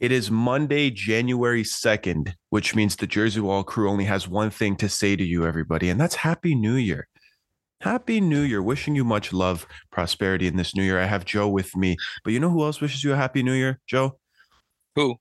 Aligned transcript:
It 0.00 0.12
is 0.12 0.30
Monday, 0.30 0.90
January 0.90 1.64
2nd, 1.64 2.32
which 2.50 2.76
means 2.76 2.94
the 2.94 3.06
Jersey 3.08 3.40
Wall 3.40 3.64
crew 3.64 3.90
only 3.90 4.04
has 4.04 4.28
one 4.28 4.48
thing 4.48 4.76
to 4.76 4.88
say 4.88 5.16
to 5.16 5.24
you, 5.24 5.44
everybody, 5.44 5.88
and 5.88 6.00
that's 6.00 6.14
Happy 6.14 6.54
New 6.54 6.76
Year. 6.76 7.08
Happy 7.80 8.20
New 8.20 8.42
Year. 8.42 8.62
Wishing 8.62 8.94
you 8.94 9.04
much 9.04 9.32
love, 9.32 9.66
prosperity 9.90 10.46
in 10.46 10.56
this 10.56 10.76
new 10.76 10.84
year. 10.84 11.00
I 11.00 11.06
have 11.06 11.24
Joe 11.24 11.48
with 11.48 11.74
me, 11.74 11.96
but 12.22 12.32
you 12.32 12.38
know 12.38 12.48
who 12.48 12.62
else 12.62 12.80
wishes 12.80 13.02
you 13.02 13.12
a 13.12 13.16
Happy 13.16 13.42
New 13.42 13.54
Year, 13.54 13.80
Joe? 13.88 14.20
Who? 14.94 15.16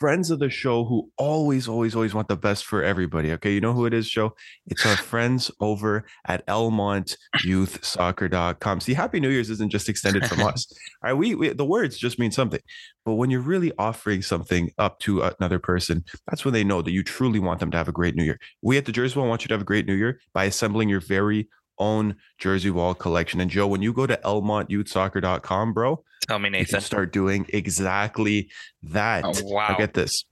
Friends 0.00 0.30
of 0.30 0.38
the 0.38 0.48
show 0.48 0.86
who 0.86 1.10
always, 1.18 1.68
always, 1.68 1.94
always 1.94 2.14
want 2.14 2.26
the 2.26 2.36
best 2.36 2.64
for 2.64 2.82
everybody. 2.82 3.32
Okay. 3.32 3.52
You 3.52 3.60
know 3.60 3.74
who 3.74 3.84
it 3.84 3.92
is, 3.92 4.08
Joe? 4.08 4.34
It's 4.66 4.86
our 4.86 4.96
friends 4.96 5.50
over 5.60 6.06
at 6.26 6.46
ElmontYouthSoccer.com. 6.46 8.80
See, 8.80 8.94
Happy 8.94 9.20
New 9.20 9.28
Year's 9.28 9.50
isn't 9.50 9.70
just 9.70 9.90
extended 9.90 10.26
from 10.26 10.40
us. 10.40 10.72
All 11.04 11.10
right. 11.10 11.18
We, 11.18 11.34
we, 11.34 11.50
the 11.50 11.66
words 11.66 11.98
just 11.98 12.18
mean 12.18 12.32
something. 12.32 12.62
But 13.04 13.14
when 13.14 13.28
you're 13.28 13.42
really 13.42 13.72
offering 13.78 14.22
something 14.22 14.72
up 14.78 15.00
to 15.00 15.20
another 15.20 15.58
person, 15.58 16.02
that's 16.26 16.46
when 16.46 16.54
they 16.54 16.64
know 16.64 16.80
that 16.80 16.92
you 16.92 17.04
truly 17.04 17.38
want 17.38 17.60
them 17.60 17.70
to 17.70 17.76
have 17.76 17.88
a 17.88 17.92
great 17.92 18.16
new 18.16 18.24
year. 18.24 18.38
We 18.62 18.78
at 18.78 18.86
the 18.86 18.92
Jersey 18.92 19.18
Wall 19.18 19.28
want 19.28 19.42
you 19.42 19.48
to 19.48 19.54
have 19.54 19.60
a 19.60 19.66
great 19.66 19.86
new 19.86 19.94
year 19.94 20.18
by 20.32 20.44
assembling 20.44 20.88
your 20.88 21.00
very 21.00 21.46
own 21.80 22.14
Jersey 22.38 22.70
Wall 22.70 22.94
collection. 22.94 23.40
And 23.40 23.50
Joe, 23.50 23.66
when 23.66 23.82
you 23.82 23.92
go 23.92 24.06
to 24.06 24.16
ElmontYouthSoccer.com, 24.24 25.72
bro, 25.72 26.04
tell 26.28 26.38
me, 26.38 26.50
Nathan, 26.50 26.80
start 26.80 27.12
doing 27.12 27.46
exactly 27.48 28.48
that. 28.84 29.24
Oh, 29.24 29.32
wow. 29.42 29.74
Get 29.76 29.94
this. 29.94 30.24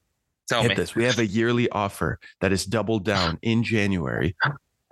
Tell 0.48 0.62
Get 0.62 0.70
me. 0.70 0.74
this. 0.76 0.94
We 0.94 1.04
have 1.04 1.18
a 1.18 1.26
yearly 1.26 1.68
offer 1.70 2.18
that 2.40 2.52
is 2.52 2.64
doubled 2.64 3.04
down 3.04 3.38
in 3.42 3.62
January, 3.62 4.34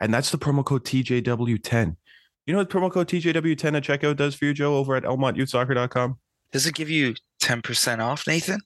and 0.01 0.13
that's 0.13 0.31
the 0.31 0.39
promo 0.39 0.65
code 0.65 0.85
TJW10. 0.85 1.97
You 2.45 2.53
know 2.53 2.59
what 2.59 2.71
promo 2.71 2.93
code 2.93 3.09
TJW10 3.09 3.77
at 3.77 3.83
checkout 3.83 4.17
does 4.17 4.35
for 4.35 4.45
you, 4.45 4.55
Joe, 4.55 4.77
over 4.77 4.97
at 4.97 5.05
ElmontYouthSoccer.com? 5.05 6.19
Does 6.53 6.67
it 6.67 6.75
give 6.75 6.91
you 6.91 7.15
10% 7.43 7.99
off, 8.01 8.27
Nathan? 8.27 8.61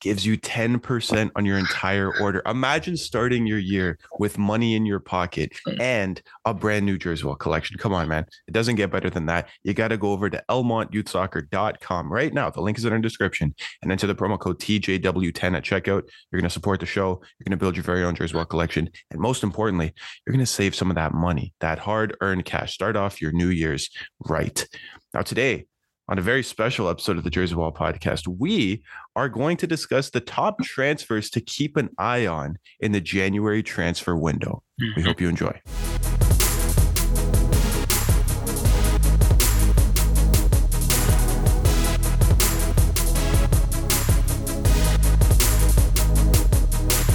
Gives 0.00 0.26
you 0.26 0.36
10% 0.38 1.30
on 1.36 1.44
your 1.44 1.58
entire 1.58 2.16
order. 2.20 2.42
Imagine 2.46 2.96
starting 2.96 3.46
your 3.46 3.58
year 3.58 3.98
with 4.18 4.38
money 4.38 4.74
in 4.74 4.86
your 4.86 5.00
pocket 5.00 5.52
mm. 5.66 5.80
and 5.80 6.20
a 6.44 6.54
brand 6.54 6.86
new 6.86 6.98
Jersey 6.98 7.24
Wall 7.24 7.34
collection. 7.34 7.78
Come 7.78 7.92
on, 7.92 8.08
man. 8.08 8.26
It 8.46 8.52
doesn't 8.52 8.76
get 8.76 8.90
better 8.90 9.10
than 9.10 9.26
that. 9.26 9.48
You 9.62 9.74
got 9.74 9.88
to 9.88 9.96
go 9.96 10.12
over 10.12 10.28
to 10.30 10.42
elmontyouthsoccer.com 10.50 12.12
right 12.12 12.32
now. 12.32 12.50
The 12.50 12.60
link 12.60 12.78
is 12.78 12.84
in 12.84 12.92
our 12.92 12.98
description 12.98 13.54
and 13.82 13.90
enter 13.90 14.06
the 14.06 14.14
promo 14.14 14.38
code 14.38 14.60
TJW10 14.60 15.56
at 15.56 15.64
checkout. 15.64 16.02
You're 16.30 16.40
going 16.40 16.44
to 16.44 16.50
support 16.50 16.80
the 16.80 16.86
show. 16.86 17.20
You're 17.38 17.44
going 17.44 17.50
to 17.50 17.56
build 17.56 17.76
your 17.76 17.84
very 17.84 18.04
own 18.04 18.14
Jersey 18.14 18.34
Wall 18.34 18.44
collection. 18.44 18.90
And 19.10 19.20
most 19.20 19.42
importantly, 19.42 19.92
you're 20.26 20.32
going 20.32 20.44
to 20.44 20.50
save 20.50 20.74
some 20.74 20.90
of 20.90 20.96
that 20.96 21.14
money, 21.14 21.54
that 21.60 21.78
hard 21.78 22.16
earned 22.20 22.44
cash. 22.44 22.74
Start 22.74 22.96
off 22.96 23.20
your 23.20 23.32
New 23.32 23.48
Year's 23.48 23.90
right. 24.28 24.66
Now, 25.14 25.22
today, 25.22 25.66
on 26.08 26.18
a 26.18 26.22
very 26.22 26.42
special 26.42 26.88
episode 26.88 27.16
of 27.16 27.24
the 27.24 27.30
Jersey 27.30 27.56
Wall 27.56 27.72
podcast, 27.72 28.28
we 28.28 28.84
are 29.16 29.28
going 29.28 29.56
to 29.56 29.66
discuss 29.66 30.10
the 30.10 30.20
top 30.20 30.54
mm-hmm. 30.54 30.62
transfers 30.62 31.30
to 31.30 31.40
keep 31.40 31.76
an 31.76 31.90
eye 31.98 32.26
on 32.26 32.58
in 32.78 32.92
the 32.92 33.00
January 33.00 33.60
transfer 33.62 34.16
window. 34.16 34.62
We 34.78 34.86
mm-hmm. 34.86 35.00
hope 35.02 35.20
you 35.20 35.28
enjoy. 35.28 35.60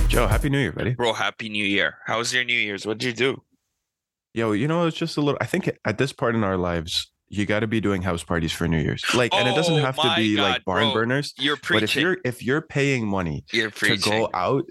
Joe, 0.09 0.27
happy 0.27 0.49
new 0.49 0.59
year, 0.59 0.73
buddy. 0.73 0.95
Bro, 0.95 1.13
happy 1.13 1.47
new 1.47 1.63
year. 1.63 1.99
How 2.05 2.17
was 2.17 2.33
your 2.33 2.43
New 2.43 2.59
Year's? 2.59 2.85
What 2.85 2.97
did 2.97 3.07
you 3.07 3.13
do? 3.13 3.41
Yo, 4.33 4.51
you 4.51 4.67
know, 4.67 4.85
it's 4.85 4.97
just 4.97 5.15
a 5.15 5.21
little, 5.21 5.37
I 5.39 5.45
think 5.45 5.71
at 5.85 5.97
this 5.97 6.11
part 6.11 6.35
in 6.35 6.43
our 6.43 6.57
lives, 6.57 7.10
you 7.31 7.45
got 7.45 7.61
to 7.61 7.67
be 7.67 7.79
doing 7.81 8.01
house 8.01 8.23
parties 8.23 8.51
for 8.51 8.67
New 8.67 8.79
Year's. 8.79 9.03
Like, 9.15 9.33
and 9.33 9.47
it 9.47 9.55
doesn't 9.55 9.73
Oh 9.75 9.81
have 9.81 9.95
to 9.97 10.13
be 10.15 10.35
God, 10.35 10.41
like 10.43 10.65
barn 10.65 10.83
bro. 10.85 10.93
burners. 10.93 11.33
You're 11.37 11.57
But 11.69 11.83
if 11.83 11.95
you're 11.95 12.17
if 12.25 12.43
you're 12.43 12.61
paying 12.61 13.07
money 13.07 13.45
You're 13.53 13.71
to 13.71 13.97
go 13.97 14.29
out 14.33 14.65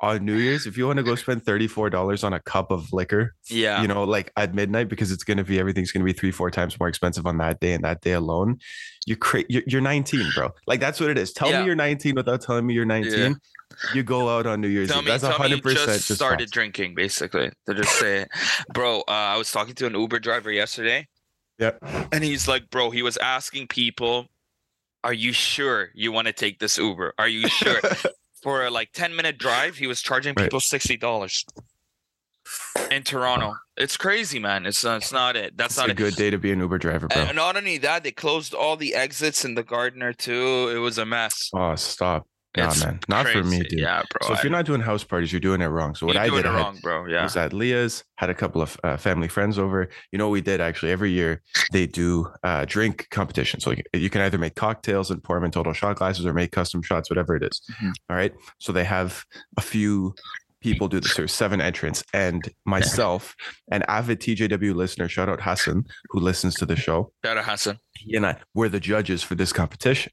on 0.00 0.24
New 0.24 0.36
Year's, 0.36 0.66
if 0.66 0.76
you 0.76 0.86
want 0.86 0.98
to 0.98 1.02
go 1.02 1.14
spend 1.14 1.42
$34 1.44 2.24
on 2.24 2.34
a 2.34 2.40
cup 2.40 2.70
of 2.70 2.92
liquor, 2.92 3.34
yeah. 3.48 3.80
you 3.80 3.88
know, 3.88 4.04
like 4.04 4.30
at 4.36 4.54
midnight, 4.54 4.88
because 4.88 5.10
it's 5.10 5.24
going 5.24 5.38
to 5.38 5.44
be 5.44 5.58
everything's 5.58 5.92
going 5.92 6.04
to 6.04 6.12
be 6.12 6.12
three, 6.18 6.30
four 6.30 6.50
times 6.50 6.78
more 6.78 6.88
expensive 6.88 7.24
on 7.26 7.38
that 7.38 7.58
day 7.60 7.72
and 7.72 7.84
that 7.84 8.02
day 8.02 8.12
alone, 8.12 8.58
you 9.06 9.16
cra- 9.16 9.44
you're, 9.48 9.62
you're 9.66 9.80
19, 9.80 10.30
bro. 10.34 10.50
Like 10.66 10.80
that's 10.80 11.00
what 11.00 11.08
it 11.10 11.16
is. 11.16 11.32
Tell 11.32 11.48
Yeah. 11.50 11.60
me 11.60 11.66
you're 11.66 11.74
19 11.76 12.16
without 12.16 12.42
telling 12.42 12.66
me 12.66 12.74
you're 12.74 12.84
19. 12.84 13.36
You 13.94 14.02
go 14.02 14.28
out 14.28 14.46
on 14.46 14.60
New 14.60 14.68
Year's 14.68 14.88
Tell 14.90 14.98
Eve. 14.98 15.04
me, 15.06 15.10
That's 15.12 15.22
tell 15.22 15.38
me 15.38 15.48
you 15.56 15.62
100% 15.62 15.72
just 15.74 15.86
just 16.08 16.14
started 16.16 16.44
false. 16.44 16.50
drinking, 16.50 16.94
basically. 16.94 17.50
To 17.66 17.74
just 17.74 17.98
say, 17.98 18.26
bro, 18.74 19.00
uh, 19.00 19.02
I 19.10 19.36
was 19.38 19.50
talking 19.50 19.74
to 19.76 19.86
an 19.86 19.94
Uber 19.94 20.18
driver 20.20 20.52
yesterday, 20.52 21.08
Yeah. 21.58 21.72
and 22.12 22.24
he's 22.24 22.48
like, 22.48 22.70
bro, 22.70 22.90
he 22.90 23.02
was 23.02 23.16
asking 23.18 23.68
people, 23.68 24.26
"Are 25.04 25.12
you 25.12 25.32
sure 25.32 25.90
you 25.94 26.10
want 26.12 26.26
to 26.26 26.32
take 26.32 26.58
this 26.58 26.78
Uber? 26.78 27.14
Are 27.18 27.28
you 27.28 27.48
sure?" 27.48 27.80
For 28.42 28.66
a 28.66 28.70
like 28.70 28.92
ten 28.92 29.16
minute 29.16 29.38
drive, 29.38 29.76
he 29.76 29.86
was 29.86 30.02
charging 30.02 30.34
people 30.34 30.60
sixty 30.60 30.96
dollars 30.98 31.44
in 32.90 33.02
Toronto. 33.02 33.54
It's 33.76 33.96
crazy, 33.96 34.38
man. 34.38 34.66
It's 34.66 34.84
uh, 34.84 34.98
it's 35.00 35.12
not 35.12 35.34
it. 35.36 35.56
That's 35.56 35.74
It's 35.74 35.78
not 35.78 35.88
a 35.88 35.92
it. 35.92 35.96
good 35.96 36.14
day 36.16 36.28
to 36.30 36.36
be 36.38 36.52
an 36.52 36.58
Uber 36.60 36.76
driver, 36.78 37.08
bro. 37.08 37.22
And 37.22 37.36
not 37.36 37.56
only 37.56 37.78
that, 37.78 38.04
they 38.04 38.10
closed 38.10 38.52
all 38.52 38.76
the 38.76 38.94
exits 38.94 39.44
in 39.46 39.54
the 39.54 39.62
Gardiner 39.62 40.12
too. 40.12 40.70
It 40.74 40.78
was 40.78 40.98
a 40.98 41.06
mess. 41.06 41.50
oh, 41.54 41.74
stop. 41.76 42.26
Nah, 42.56 42.66
It's 42.68 42.84
man. 42.84 43.00
Not 43.08 43.26
for 43.28 43.42
me, 43.42 43.64
dude. 43.64 43.80
Yeah, 43.80 44.02
bro. 44.10 44.28
So 44.28 44.32
if 44.34 44.38
I- 44.38 44.42
you're 44.44 44.52
not 44.52 44.64
doing 44.64 44.80
house 44.80 45.02
parties, 45.02 45.32
you're 45.32 45.40
doing 45.40 45.60
it 45.60 45.66
wrong. 45.66 45.94
So 45.96 46.06
what 46.06 46.16
I 46.16 46.28
did, 46.28 46.46
I 46.46 46.52
had- 46.52 46.58
wrong, 46.60 46.78
bro. 46.82 47.06
Yeah. 47.06 47.24
was 47.24 47.36
at 47.36 47.52
Leah's, 47.52 48.04
had 48.16 48.30
a 48.30 48.34
couple 48.34 48.62
of 48.62 48.78
uh, 48.84 48.96
family 48.96 49.26
friends 49.26 49.58
over. 49.58 49.88
You 50.12 50.18
know 50.18 50.26
what 50.28 50.32
we 50.32 50.40
did 50.40 50.60
actually? 50.60 50.92
Every 50.92 51.10
year 51.10 51.42
they 51.72 51.86
do 51.86 52.30
uh, 52.44 52.64
drink 52.66 53.08
competition. 53.10 53.58
So 53.60 53.74
you, 53.92 54.08
can 54.08 54.20
either 54.20 54.38
make 54.38 54.54
cocktails 54.54 55.10
and 55.10 55.22
pour 55.22 55.36
them 55.36 55.44
in 55.44 55.50
total 55.50 55.72
shot 55.72 55.96
glasses 55.96 56.24
or 56.26 56.32
make 56.32 56.52
custom 56.52 56.80
shots, 56.82 57.10
whatever 57.10 57.34
it 57.34 57.42
is. 57.42 57.60
Mhm. 57.82 57.92
All 58.08 58.16
right. 58.16 58.32
So 58.60 58.72
they 58.72 58.84
have 58.84 59.24
a 59.56 59.60
few 59.60 60.14
people 60.64 60.88
do 60.88 60.98
this. 60.98 61.14
There's 61.14 61.32
seven 61.32 61.60
entrants, 61.60 62.02
and 62.12 62.42
myself, 62.64 63.36
an 63.70 63.84
avid 63.86 64.20
TJW 64.20 64.74
listener, 64.74 65.08
shout 65.08 65.28
out 65.28 65.42
Hassan, 65.42 65.84
who 66.08 66.20
listens 66.20 66.54
to 66.56 66.66
the 66.66 66.74
show. 66.74 67.12
Shout 67.24 67.36
out 67.36 67.44
Hassan. 67.44 67.78
He 67.92 68.16
and 68.16 68.26
I 68.26 68.36
were 68.54 68.68
the 68.68 68.80
judges 68.80 69.22
for 69.22 69.34
this 69.34 69.52
competition. 69.52 70.12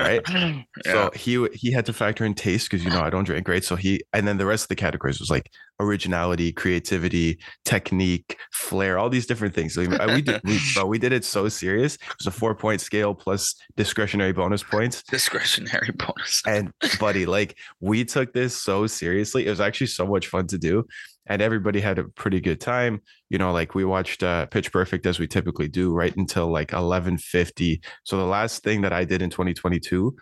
right. 0.00 0.22
yeah. 0.28 0.62
So 0.84 1.10
he 1.14 1.46
he 1.52 1.70
had 1.70 1.86
to 1.86 1.92
factor 1.92 2.24
in 2.24 2.34
taste 2.34 2.70
because 2.70 2.84
you 2.84 2.90
know 2.90 3.02
I 3.02 3.10
don't 3.10 3.24
drink, 3.24 3.46
right? 3.46 3.62
So 3.62 3.76
he 3.76 4.00
and 4.12 4.26
then 4.26 4.38
the 4.38 4.46
rest 4.46 4.64
of 4.64 4.68
the 4.68 4.76
categories 4.76 5.20
was 5.20 5.30
like 5.30 5.50
originality, 5.82 6.52
creativity, 6.52 7.38
technique, 7.64 8.38
flair, 8.52 8.98
all 8.98 9.10
these 9.10 9.26
different 9.26 9.54
things. 9.54 9.74
So 9.74 9.82
we 9.82 10.22
did 10.22 10.40
we, 10.44 10.58
bro, 10.74 10.86
we 10.86 10.98
did 10.98 11.12
it 11.12 11.24
so 11.24 11.48
serious. 11.48 11.94
It 11.96 12.00
was 12.18 12.26
a 12.26 12.30
four 12.30 12.54
point 12.54 12.80
scale 12.80 13.14
plus 13.14 13.54
discretionary 13.76 14.32
bonus 14.32 14.62
points. 14.62 15.02
discretionary 15.02 15.90
bonus. 15.94 16.42
And 16.46 16.72
buddy, 16.98 17.26
like 17.26 17.56
we 17.80 18.04
took 18.04 18.32
this 18.32 18.56
so 18.56 18.86
seriously. 18.86 19.46
It 19.46 19.50
was 19.50 19.60
actually 19.60 19.88
so 19.88 20.06
much 20.06 20.28
fun 20.28 20.46
to 20.48 20.58
do. 20.58 20.86
And 21.26 21.40
everybody 21.40 21.80
had 21.80 21.98
a 21.98 22.04
pretty 22.04 22.40
good 22.40 22.60
time. 22.60 23.00
You 23.30 23.38
know, 23.38 23.52
like 23.52 23.74
we 23.74 23.84
watched 23.84 24.22
uh, 24.22 24.46
Pitch 24.46 24.72
Perfect 24.72 25.06
as 25.06 25.20
we 25.20 25.28
typically 25.28 25.68
do, 25.68 25.92
right 25.92 26.14
until 26.16 26.50
like 26.50 26.72
11:50. 26.72 27.80
So 28.04 28.16
the 28.16 28.24
last 28.24 28.64
thing 28.64 28.82
that 28.82 28.92
I 28.92 29.04
did 29.04 29.22
in 29.22 29.30
2022 29.30 30.16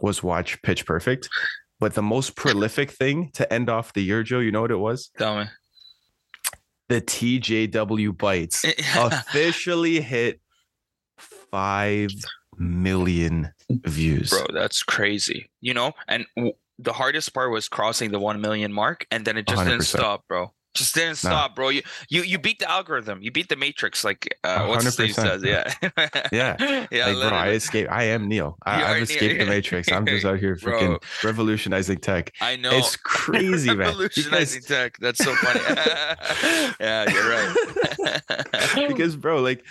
was 0.00 0.22
watch 0.22 0.60
Pitch 0.62 0.86
Perfect. 0.86 1.28
But 1.80 1.94
the 1.94 2.02
most 2.02 2.36
prolific 2.36 2.90
thing 2.90 3.30
to 3.34 3.52
end 3.52 3.68
off 3.68 3.92
the 3.92 4.02
year, 4.02 4.22
Joe, 4.22 4.38
you 4.38 4.52
know 4.52 4.62
what 4.62 4.70
it 4.70 4.76
was? 4.76 5.10
Tell 5.18 5.38
me. 5.38 5.44
The 6.88 7.00
TJW 7.00 8.16
bites 8.16 8.64
officially 8.96 10.00
hit 10.00 10.40
5 11.18 12.10
million 12.58 13.52
views. 13.70 14.30
Bro, 14.30 14.46
that's 14.52 14.82
crazy. 14.82 15.50
You 15.60 15.74
know, 15.74 15.92
and 16.08 16.26
w- 16.36 16.54
the 16.78 16.92
hardest 16.92 17.32
part 17.34 17.50
was 17.52 17.68
crossing 17.68 18.10
the 18.10 18.18
1 18.18 18.40
million 18.40 18.72
mark 18.72 19.06
and 19.10 19.24
then 19.24 19.36
it 19.36 19.46
just 19.46 19.64
didn't 19.64 19.82
stop, 19.82 20.24
bro. 20.28 20.52
Just 20.74 20.94
didn't 20.94 21.16
stop, 21.16 21.54
bro. 21.54 21.68
You 21.68 21.82
you 22.08 22.22
you 22.22 22.38
beat 22.38 22.58
the 22.58 22.68
algorithm. 22.70 23.22
You 23.22 23.30
beat 23.30 23.48
the 23.48 23.54
matrix 23.56 24.02
like 24.04 24.36
uh 24.42 24.66
what's 24.66 24.88
Steve 24.92 25.10
100%. 25.10 25.14
says. 25.14 25.42
Yeah. 25.44 25.72
Yeah. 26.32 26.56
yeah, 26.90 27.06
like, 27.06 27.28
bro, 27.28 27.38
I 27.38 27.50
escaped. 27.50 27.90
I 27.92 28.04
am 28.04 28.26
Neil. 28.28 28.56
I, 28.66 28.82
I've 28.82 29.02
escaped 29.02 29.34
Neo. 29.36 29.44
the 29.44 29.50
matrix. 29.50 29.90
I'm 29.92 30.04
just 30.04 30.24
out 30.24 30.38
here 30.40 30.56
freaking 30.62 31.00
revolutionizing 31.22 31.98
tech. 31.98 32.32
I 32.40 32.56
know. 32.56 32.72
It's 32.72 32.96
crazy, 32.96 33.68
man. 33.68 33.78
Revolutionizing 33.78 34.62
guys- 34.62 34.66
tech. 34.68 34.96
That's 34.98 35.22
so 35.24 35.34
funny. 35.36 35.60
yeah, 36.80 37.10
you're 37.10 37.30
right. 37.30 38.88
because, 38.88 39.16
bro, 39.16 39.40
like 39.40 39.64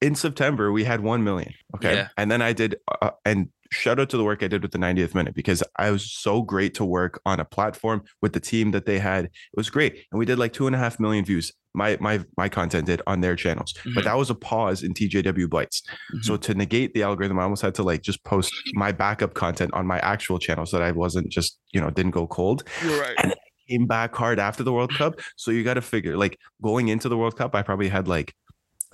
in 0.00 0.14
September 0.14 0.70
we 0.72 0.84
had 0.84 1.00
one 1.00 1.24
million. 1.24 1.52
Okay, 1.76 1.94
Yeah. 1.94 2.08
and 2.16 2.30
then 2.30 2.42
I 2.42 2.52
did, 2.52 2.76
uh, 3.02 3.10
and 3.24 3.48
shout 3.74 3.98
out 4.00 4.08
to 4.10 4.16
the 4.16 4.24
work 4.24 4.42
I 4.42 4.48
did 4.48 4.62
with 4.62 4.72
the 4.72 4.78
90th 4.78 5.14
minute 5.14 5.34
because 5.34 5.62
I 5.76 5.90
was 5.90 6.10
so 6.10 6.42
great 6.42 6.72
to 6.74 6.84
work 6.84 7.20
on 7.26 7.40
a 7.40 7.44
platform 7.44 8.02
with 8.22 8.32
the 8.32 8.40
team 8.40 8.70
that 8.70 8.86
they 8.86 8.98
had. 8.98 9.26
It 9.26 9.30
was 9.56 9.68
great, 9.70 9.92
and 10.10 10.18
we 10.18 10.24
did 10.24 10.38
like 10.38 10.52
two 10.52 10.66
and 10.66 10.74
a 10.76 10.78
half 10.78 10.98
million 11.00 11.24
views. 11.24 11.52
My 11.76 11.98
my 12.00 12.24
my 12.36 12.48
content 12.48 12.86
did 12.86 13.02
on 13.06 13.20
their 13.20 13.34
channels, 13.36 13.74
but 13.94 14.02
Mhm. 14.02 14.04
that 14.04 14.16
was 14.16 14.30
a 14.30 14.34
pause 14.36 14.82
in 14.84 14.94
TJW 14.94 15.48
bites. 15.50 15.82
So 16.22 16.36
to 16.36 16.54
negate 16.54 16.94
the 16.94 17.02
algorithm, 17.02 17.38
I 17.40 17.42
almost 17.42 17.62
had 17.62 17.74
to 17.74 17.82
like 17.82 18.02
just 18.02 18.22
post 18.24 18.52
my 18.74 18.92
backup 18.92 19.34
content 19.34 19.74
on 19.74 19.84
my 19.86 19.98
actual 19.98 20.38
channel 20.38 20.66
so 20.66 20.78
that 20.78 20.84
I 20.86 20.92
wasn't 20.92 21.28
just 21.30 21.58
you 21.72 21.80
know 21.80 21.90
didn't 21.90 22.12
go 22.12 22.26
cold. 22.28 22.62
you're 22.82 23.00
right. 23.00 23.16
and 23.22 23.34
Came 23.68 23.86
back 23.86 24.14
hard 24.14 24.38
after 24.38 24.62
the 24.62 24.74
World 24.74 24.92
Cup, 24.94 25.14
so 25.36 25.50
you 25.50 25.64
got 25.64 25.74
to 25.74 25.80
figure 25.80 26.18
like 26.18 26.38
going 26.62 26.88
into 26.88 27.08
the 27.08 27.16
World 27.16 27.36
Cup, 27.38 27.54
I 27.54 27.62
probably 27.62 27.88
had 27.88 28.06
like 28.06 28.34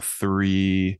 three 0.00 0.98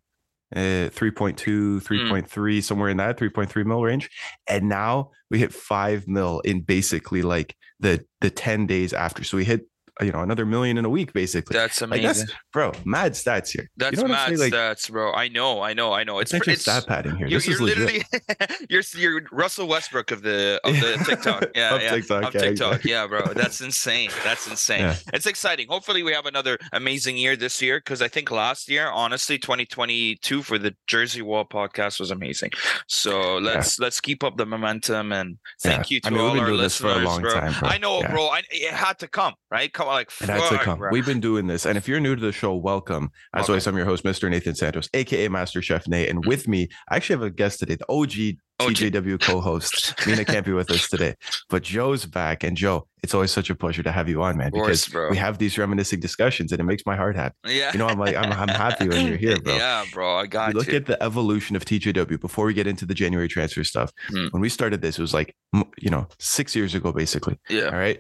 uh, 0.55 0.91
3.2, 0.91 1.83
3.3, 1.83 2.63
somewhere 2.63 2.89
in 2.89 2.97
that 2.99 3.19
3.3 3.19 3.65
mil 3.65 3.83
range. 3.83 4.11
And 4.47 4.69
now 4.69 5.11
we 5.31 5.39
hit 5.39 5.53
five 5.53 6.09
mil 6.09 6.41
in 6.41 6.61
basically 6.61 7.23
like 7.23 7.55
the 7.79 8.05
the 8.21 8.31
10 8.31 8.67
days 8.67 8.93
after. 8.93 9.25
So 9.25 9.37
we 9.37 9.45
hit 9.45 9.63
Uh, 10.01 10.05
you 10.05 10.13
know 10.13 10.21
another 10.21 10.45
million 10.47 10.79
in 10.79 10.85
a 10.85 10.89
week 10.89 11.13
basically. 11.13 11.55
That's 11.57 11.81
Like 11.81 12.01
amazing. 12.01 12.27
that's 12.27 12.33
bro, 12.53 12.73
mad 12.85 13.13
stats 13.13 13.51
here. 13.51 13.69
That's 13.77 13.97
you 13.97 14.03
know 14.03 14.09
mad 14.09 14.37
Like 14.39 14.53
stats, 14.53 14.91
bro. 14.91 15.13
I 15.13 15.29
know, 15.29 15.63
I 15.63 15.73
know, 15.73 15.93
I 15.93 16.05
know. 16.05 16.19
it's 16.19 16.33
It's 16.33 16.35
not 16.41 16.45
pr- 16.45 16.51
just 16.51 16.63
stat 16.63 16.87
padding 16.87 17.17
here. 17.17 17.27
You're, 17.27 17.41
This 17.41 17.49
is 17.49 17.59
you're 17.61 17.69
legit. 17.69 18.05
literally 18.13 18.67
you're 18.71 18.83
you're 18.97 19.23
Russell 19.33 19.67
Westbrook 19.69 20.11
of 20.11 20.23
the 20.23 20.61
of 20.65 20.75
the 20.75 21.03
TikTok. 21.07 21.47
Yeah, 21.55 21.75
Of 21.77 21.83
yeah. 21.83 21.91
TikTok, 21.95 22.23
of 22.25 22.35
yeah, 22.35 22.41
TikTok. 22.41 22.69
exactly. 22.75 22.91
Yeah, 22.91 23.07
bro. 23.07 23.21
That's 23.35 23.61
insane. 23.61 24.11
That's 24.25 24.47
insane. 24.47 24.81
Yeah. 24.81 24.97
It's 25.13 25.27
exciting. 25.27 25.67
Hopefully 25.69 26.03
we 26.03 26.13
have 26.13 26.27
another 26.27 26.59
amazing 26.73 27.17
year 27.17 27.37
this 27.37 27.61
year 27.63 27.79
because 27.79 28.03
I 28.03 28.09
think 28.09 28.31
last 28.31 28.69
year, 28.69 28.89
honestly, 28.91 29.39
2022 29.39 30.43
for 30.43 30.59
the 30.59 30.75
Jersey 30.87 31.23
Wall 31.23 31.45
podcast 31.45 32.01
was 32.01 32.11
amazing. 32.11 32.51
So 32.87 33.39
let's 33.39 33.79
let's 33.79 34.01
keep 34.01 34.23
up 34.25 34.37
the 34.37 34.47
momentum 34.47 35.13
and 35.13 35.39
Yeah. 35.65 35.71
thank 35.77 35.91
you 35.91 36.01
to 36.01 36.07
I 36.09 36.11
mean, 36.11 36.21
all 36.21 36.41
our 36.41 36.57
this 36.57 36.77
for 36.77 36.89
a 36.89 36.97
long 36.97 37.21
bro. 37.23 37.33
time, 37.33 37.55
bro. 37.59 37.69
I 37.69 37.79
know, 37.79 38.01
Yeah. 38.01 38.11
bro. 38.11 38.27
I, 38.29 38.43
it 38.51 38.73
had 38.73 38.99
to 39.01 39.09
come, 39.09 39.35
right? 39.51 39.73
Come 39.73 39.89
like 39.95 40.11
It 40.21 40.29
had 40.29 40.49
to 40.51 40.59
come. 40.59 40.81
We've 40.91 41.07
been 41.07 41.21
doing 41.21 41.47
this. 41.47 41.67
And 41.67 41.77
if 41.79 41.87
you're 41.89 42.01
new 42.01 42.15
to 42.17 42.21
the 42.21 42.33
show, 42.33 42.55
welcome. 42.55 43.11
As 43.35 43.41
Welcome. 43.41 43.53
always, 43.53 43.67
I'm 43.67 43.77
your 43.77 43.87
host, 43.87 44.05
Mr. 44.05 44.31
Nathan 44.31 44.55
Santos, 44.55 44.89
aka 44.95 45.29
Master 45.29 45.61
Chef 45.63 45.87
Nate. 45.89 46.09
And 46.09 46.25
with 46.27 46.49
me, 46.49 46.69
I 46.91 46.97
actually 46.97 47.15
have 47.17 47.23
a 47.23 47.31
guest 47.31 47.59
today, 47.61 47.77
the 47.77 47.87
OG. 47.89 48.37
TJW 48.61 49.19
co-host. 49.23 49.95
Mina 50.07 50.23
can't 50.23 50.45
be 50.45 50.53
with 50.53 50.71
us 50.71 50.87
today, 50.87 51.15
but 51.49 51.63
Joe's 51.63 52.05
back. 52.05 52.45
And 52.45 52.55
Joe, 52.59 52.87
it's 53.03 53.15
always 53.15 53.31
such 53.31 53.49
a 53.49 53.55
pleasure 53.55 53.83
to 53.83 53.91
have 53.91 54.07
you 54.07 54.23
on, 54.23 54.37
man, 54.37 54.49
Of 54.49 54.53
course, 54.53 54.85
because 54.85 54.93
bro. 54.93 55.09
we 55.11 55.17
have 55.17 55.39
these 55.39 55.57
reminiscing 55.57 55.99
discussions 55.99 56.53
and 56.53 56.61
it 56.61 56.65
makes 56.65 56.83
my 56.85 56.95
heart 56.95 57.17
happy. 57.17 57.35
Yeah. 57.47 57.73
You 57.73 57.79
know, 57.79 57.87
I'm 57.87 57.99
like, 57.99 58.15
I'm, 58.17 58.31
I'm 58.31 58.49
happy 58.49 58.87
when 58.87 59.07
you're 59.07 59.17
here, 59.17 59.41
bro. 59.43 59.57
Yeah, 59.57 59.85
bro. 59.95 60.15
I 60.15 60.27
got 60.27 60.49
We 60.49 60.61
look 60.61 60.67
you. 60.69 60.75
at 60.77 60.85
the 60.85 61.03
evolution 61.03 61.57
of 61.57 61.65
TJW 61.65 62.21
before 62.21 62.45
we 62.45 62.53
get 62.53 62.67
into 62.67 62.85
the 62.85 62.93
January 62.93 63.29
transfer 63.29 63.65
stuff. 63.65 63.93
Hmm. 64.11 64.27
When 64.33 64.43
we 64.43 64.51
started 64.51 64.83
this, 64.83 64.99
it 64.99 65.03
was 65.03 65.15
like, 65.15 65.35
you 65.79 65.89
know, 65.89 66.07
six 66.19 66.55
years 66.55 66.75
ago, 66.75 66.93
basically. 66.93 67.39
yeah. 67.49 67.65
All 67.69 67.79
right. 67.79 67.99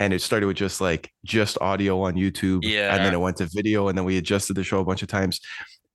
And 0.00 0.12
it 0.12 0.22
started 0.22 0.46
with 0.46 0.56
just 0.56 0.80
like 0.80 1.10
just 1.24 1.58
audio 1.60 2.02
on 2.02 2.14
YouTube. 2.14 2.64
And 2.94 3.04
then 3.04 3.14
it 3.14 3.20
went 3.20 3.36
to 3.38 3.48
video. 3.52 3.88
And 3.88 3.98
then 3.98 4.04
we 4.04 4.16
adjusted 4.16 4.54
the 4.54 4.64
show 4.64 4.80
a 4.80 4.84
bunch 4.84 5.02
of 5.02 5.08
times. 5.08 5.40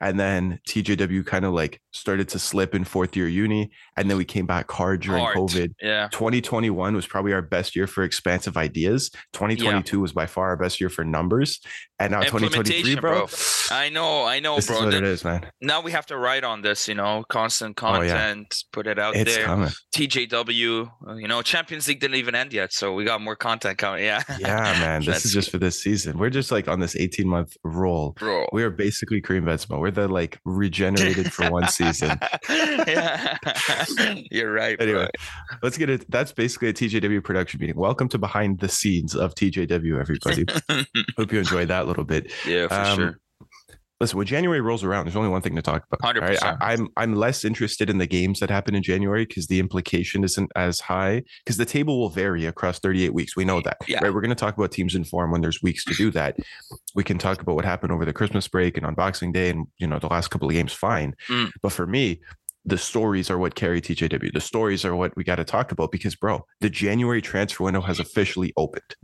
And 0.01 0.19
then 0.19 0.59
TJW 0.67 1.25
kind 1.25 1.45
of 1.45 1.53
like 1.53 1.79
started 1.91 2.27
to 2.29 2.39
slip 2.39 2.75
in 2.75 2.83
fourth 2.83 3.15
year 3.15 3.29
uni. 3.29 3.71
And 3.95 4.09
then 4.09 4.17
we 4.17 4.25
came 4.25 4.45
back 4.45 4.69
hard 4.69 5.01
during 5.01 5.23
Hard. 5.23 5.38
COVID. 5.38 5.73
Yeah. 5.81 6.09
2021 6.11 6.94
was 6.94 7.07
probably 7.07 7.31
our 7.31 7.41
best 7.41 7.73
year 7.73 7.88
for 7.88 8.03
expansive 8.03 8.57
ideas. 8.57 9.09
2022 9.31 10.01
was 10.01 10.11
by 10.11 10.25
far 10.25 10.50
our 10.50 10.57
best 10.57 10.81
year 10.81 10.89
for 10.89 11.05
numbers. 11.05 11.61
And 12.03 12.11
now 12.11 12.19
2023, 12.21 12.94
Implementation, 12.95 13.00
bro. 13.01 13.27
bro. 13.27 13.27
I 13.71 13.88
know, 13.89 14.25
I 14.25 14.39
know, 14.41 14.57
This 14.57 14.67
bro. 14.67 14.75
is 14.77 14.83
what 14.83 14.91
The- 14.91 14.97
it 14.97 15.03
is, 15.05 15.23
man. 15.23 15.45
now 15.61 15.79
we 15.81 15.91
have 15.91 16.05
to 16.07 16.17
write 16.17 16.44
on 16.44 16.61
this, 16.61 16.88
you 16.88 16.95
know, 16.95 17.23
constant 17.29 17.79
Oh, 17.81 18.01
yeah. 18.01 18.09
content, 18.09 18.63
put 18.73 18.88
it 18.88 19.00
out 19.00 19.15
It's 19.15 19.33
there. 19.35 19.45
coming. 19.45 19.69
TJW, 19.95 20.91
you 21.17 21.27
know, 21.27 21.41
Champions 21.41 21.88
League 21.88 22.00
didn't 22.01 22.17
even 22.17 22.35
end 22.35 22.51
yet, 22.51 22.73
so 22.73 22.94
we 22.94 23.05
got 23.05 23.21
more 23.21 23.35
content 23.38 23.77
coming. 23.77 24.03
Yeah, 24.03 24.21
Yeah, 24.39 24.47
man. 24.79 25.03
This 25.05 25.25
is 25.25 25.31
just 25.33 25.50
for 25.50 25.59
this 25.59 25.81
season. 25.81 26.17
We're 26.17 26.29
just 26.29 26.51
like 26.51 26.67
on 26.67 26.79
this 26.81 26.95
18 26.95 27.27
month 27.27 27.55
roll. 27.63 28.11
bro. 28.19 28.47
We 28.51 28.63
are 28.63 28.69
basically 28.69 29.21
Karim 29.21 29.45
Benzema. 29.45 29.79
We're 29.79 29.91
the 29.91 30.07
like 30.09 30.39
regenerated 30.45 31.31
for 31.31 31.50
one 31.50 31.67
season. 31.69 32.19
yeah, 32.50 33.38
you're 34.31 34.51
right. 34.51 34.77
bro. 34.77 34.85
Anyway, 34.88 35.09
let's 35.61 35.77
get 35.77 35.89
it. 35.89 36.05
That's 36.11 36.31
basically 36.33 36.69
a 36.69 36.73
TJW 36.73 37.23
production 37.23 37.59
meeting. 37.61 37.77
Welcome 37.77 38.09
to 38.09 38.17
behind 38.17 38.59
the 38.59 38.67
scenes 38.69 39.15
of 39.15 39.33
TJW, 39.35 40.00
everybody. 40.00 40.45
Hope 41.17 41.31
you 41.31 41.39
enjoyed 41.39 41.67
that 41.69 41.88
little 41.94 42.06
bit. 42.06 42.31
yeah, 42.48 42.68
for 42.68 42.74
Um, 42.74 42.98
sure. 42.98 43.19
Listen, 44.01 44.18
when 44.18 44.28
January 44.28 44.60
rolls 44.60 44.84
around, 44.84 45.06
there's 45.06 45.16
only 45.16 45.30
one 45.30 45.42
thing 45.42 45.56
to 45.56 45.62
talk 45.62 45.86
about. 45.90 46.19
right? 46.19 46.38
100%. 46.38 46.57
I, 46.62 46.74
I'm 46.74 46.90
I'm 46.98 47.16
less 47.16 47.45
interested 47.45 47.90
in 47.90 48.00
the 48.00 48.07
games 48.07 48.42
that 48.42 48.50
happen 48.50 48.75
in 48.75 48.84
January 48.84 49.25
because 49.25 49.48
the 49.48 49.60
implication 49.60 50.25
isn't 50.25 50.51
as 50.57 50.81
high. 50.81 51.24
Because 51.45 51.56
the 51.56 51.66
table 51.66 51.98
will 52.00 52.10
vary 52.10 52.45
across 52.45 52.80
38 52.80 53.13
weeks. 53.13 53.38
We 53.38 53.45
know 53.45 53.62
that. 53.62 53.78
Yeah. 53.88 54.00
Right. 54.04 54.13
We're 54.13 54.19
going 54.19 54.30
to 54.30 54.36
talk 54.36 54.57
about 54.57 54.72
teams 54.74 54.94
in 54.95 55.06
form 55.06 55.31
when 55.31 55.40
there's 55.40 55.62
weeks 55.63 55.86
to 55.86 55.94
do 55.94 56.12
that. 56.12 56.36
We 56.95 57.04
can 57.06 57.18
talk 57.18 57.42
about 57.42 57.56
what 57.56 57.63
happened 57.63 57.94
over 57.94 58.04
the 58.04 58.12
Christmas 58.12 58.46
break 58.48 58.75
and 58.75 58.86
on 58.86 58.94
Boxing 58.94 59.31
Day, 59.31 59.50
and 59.51 59.68
you 59.78 59.88
know 59.88 60.00
the 60.00 60.07
last 60.07 60.30
couple 60.30 60.50
of 60.50 60.54
games. 60.54 60.74
Fine. 60.74 61.16
Mm. 61.30 61.51
But 61.62 61.72
for 61.72 61.88
me, 61.88 62.19
the 62.66 62.78
stories 62.78 63.30
are 63.30 63.38
what 63.38 63.56
carry 63.56 63.80
TJW. 63.80 64.34
The 64.34 64.42
stories 64.42 64.84
are 64.84 64.96
what 64.98 65.16
we 65.16 65.24
got 65.24 65.36
to 65.36 65.46
talk 65.46 65.72
about 65.72 65.92
because, 65.94 66.16
bro, 66.16 66.46
the 66.60 66.69
January 66.69 67.22
transfer 67.22 67.63
window 67.63 67.81
has 67.81 68.00
officially 68.01 68.51
opened 68.57 68.96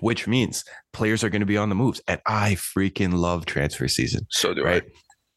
which 0.00 0.26
means 0.26 0.64
players 0.92 1.24
are 1.24 1.30
going 1.30 1.40
to 1.40 1.46
be 1.46 1.56
on 1.56 1.68
the 1.68 1.74
moves. 1.74 2.00
And 2.06 2.20
I 2.26 2.54
freaking 2.54 3.14
love 3.14 3.46
transfer 3.46 3.88
season, 3.88 4.26
So 4.30 4.54
do 4.54 4.64
right? 4.64 4.84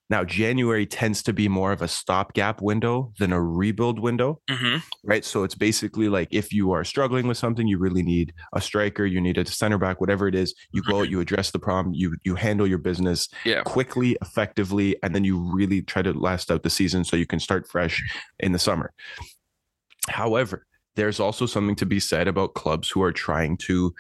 Now, 0.10 0.26
January 0.26 0.86
tends 0.86 1.24
to 1.24 1.32
be 1.32 1.48
more 1.48 1.72
of 1.72 1.82
a 1.82 1.88
stopgap 1.88 2.62
window 2.62 3.14
than 3.18 3.32
a 3.32 3.42
rebuild 3.42 3.98
window, 3.98 4.42
I. 4.50 4.56
hmm 4.56 4.78
right? 5.06 5.24
So 5.24 5.44
it's 5.44 5.56
basically 5.56 6.10
like 6.10 6.28
if 6.32 6.52
you 6.54 6.72
are 6.74 6.84
struggling 6.84 7.28
with 7.28 7.38
something, 7.38 7.66
you 7.66 7.80
really 7.80 8.04
need 8.04 8.34
a 8.54 8.62
striker, 8.62 9.06
you 9.06 9.22
need 9.22 9.38
a 9.38 9.46
center 9.46 9.78
back, 9.78 10.02
whatever 10.02 10.28
it 10.28 10.36
is, 10.36 10.54
you 10.74 10.84
go 10.84 11.00
out, 11.00 11.10
you 11.10 11.22
address 11.22 11.52
the 11.52 11.60
problem, 11.60 11.96
you 11.96 12.16
you 12.24 12.36
handle 12.36 12.68
your 12.68 12.78
business 12.78 13.30
Yeah. 13.46 13.64
quickly, 13.64 14.18
effectively, 14.22 14.98
and 15.02 15.16
then 15.16 15.24
you 15.24 15.38
really 15.40 15.82
try 15.82 16.02
to 16.02 16.14
last 16.14 16.52
out 16.52 16.64
the 16.64 16.70
season 16.70 17.04
so 17.06 17.16
you 17.16 17.26
can 17.26 17.40
start 17.40 17.68
fresh 17.68 18.04
in 18.40 18.52
the 18.52 18.60
summer. 18.60 18.94
However, 20.10 20.66
there's 20.96 21.20
also 21.20 21.46
something 21.46 21.76
to 21.78 21.86
be 21.86 22.00
said 22.00 22.28
about 22.28 22.54
clubs 22.54 22.90
who 22.90 23.02
are 23.02 23.12
trying 23.12 23.58
to, 23.58 23.94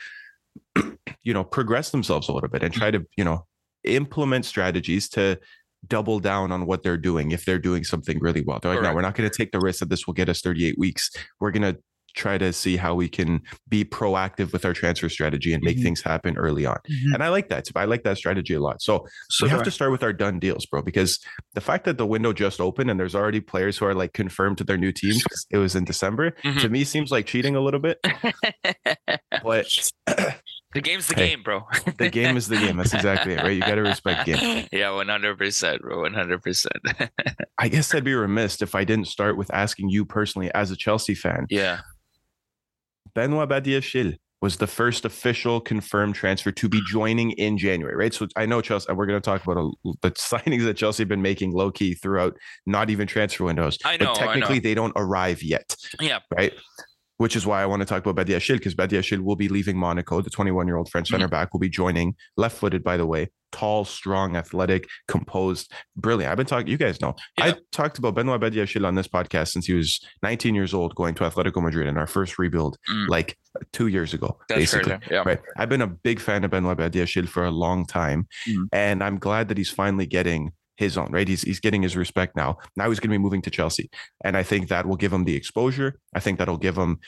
you 1.23 1.33
know, 1.33 1.43
progress 1.43 1.91
themselves 1.91 2.29
a 2.29 2.33
little 2.33 2.49
bit 2.49 2.63
and 2.63 2.73
try 2.73 2.91
to, 2.91 3.05
you 3.17 3.23
know, 3.23 3.45
implement 3.83 4.45
strategies 4.45 5.09
to 5.09 5.39
double 5.87 6.19
down 6.19 6.51
on 6.51 6.65
what 6.65 6.83
they're 6.83 6.97
doing 6.97 7.31
if 7.31 7.45
they're 7.45 7.59
doing 7.59 7.83
something 7.83 8.19
really 8.19 8.41
well. 8.41 8.59
They're 8.59 8.75
like, 8.75 8.83
no, 8.83 8.93
we're 8.93 9.01
not 9.01 9.15
going 9.15 9.29
to 9.29 9.35
take 9.35 9.51
the 9.51 9.59
risk 9.59 9.79
that 9.79 9.89
this 9.89 10.05
will 10.05 10.13
get 10.13 10.29
us 10.29 10.41
38 10.41 10.77
weeks. 10.77 11.09
We're 11.39 11.51
going 11.51 11.73
to 11.73 11.79
try 12.15 12.37
to 12.37 12.51
see 12.53 12.77
how 12.77 12.93
we 12.95 13.07
can 13.09 13.41
be 13.69 13.83
proactive 13.85 14.51
with 14.53 14.65
our 14.65 14.73
transfer 14.73 15.09
strategy 15.09 15.53
and 15.53 15.63
make 15.63 15.77
Mhm. 15.77 15.83
things 15.83 16.01
happen 16.01 16.37
early 16.37 16.65
on. 16.65 16.77
And 17.13 17.23
I 17.23 17.29
like 17.29 17.49
that. 17.49 17.67
I 17.75 17.85
like 17.85 18.03
that 18.03 18.17
strategy 18.17 18.53
a 18.53 18.59
lot. 18.59 18.81
So 18.81 19.07
So 19.29 19.45
we 19.45 19.49
have 19.49 19.63
to 19.63 19.71
start 19.71 19.91
with 19.91 20.03
our 20.03 20.13
done 20.13 20.39
deals, 20.39 20.65
bro, 20.65 20.81
because 20.81 21.19
the 21.53 21.61
fact 21.61 21.85
that 21.85 21.97
the 21.97 22.05
window 22.05 22.33
just 22.33 22.59
opened 22.59 22.89
and 22.89 22.99
there's 22.99 23.15
already 23.15 23.39
players 23.39 23.77
who 23.77 23.85
are 23.85 23.93
like 23.95 24.13
confirmed 24.13 24.57
to 24.59 24.63
their 24.63 24.77
new 24.77 24.91
teams, 24.91 25.23
it 25.51 25.57
was 25.57 25.75
in 25.75 25.83
December, 25.85 26.31
Mhm. 26.43 26.61
to 26.61 26.69
me 26.69 26.83
seems 26.83 27.11
like 27.11 27.25
cheating 27.25 27.55
a 27.55 27.61
little 27.61 27.79
bit. 27.79 27.99
But 29.43 29.67
the 30.73 30.81
game's 30.81 31.07
the 31.07 31.15
Hey, 31.15 31.29
game, 31.31 31.43
bro. 31.43 31.63
the 31.97 32.09
game 32.09 32.37
is 32.37 32.47
the 32.47 32.57
game. 32.57 32.77
That's 32.77 32.93
exactly 32.93 33.33
it, 33.33 33.37
right? 33.43 33.51
You 33.51 33.61
got 33.61 33.75
to 33.75 33.81
respect 33.81 34.25
game. 34.25 34.67
Yeah, 34.71 34.91
one 34.91 35.07
hundred 35.09 35.37
percent, 35.37 35.81
bro. 35.81 36.01
One 36.01 36.13
hundred 36.13 36.41
percent. 36.41 36.77
I 37.57 37.67
guess 37.67 37.93
I'd 37.93 38.03
be 38.03 38.13
remiss 38.13 38.61
if 38.61 38.75
I 38.75 38.83
didn't 38.83 39.07
start 39.07 39.37
with 39.37 39.53
asking 39.53 39.89
you 39.89 40.05
personally, 40.05 40.51
as 40.53 40.71
a 40.71 40.75
Chelsea 40.75 41.15
fan, 41.15 41.45
Yeah. 41.49 41.79
Benoit 43.13 43.49
Badiashile 43.49 44.17
was 44.41 44.57
the 44.57 44.65
first 44.65 45.05
official 45.05 45.61
confirmed 45.61 46.15
transfer 46.15 46.51
to 46.51 46.67
be 46.67 46.81
joining 46.87 47.31
in 47.31 47.59
January, 47.59 47.95
right? 47.95 48.11
So 48.13 48.27
I 48.35 48.47
know 48.47 48.59
Chelsea, 48.59 48.91
we're 48.91 49.05
going 49.05 49.21
to 49.21 49.23
talk 49.23 49.43
about 49.43 49.57
a, 49.57 49.69
the 50.01 50.11
signings 50.13 50.63
that 50.65 50.77
Chelsea 50.77 51.03
have 51.03 51.09
been 51.09 51.21
making 51.21 51.51
low 51.51 51.71
key 51.71 51.93
throughout, 51.93 52.35
not 52.65 52.89
even 52.89 53.05
transfer 53.07 53.43
windows. 53.43 53.77
I 53.85 53.97
know, 53.97 54.07
but 54.07 54.15
technically 54.15 54.55
know. 54.55 54.61
they 54.61 54.73
don't 54.73 54.93
arrive 54.95 55.43
yet, 55.43 55.75
Yeah. 55.99 56.19
right? 56.35 56.53
Which 57.21 57.35
is 57.35 57.45
why 57.45 57.61
I 57.61 57.67
want 57.67 57.81
to 57.81 57.85
talk 57.85 58.03
about 58.05 58.15
Badiashile 58.25 58.57
because 58.57 58.73
Badiashile 58.73 59.19
will 59.19 59.35
be 59.35 59.47
leaving 59.47 59.77
Monaco. 59.77 60.21
The 60.21 60.31
21 60.31 60.65
year 60.65 60.77
old 60.77 60.89
French 60.89 61.07
Mm-hmm. 61.09 61.13
center 61.17 61.27
back 61.27 61.53
will 61.53 61.59
be 61.59 61.69
joining, 61.69 62.15
left 62.35 62.57
footed, 62.57 62.83
by 62.83 62.97
the 62.97 63.05
way, 63.05 63.29
tall, 63.51 63.85
strong, 63.85 64.35
athletic, 64.35 64.87
composed, 65.07 65.71
brilliant. 65.95 66.31
I've 66.31 66.37
been 66.37 66.47
talking, 66.47 66.67
you 66.67 66.77
guys 66.77 66.99
know, 66.99 67.15
I 67.39 67.55
talked 67.71 67.99
about 67.99 68.15
Benoit 68.15 68.41
Badiashile 68.41 68.87
on 68.87 68.95
this 68.95 69.07
podcast 69.07 69.49
since 69.49 69.67
he 69.67 69.73
was 69.73 69.99
19 70.23 70.55
years 70.55 70.73
old, 70.73 70.95
going 70.95 71.13
to 71.15 71.23
Atletico 71.29 71.61
Madrid 71.61 71.87
in 71.87 71.95
our 71.97 72.07
first 72.07 72.39
rebuild, 72.39 72.77
Mm. 72.89 73.07
like 73.07 73.37
two 73.73 73.87
years 73.87 74.13
ago, 74.15 74.39
That's 74.49 74.59
basically. 74.61 74.97
Yeah. 75.11 75.23
Right. 75.25 75.39
I've 75.57 75.69
been 75.69 75.81
a 75.81 75.87
big 75.87 76.19
fan 76.19 76.43
of 76.43 76.49
Benoit 76.51 76.77
Badiashile 76.77 77.27
for 77.27 77.43
a 77.45 77.51
long 77.51 77.85
time, 77.85 78.27
Mhm. 78.47 78.67
and 78.71 79.03
I'm 79.03 79.19
glad 79.19 79.47
that 79.49 79.57
he's 79.57 79.69
finally 79.69 80.05
getting 80.07 80.53
his 80.81 80.97
own. 80.97 81.11
Right, 81.11 81.27
he's 81.27 81.41
he's 81.41 81.59
getting 81.59 81.81
his 81.81 81.95
respect 81.95 82.35
now. 82.35 82.57
Now 82.75 82.89
he's 82.89 82.99
going 82.99 83.09
to 83.09 83.17
be 83.17 83.23
moving 83.23 83.41
to 83.43 83.49
Chelsea, 83.49 83.89
and 84.23 84.35
I 84.35 84.43
think 84.43 84.67
that 84.69 84.85
will 84.85 84.97
give 84.97 85.13
him 85.13 85.23
the 85.23 85.35
exposure. 85.35 85.99
I 86.13 86.19
think 86.19 86.39
that'll 86.39 86.57
give 86.57 86.77
him 86.77 86.99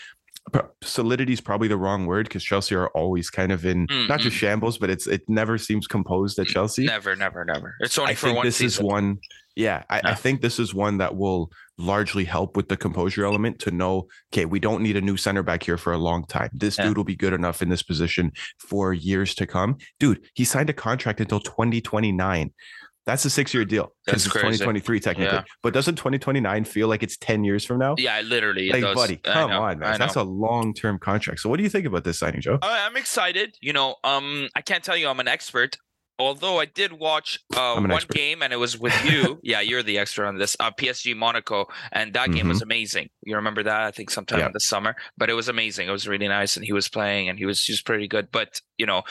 solidity 0.82 1.34
is 1.34 1.42
probably 1.42 1.68
the 1.68 1.78
wrong 1.78 2.06
word 2.06 2.28
because 2.28 2.44
Chelsea 2.44 2.76
are 2.76 2.90
always 2.90 3.30
kind 3.30 3.52
of 3.52 3.66
in 3.66 3.88
mm, 3.88 4.10
not 4.10 4.20
just 4.20 4.36
mm. 4.36 4.40
shambles, 4.40 4.78
but 4.78 4.90
it's 4.90 5.08
it 5.08 5.22
never 5.28 5.58
seems 5.58 5.88
composed 5.88 6.38
at 6.40 6.48
mm, 6.48 6.52
Chelsea. 6.52 6.86
Never, 6.86 7.16
never, 7.16 7.46
never. 7.46 7.76
It's 7.80 7.98
only 7.98 8.12
I 8.12 8.16
for 8.16 8.28
think 8.28 8.38
one 8.38 8.46
this 8.46 8.58
season. 8.58 8.86
is 8.86 8.92
one. 8.92 9.18
Yeah, 9.56 9.84
I, 9.90 10.02
I 10.04 10.16
think 10.16 10.42
this 10.42 10.58
is 10.60 10.74
one 10.74 10.98
that 10.98 11.16
will 11.16 11.52
largely 11.78 12.26
help 12.26 12.58
with 12.58 12.70
the 12.70 12.78
composure 12.78 13.24
element 13.24 13.60
to 13.60 13.72
know, 13.72 14.08
okay, 14.34 14.46
we 14.46 14.60
don't 14.60 14.82
need 14.82 14.98
a 14.98 15.02
new 15.02 15.16
center 15.16 15.44
back 15.44 15.62
here 15.62 15.78
for 15.78 15.94
a 15.94 15.98
long 15.98 16.26
time. 16.26 16.50
This 16.54 16.78
Yeah. 16.78 16.88
dude 16.88 16.98
will 16.98 17.04
be 17.04 17.16
good 17.16 17.34
enough 17.34 17.62
in 17.62 17.70
this 17.70 17.84
position 17.84 18.32
for 18.58 18.94
years 18.94 19.36
to 19.36 19.46
come. 19.46 19.78
Dude, 20.00 20.26
he 20.34 20.44
signed 20.44 20.72
a 20.72 20.74
contract 20.74 21.20
until 21.20 21.40
2029. 21.40 22.52
That's 23.06 23.26
a 23.26 23.30
six 23.30 23.54
year 23.54 23.66
deal 23.66 23.94
because 24.06 24.24
That's 24.24 24.26
it's 24.28 24.32
crazy. 24.32 24.60
2023 24.64 25.00
technically. 25.02 25.36
Yeah. 25.36 25.44
But 25.62 25.74
doesn't 25.74 25.96
2029 25.96 26.64
feel 26.66 26.88
like 26.88 27.04
it's 27.04 27.18
10 27.18 27.44
years 27.44 27.66
from 27.66 27.80
now? 27.80 27.96
Yeah, 27.98 28.22
literally. 28.22 28.70
it 28.70 28.74
like, 28.74 28.82
does. 28.84 28.96
buddy, 28.96 29.18
come 29.18 29.52
on, 29.52 29.80
man. 29.80 30.00
That's 30.00 30.16
a 30.16 30.24
long 30.24 30.74
term 30.74 31.00
contract. 31.00 31.42
So, 31.42 31.50
what 31.50 31.58
do 31.58 31.64
you 31.64 31.70
think 31.70 31.86
about 31.86 32.04
this 32.06 32.20
signing, 32.20 32.40
Joe? 32.42 32.60
I'm 32.62 32.96
excited. 32.96 33.56
You 33.62 33.74
know, 33.74 33.96
um, 34.04 34.48
I 34.56 34.62
can't 34.62 34.84
tell 34.84 34.96
you 34.96 35.10
I'm 35.10 35.20
an 35.20 35.28
expert, 35.28 35.78
although 36.18 36.60
I 36.62 36.66
did 36.66 36.94
watch 36.94 37.40
uh, 37.58 37.74
one 37.74 37.92
expert. 37.92 38.16
game 38.16 38.42
and 38.42 38.54
it 38.54 38.58
was 38.58 38.80
with 38.80 38.94
you. 39.04 39.38
yeah, 39.44 39.60
you're 39.60 39.84
the 39.84 39.98
expert 39.98 40.26
on 40.26 40.38
this. 40.38 40.56
Uh, 40.60 40.72
PSG 40.72 41.14
Monaco, 41.16 41.66
and 41.92 42.14
that 42.14 42.32
game 42.32 42.48
was 42.48 42.62
amazing. 42.62 43.10
You 43.26 43.36
remember 43.36 43.64
that? 43.64 43.82
I 43.82 43.92
think 43.92 44.12
sometime 44.12 44.38
Mm-hmm. 44.38 44.44
Yeah. 44.44 44.48
in 44.48 44.54
the 44.54 44.60
summer, 44.62 44.96
but 45.18 45.30
it 45.30 45.34
was 45.34 45.50
amazing. 45.50 45.90
It 45.90 45.92
was 45.92 46.08
really 46.08 46.30
nice, 46.30 46.56
and 46.56 46.66
he 46.66 46.72
was 46.72 46.88
playing, 46.88 47.28
and 47.28 47.38
he 47.38 47.46
was 47.46 47.62
just 47.62 47.86
pretty 47.86 48.08
good. 48.08 48.30
But 48.32 48.62
you 48.78 48.86
know, 48.86 49.04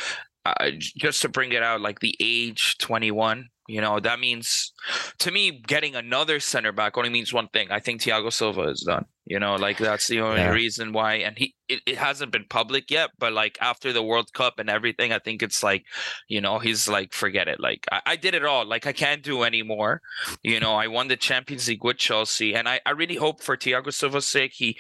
uh, 0.46 0.70
just 0.78 1.22
to 1.22 1.28
bring 1.28 1.52
it 1.52 1.62
out, 1.62 1.80
like 1.82 2.00
the 2.00 2.16
age 2.20 2.78
21. 2.78 3.48
You 3.68 3.80
know, 3.80 4.00
that 4.00 4.18
means 4.18 4.72
to 5.20 5.30
me 5.30 5.62
getting 5.66 5.94
another 5.94 6.40
center 6.40 6.72
back 6.72 6.98
only 6.98 7.10
means 7.10 7.32
one 7.32 7.46
thing. 7.48 7.70
I 7.70 7.78
think 7.78 8.00
Thiago 8.00 8.32
Silva 8.32 8.62
is 8.62 8.80
done. 8.80 9.04
You 9.24 9.38
know, 9.38 9.54
like 9.54 9.78
that's 9.78 10.08
the 10.08 10.20
only 10.20 10.40
Yeah. 10.40 10.50
reason 10.50 10.92
why. 10.92 11.14
And 11.14 11.38
he, 11.38 11.54
it, 11.68 11.80
it 11.86 11.96
hasn't 11.96 12.32
been 12.32 12.44
public 12.50 12.90
yet, 12.90 13.10
but 13.18 13.32
like 13.32 13.56
after 13.60 13.92
the 13.92 14.02
World 14.02 14.32
Cup 14.32 14.58
and 14.58 14.68
everything, 14.68 15.12
I 15.12 15.20
think 15.20 15.44
it's 15.44 15.62
like, 15.62 15.84
you 16.26 16.40
know, 16.40 16.58
he's 16.58 16.88
like, 16.88 17.12
forget 17.12 17.46
it. 17.46 17.60
Like 17.60 17.86
I, 17.92 18.00
I 18.04 18.16
did 18.16 18.34
it 18.34 18.44
all. 18.44 18.66
Like 18.66 18.84
I 18.88 18.92
can't 18.92 19.22
do 19.22 19.44
anymore. 19.44 20.02
You 20.42 20.58
know, 20.58 20.74
I 20.74 20.88
won 20.88 21.06
the 21.06 21.16
Champions 21.16 21.68
League 21.68 21.84
with 21.84 21.98
Chelsea, 21.98 22.54
and 22.56 22.68
I, 22.68 22.80
I 22.84 22.90
really 22.90 23.14
hope 23.16 23.42
for 23.44 23.56
Thiago 23.56 23.92
Silva's 23.92 24.26
sake 24.26 24.52
he. 24.54 24.76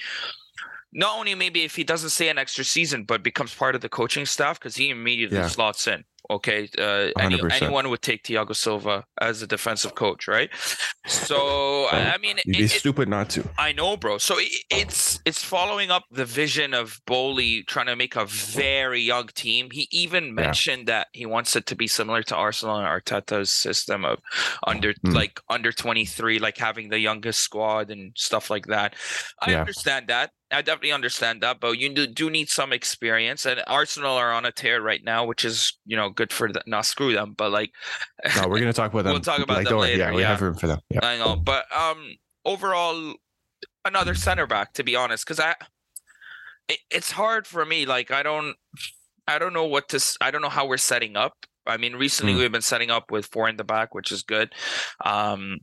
Not 0.94 1.16
only 1.18 1.34
maybe 1.34 1.62
if 1.62 1.74
he 1.76 1.84
doesn't 1.84 2.10
stay 2.10 2.28
an 2.28 2.36
extra 2.36 2.64
season, 2.64 3.04
but 3.04 3.22
becomes 3.22 3.54
part 3.54 3.74
of 3.74 3.80
the 3.80 3.88
coaching 3.88 4.26
staff 4.26 4.58
because 4.58 4.76
he 4.76 4.90
immediately 4.90 5.38
Yeah. 5.38 5.46
slots 5.48 5.86
in. 5.86 6.04
Okay, 6.30 6.68
uh, 6.78 7.10
any, 7.18 7.40
anyone 7.50 7.90
would 7.90 8.00
take 8.00 8.22
Thiago 8.24 8.54
Silva 8.56 9.04
as 9.20 9.42
a 9.42 9.46
defensive 9.46 9.94
coach, 9.94 10.26
right? 10.28 10.48
So 11.06 11.88
I 11.92 12.16
mean, 12.18 12.36
You'd 12.44 12.56
it- 12.56 12.58
be 12.58 12.64
it- 12.64 12.70
stupid 12.70 13.08
not 13.08 13.28
to. 13.30 13.48
I 13.58 13.72
know, 13.72 13.96
bro. 13.96 14.18
So 14.18 14.38
i- 14.38 14.48
it's 14.70 15.20
it's 15.24 15.42
following 15.42 15.90
up 15.90 16.04
the 16.10 16.24
vision 16.24 16.74
of 16.74 17.00
Boehly 17.06 17.64
trying 17.64 17.86
to 17.86 17.96
make 17.96 18.16
a 18.16 18.24
very 18.26 19.00
young 19.00 19.28
team. 19.34 19.68
He 19.72 19.88
even 19.90 20.34
mentioned 20.34 20.86
that 20.86 21.08
he 21.12 21.26
wants 21.26 21.56
it 21.56 21.66
to 21.66 21.74
be 21.76 21.86
similar 21.88 22.22
to 22.24 22.36
Arsenal 22.36 22.76
and 22.78 22.86
Arteta's 22.86 23.50
system 23.50 24.04
of 24.04 24.18
under 24.66 24.92
Mm. 24.94 25.14
like 25.14 25.40
under 25.48 25.72
23, 25.72 26.38
like 26.38 26.56
having 26.58 26.88
the 26.90 26.98
youngest 27.00 27.40
squad 27.40 27.90
and 27.90 28.12
stuff 28.16 28.50
like 28.50 28.66
that. 28.66 28.94
I 29.40 29.52
Yeah. 29.52 29.60
understand 29.60 30.06
that. 30.08 30.30
I 30.54 30.60
definitely 30.60 30.92
understand 30.92 31.40
that, 31.42 31.60
but 31.60 31.78
you 31.78 31.88
do, 31.94 32.06
do 32.06 32.28
need 32.28 32.50
some 32.50 32.74
experience. 32.74 33.46
And 33.46 33.62
Arsenal 33.66 34.16
are 34.16 34.32
on 34.34 34.44
a 34.44 34.52
tear 34.52 34.82
right 34.82 35.02
now, 35.02 35.24
which 35.24 35.46
is 35.46 35.78
you 35.86 35.96
know 35.96 36.10
good 36.12 36.32
for 36.32 36.52
the, 36.52 36.62
not 36.66 36.86
screw 36.86 37.12
them, 37.12 37.34
but 37.36 37.50
like 37.50 37.70
No, 38.36 38.48
we're 38.48 38.58
gonna 38.60 38.72
talk 38.72 38.92
about 38.92 39.04
them. 39.04 39.12
We'll 39.12 39.20
talk 39.20 39.40
about 39.40 39.58
like, 39.58 39.68
them 39.68 39.78
later, 39.78 39.98
Yeah, 39.98 40.12
we 40.14 40.22
yeah. 40.22 40.28
have 40.28 40.40
room 40.42 40.54
for 40.54 40.66
them. 40.68 40.80
Yeah. 40.90 41.00
I 41.04 41.18
know, 41.18 41.36
but 41.36 41.64
um, 41.76 42.16
overall, 42.44 43.14
another 43.84 44.14
center 44.14 44.46
back 44.46 44.72
to 44.74 44.84
be 44.84 44.94
honest, 44.96 45.24
because 45.26 45.40
I, 45.40 45.54
it, 46.68 46.78
it's 46.90 47.10
hard 47.12 47.46
for 47.46 47.64
me. 47.64 47.86
Like 47.86 48.10
I 48.10 48.22
don't, 48.22 48.54
I 49.26 49.38
don't 49.38 49.52
know 49.52 49.66
what 49.66 49.88
to. 49.90 49.96
s- 49.96 50.16
I 50.20 50.30
don't 50.30 50.42
know 50.42 50.48
how 50.48 50.66
we're 50.66 50.76
setting 50.76 51.16
up. 51.16 51.34
I 51.66 51.76
mean, 51.76 51.94
recently 51.94 52.34
Mm. 52.34 52.38
we've 52.38 52.52
been 52.52 52.60
setting 52.62 52.90
up 52.90 53.10
with 53.10 53.26
four 53.26 53.48
in 53.48 53.56
the 53.56 53.64
back, 53.64 53.94
which 53.94 54.10
is 54.12 54.22
good. 54.22 54.52
Um, 55.04 55.58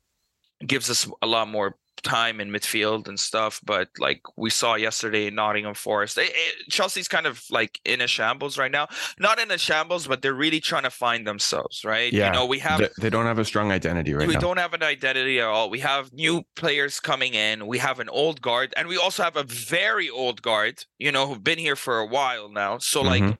gives 0.65 0.89
us 0.89 1.09
a 1.21 1.27
lot 1.27 1.47
more 1.49 1.75
time 2.01 2.39
in 2.39 2.49
midfield 2.51 3.07
and 3.07 3.19
stuff. 3.19 3.59
But 3.63 3.89
like 3.99 4.21
we 4.37 4.49
saw 4.49 4.75
yesterday 4.75 5.27
in 5.27 5.35
Nottingham 5.35 5.73
Forest, 5.73 6.17
it, 6.17 6.31
it- 6.33 6.69
Chelsea's 6.71 7.07
kind 7.07 7.25
of 7.25 7.43
like 7.49 7.79
in 7.85 8.01
a 8.01 8.07
shambles 8.07 8.57
right 8.57 8.71
now. 8.71 8.87
Not 9.19 9.39
in 9.39 9.51
a 9.51 9.57
shambles, 9.57 10.07
but 10.07 10.21
they're 10.21 10.33
really 10.33 10.59
trying 10.59 10.83
to 10.83 10.89
find 10.89 11.25
themselves, 11.25 11.83
right? 11.83 12.11
Yeah, 12.13 12.27
You 12.27 12.31
know, 12.33 12.45
we 12.45 12.59
have 12.59 12.81
They, 12.99 13.09
don't 13.09 13.25
have 13.25 13.39
a 13.39 13.45
strong 13.45 13.71
identity 13.71 14.13
right 14.13 14.27
we 14.27 14.33
now. 14.35 14.39
don't 14.39 14.57
have 14.57 14.73
an 14.73 14.83
identity 14.83 15.39
at 15.39 15.47
all. 15.47 15.69
We 15.69 15.79
have 15.79 16.13
new 16.13 16.43
players 16.55 16.99
coming 16.99 17.33
in. 17.33 17.67
We 17.67 17.77
have 17.79 17.99
an 17.99 18.09
old 18.09 18.41
guard, 18.41 18.73
and 18.77 18.87
we 18.87 18.97
also 18.97 19.23
have 19.23 19.35
a 19.35 19.43
very 19.43 20.09
old 20.09 20.41
guard. 20.41 20.85
You 20.97 21.11
know, 21.11 21.27
who've 21.27 21.43
been 21.43 21.59
here 21.59 21.75
for 21.75 21.99
a 21.99 22.05
while 22.05 22.49
now. 22.49 22.77
So 22.77 23.01
like, 23.01 23.23
Mhm. 23.23 23.37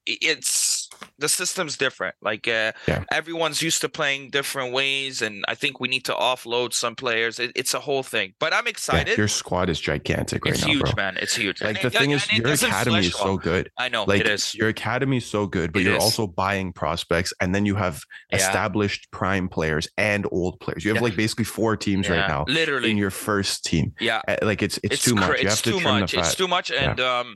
The 1.18 1.30
system's 1.30 1.78
different. 1.78 2.16
Like, 2.22 2.48
uh, 2.48 2.72
Yeah. 2.88 3.04
everyone's 3.12 3.62
used 3.62 3.82
to 3.82 3.90
playing 3.90 4.30
different 4.32 4.74
ways, 4.74 5.22
and 5.22 5.44
I 5.48 5.56
think 5.56 5.80
we 5.80 5.88
need 5.88 6.06
to 6.06 6.14
offload 6.14 6.74
some 6.74 6.96
players. 6.96 7.40
It, 7.40 7.52
it's 7.56 7.74
a 7.74 7.80
whole 7.80 8.04
thing. 8.04 8.34
But 8.40 8.54
I'm 8.54 8.66
Yeah, 8.66 8.70
excited. 8.72 9.18
your 9.18 9.28
squad 9.28 9.70
is 9.70 9.80
gigantic 9.80 10.46
right 10.46 10.52
now. 10.52 10.56
it's 10.56 10.66
now, 10.66 10.72
huge, 10.74 10.82
bro. 10.82 10.94
man. 10.98 11.18
It's 11.18 11.36
huge. 11.36 11.62
Like 11.62 11.84
And 11.84 11.92
the 11.92 11.96
it- 11.98 12.00
thing 12.00 12.12
is, 12.12 12.32
your 12.34 12.54
academy 12.54 13.00
is 13.08 13.14
so 13.16 13.38
good. 13.38 13.70
I 13.78 13.90
know 13.90 14.04
Like 14.06 14.22
it 14.22 14.28
is. 14.28 14.56
your 14.56 14.70
academy 14.70 15.18
is 15.18 15.26
so 15.26 15.46
good, 15.48 15.72
but 15.74 15.82
It 15.82 15.86
you're 15.86 15.96
is. 15.98 16.04
also 16.04 16.28
buying 16.28 16.74
prospects, 16.74 17.34
and 17.42 17.54
then 17.54 17.66
you 17.66 17.76
have 17.76 18.02
Yeah. 18.32 18.38
established 18.38 19.12
prime 19.12 19.50
players 19.50 19.88
and 19.98 20.26
old 20.32 20.60
players. 20.60 20.84
You 20.86 20.90
have 20.92 20.98
Yeah. 20.98 21.04
like 21.04 21.16
basically 21.16 21.46
four 21.46 21.76
teams 21.78 22.08
Yeah, 22.08 22.16
right 22.22 22.28
now 22.28 22.46
literally. 22.48 22.92
in 22.92 22.98
your 22.98 23.12
first 23.12 23.66
team. 23.66 23.94
yeah. 24.00 24.22
Uh, 24.28 24.38
Like 24.42 24.62
it's 24.64 24.78
it's, 24.84 24.96
it's 24.96 25.04
too 25.04 25.16
cra- 25.16 25.28
much. 25.28 25.42
You 25.42 25.48
It's 25.48 25.56
have 25.56 25.64
to 25.64 25.72
too 25.72 25.80
trim 25.82 26.00
much. 26.00 26.14
It's 26.14 26.36
too 26.36 26.48
much, 26.48 26.70
Yeah. 26.72 26.90
and 26.92 27.00
um, 27.00 27.36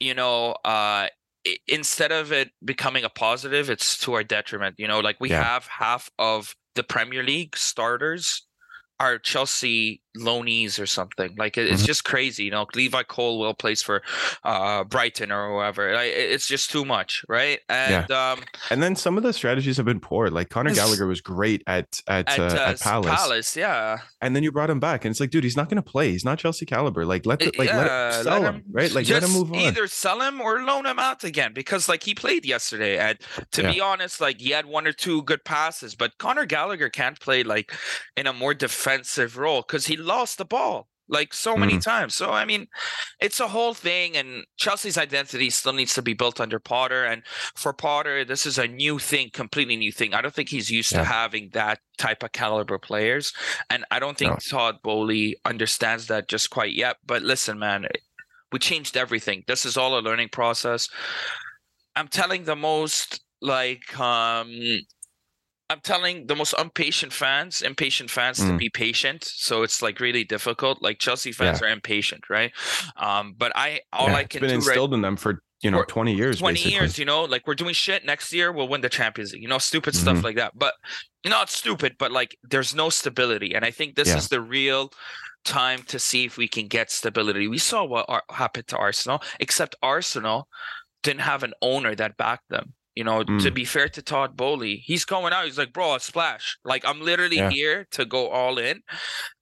you 0.00 0.14
know, 0.14 0.52
uh, 0.64 1.08
instead 1.66 2.12
of 2.12 2.32
it 2.32 2.50
becoming 2.64 3.04
a 3.04 3.08
positive, 3.08 3.70
it's 3.70 3.98
to 3.98 4.14
our 4.14 4.24
detriment. 4.24 4.76
You 4.78 4.88
know, 4.88 5.00
like 5.00 5.16
we 5.20 5.30
Yeah. 5.30 5.42
have 5.42 5.66
half 5.66 6.10
of 6.18 6.54
the 6.74 6.82
Premier 6.82 7.22
League 7.22 7.56
starters 7.56 8.42
are 8.98 9.18
Chelsea 9.18 10.02
loanees 10.18 10.80
or 10.80 10.86
something. 10.86 11.34
Like 11.38 11.56
it- 11.58 11.66
it's 11.70 11.82
Mhm. 11.82 11.86
just 11.86 12.04
crazy. 12.04 12.44
You 12.44 12.50
know, 12.50 12.66
Levi 12.74 13.02
Colwill 13.04 13.54
plays 13.54 13.82
for 13.82 14.02
uh 14.44 14.84
Brighton 14.84 15.30
or 15.32 15.52
whoever. 15.52 15.94
Like, 15.94 16.12
it's 16.14 16.46
just 16.46 16.70
too 16.70 16.84
much, 16.84 17.24
right? 17.28 17.60
And 17.68 18.10
um, 18.10 18.40
And 18.70 18.82
then 18.82 18.96
some 18.96 19.16
of 19.16 19.22
the 19.22 19.32
strategies 19.32 19.76
have 19.76 19.86
been 19.86 20.00
poor. 20.00 20.28
Like 20.28 20.48
Conor 20.50 20.70
Yes. 20.70 20.78
Gallagher 20.78 21.06
was 21.06 21.20
great 21.20 21.62
at 21.66 22.00
at, 22.06 22.28
at, 22.28 22.38
uh, 22.38 22.42
uh, 22.42 22.70
at 22.70 22.80
Palace, 22.80 23.56
yeah. 23.56 23.98
and 24.20 24.34
then 24.34 24.42
you 24.42 24.52
brought 24.52 24.70
him 24.70 24.80
back, 24.80 25.04
and 25.04 25.10
it's 25.12 25.20
like, 25.20 25.30
dude, 25.30 25.44
he's 25.44 25.56
not 25.56 25.68
going 25.68 25.76
to 25.82 25.90
play. 25.90 26.10
He's 26.10 26.24
not 26.24 26.38
Chelsea 26.38 26.66
caliber. 26.66 27.04
Like 27.04 27.26
let 27.26 27.38
the, 27.40 27.46
like 27.58 27.68
let 27.72 28.14
him 28.16 28.24
sell 28.24 28.40
let 28.40 28.54
him, 28.54 28.62
right? 28.70 28.92
Like 28.92 29.08
let 29.08 29.22
him 29.22 29.32
move 29.32 29.52
on. 29.52 29.58
Either 29.58 29.86
sell 29.86 30.20
him 30.20 30.40
or 30.40 30.62
loan 30.62 30.86
him 30.86 30.98
out 30.98 31.24
again 31.24 31.52
because 31.54 31.88
like 31.88 32.02
he 32.02 32.14
played 32.14 32.44
yesterday. 32.46 32.98
And 32.98 33.18
to 33.52 33.62
Yeah. 33.62 33.72
be 33.72 33.80
honest, 33.80 34.20
like 34.20 34.40
he 34.40 34.50
had 34.50 34.66
one 34.66 34.86
or 34.86 34.92
two 34.92 35.22
good 35.22 35.44
passes, 35.44 35.94
but 35.94 36.18
Conor 36.18 36.46
Gallagher 36.46 36.88
can't 36.88 37.18
play 37.20 37.42
like 37.42 37.72
in 38.16 38.26
a 38.26 38.32
more 38.32 38.54
defensive 38.54 39.36
role 39.36 39.62
because 39.62 39.86
he 39.86 39.96
lost 40.06 40.38
the 40.38 40.44
ball 40.44 40.88
like 41.08 41.32
so 41.32 41.56
many 41.56 41.78
times. 41.78 42.14
So 42.14 42.32
I 42.32 42.44
mean, 42.44 42.66
it's 43.20 43.38
a 43.38 43.46
whole 43.48 43.74
thing, 43.74 44.16
and 44.16 44.44
Chelsea's 44.56 44.98
identity 44.98 45.50
still 45.50 45.72
needs 45.72 45.94
to 45.94 46.02
be 46.02 46.14
built 46.14 46.40
under 46.40 46.58
Potter. 46.58 47.04
And 47.04 47.22
for 47.54 47.72
Potter, 47.72 48.24
this 48.24 48.44
is 48.46 48.58
a 48.58 48.66
new 48.66 48.98
thing, 48.98 49.30
completely 49.32 49.76
new 49.76 49.92
thing. 49.92 50.14
I 50.14 50.20
don't 50.22 50.34
think 50.34 50.48
he's 50.48 50.70
used 50.70 50.92
Yeah. 50.92 50.98
to 50.98 51.04
having 51.04 51.50
that 51.52 51.78
type 51.98 52.22
of 52.24 52.32
caliber 52.32 52.78
players, 52.78 53.32
and 53.70 53.84
I 53.90 53.98
don't 54.00 54.18
think 54.18 54.32
No. 54.32 54.38
Todd 54.50 54.82
Boehly 54.82 55.36
understands 55.44 56.08
that 56.08 56.28
just 56.28 56.50
quite 56.50 56.74
yet. 56.74 56.96
But 57.06 57.22
listen, 57.22 57.58
man, 57.58 57.86
we 58.50 58.58
changed 58.58 58.96
everything. 58.96 59.44
This 59.46 59.64
is 59.64 59.76
all 59.76 59.98
a 59.98 60.00
learning 60.00 60.30
process. 60.30 60.88
I'm 61.94 62.08
telling 62.08 62.44
the 62.44 62.56
most 62.56 63.20
like 63.40 63.98
um 64.00 64.50
I'm 65.68 65.80
telling 65.80 66.26
the 66.28 66.36
most 66.36 66.54
impatient 66.58 67.12
fans, 67.12 67.60
impatient 67.60 68.08
fans 68.10 68.38
to 68.38 68.44
Mm. 68.44 68.58
be 68.58 68.68
patient. 68.68 69.24
So 69.24 69.62
it's 69.64 69.82
like 69.82 69.98
really 69.98 70.22
difficult. 70.22 70.80
Like 70.80 70.98
Chelsea 71.00 71.32
fans 71.32 71.60
are 71.60 71.66
impatient, 71.68 72.30
right? 72.30 72.52
Um, 72.96 73.34
but 73.36 73.50
I 73.56 73.80
all 73.92 74.08
Yeah, 74.08 74.16
I 74.16 74.24
can 74.24 74.40
been 74.40 74.50
do 74.50 74.54
right 74.56 74.64
instilled 74.66 74.94
in 74.94 75.00
them 75.02 75.16
for 75.16 75.42
you 75.62 75.70
know 75.70 75.78
For 75.78 75.86
20 75.86 76.14
years 76.14 76.38
20 76.38 76.54
basically. 76.54 76.72
years, 76.72 76.98
you 76.98 77.04
know, 77.04 77.24
like 77.24 77.46
we're 77.48 77.54
doing 77.56 77.74
shit 77.74 78.04
next 78.04 78.32
year, 78.32 78.52
we'll 78.52 78.68
win 78.68 78.82
the 78.82 78.88
Champions 78.88 79.32
League, 79.32 79.42
you 79.42 79.48
know, 79.48 79.58
stupid 79.58 79.96
stuff 79.96 80.18
Mhm. 80.18 80.22
like 80.22 80.36
that. 80.36 80.52
But 80.54 80.74
you 81.24 81.30
know, 81.30 81.42
it's 81.42 81.56
stupid, 81.56 81.96
but 81.98 82.12
like 82.12 82.36
there's 82.44 82.72
no 82.74 82.88
stability. 82.88 83.54
And 83.54 83.64
I 83.64 83.72
think 83.72 83.96
this 83.96 84.08
Yeah. 84.08 84.18
is 84.18 84.28
the 84.28 84.40
real 84.40 84.92
time 85.44 85.82
to 85.84 85.98
see 85.98 86.24
if 86.24 86.36
we 86.36 86.46
can 86.46 86.68
get 86.68 86.90
stability. 86.92 87.48
We 87.48 87.58
saw 87.58 87.82
what 87.84 88.06
happened 88.30 88.68
to 88.68 88.76
Arsenal, 88.76 89.20
except 89.40 89.74
Arsenal 89.82 90.48
didn't 91.02 91.20
have 91.22 91.42
an 91.42 91.54
owner 91.60 91.94
that 91.96 92.16
backed 92.16 92.48
them. 92.50 92.74
You 92.96 93.04
know, 93.04 93.22
to 93.22 93.30
Mm. 93.32 93.54
be 93.54 93.64
fair 93.66 93.88
to 93.90 94.02
Todd 94.02 94.36
Boehly, 94.36 94.76
he's 94.84 95.04
coming 95.04 95.32
out. 95.32 95.44
He's 95.44 95.58
like, 95.58 95.72
bro, 95.72 95.94
a 95.94 96.00
splash. 96.00 96.56
Like, 96.64 96.84
I'm 96.84 97.00
literally 97.00 97.36
Yeah. 97.36 97.50
here 97.50 97.86
to 97.92 98.04
go 98.06 98.30
all 98.30 98.58
in. 98.58 98.82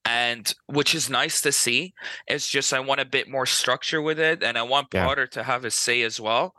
And 0.04 0.52
which 0.66 0.94
is 0.94 1.08
nice 1.08 1.40
to 1.42 1.52
see. 1.52 1.94
It's 2.26 2.48
just 2.48 2.74
I 2.74 2.80
want 2.80 3.00
a 3.00 3.04
bit 3.06 3.28
more 3.28 3.46
structure 3.46 4.02
with 4.02 4.18
it. 4.18 4.42
And 4.42 4.58
I 4.58 4.62
want 4.62 4.88
Yeah. 4.92 5.06
Potter 5.06 5.26
to 5.28 5.42
have 5.44 5.62
his 5.62 5.74
say 5.76 6.02
as 6.02 6.20
well. 6.20 6.52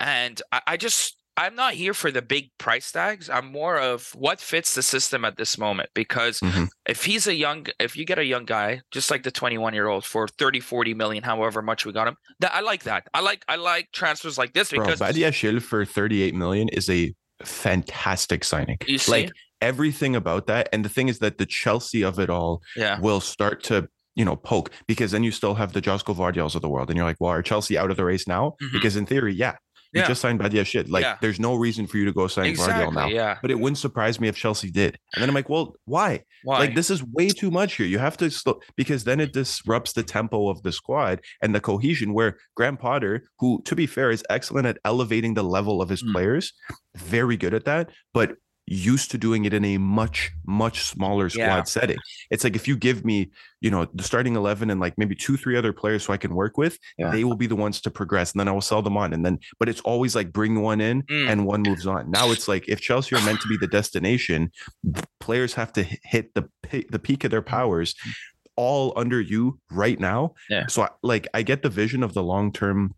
And 0.00 0.40
I, 0.50 0.62
I 0.66 0.76
just 0.78 1.21
I'm 1.36 1.54
not 1.54 1.72
here 1.74 1.94
for 1.94 2.10
the 2.10 2.20
big 2.20 2.50
price 2.58 2.92
tags. 2.92 3.30
I'm 3.30 3.46
more 3.50 3.78
of 3.78 4.10
what 4.14 4.38
fits 4.40 4.74
the 4.74 4.82
system 4.82 5.24
at 5.24 5.36
this 5.38 5.56
moment 5.56 5.88
because 5.94 6.40
Mhm. 6.40 6.68
if 6.86 7.04
he's 7.04 7.26
a 7.26 7.34
young 7.34 7.66
if 7.80 7.96
you 7.96 8.04
get 8.04 8.18
a 8.18 8.24
young 8.24 8.44
guy 8.44 8.82
just 8.90 9.10
like 9.10 9.22
the 9.22 9.30
21 9.30 9.72
year 9.72 9.88
old 9.88 10.04
for 10.04 10.28
30 10.28 10.60
40 10.60 10.92
million 10.94 11.22
however 11.24 11.62
much 11.62 11.86
we 11.86 11.92
got 11.92 12.06
him 12.06 12.16
that 12.40 12.54
I 12.54 12.60
like 12.60 12.82
that. 12.84 13.08
I 13.14 13.20
like 13.20 13.44
I 13.48 13.56
like 13.56 13.88
transfers 13.92 14.36
like 14.36 14.52
this 14.52 14.70
Bro, 14.70 14.84
because 14.84 15.00
Badiashile 15.00 15.62
for 15.62 15.84
38 15.86 16.34
million 16.34 16.68
is 16.68 16.90
a 16.90 17.14
fantastic 17.42 18.44
signing. 18.44 18.78
you 18.86 18.98
see 18.98 19.10
Like 19.12 19.32
everything 19.60 20.14
about 20.16 20.46
that. 20.48 20.68
And 20.72 20.84
the 20.84 20.88
thing 20.88 21.08
is 21.08 21.18
that 21.20 21.38
the 21.38 21.46
Chelsea 21.46 22.02
of 22.02 22.18
it 22.18 22.28
all 22.30 22.60
yeah. 22.76 22.98
will 23.00 23.20
start 23.20 23.62
to, 23.64 23.88
you 24.16 24.24
know, 24.24 24.36
poke 24.36 24.70
because 24.86 25.12
then 25.12 25.22
you 25.22 25.30
still 25.30 25.54
have 25.54 25.72
the 25.72 25.80
Josko 25.80 26.14
Gvardiols 26.14 26.54
of 26.54 26.62
the 26.62 26.68
world. 26.68 26.90
And 26.90 26.96
you're 26.96 27.06
like, 27.06 27.16
well, 27.20 27.30
are 27.30 27.42
Chelsea 27.42 27.78
out 27.78 27.90
of 27.90 27.96
the 27.96 28.04
race 28.04 28.26
now? 28.28 28.54
Mhm. 28.62 28.72
Because 28.72 28.96
in 28.96 29.06
theory, 29.06 29.34
yeah. 29.34 29.54
You 29.92 30.00
Yeah. 30.00 30.08
just 30.08 30.20
signed 30.22 30.40
Badiashile. 30.40 30.88
Like, 30.88 31.02
Yeah. 31.02 31.16
there's 31.20 31.38
no 31.38 31.54
reason 31.54 31.86
for 31.86 31.98
you 31.98 32.04
to 32.06 32.12
go 32.12 32.26
sign 32.26 32.46
exactly. 32.46 32.86
Gvardiol 32.86 32.94
now. 32.94 33.08
Yeah. 33.08 33.36
But 33.42 33.50
it 33.50 33.58
wouldn't 33.60 33.78
surprise 33.78 34.18
me 34.18 34.28
if 34.28 34.36
Chelsea 34.36 34.70
did. 34.70 34.98
And 35.14 35.20
then 35.22 35.28
I'm 35.28 35.34
like, 35.34 35.48
well, 35.50 35.74
why? 35.84 36.22
Why? 36.44 36.58
Like 36.60 36.74
this 36.74 36.90
is 36.90 37.04
way 37.04 37.28
too 37.28 37.50
much 37.50 37.74
here. 37.74 37.86
You 37.86 37.98
have 37.98 38.16
to 38.16 38.30
slow 38.30 38.60
because 38.76 39.04
then 39.04 39.20
it 39.20 39.32
disrupts 39.32 39.92
the 39.92 40.02
tempo 40.02 40.48
of 40.48 40.62
the 40.62 40.72
squad 40.72 41.20
and 41.42 41.54
the 41.54 41.60
cohesion. 41.60 42.14
Where 42.14 42.38
Graham 42.56 42.76
Potter, 42.78 43.24
who 43.38 43.60
to 43.66 43.76
be 43.76 43.86
fair 43.86 44.10
is 44.10 44.24
excellent 44.30 44.66
at 44.66 44.78
elevating 44.84 45.34
the 45.34 45.44
level 45.44 45.82
of 45.82 45.88
his 45.90 46.02
Mm. 46.02 46.12
players, 46.12 46.52
very 46.96 47.36
good 47.36 47.52
at 47.54 47.64
that, 47.66 47.90
but 48.14 48.36
used 48.66 49.10
to 49.10 49.18
doing 49.18 49.44
it 49.44 49.52
in 49.52 49.64
a 49.64 49.76
much 49.78 50.30
much 50.46 50.82
smaller 50.84 51.28
squad 51.28 51.42
Yeah. 51.44 51.62
setting. 51.64 51.98
It's 52.30 52.44
like 52.44 52.54
if 52.54 52.68
you 52.68 52.76
give 52.76 53.04
me, 53.04 53.30
you 53.60 53.70
know, 53.70 53.86
the 53.92 54.04
starting 54.04 54.36
eleven 54.36 54.70
and 54.70 54.80
like 54.80 54.96
maybe 54.96 55.14
two 55.16 55.36
three 55.36 55.56
other 55.56 55.72
players 55.72 56.06
who 56.06 56.12
I 56.12 56.16
can 56.16 56.34
work 56.34 56.56
with, 56.56 56.78
Yeah. 56.96 57.10
they 57.10 57.24
will 57.24 57.36
be 57.36 57.46
the 57.48 57.56
ones 57.56 57.80
to 57.82 57.90
progress, 57.90 58.32
and 58.32 58.40
then 58.40 58.48
I 58.48 58.52
will 58.52 58.60
sell 58.60 58.80
them 58.80 58.96
on. 58.96 59.12
And 59.12 59.26
then, 59.26 59.38
but 59.58 59.68
it's 59.68 59.80
always 59.80 60.14
like 60.14 60.32
bring 60.32 60.62
one 60.62 60.80
in 60.80 61.02
Mm. 61.02 61.28
and 61.28 61.46
one 61.46 61.62
moves 61.62 61.86
on. 61.86 62.10
Now 62.10 62.30
it's 62.30 62.46
like 62.46 62.68
if 62.68 62.80
Chelsea 62.80 63.16
are 63.16 63.24
meant 63.24 63.40
to 63.40 63.48
be 63.48 63.56
the 63.56 63.66
destination, 63.66 64.52
players 65.20 65.54
have 65.54 65.72
to 65.74 65.84
hit 66.04 66.32
the 66.34 66.48
the 66.90 66.98
peak 66.98 67.24
of 67.24 67.30
their 67.30 67.42
powers 67.42 67.94
all 68.56 68.92
under 68.96 69.20
you 69.20 69.58
right 69.70 69.98
now. 69.98 70.34
Yeah. 70.48 70.66
So 70.68 70.82
I, 70.82 70.88
like 71.02 71.26
I 71.34 71.42
get 71.42 71.62
the 71.62 71.68
vision 71.70 72.02
of 72.02 72.14
the 72.14 72.22
long-term 72.22 72.94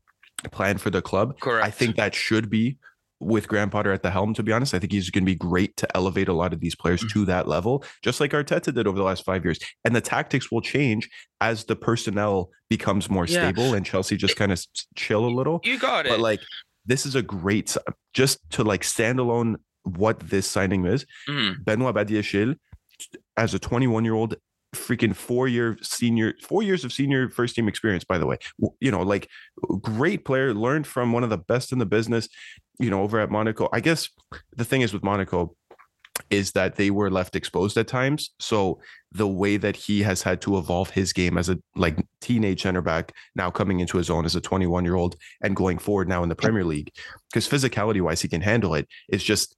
plan 0.53 0.77
for 0.79 0.91
the 0.91 1.01
club. 1.01 1.39
Correct. 1.41 1.67
I 1.67 1.71
think 1.71 1.97
that 1.97 2.15
should 2.15 2.51
be 2.51 2.77
with 3.25 3.49
Graham 3.49 3.71
Potter 3.71 3.93
at 3.93 4.03
the 4.03 4.11
helm, 4.11 4.35
to 4.35 4.43
be 4.43 4.53
honest. 4.53 4.75
I 4.75 4.79
think 4.79 4.93
he's 4.93 5.11
going 5.11 5.25
to 5.25 5.31
be 5.31 5.35
great 5.35 5.77
to 5.79 5.97
elevate 5.97 6.29
a 6.29 6.33
lot 6.33 6.53
of 6.53 6.61
these 6.61 6.75
players 6.75 7.01
Mm-hmm. 7.01 7.21
to 7.21 7.25
that 7.27 7.49
level, 7.49 7.85
just 8.03 8.21
like 8.21 8.33
Arteta 8.33 8.73
did 8.75 8.87
over 8.87 8.97
the 8.99 9.05
last 9.05 9.25
five 9.25 9.45
years. 9.45 9.59
And 9.85 9.97
the 9.97 10.01
tactics 10.01 10.51
will 10.53 10.61
change 10.61 11.09
as 11.41 11.65
the 11.65 11.77
personnel 11.77 12.51
becomes 12.71 13.09
more 13.11 13.27
Yeah. 13.27 13.49
stable 13.49 13.75
and 13.75 13.85
Chelsea 13.85 14.17
just 14.17 14.37
kind 14.37 14.53
of 14.53 14.65
chill 14.97 15.25
a 15.27 15.33
little. 15.35 15.61
you 15.65 15.79
got 15.79 16.07
it. 16.07 16.11
But 16.11 16.21
like, 16.21 16.41
this 16.87 17.07
is 17.07 17.15
a 17.15 17.23
great 17.23 17.77
just 18.13 18.39
to 18.51 18.63
like 18.63 18.85
stand 18.85 19.19
alone 19.19 19.57
what 19.85 20.21
this 20.21 20.47
signing 20.47 20.85
is. 20.87 21.07
Mm. 21.29 21.65
Benoit 21.65 21.95
Badiashile, 21.95 22.57
as 23.37 23.55
a 23.55 23.59
21 23.59 24.05
year 24.05 24.15
old, 24.15 24.37
freaking 24.85 25.15
four 25.15 25.49
year 25.49 25.77
senior, 25.83 26.35
four 26.43 26.63
years 26.63 26.85
of 26.85 26.93
senior 26.93 27.31
first 27.31 27.55
team 27.55 27.69
experience, 27.69 28.05
by 28.05 28.19
the 28.19 28.27
way. 28.27 28.39
You 28.81 28.91
know, 28.91 29.03
like 29.03 29.29
great 29.81 30.25
player, 30.25 30.55
learned 30.55 30.87
from 30.87 31.13
one 31.13 31.25
of 31.25 31.31
the 31.31 31.39
best 31.39 31.73
in 31.73 31.79
the 31.79 31.87
business, 31.87 32.29
you 32.79 32.91
know, 32.91 33.03
over 33.03 33.21
at 33.21 33.31
Monaco. 33.31 33.69
I 33.73 33.81
guess 33.81 34.09
the 34.57 34.65
thing 34.65 34.83
is 34.83 34.93
with 34.93 35.03
Monaco 35.03 35.57
is 36.31 36.53
that 36.53 36.77
they 36.77 36.91
were 36.91 37.11
left 37.11 37.35
exposed 37.35 37.77
at 37.77 37.89
times. 37.89 38.31
So 38.39 38.81
the 39.13 39.27
way 39.29 39.57
that 39.57 39.77
he 39.77 40.03
has 40.03 40.23
had 40.23 40.41
to 40.41 40.59
evolve 40.59 40.91
his 40.91 41.13
game 41.13 41.39
as 41.39 41.49
a 41.49 41.59
like 41.77 41.99
teenage 42.21 42.63
center 42.63 42.83
back 42.83 43.13
now 43.37 43.51
coming 43.51 43.81
into 43.81 43.97
his 43.97 44.11
own 44.11 44.25
as 44.25 44.35
a 44.35 44.41
21 44.41 44.85
year 44.85 44.97
old 44.97 45.17
and 45.43 45.55
going 45.55 45.79
forward 45.79 46.09
now 46.09 46.23
in 46.23 46.29
the 46.29 46.35
Premier 46.35 46.65
League, 46.65 46.91
because 47.31 47.49
physicality 47.49 48.01
wise, 48.01 48.21
he 48.21 48.29
can 48.29 48.41
handle 48.41 48.75
it. 48.75 48.89
It's 49.09 49.23
just, 49.25 49.57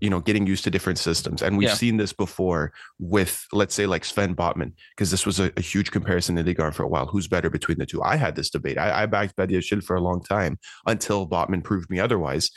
you 0.00 0.10
know, 0.10 0.20
getting 0.20 0.46
used 0.46 0.64
to 0.64 0.70
different 0.70 0.98
systems. 0.98 1.42
And 1.42 1.56
we've 1.56 1.68
Yeah. 1.68 1.74
seen 1.74 1.96
this 1.96 2.12
before 2.12 2.72
with, 2.98 3.46
let's 3.52 3.74
say, 3.74 3.86
like 3.86 4.04
Sven 4.04 4.34
Botman, 4.34 4.72
because 4.96 5.10
this 5.10 5.26
was 5.26 5.40
a, 5.40 5.52
a 5.56 5.60
huge 5.60 5.90
comparison 5.90 6.36
in 6.38 6.44
the 6.46 6.54
1 6.54 6.72
for 6.72 6.82
a 6.82 6.88
while. 6.88 7.06
Who's 7.06 7.28
better 7.28 7.50
between 7.50 7.78
the 7.78 7.86
two? 7.86 8.02
I 8.02 8.16
had 8.16 8.36
this 8.36 8.50
debate. 8.50 8.78
I, 8.78 9.02
I 9.02 9.06
backed 9.06 9.36
Badiashile 9.36 9.82
for 9.84 9.96
a 9.96 10.00
long 10.00 10.22
time 10.22 10.58
until 10.86 11.28
Botman 11.28 11.62
proved 11.64 11.90
me 11.90 11.98
otherwise 11.98 12.50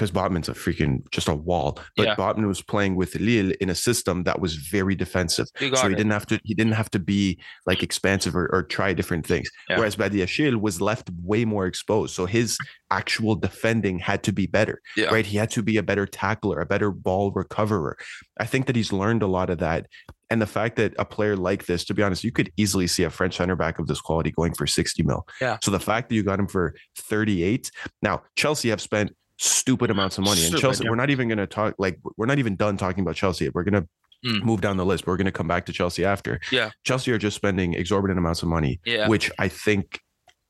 because 0.00 0.10
Botman's 0.10 0.48
a 0.48 0.54
freaking 0.54 1.02
just 1.10 1.28
a 1.28 1.34
wall. 1.34 1.78
But 1.94 2.06
Yeah. 2.06 2.14
Botman 2.14 2.46
was 2.46 2.62
playing 2.62 2.96
with 2.96 3.16
Lille 3.16 3.52
in 3.60 3.68
a 3.68 3.74
system 3.74 4.22
that 4.22 4.40
was 4.40 4.54
very 4.54 4.94
defensive. 4.94 5.46
So 5.58 5.66
he 5.66 5.66
it. 5.92 5.96
didn't 5.96 6.12
have 6.12 6.24
to 6.26 6.40
he 6.42 6.54
didn't 6.54 6.72
have 6.72 6.90
to 6.92 6.98
be 6.98 7.38
like 7.66 7.82
expansive 7.82 8.34
or, 8.34 8.48
or 8.50 8.62
try 8.62 8.94
different 8.94 9.26
things. 9.26 9.50
Yeah. 9.68 9.76
Whereas 9.76 9.96
Badiashile 9.96 10.58
was 10.58 10.80
left 10.80 11.10
way 11.22 11.44
more 11.44 11.66
exposed. 11.66 12.14
So 12.14 12.24
his 12.24 12.56
actual 12.90 13.36
defending 13.36 13.98
had 13.98 14.22
to 14.22 14.32
be 14.32 14.46
better. 14.46 14.80
Yeah. 14.96 15.06
Right. 15.06 15.26
He 15.26 15.36
had 15.36 15.50
to 15.50 15.62
be 15.62 15.76
a 15.76 15.82
better 15.82 16.06
tackler, 16.06 16.60
a 16.60 16.66
better 16.66 16.90
ball 16.90 17.30
recoverer. 17.32 17.98
I 18.38 18.46
think 18.46 18.66
that 18.66 18.76
he's 18.76 18.92
learned 18.92 19.22
a 19.22 19.26
lot 19.26 19.50
of 19.50 19.58
that. 19.58 19.86
And 20.30 20.40
the 20.40 20.46
fact 20.46 20.76
that 20.76 20.94
a 20.96 21.04
player 21.04 21.36
like 21.36 21.66
this, 21.66 21.84
to 21.86 21.94
be 21.94 22.04
honest, 22.04 22.22
you 22.22 22.30
could 22.30 22.52
easily 22.56 22.86
see 22.86 23.02
a 23.02 23.10
French 23.10 23.36
center 23.36 23.56
back 23.56 23.80
of 23.80 23.88
this 23.88 24.00
quality 24.00 24.30
going 24.30 24.54
for 24.54 24.66
60 24.66 25.02
mil. 25.02 25.26
Yeah. 25.40 25.58
So 25.62 25.72
the 25.72 25.80
fact 25.80 26.08
that 26.08 26.14
you 26.14 26.22
got 26.22 26.38
him 26.38 26.46
for 26.46 26.74
38. 26.96 27.70
Now, 28.00 28.22
Chelsea 28.36 28.70
have 28.70 28.80
spent 28.80 29.12
stupid 29.42 29.90
amounts 29.90 30.18
of 30.18 30.24
money. 30.24 30.40
And 30.40 30.48
Stupid, 30.48 30.60
Chelsea, 30.60 30.84
yeah. 30.84 30.90
we're 30.90 30.96
not 30.96 31.08
even 31.10 31.26
going 31.28 31.38
to 31.38 31.46
talk 31.46 31.74
like 31.78 31.98
we're 32.18 32.26
not 32.26 32.38
even 32.38 32.56
done 32.56 32.76
talking 32.76 33.02
about 33.02 33.16
Chelsea. 33.16 33.48
We're 33.48 33.64
going 33.64 33.82
to 33.82 33.88
Mm. 34.22 34.42
move 34.42 34.60
down 34.60 34.76
the 34.76 34.84
list. 34.84 35.06
We're 35.06 35.16
going 35.16 35.24
to 35.24 35.32
come 35.32 35.48
back 35.48 35.64
to 35.64 35.72
Chelsea 35.72 36.04
after. 36.04 36.40
Yeah. 36.52 36.72
Chelsea 36.84 37.10
are 37.10 37.16
just 37.16 37.34
spending 37.36 37.72
exorbitant 37.72 38.18
amounts 38.18 38.42
of 38.42 38.50
money, 38.50 38.78
Yeah. 38.84 39.08
which 39.08 39.30
I 39.38 39.48
think 39.48 39.98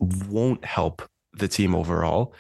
won't 0.01 0.65
help 0.65 1.09
the 1.35 1.47
team 1.47 1.73
overall 1.77 2.35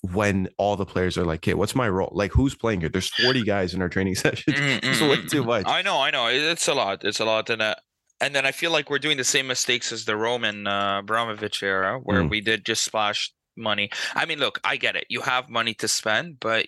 when 0.00 0.48
all 0.56 0.76
the 0.76 0.86
players 0.86 1.18
are 1.18 1.24
like, 1.26 1.40
okay, 1.40 1.52
what's 1.52 1.74
my 1.74 1.86
role? 1.86 2.08
Like, 2.14 2.32
who's 2.32 2.54
playing 2.54 2.80
here? 2.80 2.88
There's 2.88 3.08
40 3.10 3.42
guys 3.44 3.74
in 3.74 3.82
our 3.82 3.90
training 3.90 4.14
sessions. 4.24 4.56
Mm, 4.56 4.80
It's 4.82 5.02
way 5.02 5.16
mm, 5.18 5.28
too 5.30 5.42
mm. 5.42 5.46
much. 5.48 5.66
I 5.66 5.82
know, 5.82 6.00
I 6.00 6.10
know. 6.10 6.28
It's 6.28 6.66
a 6.66 6.72
lot. 6.72 7.04
It's 7.04 7.20
a 7.20 7.26
lot, 7.26 7.50
and 7.50 7.60
uh, 7.60 7.74
and 8.22 8.34
then 8.34 8.46
I 8.46 8.52
feel 8.52 8.70
like 8.70 8.88
we're 8.88 8.98
doing 8.98 9.18
the 9.18 9.24
same 9.24 9.46
mistakes 9.48 9.92
as 9.92 10.06
the 10.06 10.16
Roman 10.16 10.66
uh, 10.66 11.00
Abramovich 11.00 11.62
era, 11.62 11.98
where 12.02 12.22
Mm. 12.22 12.30
we 12.30 12.40
did 12.40 12.64
just 12.64 12.84
splash 12.84 13.30
money. 13.56 13.90
I 14.14 14.26
mean, 14.26 14.38
look, 14.38 14.60
I 14.64 14.76
get 14.76 14.96
it. 14.96 15.06
You 15.08 15.20
have 15.22 15.48
money 15.48 15.74
to 15.74 15.88
spend, 15.88 16.40
but 16.40 16.66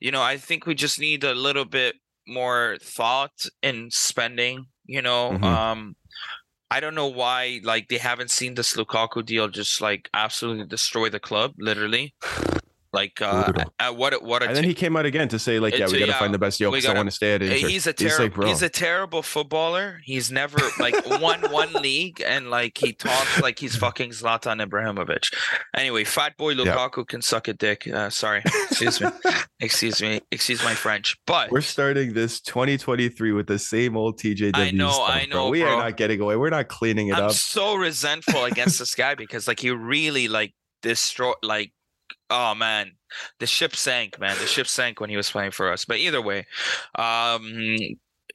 you 0.00 0.10
know, 0.10 0.22
I 0.22 0.36
think 0.36 0.66
we 0.66 0.74
just 0.74 0.98
need 0.98 1.24
a 1.24 1.34
little 1.34 1.64
bit 1.64 1.96
more 2.26 2.76
thought 2.82 3.46
in 3.62 3.90
spending. 3.90 4.66
You 4.86 5.02
know, 5.02 5.32
Mhm. 5.32 5.44
um. 5.44 5.96
I 6.72 6.78
don't 6.78 6.94
know 6.94 7.08
why, 7.08 7.60
like 7.64 7.88
they 7.88 7.98
haven't 7.98 8.30
seen 8.30 8.54
this 8.54 8.76
Lukaku 8.76 9.26
deal 9.26 9.48
just 9.48 9.80
like 9.80 10.08
absolutely 10.14 10.66
destroy 10.66 11.08
the 11.10 11.18
club, 11.18 11.52
literally. 11.58 12.14
Like, 12.92 13.22
uh, 13.22 13.52
uh, 13.78 13.92
what 13.92 14.20
what 14.22 14.42
a 14.42 14.48
And 14.48 14.56
then 14.56 14.64
he 14.64 14.74
came 14.74 14.96
out 14.96 15.06
again 15.06 15.28
to 15.28 15.38
say, 15.38 15.60
like, 15.60 15.78
yeah, 15.78 15.86
we 15.86 16.00
got 16.00 16.06
to 16.06 16.10
yeah, 16.12 16.18
find 16.18 16.34
the 16.34 16.38
best 16.38 16.58
because 16.58 16.86
I 16.86 16.94
want 16.94 17.06
to 17.08 17.14
stay 17.14 17.34
at 17.34 17.42
Inter. 17.42 17.68
He's 17.68 17.86
a 17.86 17.90
It's 17.90 18.02
like, 18.02 18.16
terrible. 18.16 18.46
he's 18.48 18.62
a 18.62 18.68
terrible 18.68 19.22
footballer. 19.22 20.00
He's 20.04 20.32
never 20.32 20.58
like 20.80 20.94
won 21.20 21.40
one 21.52 21.72
league, 21.74 22.20
and 22.26 22.50
like 22.50 22.78
he 22.78 22.92
talks 22.92 23.40
like 23.40 23.58
he's 23.60 23.76
fucking 23.76 24.10
Zlatan 24.10 24.66
Ibrahimovic. 24.66 25.32
Anyway, 25.76 26.02
fat 26.04 26.36
boy 26.36 26.54
Lukaku 26.54 27.06
can 27.06 27.22
suck 27.22 27.46
a 27.46 27.52
dick. 27.52 27.86
Uh, 27.86 28.10
sorry, 28.10 28.42
excuse 28.44 29.00
me, 29.00 29.08
excuse 29.60 30.02
me, 30.02 30.20
excuse 30.32 30.62
my 30.64 30.74
French. 30.74 31.16
But 31.26 31.52
We're 31.52 31.60
starting 31.60 32.12
this 32.12 32.40
2023 32.40 33.30
with 33.32 33.46
the 33.46 33.58
same 33.58 33.96
old 33.96 34.18
TJW 34.18 34.56
I 34.56 34.70
know, 34.72 34.90
stuff, 34.90 35.08
I 35.10 35.26
bro. 35.26 35.44
know, 35.44 35.48
We 35.50 35.62
are 35.62 35.76
not 35.76 35.96
getting 35.96 36.20
away. 36.20 36.34
We're 36.36 36.50
not 36.50 36.66
cleaning 36.68 37.08
it 37.08 37.14
I'm 37.14 37.26
up. 37.26 37.32
so 37.32 37.76
resentful 37.76 38.44
against 38.44 38.78
this 38.80 38.94
guy 38.96 39.14
because 39.20 39.46
like 39.46 39.60
he 39.60 39.70
really 39.70 40.26
like 40.28 40.54
destroyed 40.82 41.36
like 41.42 41.72
oh 42.30 42.54
man 42.54 42.92
the 43.40 43.46
ship 43.46 43.74
sank 43.76 44.18
man 44.20 44.36
the 44.38 44.46
ship 44.46 44.66
sank 44.66 45.00
when 45.00 45.10
he 45.10 45.16
was 45.16 45.30
playing 45.30 45.50
for 45.50 45.72
us 45.72 45.84
but 45.84 45.98
either 45.98 46.22
way 46.22 46.46
um 46.96 47.76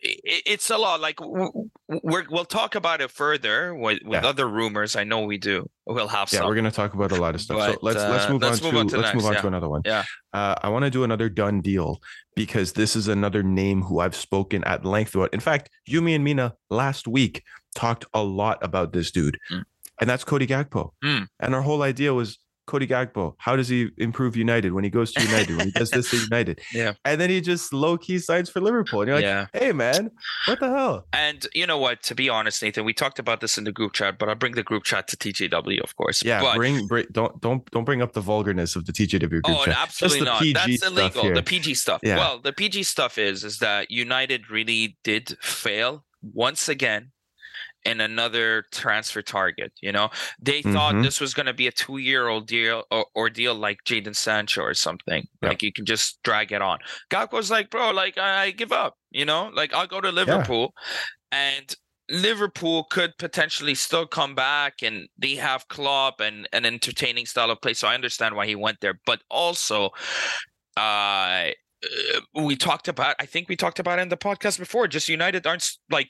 it's 0.01 0.69
a 0.69 0.77
lot 0.77 0.99
like 0.99 1.19
we're, 1.21 2.25
we'll 2.29 2.45
talk 2.45 2.75
about 2.75 3.01
it 3.01 3.09
further 3.09 3.73
with, 3.73 3.99
with 4.03 4.21
Yeah. 4.23 4.29
other 4.29 4.47
rumors 4.47 4.95
i 4.95 5.03
know 5.03 5.21
we 5.21 5.37
do 5.37 5.67
we'll 5.87 6.07
have 6.09 6.31
Yeah, 6.31 6.39
some 6.39 6.47
we're 6.47 6.55
gonna 6.55 6.69
talk 6.69 6.93
about 6.93 7.11
a 7.11 7.15
lot 7.15 7.33
of 7.33 7.41
stuff. 7.41 7.57
so 7.73 7.79
let's 7.81 7.97
let's 8.03 8.25
uh, 8.25 8.31
move 8.33 8.41
let's 8.41 8.61
on 8.61 8.65
move 8.65 8.73
to, 8.73 8.79
on 8.79 8.87
to 8.89 8.97
let's 8.97 9.15
move 9.15 9.25
on 9.25 9.33
yeah. 9.33 9.41
to 9.41 9.47
another 9.47 9.69
one. 9.69 9.81
Yeah. 9.85 10.03
Uh, 10.33 10.55
I 10.61 10.69
want 10.69 10.83
to 10.85 10.91
do 10.91 11.03
another 11.05 11.29
done 11.29 11.61
deal 11.61 12.01
because 12.35 12.73
this 12.73 12.95
is 12.95 13.07
another 13.07 13.41
name 13.41 13.81
who 13.81 13.99
I've 13.99 14.15
spoken 14.15 14.63
at 14.65 14.83
length 14.83 15.15
about. 15.15 15.33
In 15.33 15.39
fact, 15.39 15.69
Yumi 15.89 16.13
and 16.15 16.23
Mina 16.23 16.53
last 16.69 17.07
week 17.07 17.43
talked 17.73 18.05
a 18.13 18.21
lot 18.21 18.57
about 18.61 18.91
this 18.93 19.11
dude, 19.11 19.39
Mm. 19.51 19.63
and 20.01 20.09
that's 20.09 20.23
Cody 20.23 20.45
Gakpo. 20.47 20.89
Mm. 21.03 21.27
And 21.39 21.55
our 21.55 21.61
whole 21.61 21.83
idea 21.83 22.13
was 22.13 22.37
Cody 22.65 22.87
Gakpo. 22.87 23.35
How 23.37 23.55
does 23.55 23.67
he 23.69 23.89
improve 23.97 24.35
United 24.35 24.73
when 24.73 24.83
he 24.83 24.89
goes 24.89 25.11
to 25.13 25.21
United? 25.23 25.57
when 25.57 25.65
he 25.67 25.71
does 25.71 25.91
this 25.91 26.09
to 26.11 26.17
United? 26.17 26.59
Yeah. 26.73 26.93
And 27.05 27.21
then 27.21 27.29
he 27.29 27.39
just 27.41 27.71
low 27.73 27.97
key 27.97 28.19
signs 28.19 28.49
for 28.49 28.59
Liverpool, 28.59 29.01
and 29.01 29.07
you're 29.07 29.17
like, 29.17 29.23
yeah 29.23 29.47
hey 29.53 29.71
man, 29.71 30.11
what 30.47 30.59
the 30.59 30.69
hell? 30.69 31.05
and 31.13 31.45
you 31.53 31.65
know 31.67 31.77
what 31.77 32.01
to 32.03 32.15
be 32.15 32.27
honest 32.29 32.61
nathan 32.61 32.83
we 32.85 32.93
talked 32.93 33.19
about 33.19 33.39
this 33.41 33.57
in 33.57 33.63
the 33.63 33.71
group 33.71 33.93
chat 33.93 34.17
but 34.19 34.27
i'll 34.29 34.35
bring 34.35 34.53
the 34.53 34.63
group 34.63 34.83
chat 34.83 35.07
to 35.07 35.15
tjw 35.17 35.81
of 35.83 35.95
course 35.95 36.23
Yeah, 36.23 36.41
but 36.41 36.55
bring, 36.55 36.87
bring 36.87 37.05
don't 37.11 37.39
don't 37.41 37.69
don't 37.71 37.83
bring 37.85 38.01
up 38.01 38.13
the 38.13 38.21
vulgarness 38.21 38.75
of 38.75 38.85
the 38.85 38.91
TJW 38.93 39.29
group 39.29 39.43
Oh, 39.45 39.65
chat. 39.65 39.77
absolutely 39.77 40.25
not. 40.25 40.41
PG 40.41 40.53
That's 40.53 40.85
illegal. 40.87 41.33
The 41.33 41.43
PG 41.43 41.75
stuff. 41.75 41.99
Yeah. 42.03 42.17
Well, 42.17 42.39
the 42.39 42.53
PG 42.53 42.83
stuff 42.83 43.17
is 43.17 43.43
is 43.43 43.59
that 43.59 43.91
United 43.91 44.49
really 44.49 44.97
did 45.03 45.37
fail 45.41 46.03
once 46.21 46.67
again 46.67 47.11
in 47.85 48.01
another 48.01 48.65
transfer 48.71 49.21
target. 49.21 49.71
You 49.81 49.91
know, 49.91 50.09
they 50.39 50.61
thought 50.61 50.95
Mhm. 50.95 51.03
this 51.03 51.21
was 51.21 51.33
going 51.33 51.45
to 51.45 51.53
be 51.53 51.67
a 51.67 51.71
two-year-old 51.71 52.47
deal 52.47 52.83
or 52.91 53.05
ordeal 53.15 53.53
like 53.55 53.77
Jadon 53.85 54.15
Sancho 54.15 54.61
or 54.63 54.73
something. 54.73 55.27
Yep. 55.41 55.49
Like 55.49 55.63
you 55.63 55.71
can 55.71 55.85
just 55.85 56.21
drag 56.23 56.51
it 56.51 56.61
on. 56.61 56.79
Gakpo's 57.09 57.51
like, 57.51 57.69
bro, 57.69 57.91
like 57.91 58.17
I, 58.17 58.43
I 58.45 58.51
give 58.51 58.71
up. 58.71 58.95
You 59.11 59.25
know, 59.25 59.51
like 59.53 59.73
I'll 59.73 59.87
go 59.87 60.01
to 60.01 60.11
Liverpool, 60.11 60.73
and 61.31 61.73
Liverpool 62.09 62.83
could 62.83 63.17
potentially 63.17 63.73
still 63.75 64.05
come 64.05 64.35
back 64.35 64.83
and 64.83 65.07
they 65.17 65.35
have 65.35 65.67
Klopp 65.69 66.19
and 66.19 66.47
an 66.53 66.65
entertaining 66.65 67.25
style 67.25 67.49
of 67.49 67.61
play. 67.61 67.73
So 67.73 67.87
I 67.87 67.95
understand 67.95 68.35
why 68.35 68.45
he 68.45 68.55
went 68.55 68.77
there. 68.81 68.99
But 69.07 69.21
also, 69.29 69.89
uh, 70.77 70.79
uh, 70.79 71.51
we 72.35 72.55
talked 72.55 72.87
about, 72.87 73.15
I 73.19 73.25
think 73.25 73.49
we 73.49 73.55
talked 73.55 73.79
about 73.79 73.99
in 73.99 74.09
the 74.09 74.17
podcast 74.17 74.59
before, 74.59 74.87
just 74.87 75.09
United 75.09 75.47
aren't 75.47 75.67
like, 75.89 76.09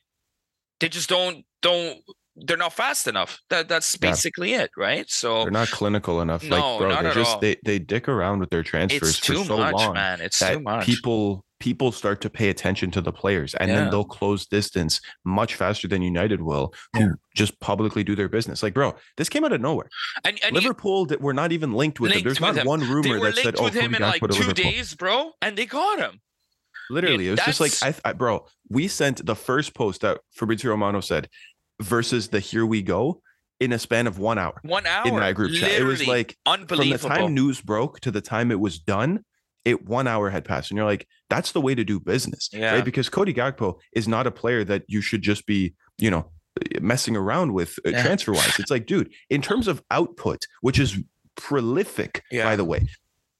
they 0.80 0.90
just 0.90 1.10
don't, 1.10 1.46
don't 1.62 1.98
they're 2.38 2.58
not 2.58 2.74
fast 2.74 3.08
enough. 3.08 3.40
That 3.50 3.70
that's 3.70 3.96
Yeah. 4.02 4.10
basically 4.12 4.54
it, 4.56 4.70
right? 4.76 5.10
So 5.10 5.44
They're 5.44 5.52
not 5.52 5.70
clinical 5.70 6.20
enough. 6.22 6.44
No, 6.44 6.56
like, 6.72 6.80
bro, 6.80 6.90
not 6.90 7.04
they 7.04 7.10
at 7.10 7.14
just 7.16 7.36
all. 7.36 7.40
they 7.40 7.56
they 7.64 7.80
dick 7.80 8.10
around 8.10 8.40
with 8.42 8.50
their 8.50 8.62
transfers 8.64 9.10
it's 9.12 9.20
for 9.20 9.26
too 9.26 9.44
so 9.46 9.58
much, 9.58 9.74
long 9.74 9.94
man. 9.94 10.20
It's 10.20 10.40
too 10.40 10.60
much. 10.60 10.86
people 10.86 11.46
people 11.62 11.94
start 11.94 12.20
to 12.20 12.30
pay 12.30 12.50
attention 12.50 12.92
to 12.92 13.00
the 13.00 13.14
players, 13.14 13.56
and 13.56 13.70
Yeah. 13.70 13.76
then 13.76 13.90
they'll 13.90 14.04
close 14.04 14.46
distance 14.46 15.00
much 15.24 15.56
faster 15.56 15.88
than 15.88 16.02
United 16.02 16.42
will, 16.42 16.74
who 16.94 17.00
Yeah. 17.00 17.08
just 17.34 17.58
publicly 17.62 18.04
do 18.04 18.14
their 18.14 18.28
business. 18.28 18.62
Like, 18.62 18.74
bro, 18.74 18.94
this 19.16 19.30
came 19.30 19.46
out 19.46 19.54
of 19.54 19.62
nowhere. 19.62 19.88
and 20.26 20.38
and 20.44 20.54
Liverpool 20.54 21.06
that 21.06 21.22
were 21.22 21.34
not 21.34 21.54
even 21.54 21.72
linked 21.72 22.02
with 22.02 22.12
him. 22.12 22.22
There's 22.22 22.42
not 22.42 22.66
one 22.66 22.82
rumor 22.82 23.18
that 23.22 23.36
said, 23.38 23.56
"Oh, 23.58 23.64
with 23.64 23.74
him 23.74 23.96
in 23.96 24.02
like 24.02 24.20
two 24.22 24.28
Liverpool." 24.28 24.54
days, 24.56 24.94
bro, 24.94 25.32
and 25.42 25.58
they 25.58 25.66
got 25.66 26.00
him. 26.00 26.20
Literally, 26.90 27.28
it 27.28 27.32
was 27.32 27.40
just 27.42 27.60
like 27.60 27.74
I, 27.82 28.10
I, 28.10 28.14
bro. 28.14 28.46
We 28.70 28.88
sent 28.88 29.26
the 29.26 29.36
first 29.36 29.74
post 29.74 30.02
that 30.02 30.20
Fabrizio 30.32 30.72
Romano 30.72 31.02
said 31.02 31.30
versus 31.82 32.30
the 32.30 32.40
"Here 32.40 32.66
we 32.66 32.82
go" 32.82 33.22
in 33.60 33.72
a 33.74 33.80
span 33.80 34.06
of 34.08 34.20
one 34.20 34.38
hour 34.38 34.60
One 34.64 34.86
hour 34.86 35.08
in 35.08 35.14
my 35.16 35.32
group 35.34 35.54
chat. 35.54 35.72
It 35.72 35.84
was 35.84 36.06
like 36.08 36.38
unbelievable. 36.46 36.98
from 37.00 37.10
the 37.10 37.16
time 37.22 37.34
news 37.34 37.62
broke 37.62 38.00
to 38.02 38.12
the 38.12 38.22
time 38.22 38.52
it 38.52 38.60
was 38.60 38.80
done, 38.80 39.24
it 39.64 39.86
one 39.88 40.08
hour 40.08 40.30
had 40.30 40.44
passed, 40.46 40.72
and 40.72 40.78
you're 40.78 40.86
like, 40.86 41.08
that's 41.30 41.54
the 41.54 41.62
way 41.62 41.74
to 41.74 41.84
do 41.84 42.00
business, 42.00 42.50
Yeah. 42.52 42.74
right? 42.76 42.86
Because 42.86 43.08
Cody 43.10 43.34
Gakpo 43.34 43.80
is 43.94 44.08
not 44.08 44.28
a 44.28 44.32
player 44.32 44.64
that 44.66 44.84
you 44.88 45.02
should 45.02 45.22
just 45.22 45.46
be, 45.48 45.74
you 45.98 46.12
know, 46.12 46.30
messing 46.82 47.16
around 47.16 47.54
with 47.54 47.80
uh, 47.86 47.90
Yeah. 47.92 48.04
transfer 48.04 48.34
wise. 48.34 48.60
It's 48.60 48.70
like, 48.72 48.86
dude, 48.86 49.12
in 49.30 49.42
terms 49.42 49.68
of 49.68 49.82
output, 49.90 50.46
which 50.62 50.78
is 50.80 50.98
prolific, 51.36 52.24
Yeah. 52.32 52.44
by 52.44 52.56
the 52.56 52.64
way. 52.66 52.88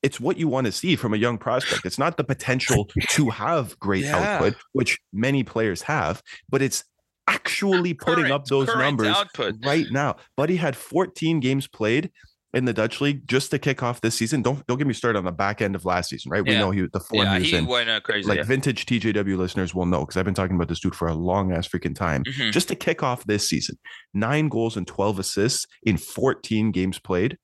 It's 0.06 0.20
what 0.20 0.38
you 0.38 0.48
want 0.48 0.66
to 0.66 0.72
see 0.72 0.96
from 0.96 1.14
a 1.14 1.18
young 1.18 1.38
prospect. 1.38 1.86
It's 1.86 1.98
not 2.00 2.18
the 2.18 2.24
potential 2.24 2.90
to 3.10 3.30
have 3.32 3.78
great 3.80 4.04
Yeah. 4.06 4.18
output, 4.18 4.56
which 4.74 5.00
many 5.12 5.44
players 5.44 5.82
have, 5.84 6.22
but 6.50 6.62
it's 6.62 6.84
actually 7.28 7.94
putting 7.94 8.26
Current- 8.26 8.34
up 8.34 8.46
those 8.46 8.68
numbers 8.68 9.08
output. 9.08 9.56
right 9.66 9.88
now. 9.92 10.16
Buddy 10.38 10.58
had 10.58 10.76
14 10.76 11.40
games 11.40 11.68
played 11.68 12.12
in 12.54 12.66
the 12.66 12.72
Dutch 12.74 13.02
league 13.02 13.28
just 13.28 13.52
to 13.52 13.60
kick 13.60 13.84
off 13.84 14.00
this 14.00 14.16
season. 14.16 14.42
Don't 14.42 14.66
don't 14.68 14.78
get 14.78 14.88
me 14.88 14.94
started 14.94 15.18
on 15.20 15.26
the 15.26 15.32
back 15.32 15.62
end 15.62 15.76
of 15.76 15.84
last 15.84 16.10
season, 16.12 16.32
right? 16.32 16.46
We 16.46 16.54
know 16.54 16.72
he 16.72 16.86
the 16.94 17.00
form 17.02 17.24
Yeah, 17.26 17.34
he 17.34 17.40
was 17.40 17.50
he 17.50 17.56
in. 17.58 17.66
went 17.66 17.90
uh, 17.90 18.00
crazy. 18.00 18.30
Like 18.30 18.38
yeah. 18.38 18.44
vintage 18.44 18.86
TJW 18.86 19.38
listeners 19.38 19.76
will 19.76 19.86
know 19.88 20.02
because 20.02 20.16
I've 20.18 20.24
been 20.24 20.34
talking 20.36 20.56
about 20.56 20.70
this 20.70 20.80
dude 20.80 20.96
for 20.96 21.08
a 21.10 21.14
long 21.16 21.52
ass 21.52 21.68
freaking 21.68 21.96
time. 21.96 22.24
Mhm. 22.24 22.52
Just 22.54 22.68
to 22.70 22.76
kick 22.76 23.04
off 23.04 23.26
this 23.26 23.50
season, 23.50 23.78
nine 24.14 24.48
goals 24.50 24.78
and 24.78 24.88
12 24.88 25.20
assists 25.20 25.66
in 25.84 25.98
14 25.98 26.72
games 26.72 26.98
played. 27.00 27.38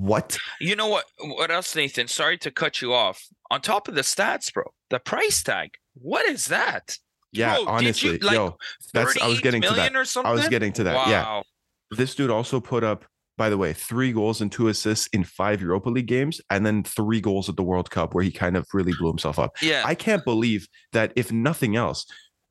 What? 0.00 0.36
You 0.60 0.76
know 0.76 0.88
what? 0.88 1.04
What 1.20 1.50
else, 1.50 1.74
Nathan? 1.76 2.08
Sorry 2.08 2.38
to 2.38 2.50
cut 2.50 2.80
you 2.80 2.92
off. 2.94 3.22
On 3.50 3.60
top 3.60 3.86
of 3.88 3.94
the 3.94 4.00
stats, 4.00 4.52
bro, 4.52 4.64
the 4.88 4.98
price 4.98 5.42
tag. 5.42 5.70
What 5.94 6.24
is 6.26 6.46
that? 6.46 6.96
Yeah, 7.32 7.56
Bro, 7.56 7.66
honestly, 7.66 8.12
you, 8.12 8.18
like, 8.18 8.34
yo, 8.34 8.56
that's 8.94 9.16
I 9.20 9.26
was 9.28 9.38
38 9.40 9.42
getting 9.42 9.62
to 9.62 9.74
that. 9.74 9.94
or 9.96 10.04
something. 10.04 10.30
I 10.30 10.34
was 10.34 10.48
getting 10.48 10.72
to 10.74 10.84
that. 10.84 11.08
Yeah, 11.08 11.22
Wow. 11.22 11.42
this 11.90 12.14
dude 12.14 12.30
also 12.30 12.60
put 12.60 12.82
up, 12.82 13.04
by 13.36 13.50
the 13.50 13.58
way, 13.58 13.72
three 13.72 14.12
goals 14.12 14.40
and 14.40 14.50
two 14.50 14.68
assists 14.68 15.06
in 15.12 15.22
five 15.24 15.60
Europa 15.60 15.90
League 15.90 16.06
games, 16.06 16.40
and 16.50 16.64
then 16.64 16.82
three 16.82 17.20
goals 17.20 17.48
at 17.48 17.56
the 17.56 17.62
World 17.62 17.90
Cup 17.90 18.14
where 18.14 18.24
he 18.24 18.30
kind 18.32 18.56
of 18.56 18.66
really 18.72 18.92
blew 18.98 19.08
himself 19.08 19.38
up. 19.38 19.54
Yeah. 19.62 19.82
I 19.84 19.94
can't 19.94 20.24
believe 20.24 20.66
that 20.92 21.12
if 21.14 21.30
nothing 21.30 21.76
else, 21.76 22.06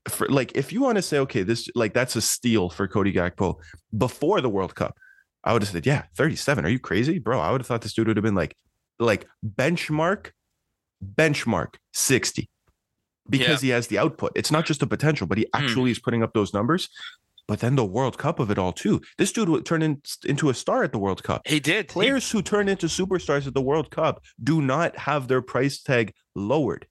for 0.08 0.28
like 0.30 0.52
if 0.56 0.72
you 0.72 0.82
want 0.82 0.98
to 0.98 1.02
say, 1.02 1.18
okay, 1.20 1.44
this 1.44 1.68
like 1.76 1.94
that's 1.94 2.16
a 2.16 2.22
steal 2.22 2.70
for 2.70 2.88
Cody 2.88 3.12
Gakpo 3.12 3.56
before 3.98 4.40
the 4.40 4.50
World 4.50 4.76
Cup, 4.76 4.96
I 5.43 5.54
would 5.54 5.62
have 5.62 5.71
said, 5.71 5.86
yeah, 5.86 6.04
37. 6.15 6.65
Are 6.65 6.69
you 6.69 6.80
crazy? 6.80 7.17
Bro, 7.19 7.39
I 7.39 7.52
would 7.52 7.62
have 7.62 7.67
thought 7.67 7.82
this 7.82 7.93
dude 7.93 8.08
would 8.08 8.17
have 8.17 8.23
been 8.23 8.36
like 8.36 8.56
like 8.99 9.28
benchmark, 9.45 10.32
benchmark 11.04 11.75
60. 11.93 12.49
Because 13.30 13.62
he 13.62 13.69
has 13.69 13.88
the 13.88 13.99
output. 13.99 14.32
It's 14.36 14.52
not 14.52 14.65
just 14.65 14.80
the 14.80 14.88
potential, 14.88 15.28
but 15.28 15.38
he 15.38 15.45
Hmm. 15.54 15.63
actually 15.63 15.91
is 15.91 15.99
putting 15.99 16.23
up 16.23 16.34
those 16.34 16.54
numbers. 16.54 16.89
But 17.47 17.60
then 17.62 17.75
the 17.75 17.86
World 17.86 18.17
Cup 18.17 18.39
of 18.39 18.49
it 18.52 18.58
all 18.58 18.73
too. 18.73 19.02
This 19.17 19.32
dude 19.32 19.49
would 19.49 19.65
turn 19.65 19.82
in, 19.82 20.02
into 20.25 20.49
a 20.49 20.54
star 20.54 20.84
at 20.84 20.91
the 20.91 20.99
World 20.99 21.23
Cup. 21.23 21.47
he 21.47 21.60
did. 21.60 21.86
He- 21.86 21.93
Players 21.93 22.30
who 22.32 22.41
turn 22.41 22.67
into 22.67 22.88
superstars 22.88 23.47
at 23.47 23.54
the 23.54 23.62
World 23.62 23.91
Cup 23.91 24.21
do 24.43 24.62
not 24.62 24.97
have 24.97 25.28
their 25.28 25.41
price 25.41 25.82
tag 25.82 26.13
lowered. 26.36 26.88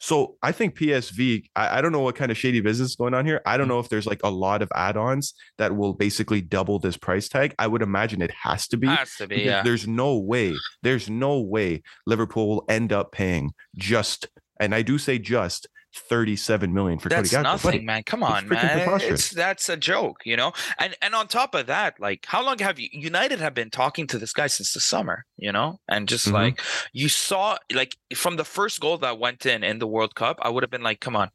So 0.00 0.36
I 0.42 0.52
think 0.52 0.76
PSV, 0.76 1.44
I, 1.56 1.78
I 1.78 1.80
don't 1.80 1.92
know 1.92 2.00
what 2.00 2.16
kind 2.16 2.30
of 2.30 2.36
shady 2.36 2.60
business 2.60 2.90
is 2.90 2.96
going 2.96 3.14
on 3.14 3.24
here. 3.24 3.40
I 3.46 3.56
don't 3.56 3.66
mm. 3.66 3.70
know 3.70 3.80
if 3.80 3.88
there's 3.88 4.06
like 4.06 4.20
a 4.22 4.30
lot 4.30 4.60
of 4.60 4.70
add-ons 4.74 5.34
that 5.58 5.76
will 5.76 5.94
basically 5.94 6.40
double 6.40 6.78
this 6.78 6.96
price 6.96 7.28
tag. 7.28 7.54
I 7.58 7.66
would 7.66 7.82
imagine 7.82 8.20
it 8.20 8.32
has 8.42 8.68
to 8.68 8.76
be. 8.76 8.88
has 8.88 9.14
to 9.16 9.26
be. 9.26 9.42
Yeah. 9.42 9.62
There's 9.62 9.86
no 9.86 10.18
way, 10.18 10.54
there's 10.82 11.08
no 11.08 11.40
way 11.40 11.82
Liverpool 12.06 12.48
will 12.48 12.64
end 12.68 12.92
up 12.92 13.12
paying 13.12 13.52
just, 13.76 14.28
and 14.60 14.74
I 14.74 14.82
do 14.82 14.98
say 14.98 15.18
just 15.18 15.68
37 15.94 16.72
million 16.74 16.98
for 16.98 17.08
That's 17.08 17.30
Cody 17.30 17.40
Gakpo. 17.40 17.42
nothing, 17.44 17.70
Buddy, 17.70 17.84
man. 17.84 18.02
Come 18.02 18.22
on, 18.22 18.48
man. 18.48 19.00
It's 19.00 19.30
that's 19.30 19.68
a 19.68 19.76
joke, 19.76 20.18
you 20.24 20.36
know. 20.36 20.52
And 20.78 20.96
and 21.00 21.14
on 21.14 21.28
top 21.28 21.54
of 21.54 21.66
that, 21.66 21.98
like, 22.00 22.26
how 22.26 22.44
long 22.44 22.58
have 22.58 22.78
you 22.78 22.88
United 22.92 23.38
have 23.40 23.54
been 23.54 23.70
talking 23.70 24.06
to 24.08 24.18
this 24.18 24.32
guy 24.32 24.46
since 24.48 24.72
the 24.72 24.80
summer, 24.80 25.24
you 25.36 25.52
know? 25.52 25.80
And 25.88 26.08
just 26.08 26.26
Mhm. 26.28 26.32
like 26.32 26.60
you 26.92 27.08
saw, 27.08 27.56
like 27.72 27.96
from 28.14 28.36
the 28.36 28.44
first 28.44 28.80
goal 28.80 28.98
that 28.98 29.18
went 29.18 29.46
in 29.46 29.62
in 29.64 29.78
the 29.78 29.86
World 29.86 30.14
Cup, 30.14 30.38
I 30.42 30.48
would 30.50 30.62
have 30.62 30.70
been 30.70 30.82
like, 30.82 31.00
come 31.00 31.16
on, 31.16 31.30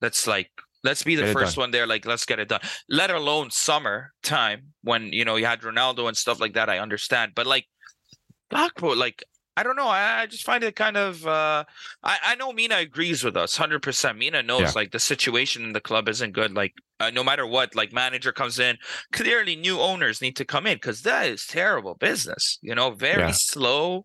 let's 0.00 0.26
like 0.26 0.50
let's 0.84 1.02
be 1.02 1.16
the 1.16 1.24
Get 1.24 1.32
first 1.32 1.56
one 1.56 1.72
there. 1.72 1.86
Like, 1.86 2.06
let's 2.06 2.24
get 2.24 2.38
it 2.38 2.48
done. 2.48 2.60
Let 2.88 3.10
alone 3.10 3.50
summer 3.50 4.12
time 4.22 4.74
when 4.82 5.12
you 5.12 5.24
know 5.24 5.34
you 5.36 5.46
had 5.46 5.62
Ronaldo 5.62 6.06
and 6.06 6.16
stuff 6.16 6.40
like 6.40 6.54
that. 6.54 6.70
I 6.70 6.78
understand, 6.78 7.32
but 7.34 7.46
like 7.46 7.66
Gakpo, 8.52 8.96
like. 8.96 9.24
I 9.56 9.62
don't 9.62 9.76
know. 9.76 9.86
I, 9.88 10.20
I 10.22 10.26
just 10.26 10.44
find 10.44 10.62
it 10.62 10.76
kind 10.76 10.96
of. 10.96 11.26
Uh, 11.26 11.64
I 12.02 12.18
I 12.22 12.34
know 12.34 12.52
Mina 12.52 12.76
agrees 12.76 13.24
with 13.24 13.36
us, 13.36 13.56
hundred 13.56 13.82
percent. 13.82 14.18
Mina 14.18 14.42
knows 14.42 14.60
Yeah. 14.60 14.72
like 14.74 14.90
the 14.92 14.98
situation 15.00 15.64
in 15.64 15.72
the 15.72 15.80
club 15.80 16.08
isn't 16.08 16.32
good. 16.32 16.52
Like 16.54 16.74
uh, 17.00 17.10
no 17.10 17.24
matter 17.24 17.46
what, 17.46 17.74
like 17.74 17.92
manager 17.92 18.32
comes 18.32 18.58
in, 18.58 18.76
clearly 19.12 19.56
new 19.56 19.80
owners 19.80 20.20
need 20.20 20.36
to 20.36 20.44
come 20.44 20.66
in 20.66 20.74
because 20.76 21.02
that 21.02 21.26
is 21.26 21.46
terrible 21.46 21.94
business. 21.94 22.58
You 22.60 22.74
know, 22.74 22.90
very 22.90 23.22
Yeah. 23.22 23.30
slow 23.32 24.04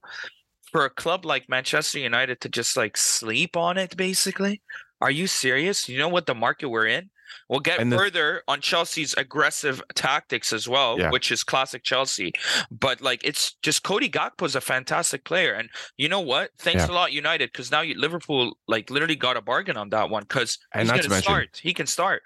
for 0.71 0.85
a 0.85 0.89
club 0.89 1.25
like 1.25 1.49
Manchester 1.49 1.99
United 1.99 2.39
to 2.41 2.49
just 2.49 2.77
like 2.77 2.95
sleep 2.95 3.57
on 3.57 3.77
it. 3.77 3.97
Basically, 3.97 4.61
are 5.01 5.11
you 5.11 5.27
serious? 5.27 5.89
You 5.89 5.97
know 5.97 6.07
what 6.09 6.27
the 6.27 6.35
market 6.35 6.69
we're 6.69 6.87
in. 6.87 7.09
We'll 7.49 7.59
get 7.59 7.79
And 7.79 7.91
the- 7.91 7.97
further 7.97 8.43
on 8.47 8.61
Chelsea's 8.61 9.13
aggressive 9.17 9.81
tactics 9.95 10.53
as 10.53 10.67
well, 10.67 10.99
Yeah. 10.99 11.09
which 11.11 11.31
is 11.31 11.43
classic 11.43 11.83
Chelsea. 11.83 12.33
But 12.71 13.01
like, 13.01 13.21
it's 13.23 13.55
just 13.61 13.83
Cody 13.83 14.09
Gakpo 14.09 14.45
is 14.45 14.55
a 14.55 14.61
fantastic 14.61 15.23
player, 15.25 15.53
and 15.53 15.69
you 15.97 16.07
know 16.09 16.21
what? 16.21 16.51
Thanks 16.59 16.83
Yeah. 16.87 16.91
a 16.91 16.93
lot, 16.93 17.11
United, 17.11 17.51
because 17.51 17.71
now 17.71 17.81
you, 17.81 17.95
Liverpool 17.99 18.57
like 18.67 18.89
literally 18.89 19.15
got 19.15 19.37
a 19.37 19.41
bargain 19.41 19.77
on 19.77 19.89
that 19.89 20.09
one 20.09 20.23
because 20.23 20.57
he's 20.77 20.87
going 20.89 21.01
to 21.01 21.09
mention- 21.09 21.23
start. 21.23 21.59
He 21.61 21.73
can 21.73 21.87
start. 21.87 22.23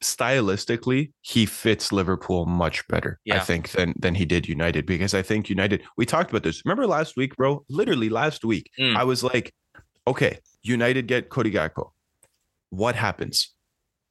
stylistically, 0.00 1.10
he 1.22 1.44
fits 1.44 1.90
Liverpool 1.92 2.46
much 2.46 2.86
better, 2.88 3.18
I 3.32 3.40
think, 3.40 3.70
than 3.70 3.94
than 3.98 4.14
he 4.14 4.24
did 4.24 4.48
United. 4.48 4.86
Because 4.86 5.12
I 5.14 5.22
think 5.22 5.48
United, 5.48 5.82
we 5.96 6.06
talked 6.06 6.30
about 6.30 6.42
this. 6.44 6.62
Remember 6.64 6.86
last 6.86 7.16
week, 7.16 7.34
bro? 7.36 7.64
Literally 7.68 8.08
last 8.08 8.44
week, 8.44 8.70
Mm. 8.78 8.96
I 8.96 9.04
was 9.04 9.22
like, 9.24 9.52
okay, 10.06 10.38
United 10.62 11.06
get 11.08 11.28
Cody 11.30 11.50
Gakpo. 11.50 11.90
What 12.70 12.94
happens? 12.94 13.54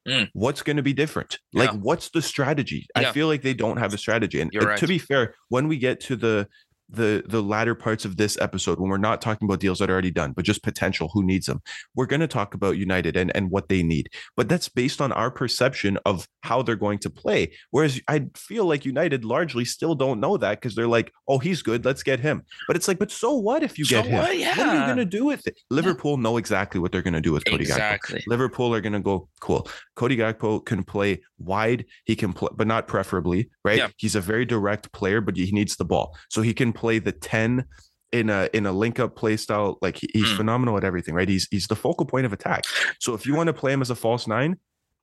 Mm. 0.08 0.30
What's 0.32 0.62
going 0.62 0.78
to 0.78 0.82
be 0.82 0.94
different? 0.94 1.38
Like, 1.52 1.70
what's 1.72 2.08
the 2.10 2.22
strategy? 2.22 2.86
Yeah. 2.96 3.10
I 3.10 3.12
feel 3.12 3.26
like 3.26 3.42
they 3.42 3.54
don't 3.54 3.76
have 3.76 3.92
a 3.92 3.98
strategy. 3.98 4.40
And 4.40 4.50
right. 4.54 4.78
to 4.78 4.86
be 4.86 4.98
fair, 4.98 5.34
when 5.48 5.68
we 5.68 5.76
get 5.76 6.00
to 6.00 6.16
the 6.16 6.48
the 6.88 7.22
the 7.26 7.42
latter 7.42 7.74
parts 7.74 8.04
of 8.04 8.16
this 8.16 8.38
episode, 8.40 8.80
when 8.80 8.90
we're 8.90 8.96
not 8.96 9.20
talking 9.20 9.46
about 9.46 9.60
deals 9.60 9.78
that 9.78 9.90
are 9.90 9.92
already 9.92 10.10
done, 10.10 10.32
but 10.32 10.44
just 10.44 10.62
potential, 10.62 11.10
who 11.12 11.22
needs 11.22 11.46
them, 11.46 11.60
we're 11.94 12.06
going 12.06 12.20
to 12.20 12.26
talk 12.26 12.54
about 12.54 12.76
United 12.78 13.16
and 13.16 13.34
and 13.36 13.50
what 13.50 13.68
they 13.68 13.82
need. 13.82 14.08
But 14.36 14.48
that's 14.48 14.68
based 14.68 15.00
on 15.00 15.12
our 15.12 15.30
perception 15.30 15.98
of 16.06 16.26
how 16.42 16.62
they're 16.62 16.76
going 16.76 16.98
to 17.00 17.10
play. 17.10 17.52
Whereas 17.70 18.00
I 18.08 18.26
feel 18.34 18.64
like 18.64 18.84
United 18.84 19.24
largely 19.24 19.64
still 19.64 19.94
don't 19.94 20.20
know 20.20 20.36
that 20.38 20.60
because 20.60 20.74
they're 20.74 20.88
like, 20.88 21.12
oh, 21.26 21.38
he's 21.38 21.62
good, 21.62 21.84
let's 21.84 22.02
get 22.02 22.20
him. 22.20 22.42
But 22.66 22.76
it's 22.76 22.88
like, 22.88 22.98
but 22.98 23.10
so 23.10 23.34
what 23.34 23.62
if 23.62 23.78
you 23.78 23.84
So 23.84 24.02
get 24.02 24.06
him? 24.06 24.18
what? 24.18 24.28
What 24.28 24.58
are 24.58 24.74
you 24.74 24.86
going 24.86 24.96
to 24.96 25.04
do 25.04 25.24
with 25.24 25.46
it? 25.46 25.58
Liverpool 25.70 26.16
know 26.16 26.36
exactly 26.36 26.80
what 26.80 26.92
they're 26.92 27.02
going 27.02 27.14
to 27.14 27.20
do 27.20 27.32
with 27.32 27.44
Cody 27.44 27.64
Gakpo. 27.64 27.70
Exactly. 27.70 28.24
Liverpool 28.26 28.74
are 28.74 28.80
going 28.80 28.92
to 28.94 29.00
go 29.00 29.28
cool. 29.40 29.68
Cody 29.94 30.16
Gakpo 30.16 30.64
can 30.64 30.84
play 30.84 31.20
wide. 31.38 31.84
He 32.04 32.16
can 32.16 32.32
play, 32.32 32.48
but 32.54 32.66
not 32.66 32.88
preferably, 32.88 33.50
right? 33.64 33.78
Yeah. 33.78 33.88
He's 33.96 34.14
a 34.14 34.20
very 34.20 34.44
direct 34.44 34.92
player, 34.92 35.20
but 35.20 35.36
he 35.36 35.50
needs 35.52 35.76
the 35.76 35.84
ball, 35.84 36.16
so 36.30 36.42
he 36.42 36.54
can 36.54 36.72
play 36.78 36.98
the 36.98 37.12
ten 37.12 37.64
in 38.12 38.30
a 38.30 38.48
in 38.54 38.64
a 38.66 38.72
link 38.72 38.98
up 38.98 39.16
play 39.16 39.36
style. 39.36 39.78
Like 39.82 39.98
he's 40.12 40.30
Hmm. 40.30 40.36
phenomenal 40.36 40.76
at 40.76 40.84
everything, 40.84 41.14
right? 41.14 41.28
He's 41.28 41.46
he's 41.50 41.66
the 41.66 41.76
focal 41.76 42.06
point 42.06 42.26
of 42.26 42.32
attack. 42.32 42.62
So 43.00 43.14
if 43.14 43.26
you 43.26 43.34
want 43.34 43.48
to 43.48 43.52
play 43.52 43.72
him 43.72 43.82
as 43.82 43.90
a 43.90 43.94
false 43.94 44.26
nine, 44.26 44.56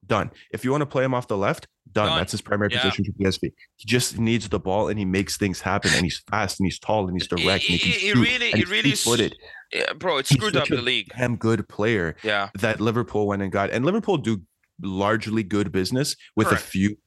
done. 0.08 0.32
If 0.52 0.64
you 0.64 0.72
want 0.72 0.82
to 0.82 0.86
play 0.86 1.04
him 1.04 1.14
off 1.14 1.28
the 1.28 1.38
left, 1.38 1.68
done. 1.92 2.08
Done. 2.08 2.18
That's 2.20 2.32
his 2.32 2.42
primary 2.42 2.70
Yeah. 2.72 2.82
position 2.82 3.06
for 3.06 3.12
PSV. 3.24 3.52
He 3.78 3.86
just 3.88 4.18
needs 4.20 4.50
the 4.50 4.60
ball 4.60 4.88
and 4.90 4.98
he 5.00 5.06
makes 5.06 5.38
things 5.38 5.62
happen. 5.62 5.92
And 5.96 6.04
he's 6.04 6.22
fast 6.30 6.60
and 6.60 6.66
he's 6.68 6.80
tall 6.80 7.08
and 7.08 7.16
he's 7.20 7.28
direct. 7.28 7.66
and 7.70 7.74
he 7.76 7.80
can 7.80 7.90
It- 7.92 7.96
it 7.96 8.00
shoot, 8.00 8.16
really- 8.16 8.52
and 8.52 8.62
it 8.62 8.70
really 8.70 8.92
footed. 8.92 9.36
Yeah, 9.74 9.94
bro, 9.94 10.18
it 10.18 10.28
screwed 10.28 10.56
up 10.56 10.68
the 10.68 10.82
league. 10.82 11.12
Damn 11.18 11.36
good 11.38 11.68
player 11.68 12.16
Yeah. 12.24 12.50
that 12.60 12.80
Liverpool 12.80 13.28
went 13.28 13.42
and 13.42 13.52
got. 13.52 13.70
And 13.72 13.84
Liverpool 13.86 14.18
do 14.18 14.42
largely 14.82 15.44
good 15.44 15.72
business 15.72 16.16
with 16.36 16.48
Correct. 16.48 16.64
a 16.64 16.68
few 16.68 16.98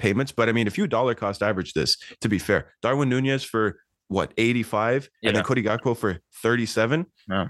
overpayments. 0.00 0.34
But 0.34 0.48
I 0.48 0.52
mean, 0.52 0.66
if 0.66 0.78
you 0.78 0.86
dollar 0.86 1.14
cost 1.14 1.42
average 1.42 1.72
this, 1.74 1.96
to 2.20 2.28
be 2.28 2.38
fair, 2.38 2.72
Darwin 2.82 3.08
Nunez 3.08 3.44
for 3.44 3.78
what 4.08 4.32
85 4.36 5.08
and 5.22 5.36
then 5.36 5.44
Cody 5.44 5.62
Gakpo 5.62 5.96
for 5.96 6.18
37. 6.42 7.06
Yeah. 7.28 7.48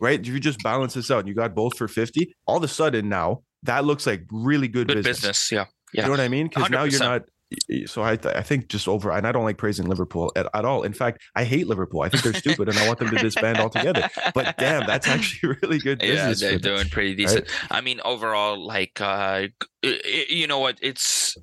Right. 0.00 0.18
If 0.18 0.28
you 0.28 0.40
just 0.40 0.62
balance 0.62 0.94
this 0.94 1.10
out 1.10 1.20
and 1.20 1.28
you 1.28 1.34
got 1.34 1.54
both 1.54 1.76
for 1.76 1.86
50, 1.86 2.34
all 2.46 2.56
of 2.56 2.62
a 2.62 2.68
sudden 2.68 3.08
now 3.08 3.42
that 3.64 3.84
looks 3.84 4.06
like 4.06 4.24
really 4.30 4.68
good, 4.68 4.88
Good 4.88 4.98
business. 4.98 5.18
business. 5.18 5.52
Yeah. 5.52 5.64
Yeah. 5.92 6.02
You 6.02 6.06
know 6.06 6.10
what 6.12 6.20
I 6.20 6.28
mean? 6.28 6.48
Because 6.48 6.70
now 6.70 6.84
you're 6.84 7.00
not. 7.00 7.22
So 7.86 8.02
I, 8.02 8.12
I 8.12 8.42
think 8.42 8.68
just 8.68 8.86
over, 8.86 9.10
and 9.10 9.26
I 9.26 9.32
don't 9.32 9.42
like 9.42 9.58
praising 9.58 9.86
Liverpool 9.88 10.30
at, 10.36 10.46
at 10.54 10.64
all. 10.64 10.84
In 10.84 10.92
fact, 10.92 11.20
I 11.34 11.42
hate 11.42 11.66
Liverpool. 11.66 12.02
I 12.02 12.08
think 12.08 12.22
they're 12.22 12.32
stupid, 12.32 12.68
and 12.68 12.78
I 12.78 12.86
want 12.86 13.00
them 13.00 13.10
to 13.10 13.16
disband 13.16 13.58
altogether. 13.60 14.08
But 14.32 14.56
damn, 14.56 14.86
that's 14.86 15.08
actually 15.08 15.56
really 15.62 15.78
good 15.78 16.00
yeah, 16.00 16.28
business. 16.28 16.40
they're 16.40 16.52
for 16.52 16.58
them. 16.60 16.76
doing 16.76 16.88
pretty 16.90 17.16
decent. 17.16 17.48
I 17.68 17.80
mean, 17.80 18.00
overall, 18.04 18.64
like, 18.64 19.00
uh, 19.00 19.48
you 19.82 20.46
know 20.46 20.60
what? 20.60 20.78
It's 20.80 21.36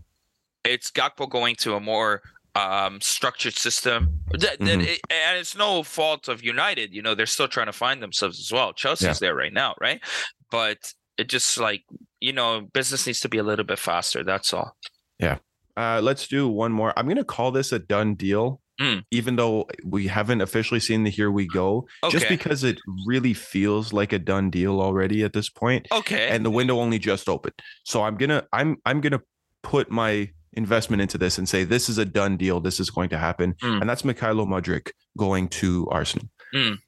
it's 0.67 0.91
Gakpo 0.91 1.29
going 1.29 1.55
to 1.57 1.75
a 1.75 1.79
more 1.79 2.21
um 2.55 2.99
structured 3.01 3.53
system 3.53 4.19
that, 4.31 4.57
that 4.59 4.79
Mhm. 4.79 4.85
it, 4.87 4.99
and 5.11 5.37
it's 5.37 5.55
no 5.55 5.83
fault 5.83 6.27
of 6.27 6.43
united 6.43 6.91
you 6.91 7.01
know 7.03 7.13
they're 7.13 7.27
still 7.37 7.47
trying 7.47 7.67
to 7.67 7.73
find 7.85 8.01
themselves 8.01 8.39
as 8.39 8.51
well 8.51 8.73
chelsea's 8.73 9.07
Yeah. 9.21 9.27
there 9.27 9.35
right 9.35 9.53
now 9.53 9.75
right 9.79 10.01
but 10.49 10.79
it 11.19 11.29
just 11.29 11.59
like 11.59 11.83
you 12.19 12.33
know 12.33 12.61
business 12.73 13.05
needs 13.05 13.19
to 13.21 13.29
be 13.29 13.37
a 13.37 13.43
little 13.43 13.65
bit 13.65 13.79
faster 13.79 14.23
that's 14.23 14.53
all 14.53 14.75
Yeah. 15.19 15.37
Uh, 15.75 16.01
let's 16.01 16.27
do 16.27 16.47
one 16.49 16.71
more. 16.71 16.91
I'm 16.97 17.05
going 17.05 17.17
to 17.17 17.23
call 17.23 17.51
this 17.51 17.71
a 17.71 17.77
done 17.77 18.15
deal, 18.15 18.59
Mm. 18.81 19.03
even 19.11 19.35
though 19.35 19.67
we 19.85 20.07
haven't 20.07 20.41
officially 20.41 20.79
seen 20.79 21.03
the 21.03 21.11
here 21.11 21.29
we 21.31 21.45
go, 21.47 21.87
just 22.09 22.27
because 22.29 22.63
it 22.63 22.77
really 23.05 23.33
feels 23.35 23.93
like 23.93 24.11
a 24.11 24.17
done 24.19 24.49
deal 24.49 24.81
already 24.81 25.23
at 25.23 25.33
this 25.33 25.49
point, 25.49 25.87
okay 25.91 26.29
and 26.29 26.43
the 26.43 26.49
window 26.59 26.79
only 26.79 26.97
just 26.97 27.29
opened. 27.29 27.53
So 27.85 28.01
I'm 28.03 28.17
gonna 28.17 28.41
I'm 28.53 28.77
I'm 28.87 29.01
gonna 29.01 29.21
put 29.61 29.91
my 29.91 30.29
investment 30.57 31.01
into 31.01 31.17
this 31.17 31.37
and 31.37 31.47
say 31.47 31.63
this 31.63 31.87
is 31.87 31.97
a 31.97 32.05
done 32.05 32.35
deal. 32.35 32.59
This 32.59 32.79
is 32.79 32.89
going 32.89 33.09
to 33.09 33.17
happen, 33.17 33.53
Mm. 33.61 33.81
and 33.81 33.89
that's 33.89 34.01
Mykhailo 34.01 34.45
Mudryk 34.45 34.91
going 35.17 35.47
to 35.49 35.87
Arsenal. 35.89 36.27
Mm. 36.53 36.79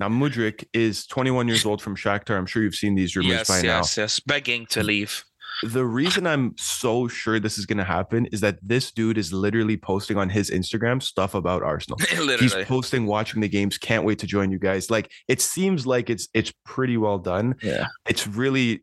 Now 0.00 0.08
Mudryk 0.08 0.64
is 0.72 1.06
21 1.06 1.46
years 1.48 1.64
old 1.64 1.80
from 1.82 1.94
Shakhtar. 1.94 2.36
I'm 2.36 2.46
sure 2.46 2.62
you've 2.62 2.74
seen 2.74 2.94
these 2.96 3.14
rumors 3.14 3.32
yes 3.32 3.48
by 3.48 3.60
now 3.62 3.76
yes 3.78 3.96
yes 3.96 4.18
begging 4.20 4.66
to 4.66 4.82
leave 4.82 5.24
the 5.64 5.84
reason 5.84 6.26
I'm 6.26 6.54
so 6.58 7.06
sure 7.06 7.38
this 7.38 7.56
is 7.58 7.66
going 7.66 7.78
to 7.78 7.84
happen 7.84 8.26
is 8.32 8.40
that 8.40 8.58
this 8.62 8.90
dude 8.90 9.16
is 9.18 9.32
literally 9.32 9.76
posting 9.76 10.16
on 10.16 10.28
his 10.30 10.50
Instagram 10.50 11.00
stuff 11.00 11.34
about 11.34 11.62
Arsenal. 11.62 11.98
He's 12.40 12.54
posting 12.64 13.06
watching 13.06 13.40
the 13.42 13.48
games. 13.48 13.78
Can't 13.78 14.04
wait 14.04 14.18
to 14.20 14.26
join 14.26 14.50
you 14.50 14.58
guys. 14.58 14.90
Like 14.90 15.12
it 15.28 15.40
seems 15.40 15.86
like 15.86 16.10
it's 16.10 16.26
it's 16.34 16.52
pretty 16.64 16.96
well 16.96 17.18
done. 17.18 17.54
yeah 17.62 17.86
It's 18.08 18.26
really 18.26 18.82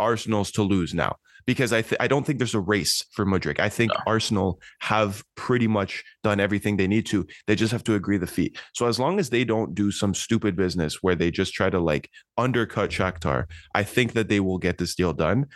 Arsenal's 0.00 0.50
to 0.52 0.62
lose 0.62 0.92
now 0.92 1.16
because 1.46 1.72
I 1.72 1.82
th- 1.82 2.00
I 2.00 2.08
don't 2.08 2.24
think 2.24 2.38
there's 2.38 2.54
a 2.54 2.60
race 2.60 3.04
for 3.12 3.24
Mudryk. 3.26 3.58
I 3.58 3.68
think 3.68 3.92
No. 3.92 4.00
Arsenal 4.06 4.60
have 4.80 5.22
pretty 5.34 5.66
much 5.66 6.02
done 6.22 6.40
everything 6.40 6.76
they 6.76 6.86
need 6.86 7.06
to. 7.06 7.26
They 7.46 7.54
just 7.54 7.72
have 7.72 7.84
to 7.84 7.94
agree 7.94 8.18
the 8.18 8.26
fee. 8.26 8.54
So 8.74 8.86
as 8.86 8.98
long 8.98 9.18
as 9.18 9.30
they 9.30 9.44
don't 9.44 9.74
do 9.74 9.90
some 9.90 10.14
stupid 10.14 10.56
business 10.56 11.02
where 11.02 11.14
they 11.14 11.30
just 11.30 11.52
try 11.54 11.70
to 11.70 11.78
like 11.78 12.10
undercut 12.38 12.90
Shakhtar, 12.90 13.46
I 13.74 13.82
think 13.82 14.12
that 14.12 14.28
they 14.28 14.40
will 14.40 14.58
get 14.58 14.78
this 14.78 14.94
deal 14.94 15.12
done. 15.12 15.46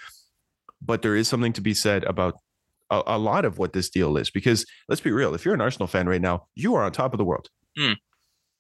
But 0.80 1.02
there 1.02 1.16
is 1.16 1.28
something 1.28 1.52
to 1.54 1.60
be 1.60 1.74
said 1.74 2.04
about 2.04 2.34
a, 2.90 3.02
a 3.06 3.18
lot 3.18 3.44
of 3.44 3.58
what 3.58 3.72
this 3.72 3.90
deal 3.90 4.16
is 4.16 4.30
because 4.30 4.64
let's 4.88 5.00
be 5.00 5.10
real, 5.10 5.34
if 5.34 5.44
you're 5.44 5.54
an 5.54 5.60
Arsenal 5.60 5.88
fan 5.88 6.08
right 6.08 6.20
now, 6.20 6.46
you 6.54 6.74
are 6.74 6.84
on 6.84 6.92
top 6.92 7.12
of 7.12 7.18
the 7.18 7.24
world. 7.24 7.48
Mm. 7.78 7.96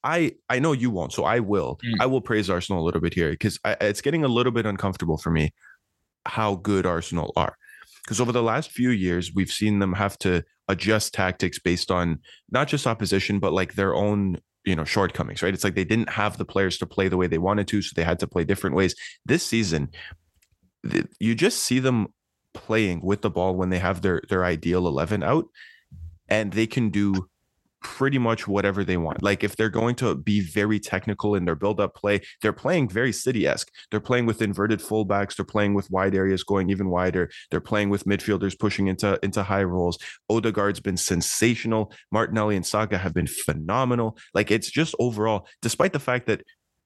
I 0.04 0.32
I 0.48 0.58
know 0.60 0.72
you 0.72 0.90
won't, 0.90 1.12
so 1.12 1.24
I 1.24 1.40
will. 1.40 1.78
Mm. 1.84 1.96
I 2.00 2.06
will 2.06 2.20
praise 2.20 2.48
Arsenal 2.48 2.82
a 2.82 2.84
little 2.84 3.00
bit 3.00 3.14
here 3.14 3.30
because 3.30 3.58
it's 3.64 4.00
getting 4.00 4.24
a 4.24 4.28
little 4.28 4.52
bit 4.52 4.64
uncomfortable 4.64 5.18
for 5.18 5.30
me 5.30 5.52
how 6.28 6.56
good 6.56 6.86
Arsenal 6.86 7.32
are. 7.36 7.56
Because 8.04 8.20
over 8.20 8.32
the 8.32 8.42
last 8.42 8.70
few 8.70 8.90
years, 8.90 9.34
we've 9.34 9.50
seen 9.50 9.80
them 9.80 9.94
have 9.94 10.18
to 10.18 10.44
adjust 10.68 11.14
tactics 11.14 11.58
based 11.58 11.90
on 11.90 12.20
not 12.50 12.68
just 12.68 12.86
opposition, 12.86 13.38
but 13.38 13.52
like 13.52 13.74
their 13.74 13.94
own, 13.94 14.38
you 14.64 14.76
know, 14.76 14.84
shortcomings, 14.84 15.42
right? 15.42 15.52
It's 15.52 15.64
like 15.64 15.74
they 15.74 15.84
didn't 15.84 16.10
have 16.10 16.38
the 16.38 16.44
players 16.44 16.78
to 16.78 16.86
play 16.86 17.08
the 17.08 17.16
way 17.16 17.26
they 17.26 17.38
wanted 17.38 17.68
to, 17.68 17.82
so 17.82 17.92
they 17.94 18.04
had 18.04 18.18
to 18.20 18.26
play 18.26 18.44
different 18.44 18.76
ways. 18.76 18.94
This 19.26 19.42
season, 19.42 19.90
you 21.18 21.34
just 21.34 21.58
see 21.62 21.78
them 21.80 22.08
playing 22.54 23.00
with 23.02 23.22
the 23.22 23.30
ball 23.30 23.54
when 23.54 23.70
they 23.70 23.78
have 23.78 24.02
their 24.02 24.22
their 24.28 24.44
ideal 24.44 24.86
11 24.86 25.22
out 25.22 25.46
and 26.28 26.52
they 26.52 26.66
can 26.66 26.90
do 26.90 27.28
pretty 27.80 28.18
much 28.18 28.48
whatever 28.48 28.84
they 28.84 28.96
want. 28.96 29.22
Like 29.22 29.44
if 29.44 29.56
they're 29.56 29.70
going 29.70 29.94
to 29.96 30.14
be 30.14 30.40
very 30.40 30.80
technical 30.80 31.34
in 31.34 31.44
their 31.44 31.54
build-up 31.54 31.94
play, 31.94 32.20
they're 32.42 32.52
playing 32.52 32.88
very 32.88 33.12
city-esque. 33.12 33.70
They're 33.90 34.00
playing 34.00 34.26
with 34.26 34.42
inverted 34.42 34.80
fullbacks. 34.80 35.36
They're 35.36 35.44
playing 35.44 35.74
with 35.74 35.90
wide 35.90 36.14
areas 36.14 36.42
going 36.42 36.70
even 36.70 36.90
wider. 36.90 37.30
They're 37.50 37.60
playing 37.60 37.90
with 37.90 38.04
midfielders 38.04 38.58
pushing 38.58 38.88
into 38.88 39.18
into 39.22 39.42
high 39.42 39.64
roles. 39.64 39.98
Odegaard's 40.28 40.80
been 40.80 40.96
sensational. 40.96 41.92
Martinelli 42.10 42.56
and 42.56 42.66
Saka 42.66 42.98
have 42.98 43.14
been 43.14 43.28
phenomenal. 43.28 44.18
Like 44.34 44.50
it's 44.50 44.70
just 44.70 44.94
overall, 44.98 45.46
despite 45.62 45.92
the 45.92 46.00
fact 46.00 46.26
that 46.26 46.42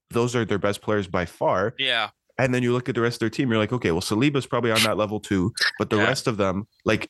those 0.09 0.35
are 0.35 0.45
their 0.45 0.59
best 0.59 0.81
players 0.81 1.07
by 1.07 1.25
far. 1.25 1.73
yeah 1.79 2.09
And 2.37 2.53
then 2.53 2.61
you 2.63 2.71
look 2.73 2.89
at 2.89 2.95
the 2.95 3.01
rest 3.01 3.15
of 3.15 3.19
their 3.21 3.29
team, 3.29 3.49
you're 3.49 3.57
like, 3.57 3.73
okay, 3.73 3.91
well, 3.91 4.01
Saliba's 4.01 4.45
probably 4.45 4.71
on 4.71 4.81
that 4.83 4.97
level 4.97 5.19
too, 5.19 5.51
but 5.79 5.89
the 5.89 5.97
Yeah. 5.97 6.03
rest 6.05 6.27
of 6.27 6.37
them, 6.37 6.67
like, 6.85 7.09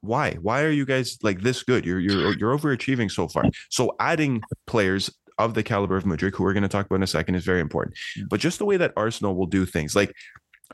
why? 0.00 0.34
Why 0.40 0.62
are 0.62 0.70
you 0.70 0.84
guys 0.84 1.18
like 1.22 1.40
this 1.40 1.62
good? 1.62 1.84
You're 1.84 2.00
you're 2.00 2.36
you're 2.38 2.56
overachieving 2.56 3.10
so 3.10 3.28
far. 3.28 3.44
So 3.70 3.94
adding 3.98 4.42
players 4.66 5.10
of 5.38 5.54
the 5.54 5.62
caliber 5.62 5.96
of 5.96 6.04
Mudryk, 6.04 6.34
who 6.34 6.44
we're 6.44 6.52
going 6.52 6.62
to 6.62 6.68
talk 6.68 6.86
about 6.86 6.96
in 6.96 7.02
a 7.02 7.06
second, 7.06 7.34
is 7.34 7.44
very 7.44 7.60
important. 7.60 7.96
But 8.28 8.40
just 8.40 8.58
the 8.58 8.64
way 8.64 8.76
that 8.76 8.92
Arsenal 8.96 9.34
will 9.34 9.46
do 9.46 9.64
things, 9.64 9.96
like 9.96 10.14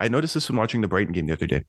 I 0.00 0.08
noticed 0.08 0.34
this 0.34 0.48
when 0.48 0.58
watching 0.58 0.80
the 0.80 0.88
Brighton 0.88 1.12
game 1.12 1.26
the 1.26 1.32
other 1.32 1.46
day. 1.46 1.64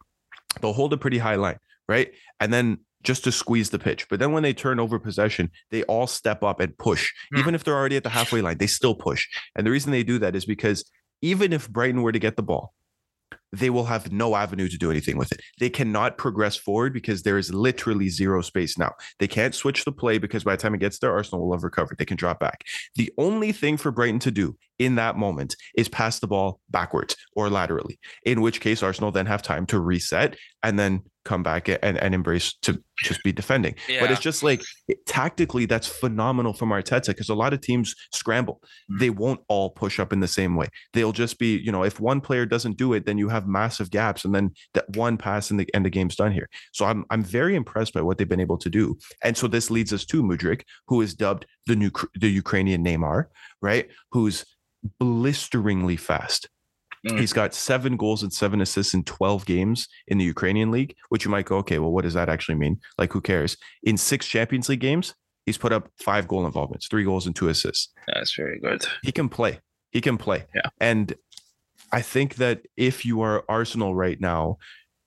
They'll 0.62 0.74
hold 0.74 0.94
a 0.94 0.98
pretty 0.98 1.20
high 1.20 1.36
line, 1.36 1.60
right? 1.88 2.12
And 2.40 2.52
then 2.52 2.80
just 3.04 3.24
to 3.24 3.32
squeeze 3.32 3.70
the 3.70 3.80
pitch. 3.80 4.08
But 4.10 4.20
then 4.20 4.32
when 4.32 4.44
they 4.44 4.54
turn 4.54 4.80
over 4.80 5.00
possession, 5.00 5.52
they 5.72 5.84
all 5.84 6.08
step 6.08 6.44
up 6.44 6.60
and 6.60 6.78
push. 6.78 7.12
Hmm. 7.32 7.40
Even 7.40 7.56
if 7.56 7.64
they're 7.64 7.76
already 7.76 7.96
at 7.96 8.04
the 8.04 8.10
halfway 8.10 8.42
line, 8.42 8.58
they 8.58 8.68
still 8.68 8.96
push. 8.96 9.28
And 9.56 9.66
the 9.66 9.72
reason 9.72 9.92
they 9.92 10.04
do 10.04 10.20
that 10.20 10.36
is 10.36 10.46
because 10.46 10.90
even 11.22 11.54
if 11.54 11.70
Brighton 11.70 12.02
were 12.02 12.12
to 12.12 12.20
get 12.20 12.36
the 12.36 12.44
ball, 12.44 12.74
they 13.52 13.70
will 13.70 13.86
have 13.86 14.12
no 14.12 14.36
avenue 14.36 14.68
to 14.68 14.78
do 14.78 14.92
anything 14.92 15.18
with 15.18 15.32
it. 15.32 15.42
They 15.60 15.70
cannot 15.70 16.18
progress 16.18 16.56
forward 16.56 16.94
because 16.94 17.24
there 17.24 17.38
is 17.38 17.54
literally 17.54 18.10
zero 18.10 18.42
space 18.42 18.78
now. 18.78 18.94
They 19.20 19.28
can't 19.28 19.56
switch 19.56 19.86
the 19.86 19.92
play 19.92 20.18
because 20.18 20.44
by 20.44 20.56
the 20.56 20.62
time 20.62 20.76
it 20.76 20.80
gets 20.80 21.00
there, 21.00 21.12
Arsenal 21.12 21.46
will 21.46 21.56
have 21.56 21.64
recovered. 21.64 21.98
They 21.98 22.06
can 22.06 22.18
drop 22.18 22.40
back. 22.40 22.64
The 22.96 23.12
only 23.18 23.52
thing 23.52 23.78
for 23.78 23.92
Brighton 23.92 24.20
to 24.20 24.32
do 24.32 24.56
in 24.78 24.96
that 24.96 25.18
moment 25.18 25.56
is 25.76 25.90
pass 25.90 26.20
the 26.20 26.28
ball 26.28 26.60
backwards 26.70 27.16
or 27.36 27.50
laterally, 27.50 28.00
in 28.24 28.42
which 28.42 28.62
case 28.62 28.82
Arsenal 28.82 29.12
then 29.12 29.26
have 29.26 29.42
time 29.42 29.66
to 29.68 29.80
reset 29.80 30.38
and 30.64 30.78
then 30.78 31.04
come 31.26 31.44
back 31.44 31.68
and, 31.68 31.98
and 31.98 32.16
embrace 32.16 32.56
to 32.62 32.82
just 32.98 33.22
be 33.24 33.32
defending. 33.32 33.76
yeah 33.88 34.00
But 34.00 34.10
it's 34.10 34.22
just 34.22 34.42
like 34.42 34.64
it- 34.88 35.06
tactically, 35.06 35.66
that's 35.66 35.86
phenomenal 35.86 36.54
from 36.54 36.70
Arteta 36.70 37.08
because 37.08 37.30
a 37.30 37.36
lot 37.36 37.54
of 37.54 37.62
teams 37.62 37.94
scramble. 38.14 38.62
Mm. 38.92 39.00
They 39.00 39.10
won't 39.10 39.42
all 39.48 39.70
push 39.70 40.00
up 40.00 40.12
in 40.12 40.22
the 40.22 40.28
same 40.28 40.56
way. 40.56 40.68
They'll 40.94 41.12
just 41.12 41.38
be, 41.38 41.58
you 41.58 41.72
know, 41.72 41.84
if 41.84 42.00
one 42.00 42.20
player 42.20 42.46
doesn't 42.46 42.78
do 42.78 42.94
it, 42.94 43.06
then 43.06 43.18
you 43.18 43.30
have 43.30 43.48
massive 43.48 43.92
gaps, 43.92 44.26
and 44.26 44.34
then 44.34 44.52
that 44.74 44.90
one 44.96 45.18
pass 45.18 45.52
and 45.52 45.60
the 45.60 45.68
and 45.74 45.86
the 45.86 45.90
game's 45.90 46.16
done 46.16 46.32
here. 46.32 46.50
So 46.74 46.86
I'm 46.86 47.06
I'm 47.10 47.24
very 47.24 47.56
impressed 47.56 47.94
by 47.94 48.02
what 48.02 48.18
they've 48.18 48.28
been 48.28 48.40
able 48.40 48.58
to 48.58 48.70
do. 48.70 48.98
And 49.24 49.38
so 49.38 49.48
this 49.48 49.70
leads 49.70 49.94
us 49.94 50.06
to 50.08 50.24
Mudryk, 50.24 50.64
who 50.88 51.02
is 51.02 51.14
dubbed 51.14 51.46
the 51.68 51.76
new 51.76 51.92
the 52.16 52.30
Ukrainian 52.30 52.84
Neymar, 52.84 53.26
right? 53.62 53.88
Who's 54.12 54.46
blisteringly 55.00 55.98
fast. 55.98 56.50
Mm. 57.08 57.20
He's 57.20 57.34
got 57.34 57.54
seven 57.54 57.98
goals 57.98 58.24
and 58.24 58.32
seven 58.32 58.62
assists 58.62 58.94
in 58.94 59.04
12 59.04 59.46
games 59.46 59.88
in 60.08 60.18
the 60.18 60.26
Ukrainian 60.26 60.72
league, 60.72 60.96
which 61.10 61.26
you 61.26 61.32
might 61.32 61.46
go, 61.46 61.58
okay, 61.58 61.80
well, 61.80 61.92
what 61.92 62.04
does 62.04 62.14
that 62.14 62.30
actually 62.30 62.56
mean? 62.56 62.80
Like, 62.98 63.14
who 63.14 63.22
cares? 63.22 63.58
In 63.84 63.98
six 63.98 64.26
Champions 64.28 64.70
League 64.70 64.80
games, 64.80 65.16
he's 65.46 65.58
put 65.58 65.72
up 65.72 65.90
five 66.00 66.28
goal 66.28 66.46
involvements, 66.46 66.88
three 66.88 67.04
goals 67.04 67.26
and 67.26 67.36
two 67.36 67.50
assists. 67.50 67.90
that's 68.08 68.36
very 68.36 68.60
good 68.60 68.86
He 69.04 69.12
can 69.12 69.30
play. 69.30 69.60
He 69.92 70.02
can 70.02 70.18
play. 70.18 70.46
Yeah. 70.54 70.70
And 70.80 71.14
I 71.92 72.02
think 72.02 72.36
that 72.36 72.62
if 72.78 73.06
you 73.06 73.22
are 73.22 73.44
Arsenal 73.50 73.96
right 73.96 74.20
now, 74.20 74.58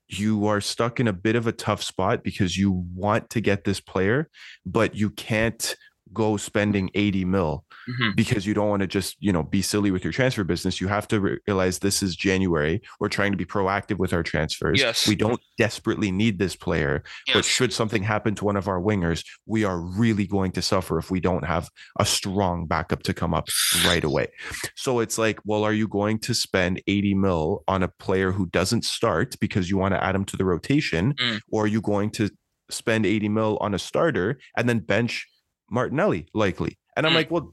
you 0.09 0.45
are 0.47 0.61
stuck 0.61 0.99
in 0.99 1.07
a 1.07 1.13
bit 1.13 1.35
of 1.35 1.47
a 1.47 1.51
tough 1.51 1.81
spot 1.81 2.23
because 2.23 2.57
you 2.57 2.85
want 2.93 3.29
to 3.31 3.41
get 3.41 3.63
this 3.63 3.79
player, 3.79 4.29
but 4.65 4.95
you 4.95 5.09
can't 5.09 5.75
go 6.13 6.37
spending 6.37 6.89
80 6.93 7.25
mil 7.25 7.65
Mhm. 7.89 8.15
because 8.15 8.45
you 8.45 8.53
don't 8.53 8.69
want 8.69 8.81
to 8.81 8.87
just 8.87 9.17
you 9.19 9.33
know 9.33 9.43
be 9.43 9.61
silly 9.61 9.91
with 9.91 10.03
your 10.05 10.13
transfer 10.13 10.43
business 10.45 10.79
you 10.79 10.87
have 10.87 11.05
to 11.09 11.19
re- 11.19 11.37
realize 11.47 11.79
this 11.79 12.01
is 12.01 12.15
january 12.15 12.81
we're 12.99 13.09
trying 13.09 13.31
to 13.31 13.37
be 13.37 13.45
proactive 13.45 13.97
with 13.97 14.13
our 14.13 14.23
transfers 14.23 14.79
Yes. 14.79 15.05
we 15.07 15.15
don't 15.15 15.41
desperately 15.57 16.09
need 16.11 16.39
this 16.39 16.55
player 16.55 17.03
but 17.33 17.43
should 17.43 17.73
something 17.73 18.01
happen 18.03 18.35
to 18.35 18.45
one 18.45 18.55
of 18.55 18.67
our 18.69 18.79
wingers 18.81 19.25
we 19.45 19.65
are 19.65 19.79
really 19.81 20.25
going 20.25 20.51
to 20.53 20.61
suffer 20.61 20.97
if 20.97 21.11
we 21.11 21.19
don't 21.19 21.43
have 21.43 21.69
a 21.99 22.05
strong 22.05 22.67
backup 22.67 23.03
to 23.03 23.13
come 23.13 23.33
up 23.33 23.49
right 23.85 24.03
away 24.05 24.27
so 24.75 24.99
it's 24.99 25.17
like 25.17 25.39
well 25.43 25.63
are 25.65 25.73
you 25.73 25.87
going 25.87 26.17
to 26.19 26.33
spend 26.33 26.81
80 26.87 27.15
mil 27.15 27.63
on 27.67 27.83
a 27.83 27.87
player 27.87 28.31
who 28.31 28.45
doesn't 28.47 28.85
start 28.85 29.35
because 29.41 29.69
you 29.69 29.77
want 29.77 29.93
to 29.93 30.01
add 30.03 30.15
him 30.15 30.25
to 30.25 30.37
the 30.37 30.45
rotation 30.45 31.13
Mm. 31.19 31.39
or 31.51 31.63
are 31.65 31.67
you 31.67 31.81
going 31.81 32.09
to 32.11 32.29
spend 32.69 33.05
80 33.05 33.27
mil 33.29 33.57
on 33.61 33.73
a 33.73 33.79
starter 33.79 34.39
and 34.57 34.69
then 34.69 34.79
bench 34.79 35.27
martinelli 35.73 36.27
likely 36.33 36.77
and 36.95 37.05
i'm 37.05 37.11
Mm. 37.13 37.15
like 37.15 37.31
well 37.31 37.51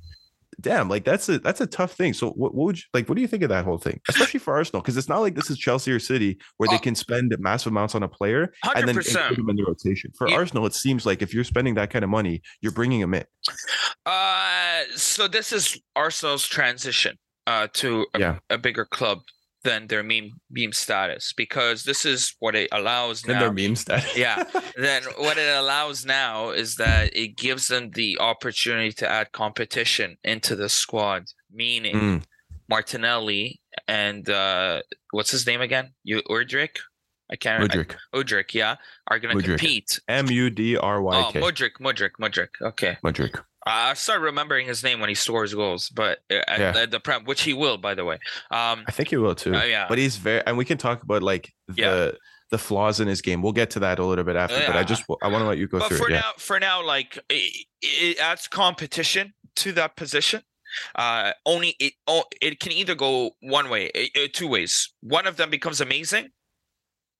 damn 0.60 0.90
like 0.90 1.04
that's 1.04 1.26
a 1.30 1.38
that's 1.38 1.62
a 1.62 1.66
tough 1.66 1.92
thing 1.94 2.12
so 2.12 2.30
what, 2.32 2.54
what 2.54 2.66
would 2.66 2.76
you 2.76 2.82
like 2.92 3.08
what 3.08 3.14
do 3.16 3.22
you 3.22 3.28
think 3.28 3.42
of 3.42 3.48
that 3.48 3.64
whole 3.64 3.78
thing 3.78 3.98
especially 4.10 4.38
for 4.40 4.52
arsenal 4.54 4.82
because 4.82 4.96
it's 4.98 5.08
not 5.08 5.20
like 5.20 5.34
this 5.34 5.48
is 5.48 5.56
chelsea 5.56 5.90
or 5.90 5.98
city 5.98 6.38
where 6.58 6.68
they 6.68 6.74
Uh, 6.76 6.80
can 6.80 6.94
spend 6.94 7.34
massive 7.38 7.72
amounts 7.72 7.94
on 7.94 8.02
a 8.02 8.08
player 8.08 8.52
and 8.76 8.86
then 8.86 8.94
100%. 8.96 9.08
include 9.22 9.38
him 9.38 9.48
in 9.48 9.56
the 9.56 9.64
rotation 9.64 10.10
for 10.18 10.28
Yeah. 10.28 10.36
arsenal 10.36 10.66
it 10.66 10.74
seems 10.74 11.06
like 11.06 11.22
if 11.22 11.32
you're 11.32 11.44
spending 11.44 11.74
that 11.76 11.88
kind 11.88 12.04
of 12.04 12.10
money 12.10 12.42
you're 12.60 12.72
bringing 12.72 13.00
him 13.00 13.14
in 13.14 13.24
Uh, 14.06 14.82
so 14.96 15.28
this 15.28 15.52
is 15.52 15.80
Arsenal's 15.96 16.46
transition 16.46 17.16
uh 17.46 17.68
to 17.74 18.06
a, 18.14 18.18
Yeah. 18.18 18.38
a 18.50 18.58
bigger 18.58 18.84
club. 18.84 19.20
Than 19.62 19.88
their 19.88 20.02
meme 20.02 20.40
meme 20.50 20.72
status 20.72 21.34
because 21.36 21.84
this 21.84 22.06
is 22.06 22.34
what 22.38 22.54
it 22.54 22.68
allows 22.72 23.22
And 23.24 23.34
now. 23.34 23.40
their 23.40 23.52
meme 23.52 23.76
status. 23.76 24.16
yeah. 24.26 24.42
Then 24.76 25.02
what 25.18 25.36
it 25.36 25.54
allows 25.54 26.06
now 26.06 26.48
is 26.50 26.76
that 26.76 27.14
it 27.14 27.36
gives 27.36 27.68
them 27.68 27.90
the 27.90 28.18
opportunity 28.20 28.92
to 28.92 29.06
add 29.08 29.32
competition 29.32 30.16
into 30.24 30.56
the 30.56 30.68
squad, 30.70 31.26
meaning 31.52 31.94
Mm, 31.94 32.22
Martinelli 32.70 33.60
and 33.86 34.28
uh 34.30 34.80
what's 35.10 35.30
his 35.30 35.46
name 35.46 35.60
again? 35.60 35.92
You 36.04 36.22
Urdrick? 36.30 36.76
I 37.30 37.36
can't 37.36 37.62
Mudryk. 37.62 37.94
I, 38.14 38.16
Udrick, 38.16 38.54
yeah, 38.54 38.76
are 39.08 39.18
gonna 39.18 39.34
Mudryk. 39.34 39.58
compete. 39.58 40.00
M 40.08 40.30
U 40.30 40.48
D 40.50 40.76
R 40.76 41.02
Y 41.02 41.16
Oh, 41.28 41.30
K. 41.32 41.40
Mudrick, 41.40 41.74
Mudrick, 41.80 42.12
Mudrick. 42.20 42.48
Okay. 42.62 42.96
Mudryk. 43.04 43.42
I 43.66 43.92
started 43.94 44.22
remembering 44.24 44.66
his 44.66 44.82
name 44.82 45.00
when 45.00 45.08
he 45.10 45.14
scores 45.14 45.52
goals, 45.54 45.90
but 45.90 46.20
uh, 46.30 46.36
at, 46.48 46.58
Yeah. 46.60 46.82
at 46.82 46.90
the 46.90 47.00
prem, 47.00 47.24
which 47.24 47.42
he 47.42 47.52
will, 47.52 47.76
by 47.76 47.94
the 47.94 48.04
way. 48.04 48.14
Um, 48.50 48.84
I 48.88 48.92
think 48.92 49.10
he 49.10 49.16
will 49.18 49.34
too. 49.34 49.54
uh, 49.54 49.62
yeah, 49.64 49.86
But 49.88 49.98
he's 49.98 50.16
very, 50.16 50.42
and 50.46 50.56
we 50.56 50.64
can 50.64 50.78
talk 50.78 51.02
about 51.02 51.22
like 51.22 51.52
the 51.68 51.74
Yeah. 51.76 52.10
the 52.50 52.58
flaws 52.58 52.98
in 53.00 53.06
his 53.06 53.20
game. 53.20 53.42
We'll 53.42 53.52
get 53.52 53.70
to 53.72 53.80
that 53.80 53.98
a 53.98 54.04
little 54.04 54.24
bit 54.24 54.34
after. 54.36 54.58
But 54.66 54.76
I 54.76 54.82
just 54.82 55.04
I 55.22 55.28
want 55.28 55.42
to 55.42 55.46
let 55.48 55.58
you 55.58 55.68
go 55.68 55.78
but 55.78 55.88
through 55.88 55.98
for 55.98 56.08
it. 56.10 56.14
Yeah. 56.14 56.20
now, 56.20 56.32
for 56.38 56.58
now, 56.58 56.82
like 56.84 57.18
it, 57.28 57.66
it 57.82 58.18
adds 58.18 58.48
competition 58.48 59.34
to 59.56 59.72
that 59.72 59.94
position. 59.94 60.42
Uh, 60.94 61.32
only 61.44 61.74
it 61.80 61.92
oh, 62.06 62.24
it 62.40 62.60
can 62.60 62.72
either 62.72 62.94
go 62.94 63.32
one 63.40 63.68
way, 63.68 63.90
two 64.32 64.46
ways. 64.48 64.88
One 65.00 65.26
of 65.26 65.36
them 65.36 65.50
becomes 65.50 65.80
amazing, 65.80 66.30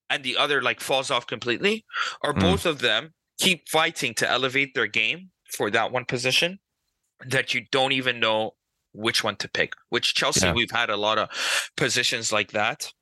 and 0.09 0.23
the 0.25 0.37
other 0.37 0.63
like 0.63 0.81
falls 0.81 1.11
off 1.11 1.27
completely, 1.27 1.85
or 2.23 2.33
Mm. 2.33 2.41
both 2.41 2.65
of 2.67 2.79
them 2.79 3.13
keep 3.39 3.69
fighting 3.69 4.15
to 4.15 4.29
elevate 4.29 4.75
their 4.75 4.87
game 4.87 5.31
for 5.51 5.71
that 5.71 5.93
one 5.93 6.05
position 6.05 6.59
that 7.27 7.55
you 7.55 7.63
don't 7.71 7.93
even 7.93 8.21
know 8.21 8.53
which 8.93 9.23
one 9.23 9.37
to 9.37 9.49
pick. 9.49 9.73
Which 9.89 10.15
Chelsea, 10.15 10.47
Yeah. 10.47 10.53
we've 10.53 10.71
had 10.71 10.91
a 10.91 10.97
lot 10.97 11.19
of 11.19 11.29
positions 11.77 12.33
like 12.33 12.53
that 12.53 12.93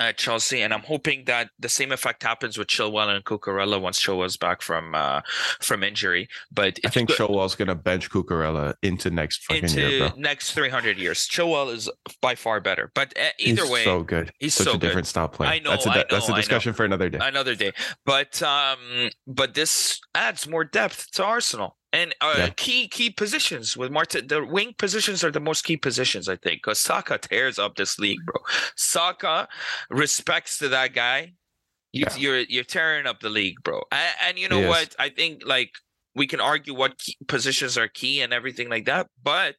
at 0.00 0.16
Chelsea, 0.16 0.62
and 0.62 0.72
I'm 0.72 0.80
hoping 0.80 1.24
that 1.26 1.50
the 1.58 1.68
same 1.68 1.92
effect 1.92 2.22
happens 2.22 2.56
with 2.58 2.68
Chilwell 2.68 3.14
and 3.14 3.24
Cucurella 3.24 3.80
once 3.80 4.00
Chilwell's 4.00 4.36
back 4.36 4.62
from 4.62 4.94
uh 4.94 5.20
from 5.60 5.84
injury. 5.84 6.28
But 6.50 6.80
I 6.84 6.88
think 6.88 7.08
good 7.08 7.18
Chilwell's 7.18 7.54
gonna 7.54 7.74
bench 7.74 8.10
Cucurella 8.10 8.74
into 8.82 9.10
next 9.10 9.44
fucking 9.44 9.64
into 9.64 9.80
year, 9.88 10.12
next 10.16 10.52
300 10.52 10.98
years. 10.98 11.28
Chilwell 11.28 11.72
is 11.72 11.88
by 12.22 12.34
far 12.34 12.60
better, 12.60 12.90
but 12.94 13.12
uh, 13.18 13.28
either 13.38 13.62
he's 13.62 13.70
way, 13.70 13.84
so 13.84 14.02
good. 14.02 14.32
he's 14.40 14.54
Such 14.54 14.64
so 14.64 14.70
a 14.70 14.74
good. 14.74 14.80
different 14.80 15.06
style 15.06 15.28
player. 15.28 15.50
I 15.50 15.58
know, 15.58 15.70
That's 15.70 15.86
a, 15.86 15.90
I 15.90 16.04
that's 16.10 16.28
know, 16.28 16.34
a 16.34 16.36
know. 16.36 16.36
discussion 16.36 16.72
for 16.72 16.84
another 16.84 17.10
day. 17.10 17.18
another 17.20 17.54
day. 17.54 17.72
But 18.06 18.42
um, 18.42 19.10
but 19.26 19.54
this 19.54 20.00
adds 20.14 20.48
more 20.48 20.64
depth 20.64 21.10
to 21.12 21.24
Arsenal 21.24 21.76
and 21.92 22.14
uh, 22.20 22.34
Yeah. 22.38 22.48
key 22.56 22.88
key 22.88 23.10
positions 23.10 23.76
with 23.76 23.90
Martin. 23.90 24.26
The 24.28 24.44
wing 24.44 24.74
positions 24.78 25.24
are 25.24 25.30
the 25.30 25.40
most 25.40 25.64
key 25.64 25.76
positions, 25.76 26.28
I 26.28 26.36
think, 26.36 26.62
because 26.62 26.78
Saka 26.78 27.18
tears 27.18 27.58
up 27.58 27.76
this 27.76 27.98
league, 27.98 28.24
bro. 28.24 28.36
Saka 28.76 29.48
respects 29.90 30.58
to 30.58 30.68
that 30.68 30.94
guy. 30.94 31.34
You, 31.92 32.04
Yeah. 32.08 32.16
You're 32.16 32.38
you're 32.40 32.64
tearing 32.64 33.06
up 33.06 33.20
the 33.20 33.30
league, 33.30 33.56
bro. 33.64 33.82
And, 33.90 34.14
and 34.24 34.38
you 34.38 34.48
know 34.48 34.68
what? 34.68 34.94
I 34.98 35.08
think 35.08 35.42
like 35.44 35.72
we 36.16 36.26
can 36.26 36.40
argue 36.40 36.74
what 36.74 36.98
key 36.98 37.16
positions 37.28 37.78
are 37.78 37.86
key 37.86 38.20
and 38.20 38.32
everything 38.32 38.68
like 38.68 38.84
that, 38.86 39.06
but 39.22 39.54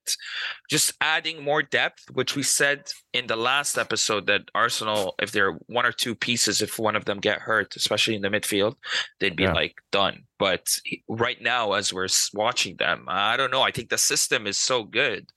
just 0.69 0.93
adding 0.99 1.41
more 1.43 1.63
depth, 1.63 2.03
which 2.11 2.35
we 2.35 2.43
said 2.43 2.91
in 3.13 3.27
the 3.27 3.37
last 3.37 3.77
episode 3.77 4.27
that 4.27 4.41
Arsenal, 4.53 5.15
if 5.21 5.31
there 5.31 5.47
are 5.49 5.57
one 5.67 5.85
or 5.85 5.93
two 5.93 6.13
pieces, 6.13 6.61
if 6.61 6.77
one 6.77 6.97
of 6.97 7.05
them 7.05 7.19
get 7.19 7.39
hurt, 7.39 7.75
especially 7.77 8.15
in 8.15 8.21
the 8.21 8.27
midfield, 8.29 8.75
they'd 9.21 9.35
be 9.37 9.43
Yeah. 9.43 9.53
like 9.53 9.75
done. 9.93 10.23
But 10.41 10.75
right 11.08 11.39
now, 11.41 11.73
as 11.73 11.93
we're 11.93 12.08
watching 12.34 12.75
them, 12.77 13.06
I 13.08 13.38
don't 13.38 13.51
know. 13.51 13.62
I 13.62 13.71
think 13.71 13.89
the 13.89 13.97
system 13.97 14.47
is 14.47 14.58
so 14.58 14.84
good. 14.84 15.30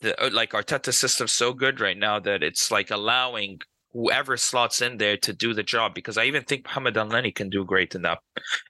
The, 0.00 0.10
uh, 0.20 0.30
like 0.32 0.50
Arteta's 0.50 0.98
system's 0.98 1.32
so 1.32 1.52
good 1.52 1.80
right 1.80 1.96
now 1.96 2.18
that 2.18 2.42
it's 2.42 2.70
like 2.70 2.90
allowing 2.90 3.60
whoever 3.92 4.36
slots 4.36 4.82
in 4.82 4.96
there 4.98 5.16
to 5.18 5.32
do 5.32 5.54
the 5.54 5.62
job 5.62 5.94
because 5.94 6.18
I 6.18 6.24
even 6.24 6.42
think 6.42 6.66
Mohamed 6.66 6.96
Elneny 6.96 7.32
can 7.32 7.48
do 7.48 7.64
great 7.64 7.94
in 7.94 8.02
that 8.02 8.18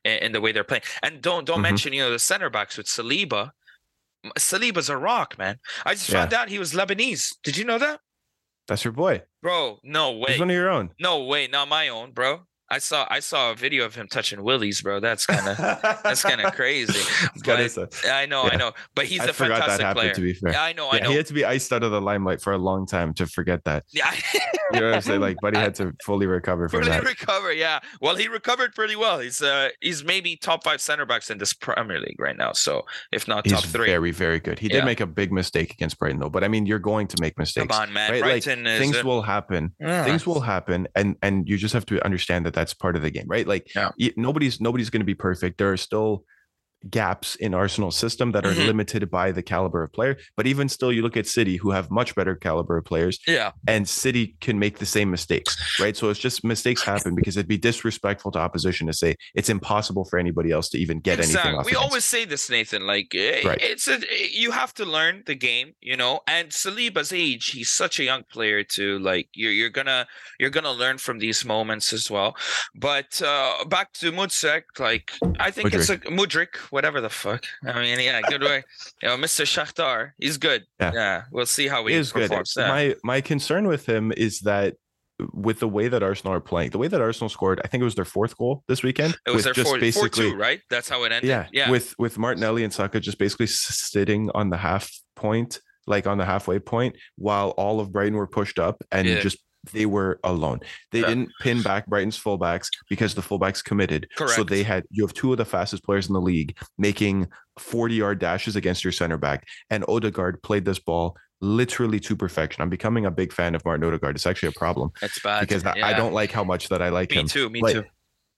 in, 0.05 0.33
the 0.33 0.41
way 0.43 0.53
they're 0.53 0.65
playing. 0.65 0.83
And 1.03 1.23
don't 1.23 1.47
don't 1.47 1.61
Mhm. 1.61 1.71
mention 1.71 1.93
you 1.95 2.03
know 2.03 2.11
the 2.11 2.19
center 2.19 2.51
backs 2.51 2.77
with 2.77 2.87
Saliba. 2.87 3.53
Saliba's 4.39 4.91
a 4.91 4.97
rock, 4.99 5.39
man. 5.39 5.59
I 5.87 5.95
just 5.95 6.09
Yeah. 6.11 6.21
found 6.21 6.35
out 6.35 6.49
he 6.51 6.59
was 6.59 6.75
Lebanese. 6.75 7.35
Did 7.43 7.57
you 7.57 7.65
know 7.65 7.79
that, 7.79 8.01
That's 8.69 8.85
your 8.85 8.93
boy. 8.93 9.23
bro? 9.43 9.81
No 9.83 10.13
way. 10.13 10.33
He's 10.33 10.41
one 10.41 10.51
of 10.51 10.57
your 10.57 10.71
own. 10.71 10.91
No 11.01 11.25
way, 11.25 11.47
not 11.47 11.69
my 11.69 11.89
own, 11.89 12.13
bro. 12.13 12.47
I 12.75 12.79
saw 12.79 13.07
I 13.09 13.21
saw 13.21 13.53
a 13.53 13.55
video 13.55 13.85
of 13.85 13.95
him 13.95 14.09
touching 14.09 14.43
willies, 14.43 14.81
bro. 14.83 14.99
That's 14.99 15.27
kind 15.27 15.47
of 15.49 15.57
that's 16.03 16.23
kind 16.31 16.41
of 16.41 16.53
crazy. 16.55 17.01
But-. 17.45 18.07
I 18.11 18.27
know, 18.27 18.43
I 18.43 18.57
know, 18.57 18.73
but 18.97 19.05
he's 19.07 19.21
I 19.21 19.27
a 19.27 19.33
forgot 19.33 19.61
that 19.67 19.79
fantastic 19.81 19.87
happened. 19.87 20.01
player. 20.01 20.15
To 20.15 20.21
be 20.21 20.35
fair, 20.35 20.53
Yeah, 20.53 20.63
I 20.65 20.73
know, 20.73 20.91
I 20.91 20.99
know. 20.99 21.11
he 21.11 21.17
had 21.17 21.27
to 21.27 21.35
be 21.35 21.45
iced 21.45 21.73
out 21.73 21.83
of 21.85 21.93
the 21.93 22.01
limelight 22.01 22.41
for 22.41 22.53
a 22.53 22.59
long 22.59 22.87
time 22.87 23.15
to 23.15 23.27
forget 23.27 23.63
that. 23.65 23.85
yeah, 23.93 24.13
You 24.73 24.81
know 24.81 24.87
what 24.87 24.95
I'm 24.97 25.03
saying? 25.03 25.21
Like, 25.21 25.37
buddy 25.41 25.59
had 25.67 25.75
to 25.77 25.93
fully 26.05 26.27
recover 26.27 26.69
from 26.69 26.81
fully 26.83 26.91
that. 26.91 27.05
recover. 27.05 27.53
Yeah, 27.53 27.79
well, 28.01 28.17
he 28.17 28.27
recovered 28.29 28.75
pretty 28.75 28.97
well. 28.97 29.21
He's 29.21 29.41
uh 29.41 29.69
he's 29.81 30.03
maybe 30.05 30.35
top 30.37 30.65
five 30.65 30.81
center 30.81 31.07
backs 31.07 31.31
in 31.31 31.39
this 31.39 31.53
Premier 31.53 32.01
League 32.01 32.19
right 32.19 32.37
now. 32.37 32.53
So 32.53 32.83
if 33.13 33.29
not 33.29 33.47
He's 33.47 33.53
top 33.55 33.65
three, 33.65 33.87
very, 33.87 34.11
very 34.11 34.41
good. 34.41 34.59
He 34.59 34.67
Yeah. 34.69 34.77
did 34.81 34.85
make 34.87 35.01
a 35.01 35.07
big 35.07 35.31
mistake 35.33 35.73
against 35.73 35.99
Brighton, 35.99 36.19
though. 36.19 36.31
But 36.31 36.43
I 36.43 36.49
mean, 36.49 36.67
you're 36.67 36.79
going 36.81 37.07
to 37.09 37.17
make 37.21 37.39
mistakes. 37.39 37.69
come 37.69 37.81
on, 37.89 37.93
man. 37.93 38.11
right? 38.11 38.21
Like, 38.23 38.45
Brighton 38.45 38.67
is 38.67 38.81
Things 38.81 38.97
uh, 38.97 39.03
will 39.05 39.23
happen. 39.23 39.73
yeah. 39.79 40.03
Things 40.05 40.27
will 40.27 40.41
happen, 40.41 40.89
and 40.97 41.15
and 41.23 41.49
you 41.49 41.57
just 41.57 41.75
have 41.75 41.87
to 41.87 42.05
understand 42.05 42.45
that 42.47 42.55
that 42.55 42.64
that's 42.65 42.73
part 42.75 42.97
of 42.97 43.03
the 43.03 43.11
game, 43.11 43.27
right? 43.29 43.47
Like, 43.47 43.71
Yeah. 43.75 43.91
nobody's 44.17 44.59
nobody's 44.59 44.89
going 44.89 45.01
to 45.03 45.07
be 45.07 45.15
perfect. 45.15 45.59
There 45.59 45.71
are 45.71 45.77
still 45.77 46.25
gaps 46.91 47.35
in 47.37 47.55
Arsenal's 47.55 47.97
system 47.97 48.33
that 48.33 48.45
are 48.45 48.53
Mhm. 48.53 48.67
limited 48.67 49.11
by 49.11 49.33
the 49.33 49.43
caliber 49.43 49.83
of 49.83 49.93
player. 49.93 50.17
But 50.37 50.47
even 50.47 50.69
still, 50.69 50.93
you 50.93 51.03
look 51.03 51.17
at 51.17 51.27
City, 51.27 51.57
who 51.57 51.71
have 51.71 51.91
much 51.91 52.15
better 52.15 52.35
caliber 52.35 52.77
of 52.77 52.85
players, 52.85 53.19
Yeah, 53.27 53.53
and 53.67 53.89
City 53.89 54.37
can 54.41 54.59
make 54.59 54.79
the 54.79 54.87
same 54.87 55.11
mistakes, 55.11 55.57
right? 55.81 55.97
So 55.97 56.11
it's 56.11 56.21
just 56.21 56.45
mistakes 56.45 56.83
happen 56.83 57.15
because 57.15 57.37
it'd 57.37 57.49
be 57.49 57.57
disrespectful 57.59 58.31
to 58.33 58.39
opposition 58.39 58.87
to 58.87 58.93
say 58.93 59.17
it's 59.35 59.49
impossible 59.49 60.05
for 60.05 60.19
anybody 60.19 60.51
else 60.51 60.69
to 60.71 60.79
even 60.79 61.01
get 61.01 61.19
anything 61.21 61.55
off. 61.57 61.65
We 61.65 61.73
against. 61.73 61.85
always 61.85 62.05
say 62.05 62.25
this, 62.25 62.51
Nathan. 62.51 62.87
Like 62.87 63.15
eh, 63.15 63.47
Right. 63.47 63.59
it's 63.63 63.89
a 63.89 64.01
you 64.31 64.51
have 64.51 64.75
to 64.75 64.85
learn 64.85 65.23
the 65.27 65.35
game, 65.35 65.73
you 65.81 65.97
know. 65.97 66.21
And 66.27 66.51
Saliba's 66.51 67.13
age, 67.13 67.47
he's 67.53 67.71
such 67.71 67.99
a 67.99 68.05
young 68.05 68.25
player 68.25 68.63
too. 68.65 68.99
like 68.99 69.29
you're 69.35 69.53
you're 69.53 69.71
gonna 69.71 70.07
you're 70.39 70.51
gonna 70.51 70.73
learn 70.73 70.99
from 70.99 71.19
these 71.19 71.45
moments 71.45 71.93
as 71.93 72.11
well. 72.11 72.37
But 72.75 73.21
uh 73.23 73.65
back 73.67 73.93
to 73.95 74.13
Mudsek, 74.13 74.63
like 74.79 75.13
I 75.39 75.51
think 75.51 75.75
it's 75.75 75.89
a 75.91 75.99
Mudryk, 75.99 76.57
whatever 76.75 77.01
the 77.01 77.09
fuck. 77.09 77.45
I 77.65 77.81
mean, 77.81 77.99
yeah, 78.01 78.21
good 78.23 78.43
way. 78.43 78.65
You 79.01 79.09
know, 79.09 79.17
Mr. 79.17 79.45
Shakhtar, 79.47 80.11
he's 80.19 80.37
good. 80.37 80.65
Yeah. 80.81 81.23
we'll 81.31 81.47
see 81.47 81.69
how 81.69 81.87
he 81.87 81.95
is 81.95 82.11
good. 82.13 82.29
performs. 82.29 82.55
Yeah. 82.59 82.69
My 82.69 82.95
my 83.05 83.21
concern 83.21 83.69
with 83.69 83.89
him 83.89 84.13
is 84.17 84.41
that 84.41 84.75
with 85.33 85.61
the 85.61 85.69
way 85.69 85.87
that 85.87 86.03
Arsenal 86.03 86.35
are 86.35 86.41
playing, 86.41 86.71
the 86.71 86.79
way 86.79 86.89
that 86.89 87.01
Arsenal 87.01 87.29
scored, 87.29 87.61
I 87.65 87.69
think 87.69 87.81
it 87.81 87.85
was 87.85 87.95
their 87.95 88.05
fourth 88.05 88.37
goal 88.37 88.65
this 88.67 88.83
weekend. 88.83 89.17
it 89.27 89.31
was 89.31 89.45
their 89.45 89.55
four, 89.55 89.79
four 89.93 90.09
two, 90.09 90.35
right? 90.35 90.61
That's 90.69 90.89
how 90.89 91.05
it 91.05 91.13
ended. 91.13 91.29
yeah, 91.31 91.47
yeah. 91.53 91.71
with 91.71 91.95
with 91.99 92.19
Martinelli 92.19 92.65
and 92.65 92.73
Saka 92.73 92.99
just 92.99 93.19
basically 93.19 93.47
sitting 93.47 94.31
on 94.35 94.51
the 94.51 94.57
half 94.57 94.91
point, 95.15 95.61
like 95.87 96.09
on 96.09 96.19
the 96.19 96.25
halfway 96.25 96.59
point, 96.59 96.97
while 97.17 97.51
all 97.51 97.79
of 97.79 97.93
Brighton 97.93 98.17
were 98.17 98.27
pushed 98.27 98.59
up 98.59 98.83
and 98.91 99.07
Yeah. 99.07 99.21
just 99.21 99.39
they 99.73 99.87
were 99.87 100.21
alone. 100.25 100.61
They 100.93 101.01
Yeah. 101.01 101.07
didn't 101.09 101.31
pin 101.41 101.63
back 101.63 101.87
Brighton's 101.87 102.19
fullbacks 102.23 102.69
because 102.89 103.15
the 103.15 103.23
fullbacks 103.23 103.63
committed. 103.65 104.09
Correct. 104.17 104.35
So 104.35 104.45
they 104.45 104.63
had 104.63 104.85
you 104.91 105.05
have 105.05 105.15
two 105.15 105.33
of 105.33 105.39
the 105.39 105.45
fastest 105.45 105.85
players 105.85 106.07
in 106.09 106.13
the 106.15 106.21
league 106.21 106.57
making 106.79 107.29
40 107.59 107.95
yard 107.95 108.19
dashes 108.19 108.57
against 108.57 108.85
your 108.85 108.93
center 108.93 109.17
back. 109.17 109.47
And 109.71 109.85
Odegaard 109.89 110.43
played 110.43 110.65
this 110.65 110.79
ball 110.79 111.17
literally 111.41 112.01
to 112.01 112.17
perfection. 112.17 112.63
I'm 112.63 112.71
becoming 112.71 113.07
a 113.07 113.11
big 113.11 113.33
fan 113.33 113.55
of 113.55 113.65
Martin 113.65 113.85
Odegaard. 113.87 114.17
It's 114.17 114.27
actually 114.27 114.49
a 114.51 114.59
problem 114.59 114.91
That's 115.01 115.19
bad 115.21 115.41
because 115.41 115.65
I, 115.65 115.73
I 115.83 115.93
don't 115.93 116.13
like 116.13 116.31
how 116.33 116.45
much 116.45 116.69
that 116.69 116.81
I 116.83 116.89
like 116.89 117.11
Me 117.11 117.19
him. 117.19 117.27
too. 117.29 117.51
Me 117.51 117.61
too. 117.61 117.85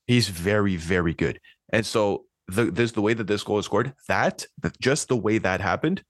He's 0.06 0.28
very, 0.28 0.76
very 0.76 1.14
good. 1.14 1.40
And 1.72 1.84
so 1.84 2.24
the 2.48 2.66
this 2.66 2.92
the 2.92 3.02
way 3.02 3.12
that 3.14 3.26
this 3.26 3.42
goal 3.42 3.58
is 3.58 3.64
scored, 3.64 3.92
that 4.08 4.46
just 4.80 5.08
the 5.08 5.16
way 5.16 5.38
that 5.38 5.60
happened, 5.60 6.02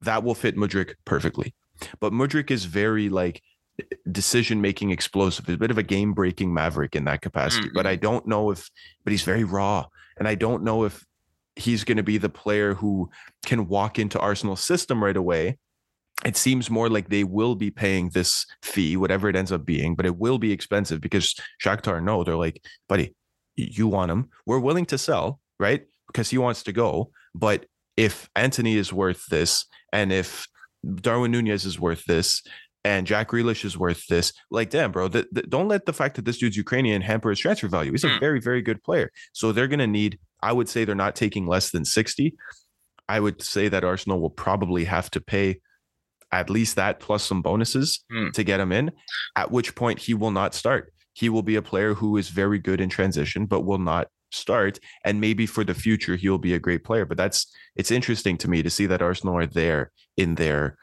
that 0.00 0.22
will 0.24 0.34
fit 0.34 0.56
Mudryk 0.56 0.94
perfectly. 1.04 1.54
But 2.00 2.12
Mudryk 2.12 2.50
is 2.50 2.64
very 2.64 3.08
like 3.08 3.42
decision 4.10 4.60
making 4.60 4.90
explosive. 4.90 5.48
A 5.48 5.56
bit 5.56 5.70
of 5.70 5.78
a 5.78 5.82
game 5.82 6.12
breaking 6.12 6.52
maverick 6.52 6.94
in 6.94 7.04
that 7.04 7.22
capacity. 7.22 7.70
But 7.74 7.86
I 7.86 7.94
mm-hmm. 7.94 8.02
don't 8.02 8.26
know 8.26 8.50
if 8.50 8.70
but 9.04 9.12
he's 9.12 9.22
very 9.22 9.44
raw. 9.44 9.86
And 10.16 10.28
I 10.28 10.34
don't 10.34 10.62
know 10.62 10.84
if 10.84 11.04
he's 11.56 11.84
going 11.84 11.96
to 11.96 12.02
be 12.02 12.18
the 12.18 12.28
player 12.28 12.74
who 12.74 13.10
can 13.46 13.68
walk 13.68 13.98
into 13.98 14.18
Arsenal's 14.18 14.60
system 14.60 15.02
right 15.02 15.16
away. 15.16 15.58
It 16.24 16.36
seems 16.36 16.70
more 16.70 16.88
like 16.88 17.08
they 17.08 17.24
will 17.24 17.54
be 17.54 17.70
paying 17.70 18.10
this 18.10 18.46
fee, 18.62 18.96
whatever 18.96 19.28
it 19.28 19.36
ends 19.36 19.52
up 19.52 19.64
being, 19.64 19.94
but 19.94 20.06
it 20.06 20.16
will 20.16 20.38
be 20.38 20.52
expensive 20.52 21.00
because 21.00 21.34
Shakhtar 21.62 22.02
know 22.02 22.22
they're 22.22 22.36
like, 22.36 22.62
buddy, 22.88 23.14
you 23.56 23.88
want 23.88 24.10
him. 24.10 24.30
We're 24.46 24.60
willing 24.60 24.86
to 24.86 24.98
sell, 24.98 25.40
right? 25.58 25.84
Because 26.06 26.30
he 26.30 26.38
wants 26.38 26.62
to 26.64 26.72
go. 26.72 27.10
But 27.34 27.66
if 27.96 28.28
Antony 28.34 28.76
is 28.76 28.92
worth 28.92 29.26
this, 29.26 29.66
and 29.92 30.12
if 30.12 30.46
Darwin 30.94 31.30
Nunez 31.30 31.64
is 31.64 31.78
worth 31.78 32.04
this, 32.04 32.42
and 32.84 33.06
Jack 33.06 33.30
Grealish 33.30 33.64
is 33.64 33.78
worth 33.78 34.06
this, 34.08 34.32
like, 34.50 34.70
damn, 34.70 34.92
bro, 34.92 35.08
th- 35.08 35.26
th- 35.34 35.46
don't 35.48 35.68
let 35.68 35.86
the 35.86 35.92
fact 35.92 36.16
that 36.16 36.24
this 36.26 36.38
dude's 36.38 36.56
Ukrainian 36.56 37.00
hamper 37.02 37.30
his 37.30 37.38
transfer 37.38 37.68
value. 37.68 37.90
He's 37.92 38.04
a 38.04 38.08
Hmm. 38.10 38.20
very, 38.20 38.40
very 38.40 38.60
good 38.62 38.82
player. 38.82 39.10
So 39.32 39.52
they're 39.52 39.68
going 39.68 39.78
to 39.78 39.86
need, 39.86 40.18
I 40.42 40.52
would 40.52 40.68
say 40.68 40.84
they're 40.84 40.94
not 40.94 41.16
taking 41.16 41.46
less 41.46 41.70
than 41.70 41.84
60. 41.84 42.34
I 43.08 43.20
would 43.20 43.42
say 43.42 43.68
that 43.68 43.84
Arsenal 43.84 44.20
will 44.20 44.30
probably 44.30 44.84
have 44.84 45.10
to 45.12 45.20
pay 45.20 45.60
at 46.32 46.50
least 46.50 46.76
that 46.76 47.00
plus 47.00 47.22
some 47.22 47.42
bonuses 47.42 48.04
Hmm. 48.10 48.30
to 48.30 48.42
get 48.44 48.60
him 48.60 48.72
in. 48.72 48.92
At 49.36 49.50
which 49.50 49.74
point 49.74 49.98
he 50.00 50.14
will 50.14 50.30
not 50.32 50.54
start. 50.54 50.92
He 51.14 51.28
will 51.28 51.42
be 51.42 51.54
a 51.56 51.62
player 51.62 51.94
who 51.94 52.16
is 52.16 52.28
very 52.28 52.58
good 52.58 52.80
in 52.80 52.88
transition, 52.88 53.46
but 53.46 53.60
will 53.62 53.78
not 53.78 54.08
start. 54.32 54.80
And 55.04 55.20
maybe 55.20 55.46
for 55.46 55.62
the 55.62 55.74
future 55.74 56.16
he 56.16 56.28
will 56.28 56.38
be 56.40 56.54
a 56.54 56.58
great 56.58 56.82
player. 56.82 57.04
But 57.06 57.16
that's 57.18 57.46
it's 57.76 57.90
interesting 57.92 58.36
to 58.38 58.50
me 58.50 58.62
to 58.64 58.70
see 58.70 58.86
that 58.86 59.00
Arsenal 59.00 59.36
are 59.38 59.46
there 59.46 59.92
in 60.16 60.34
their 60.34 60.76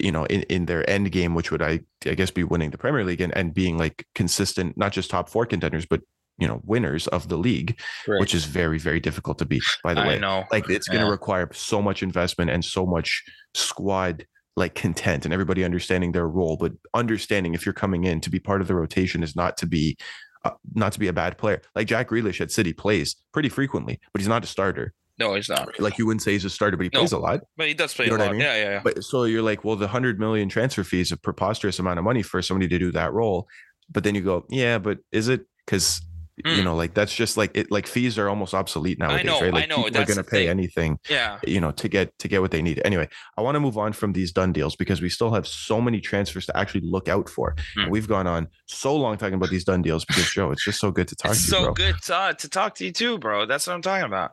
you 0.00 0.12
know 0.12 0.24
in, 0.26 0.42
in 0.44 0.66
their 0.66 0.88
end 0.88 1.10
game 1.12 1.34
which 1.34 1.50
would 1.50 1.62
i 1.62 1.80
i 2.06 2.14
guess 2.14 2.30
be 2.30 2.44
winning 2.44 2.70
the 2.70 2.78
premier 2.78 3.04
league 3.04 3.20
and, 3.20 3.36
and 3.36 3.54
being 3.54 3.78
like 3.78 4.06
consistent 4.14 4.76
not 4.76 4.92
just 4.92 5.10
top 5.10 5.28
four 5.28 5.46
contenders 5.46 5.86
but 5.86 6.00
you 6.38 6.48
know 6.48 6.60
winners 6.64 7.06
of 7.08 7.28
the 7.28 7.36
league 7.36 7.78
which 8.20 8.34
is 8.34 8.44
very 8.44 8.78
very 8.78 8.98
difficult 9.00 9.38
to 9.38 9.44
beat 9.44 9.62
by 9.84 9.94
the 9.94 10.00
I 10.00 10.06
way 10.08 10.18
know. 10.18 10.44
like 10.50 10.68
it's 10.68 10.88
going 10.88 11.00
to 11.00 11.06
Yeah. 11.06 11.10
require 11.12 11.48
so 11.52 11.80
much 11.80 12.02
investment 12.02 12.50
and 12.50 12.64
so 12.64 12.84
much 12.86 13.22
squad 13.54 14.26
like 14.56 14.74
content 14.74 15.24
and 15.24 15.32
everybody 15.34 15.64
understanding 15.64 16.12
their 16.12 16.28
role 16.28 16.56
but 16.56 16.72
understanding 16.92 17.54
if 17.54 17.64
you're 17.64 17.72
coming 17.72 18.04
in 18.04 18.20
to 18.20 18.30
be 18.30 18.40
part 18.40 18.60
of 18.60 18.66
the 18.68 18.74
rotation 18.74 19.22
is 19.22 19.36
not 19.36 19.56
to 19.58 19.66
be 19.66 19.96
uh, 20.44 20.50
not 20.74 20.92
to 20.92 20.98
be 21.00 21.08
a 21.08 21.12
bad 21.12 21.38
player 21.38 21.62
like 21.74 21.86
jack 21.86 22.08
Grealish 22.10 22.40
at 22.40 22.50
city 22.50 22.72
plays 22.72 23.16
pretty 23.32 23.48
frequently 23.48 24.00
but 24.12 24.20
he's 24.20 24.28
not 24.28 24.44
a 24.44 24.46
starter 24.46 24.92
No, 25.18 25.34
he's 25.34 25.48
not. 25.48 25.78
like 25.80 25.96
you 25.98 26.06
wouldn't 26.06 26.22
say 26.22 26.32
he's 26.32 26.44
a 26.44 26.50
starter 26.50 26.76
but 26.76 26.84
he 26.84 26.90
No. 26.92 27.00
plays 27.00 27.12
a 27.12 27.18
lot 27.18 27.40
But 27.56 27.68
he 27.68 27.74
does 27.74 27.94
play 27.94 28.06
You 28.06 28.10
know 28.10 28.16
a 28.16 28.18
what 28.18 28.24
I 28.24 28.26
lot. 28.28 28.32
mean? 28.32 28.40
Yeah, 28.42 28.56
yeah, 28.56 28.70
yeah. 28.72 28.80
but 28.82 29.02
so 29.04 29.24
you're 29.24 29.42
like, 29.42 29.64
well, 29.64 29.76
the 29.76 29.88
hundred 29.88 30.18
million 30.18 30.48
transfer 30.48 30.82
fee 30.84 31.00
is 31.00 31.12
a 31.12 31.16
preposterous 31.16 31.78
amount 31.78 31.98
of 31.98 32.04
money 32.04 32.22
for 32.22 32.42
somebody 32.42 32.68
to 32.68 32.78
do 32.78 32.90
that 32.92 33.12
role. 33.12 33.46
But 33.90 34.02
then 34.04 34.14
you 34.14 34.22
go, 34.22 34.44
yeah, 34.50 34.78
but 34.78 34.98
is 35.12 35.28
it? 35.28 35.46
Because 35.66 36.00
you 36.44 36.50
Mm. 36.50 36.64
know, 36.64 36.74
like 36.74 36.94
that's 36.94 37.14
just 37.14 37.36
like 37.36 37.56
it. 37.56 37.70
Like 37.70 37.86
fees 37.86 38.18
are 38.18 38.28
almost 38.28 38.54
obsolete 38.54 38.98
nowadays, 38.98 39.24
know, 39.24 39.40
right? 39.40 39.54
I 39.54 39.56
Like 39.60 39.68
know, 39.68 39.76
people 39.84 39.86
are 39.88 39.90
that's 40.04 40.12
going 40.14 40.24
to 40.24 40.28
pay 40.28 40.40
thing. 40.42 40.48
anything, 40.48 40.98
yeah. 41.08 41.38
you 41.46 41.60
know, 41.60 41.70
to 41.70 41.88
get 41.88 42.10
to 42.18 42.26
get 42.26 42.40
what 42.40 42.50
they 42.50 42.60
need. 42.60 42.82
Anyway, 42.84 43.08
I 43.38 43.42
want 43.42 43.54
to 43.54 43.60
move 43.60 43.78
on 43.78 43.92
from 43.92 44.14
these 44.14 44.32
done 44.32 44.52
deals 44.52 44.74
because 44.74 45.00
we 45.00 45.08
still 45.10 45.32
have 45.32 45.46
so 45.46 45.80
many 45.80 46.00
transfers 46.00 46.46
to 46.46 46.56
actually 46.56 46.80
look 46.82 47.08
out 47.08 47.28
for. 47.28 47.54
Mm. 47.78 47.88
We've 47.90 48.08
gone 48.08 48.26
on 48.26 48.48
so 48.66 48.96
long 48.96 49.16
talking 49.16 49.34
about 49.34 49.50
these 49.50 49.62
done 49.62 49.80
deals 49.82 50.04
because 50.04 50.28
Joe, 50.28 50.50
it's 50.50 50.64
just 50.64 50.80
so 50.80 50.90
good 50.90 51.06
to 51.06 51.14
talk 51.14 51.30
It's 51.30 51.42
to 51.42 51.46
you, 51.46 51.50
so 51.58 51.64
bro. 51.66 51.74
good 51.74 51.94
to, 52.02 52.16
uh, 52.16 52.32
to 52.32 52.48
talk 52.48 52.74
to 52.76 52.84
you 52.84 52.90
too, 52.90 53.16
bro. 53.18 53.46
That's 53.46 53.68
what 53.68 53.74
I'm 53.74 53.82
talking 53.82 54.06
about. 54.06 54.32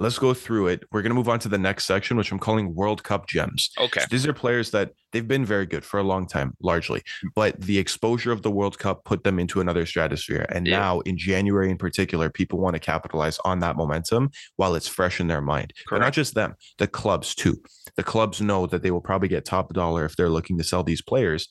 Let's 0.00 0.18
go 0.18 0.32
through 0.32 0.68
it. 0.68 0.82
We're 0.90 1.02
going 1.02 1.10
to 1.10 1.14
move 1.14 1.28
on 1.28 1.38
to 1.40 1.48
the 1.48 1.58
next 1.58 1.84
section, 1.84 2.16
which 2.16 2.32
I'm 2.32 2.38
calling 2.38 2.74
World 2.74 3.04
Cup 3.04 3.28
gems. 3.28 3.70
Okay. 3.78 4.00
So 4.00 4.06
these 4.10 4.26
are 4.26 4.32
players 4.32 4.70
that 4.70 4.92
they've 5.12 5.28
been 5.28 5.44
very 5.44 5.66
good 5.66 5.84
for 5.84 6.00
a 6.00 6.02
long 6.02 6.26
time, 6.26 6.56
largely, 6.62 7.02
but 7.34 7.60
the 7.60 7.78
exposure 7.78 8.32
of 8.32 8.40
the 8.40 8.50
World 8.50 8.78
Cup 8.78 9.04
put 9.04 9.24
them 9.24 9.38
into 9.38 9.60
another 9.60 9.84
stratosphere. 9.84 10.46
And 10.48 10.66
Yeah. 10.66 10.78
now, 10.78 11.00
in 11.00 11.18
January 11.18 11.70
in 11.70 11.76
particular, 11.76 12.30
people 12.30 12.58
want 12.58 12.74
to 12.74 12.80
capitalize 12.80 13.38
on 13.44 13.58
that 13.60 13.76
momentum 13.76 14.30
while 14.56 14.74
it's 14.74 14.88
fresh 14.88 15.20
in 15.20 15.28
their 15.28 15.42
mind. 15.42 15.74
But 15.90 15.98
not 15.98 16.14
just 16.14 16.34
them, 16.34 16.54
the 16.78 16.86
clubs 16.86 17.34
too. 17.34 17.62
The 17.96 18.02
clubs 18.02 18.40
know 18.40 18.66
that 18.66 18.82
they 18.82 18.90
will 18.90 19.02
probably 19.02 19.28
get 19.28 19.44
top 19.44 19.72
dollar 19.74 20.06
if 20.06 20.16
they're 20.16 20.30
looking 20.30 20.56
to 20.56 20.64
sell 20.64 20.82
these 20.82 21.02
players. 21.02 21.48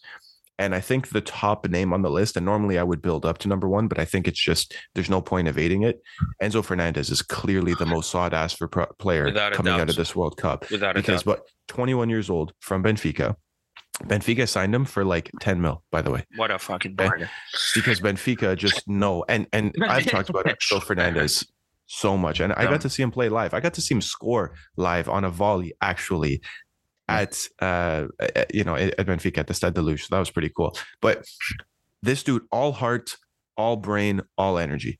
And 0.59 0.75
I 0.75 0.81
think 0.81 1.07
the 1.09 1.21
top 1.21 1.67
name 1.67 1.93
on 1.93 2.01
the 2.03 2.11
list, 2.11 2.35
and 2.37 2.45
normally 2.45 2.77
I 2.77 2.83
would 2.83 3.01
build 3.01 3.25
up 3.25 3.37
to 3.39 3.47
number 3.47 3.67
one, 3.67 3.87
but 3.87 3.97
I 3.97 4.05
think 4.05 4.27
it's 4.27 4.39
just 4.43 4.75
there's 4.93 5.09
no 5.09 5.21
point 5.21 5.47
evading 5.47 5.83
it. 5.83 6.01
Enzo 6.43 6.63
Fernandez 6.63 7.09
is 7.09 7.21
clearly 7.23 7.73
the 7.73 7.85
most 7.85 8.11
sought 8.11 8.33
after 8.33 8.67
pro- 8.67 8.85
player 8.99 9.23
Without 9.25 9.53
a 9.53 9.55
coming 9.55 9.73
out 9.73 9.89
of 9.89 9.95
this 9.95 10.15
World 10.15 10.37
Cup 10.37 10.69
Without 10.69 10.97
a 10.97 10.99
because 10.99 11.23
doubt. 11.23 11.37
but 11.37 11.73
21 11.73 12.09
years 12.09 12.29
old 12.29 12.53
from 12.59 12.83
Benfica. 12.83 13.35
Benfica 14.03 14.47
signed 14.47 14.73
him 14.75 14.85
for 14.85 15.03
like 15.03 15.29
10 15.41 15.59
mil, 15.61 15.83
by 15.91 16.01
the 16.01 16.11
way, 16.11 16.23
What 16.37 16.51
a 16.51 16.59
fucking 16.59 16.91
Eh, 16.99 17.07
bargain. 17.07 17.29
because 17.75 17.99
Benfica 17.99 18.55
just 18.57 18.87
know 18.87 19.25
and 19.27 19.47
and 19.53 19.73
I've 19.83 20.05
talked 20.05 20.29
about 20.29 20.45
Enzo 20.45 20.81
Fernandez 20.83 21.45
so 21.87 22.15
much, 22.17 22.39
and 22.39 22.53
I 22.53 22.65
got 22.65 22.81
to 22.81 22.89
see 22.89 23.01
him 23.01 23.11
play 23.11 23.29
live. 23.29 23.53
I 23.53 23.59
got 23.59 23.73
to 23.73 23.81
see 23.81 23.95
him 23.95 24.01
score 24.01 24.53
live 24.77 25.09
on 25.09 25.23
a 25.23 25.29
volley 25.29 25.73
actually 25.81 26.41
at 27.09 27.47
uh 27.59 28.07
you 28.53 28.63
know 28.63 28.75
at 28.75 28.97
Benfica 28.97 29.39
at 29.39 29.47
the 29.47 29.53
Stade 29.53 29.73
de 29.73 29.81
Luche. 29.81 30.01
So 30.01 30.07
that 30.11 30.19
was 30.19 30.31
pretty 30.31 30.51
cool. 30.55 30.77
But 31.01 31.25
this 32.01 32.23
dude, 32.23 32.43
all 32.51 32.71
heart, 32.71 33.15
all 33.57 33.75
brain, 33.75 34.21
all 34.37 34.57
energy. 34.57 34.99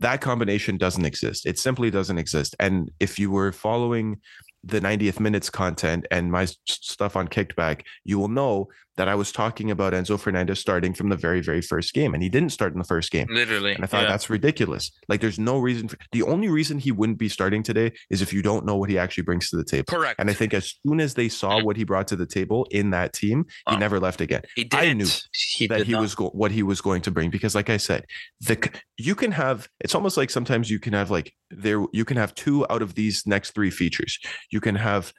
That 0.00 0.22
combination 0.22 0.78
doesn't 0.78 1.04
exist. 1.04 1.44
It 1.44 1.58
simply 1.58 1.90
doesn't 1.90 2.16
exist. 2.16 2.56
And 2.58 2.90
if 3.00 3.18
you 3.18 3.30
were 3.30 3.52
following 3.52 4.20
the 4.64 4.80
90th 4.80 5.20
minutes 5.20 5.50
content 5.50 6.06
and 6.10 6.32
my 6.32 6.46
stuff 6.66 7.16
on 7.16 7.28
Kickback, 7.28 7.82
you 8.04 8.18
will 8.18 8.28
know 8.28 8.68
that 8.96 9.08
I 9.08 9.14
was 9.14 9.32
talking 9.32 9.70
about 9.70 9.92
Enzo 9.92 10.18
Fernandez 10.18 10.58
starting 10.60 10.92
from 10.92 11.08
the 11.08 11.16
very, 11.16 11.40
very 11.40 11.62
first 11.62 11.94
game, 11.94 12.12
and 12.12 12.22
he 12.22 12.28
didn't 12.28 12.50
start 12.50 12.72
in 12.72 12.78
the 12.78 12.84
first 12.84 13.10
game. 13.10 13.26
Literally. 13.30 13.72
And 13.72 13.82
I 13.84 13.86
thought 13.86 14.02
yeah. 14.02 14.08
that's 14.08 14.28
ridiculous. 14.28 14.90
Like, 15.08 15.20
there's 15.20 15.38
no 15.38 15.58
reason. 15.58 15.88
For, 15.88 15.96
the 16.12 16.22
only 16.22 16.48
reason 16.48 16.78
he 16.78 16.92
wouldn't 16.92 17.18
be 17.18 17.28
starting 17.28 17.62
today 17.62 17.92
is 18.10 18.20
if 18.20 18.32
you 18.32 18.42
don't 18.42 18.66
know 18.66 18.76
what 18.76 18.90
he 18.90 18.98
actually 18.98 19.22
brings 19.22 19.48
to 19.50 19.56
the 19.56 19.64
table. 19.64 19.84
correct. 19.88 20.18
And 20.20 20.28
I 20.28 20.32
think 20.34 20.52
as 20.54 20.74
soon 20.86 21.00
as 21.00 21.14
they 21.14 21.28
saw 21.28 21.62
what 21.62 21.76
he 21.76 21.84
brought 21.84 22.08
to 22.08 22.16
the 22.16 22.26
table 22.26 22.66
in 22.70 22.90
that 22.90 23.12
team, 23.12 23.46
he 23.68 23.76
Uh, 23.76 23.78
never 23.78 24.00
left 24.00 24.20
again 24.20 24.42
he 24.56 24.64
didn't. 24.64 24.98
knew 24.98 25.08
he 25.32 25.66
that 25.68 25.78
did 25.78 25.86
he 25.86 25.92
not. 25.92 26.02
was 26.02 26.14
go- 26.14 26.30
what 26.30 26.50
he 26.50 26.62
was 26.62 26.80
going 26.80 27.00
to 27.02 27.10
bring 27.10 27.30
because 27.30 27.54
like 27.54 27.70
i 27.70 27.76
said 27.76 28.04
the 28.40 28.56
you 28.96 29.14
can 29.14 29.32
have 29.32 29.68
it's 29.80 29.94
almost 29.94 30.16
like 30.16 30.30
sometimes 30.30 30.70
you 30.70 30.78
can 30.78 30.92
have 30.92 31.10
like 31.10 31.32
there 31.50 31.84
you 31.92 32.04
can 32.04 32.16
have 32.16 32.34
two 32.34 32.66
out 32.70 32.82
of 32.82 32.94
these 32.94 33.26
next 33.26 33.52
three 33.52 33.70
features 33.70 34.18
you 34.50 34.60
can 34.60 34.74
have 34.74 35.12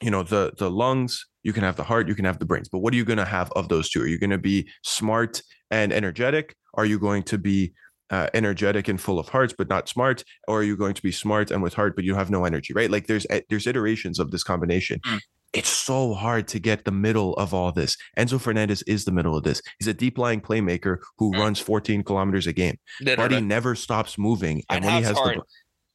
you 0.00 0.10
know 0.10 0.22
the 0.22 0.52
the 0.58 0.70
lungs 0.70 1.26
you 1.42 1.52
can 1.52 1.62
have 1.62 1.76
the 1.76 1.82
heart 1.84 2.08
you 2.08 2.14
can 2.14 2.24
have 2.24 2.38
the 2.38 2.44
brains 2.44 2.68
but 2.68 2.78
what 2.78 2.92
are 2.92 2.96
you 2.96 3.04
going 3.04 3.18
to 3.18 3.24
have 3.24 3.50
of 3.52 3.68
those 3.68 3.88
two 3.90 4.02
are 4.02 4.06
you 4.06 4.18
going 4.18 4.30
to 4.30 4.38
be 4.38 4.68
smart 4.84 5.42
and 5.70 5.92
energetic 5.92 6.54
are 6.74 6.84
you 6.86 6.98
going 6.98 7.22
to 7.22 7.38
be 7.38 7.72
uh, 8.10 8.28
energetic 8.34 8.88
and 8.88 9.00
full 9.00 9.18
of 9.18 9.28
hearts 9.28 9.54
but 9.56 9.68
not 9.68 9.88
smart 9.88 10.22
or 10.48 10.60
are 10.60 10.62
you 10.62 10.76
going 10.76 10.94
to 10.94 11.02
be 11.02 11.10
smart 11.12 11.50
and 11.50 11.62
with 11.62 11.74
heart 11.74 11.96
but 11.96 12.04
you 12.04 12.14
have 12.14 12.30
no 12.30 12.44
energy 12.44 12.72
right 12.74 12.90
like 12.90 13.06
there's 13.06 13.26
eh, 13.30 13.40
there's 13.48 13.66
iterations 13.66 14.18
of 14.18 14.30
this 14.30 14.42
combination 14.42 15.00
Mm. 15.06 15.20
it's 15.54 15.68
so 15.68 16.14
hard 16.14 16.46
to 16.48 16.58
get 16.58 16.84
the 16.84 16.90
middle 16.92 17.34
of 17.34 17.52
all 17.52 17.72
this. 17.72 17.96
Enzo 18.18 18.40
Fernandez 18.40 18.80
is 18.94 19.04
the 19.04 19.12
middle 19.12 19.36
of 19.36 19.42
this. 19.44 19.60
He's 19.78 19.86
a 19.88 19.92
deep 19.94 20.16
lying 20.16 20.40
playmaker 20.40 20.96
who 21.18 21.32
Mm. 21.32 21.38
runs 21.40 21.58
14 21.60 22.02
kilometers 22.04 22.46
a 22.46 22.54
game, 22.54 22.76
but 23.16 23.30
he 23.32 23.40
never 23.40 23.74
stops 23.74 24.16
moving. 24.18 24.56
And 24.70 24.76
And 24.76 24.84
when 24.86 24.94
he 24.94 25.02
has 25.02 25.14
the 25.16 25.20
heart. 25.22 25.36
ball, 25.36 25.46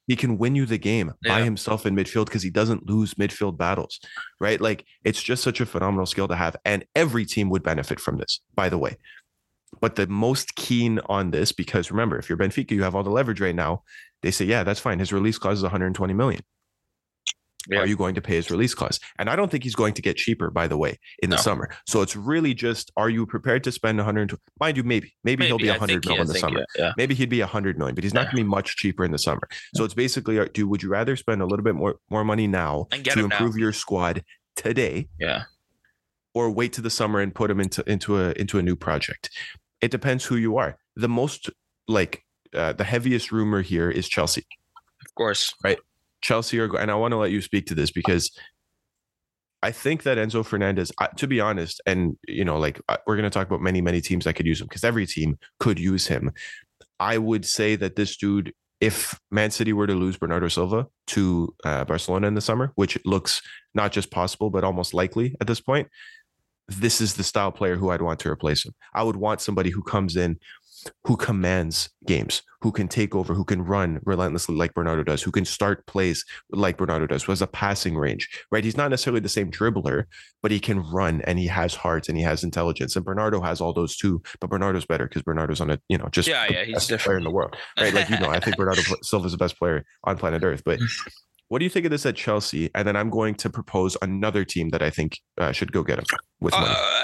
he 0.08 0.16
can 0.16 0.38
win 0.38 0.56
you 0.56 0.66
the 0.66 0.78
game 0.78 1.14
by 1.26 1.42
himself 1.44 1.86
in 1.86 1.96
midfield 1.96 2.26
because 2.26 2.42
he 2.42 2.50
doesn't 2.50 2.90
lose 2.90 3.14
midfield 3.16 3.58
battles, 3.58 4.00
right? 4.40 4.60
Like 4.60 4.86
it's 5.04 5.22
just 5.22 5.44
such 5.44 5.60
a 5.60 5.66
phenomenal 5.66 6.06
skill 6.06 6.30
to 6.30 6.36
have. 6.36 6.56
And 6.66 6.86
every 6.96 7.26
team 7.26 7.50
would 7.50 7.64
benefit 7.64 8.00
from 8.00 8.18
this, 8.18 8.40
by 8.56 8.70
the 8.70 8.78
way. 8.78 8.98
But 9.82 9.96
the 9.96 10.08
most 10.08 10.56
keen 10.56 11.00
on 11.08 11.32
this, 11.32 11.52
because 11.52 11.92
remember, 11.92 12.18
if 12.18 12.30
you're 12.30 12.38
Benfica, 12.38 12.72
you 12.72 12.84
have 12.84 12.96
all 12.96 13.04
the 13.04 13.10
leverage 13.10 13.42
right 13.42 13.56
now. 13.56 13.84
They 14.24 14.32
say, 14.32 14.46
yeah, 14.46 14.64
that's 14.64 14.80
fine. 14.80 14.98
His 14.98 15.14
release 15.14 15.38
clause 15.38 15.58
is 15.58 15.64
120 15.64 16.14
million. 16.14 16.42
Yeah. 17.70 17.80
Are 17.80 17.86
you 17.86 17.98
going 17.98 18.16
to 18.16 18.22
pay 18.22 18.36
his 18.36 18.50
release 18.50 18.74
clause? 18.74 19.00
And 19.20 19.30
I 19.30 19.36
don't 19.36 19.52
think 19.52 19.64
he's 19.64 19.76
going 19.76 19.94
to 19.96 20.02
get 20.02 20.16
cheaper, 20.18 20.50
by 20.50 20.68
the 20.68 20.78
way, 20.78 20.98
in 21.22 21.30
the 21.30 21.36
No. 21.36 21.42
summer. 21.42 21.70
So 21.86 22.02
it's 22.02 22.16
really 22.16 22.54
just, 22.54 22.92
are 22.96 23.10
you 23.10 23.26
prepared 23.26 23.64
to 23.66 23.72
spend 23.72 23.98
120? 23.98 24.42
Mind 24.60 24.78
you, 24.78 24.84
maybe, 24.84 25.14
maybe, 25.24 25.46
he'll 25.48 25.58
be 25.58 25.70
I 25.70 25.74
100 25.74 26.04
think 26.04 26.16
he- 26.16 26.22
in 26.22 26.28
the 26.28 26.36
summer. 26.36 26.60
Yeah. 26.78 26.86
yeah. 26.86 26.92
Maybe 26.98 27.14
he'd 27.14 27.30
be 27.30 27.42
100 27.42 27.78
million, 27.78 27.94
but 27.96 28.04
he's 28.04 28.14
not 28.14 28.26
going 28.28 28.38
to 28.38 28.44
be 28.44 28.44
much 28.44 28.78
cheaper 28.78 29.04
in 29.04 29.12
the 29.12 29.18
summer. 29.20 29.48
So 29.76 29.84
it's 29.84 29.94
basically, 29.94 30.40
uh, 30.40 30.46
do 30.54 30.68
would 30.68 30.82
you 30.82 30.90
rather 30.90 31.16
spend 31.18 31.42
a 31.42 31.46
little 31.46 31.64
bit 31.64 31.76
more 31.76 32.00
more 32.10 32.24
money 32.24 32.48
now 32.48 32.88
to 32.92 32.98
him 33.20 33.28
now. 33.30 33.36
improve 33.36 33.58
your 33.58 33.74
squad 33.74 34.24
today, 34.56 35.08
Yeah. 35.20 35.44
or 36.34 36.50
wait 36.50 36.74
to 36.74 36.82
the 36.82 36.90
summer 36.90 37.20
and 37.20 37.34
put 37.36 37.52
him 37.52 37.60
into 37.60 37.84
into 37.90 38.18
a 38.18 38.32
into 38.34 38.58
a 38.60 38.62
new 38.64 38.76
project? 38.76 39.30
It 39.82 39.92
depends 39.92 40.26
who 40.26 40.36
you 40.38 40.58
are. 40.58 40.78
The 40.96 41.10
most 41.10 41.50
like 41.88 42.24
uh, 42.54 42.74
the 42.74 42.84
heaviest 42.86 43.32
rumor 43.32 43.62
here 43.62 43.90
is 43.90 44.08
Chelsea. 44.08 44.46
Of 45.06 45.14
course. 45.16 45.54
Chelsea 46.22 46.60
are, 46.60 46.76
and 46.78 46.92
I 46.92 46.96
want 46.96 47.12
to 47.12 47.18
let 47.18 47.32
you 47.32 47.42
speak 47.42 47.68
to 47.68 47.76
this 47.76 47.92
because 47.92 48.32
I 49.64 49.72
think 49.72 50.04
that 50.04 50.18
Enzo 50.18 50.46
Fernandez, 50.46 50.92
to 51.18 51.28
be 51.28 51.40
honest, 51.40 51.82
and 51.86 52.18
you 52.28 52.46
know, 52.46 52.58
like 52.58 52.80
we're 53.06 53.16
going 53.16 53.24
to 53.24 53.30
talk 53.30 53.48
about 53.48 53.62
many, 53.62 53.82
many 53.82 54.02
teams 54.02 54.26
that 54.26 54.34
could 54.34 54.46
use 54.46 54.62
him 54.62 54.68
because 54.68 54.84
every 54.84 55.06
team 55.06 55.38
could 55.60 55.80
use 55.80 56.08
him. 56.08 56.32
I 57.00 57.18
would 57.18 57.46
say 57.46 57.76
that 57.76 57.96
this 57.96 58.18
dude, 58.18 58.54
if 58.80 59.20
Man 59.32 59.52
City 59.52 59.74
were 59.74 59.88
to 59.88 59.94
lose 59.94 60.18
Bernardo 60.18 60.48
Silva 60.48 60.88
to 61.08 61.56
uh, 61.64 61.86
Barcelona 61.86 62.28
in 62.28 62.36
the 62.36 62.42
summer, 62.42 62.72
which 62.76 62.98
looks 63.06 63.42
not 63.74 63.92
just 63.92 64.12
possible 64.12 64.50
but 64.50 64.64
almost 64.64 64.94
likely 64.94 65.36
at 65.42 65.48
this 65.48 65.60
point, 65.60 65.88
this 66.68 67.00
is 67.00 67.16
the 67.16 67.24
style 67.24 67.52
player 67.52 67.78
who 67.78 67.90
I'd 67.90 68.02
want 68.02 68.20
to 68.22 68.30
replace 68.30 68.66
him. 68.66 68.74
I 68.94 69.04
would 69.04 69.16
want 69.16 69.42
somebody 69.42 69.70
who 69.70 69.82
comes 69.82 70.16
in, 70.16 70.38
who 71.04 71.18
commands 71.18 71.90
games, 72.06 72.42
who 72.62 72.72
can 72.72 72.88
take 72.88 73.16
over, 73.16 73.34
who 73.34 73.44
can 73.44 73.64
run 73.64 74.00
relentlessly 74.04 74.56
like 74.56 74.74
Bernardo 74.74 75.04
does, 75.04 75.22
who 75.22 75.32
can 75.32 75.46
start 75.46 75.86
plays 75.88 76.26
like 76.52 76.78
Bernardo 76.78 77.08
does, 77.08 77.24
who 77.24 77.32
has 77.32 77.42
a 77.42 77.48
passing 77.48 77.96
range, 77.96 78.28
right? 78.52 78.64
He's 78.64 78.78
not 78.78 78.90
necessarily 78.90 79.20
the 79.20 79.30
same 79.30 79.52
dribbler, 79.52 80.06
but 80.42 80.52
he 80.52 80.60
can 80.60 80.82
run 80.92 81.22
and 81.22 81.40
he 81.40 81.48
has 81.48 81.76
heart 81.76 82.10
and 82.10 82.18
he 82.18 82.24
has 82.24 82.44
intelligence. 82.44 82.96
And 82.96 83.06
Bernardo 83.06 83.42
has 83.42 83.62
all 83.62 83.74
those 83.74 83.96
too, 83.96 84.22
but 84.40 84.50
Bernardo's 84.50 84.86
better 84.86 85.08
because 85.08 85.24
Bernardo's 85.24 85.62
on 85.62 85.72
a, 85.72 85.80
you 85.90 85.98
know, 85.98 86.08
just 86.12 86.28
Yeah, 86.28 86.48
yeah, 86.50 86.64
he's 86.64 86.88
best 86.88 87.06
player 87.06 87.18
in 87.18 87.24
the 87.24 87.32
world, 87.32 87.56
right? 87.80 87.94
Like, 87.94 88.10
you 88.10 88.20
know, 88.20 88.30
I 88.30 88.40
think 88.40 88.58
Bernardo 88.58 88.82
Silva's 89.02 89.32
the 89.32 89.38
best 89.38 89.58
player 89.58 89.86
on 90.04 90.18
planet 90.18 90.44
Earth, 90.44 90.64
but 90.66 90.80
what 91.50 91.60
do 91.60 91.66
you 91.66 91.70
think 91.70 91.86
of 91.86 91.92
this 91.92 92.06
at 92.06 92.16
Chelsea? 92.16 92.70
And 92.76 92.88
then 92.88 92.96
I'm 92.96 93.10
going 93.10 93.36
to 93.36 93.50
propose 93.50 93.96
another 94.02 94.44
team 94.44 94.70
that 94.70 94.82
I 94.82 94.90
think 94.90 95.20
uh, 95.38 95.52
should 95.52 95.72
go 95.72 95.84
get 95.84 96.00
him 96.00 96.06
with 96.42 96.54
money. 96.54 96.68
Uh, 96.68 96.74
uh, 96.74 96.97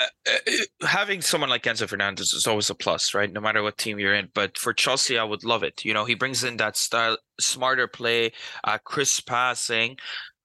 having 0.82 1.21
someone 1.21 1.49
like 1.49 1.63
Enzo 1.63 1.88
Fernandez 1.88 2.34
is 2.34 2.47
always 2.47 2.69
a 2.69 2.76
plus, 2.76 3.13
right? 3.13 3.32
No 3.32 3.41
matter 3.41 3.61
what 3.63 3.78
team 3.78 3.99
you're 3.99 4.13
in. 4.15 4.30
But 4.34 4.57
for 4.57 4.74
Chelsea, 4.74 5.17
I 5.17 5.24
would 5.24 5.43
love 5.43 5.63
it. 5.63 5.84
You 5.84 5.93
know, 5.93 6.05
he 6.05 6.15
brings 6.15 6.43
in 6.43 6.57
that 6.57 6.78
style, 6.78 7.17
smarter 7.39 7.88
play, 7.88 8.32
uh, 8.63 8.78
crisp 8.78 9.28
passing. 9.28 9.97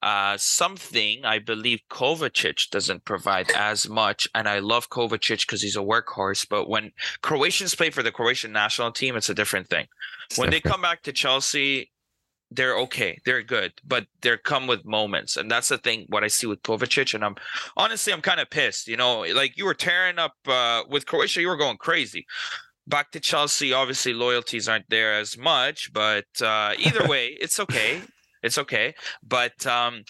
uh, 0.03 0.37
something 0.39 1.25
I 1.25 1.39
believe 1.41 1.81
Kovacic 1.91 2.71
doesn't 2.71 3.05
provide 3.05 3.51
as 3.55 3.89
much. 3.89 4.29
And 4.35 4.49
I 4.49 4.61
love 4.61 4.91
Kovacic 4.91 5.41
because 5.41 5.63
he's 5.63 5.77
a 5.77 5.81
workhorse. 5.81 6.47
But 6.49 6.69
when 6.69 6.93
Croatians 7.23 7.75
play 7.75 7.91
for 7.91 8.03
the 8.03 8.13
Croatian 8.13 8.53
national 8.53 8.93
team, 8.93 9.17
it's 9.17 9.29
a 9.29 9.35
different 9.35 9.69
thing. 9.69 9.87
When 10.37 10.51
they 10.51 10.61
come 10.61 10.83
back 10.83 11.03
to 11.03 11.13
Chelsea, 11.13 11.91
they're 12.51 12.77
okay. 12.79 13.19
They're 13.25 13.43
good, 13.43 13.73
but 13.87 14.07
they're 14.23 14.39
come 14.39 14.67
with 14.67 14.85
moments. 14.85 15.37
And 15.37 15.51
that's 15.51 15.69
the 15.69 15.79
thing, 15.79 16.07
what 16.09 16.25
I 16.25 16.29
see 16.29 16.47
with 16.47 16.63
Kovacic. 16.63 17.15
And 17.15 17.25
I'm 17.25 17.37
honestly, 17.77 18.13
I'm 18.13 18.23
kind 18.23 18.41
of 18.41 18.51
pissed. 18.51 18.89
You 18.89 18.97
know, 18.97 19.21
like 19.21 19.57
you 19.57 19.65
were 19.65 19.75
tearing 19.75 20.19
up 20.19 20.35
uh, 20.47 20.83
with 20.89 21.07
Croatia, 21.07 21.41
you 21.41 21.49
were 21.49 21.57
going 21.57 21.77
crazy. 21.77 22.27
Back 22.87 23.11
to 23.11 23.21
Chelsea, 23.21 23.73
obviously 23.73 24.15
loyalties 24.15 24.67
aren't 24.67 24.89
there 24.89 25.15
as 25.15 25.37
much, 25.37 25.93
but 25.93 26.25
uh, 26.41 26.73
either 26.79 27.07
way, 27.09 27.37
it's 27.39 27.61
okay. 27.61 28.01
It's 28.43 28.57
okay. 28.57 28.95
But 29.23 29.67
um, 29.67 30.05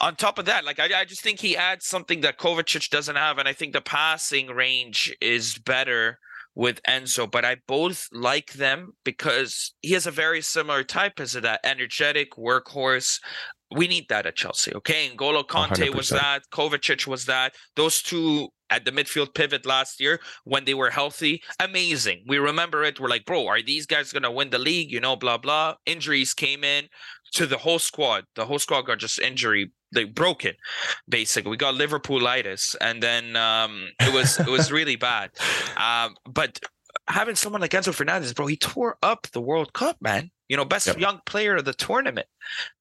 on 0.00 0.16
top 0.16 0.38
of 0.38 0.44
that, 0.46 0.64
like 0.64 0.78
I, 0.78 1.00
I 1.00 1.04
just 1.04 1.22
think 1.22 1.40
he 1.40 1.56
adds 1.56 1.86
something 1.86 2.20
that 2.20 2.38
Kovacic 2.38 2.90
doesn't 2.90 3.16
have, 3.16 3.38
and 3.38 3.48
I 3.48 3.52
think 3.52 3.72
the 3.72 3.80
passing 3.80 4.48
range 4.48 5.16
is 5.20 5.56
better 5.56 6.18
with 6.60 6.82
Enzo. 6.82 7.28
But 7.28 7.46
I 7.46 7.56
both 7.66 8.06
like 8.12 8.52
them 8.52 8.92
because 9.02 9.72
he 9.80 9.94
has 9.94 10.06
a 10.06 10.10
very 10.10 10.42
similar 10.42 10.84
type 10.84 11.18
as 11.18 11.32
that 11.32 11.60
energetic 11.64 12.32
workhorse. 12.32 13.18
We 13.74 13.88
need 13.88 14.10
that 14.10 14.26
at 14.26 14.36
Chelsea. 14.36 14.74
Okay. 14.74 15.08
N'Golo 15.08 15.42
Kanté 15.42 15.94
was 15.94 16.10
100%. 16.10 16.20
that. 16.20 16.42
Kovacic 16.52 17.06
was 17.06 17.24
that. 17.24 17.54
Those 17.76 18.02
two 18.02 18.48
at 18.68 18.84
the 18.84 18.92
midfield 18.92 19.34
pivot 19.34 19.64
last 19.64 20.00
year 20.00 20.20
when 20.44 20.66
they 20.66 20.74
were 20.74 20.90
healthy, 20.90 21.42
amazing. 21.58 22.24
We 22.28 22.38
remember 22.38 22.84
it. 22.84 23.00
We're 23.00 23.08
like, 23.08 23.24
bro, 23.24 23.46
are 23.46 23.62
these 23.62 23.86
guys 23.86 24.12
going 24.12 24.22
to 24.24 24.30
win 24.30 24.50
the 24.50 24.58
league? 24.58 24.92
You 24.92 25.00
know, 25.00 25.16
blah, 25.16 25.38
blah. 25.38 25.76
Injuries 25.86 26.34
came 26.34 26.62
in 26.62 26.88
to 27.32 27.46
the 27.46 27.58
whole 27.58 27.78
squad. 27.78 28.24
The 28.34 28.46
whole 28.46 28.58
squad 28.58 28.82
got 28.82 28.98
just 28.98 29.18
injury, 29.18 29.72
they 29.92 30.04
broken, 30.04 30.54
basically. 31.08 31.50
We 31.50 31.56
got 31.56 31.74
Liverpoolitis, 31.74 32.76
and 32.80 33.02
then 33.02 33.36
um, 33.36 33.88
it 34.00 34.12
was 34.12 34.38
it 34.38 34.48
was 34.48 34.70
really 34.72 34.96
bad. 34.96 35.30
Um, 35.76 36.16
but 36.28 36.60
having 37.08 37.36
someone 37.36 37.60
like 37.62 37.70
Enzo 37.70 37.94
Fernandez, 37.94 38.34
bro, 38.34 38.46
he 38.46 38.56
tore 38.56 38.98
up 39.02 39.26
the 39.32 39.40
World 39.40 39.72
Cup, 39.72 39.96
man. 40.00 40.30
You 40.48 40.56
know, 40.56 40.64
best 40.64 40.88
Yep. 40.88 40.98
young 40.98 41.20
player 41.26 41.56
of 41.56 41.64
the 41.64 41.72
tournament. 41.72 42.26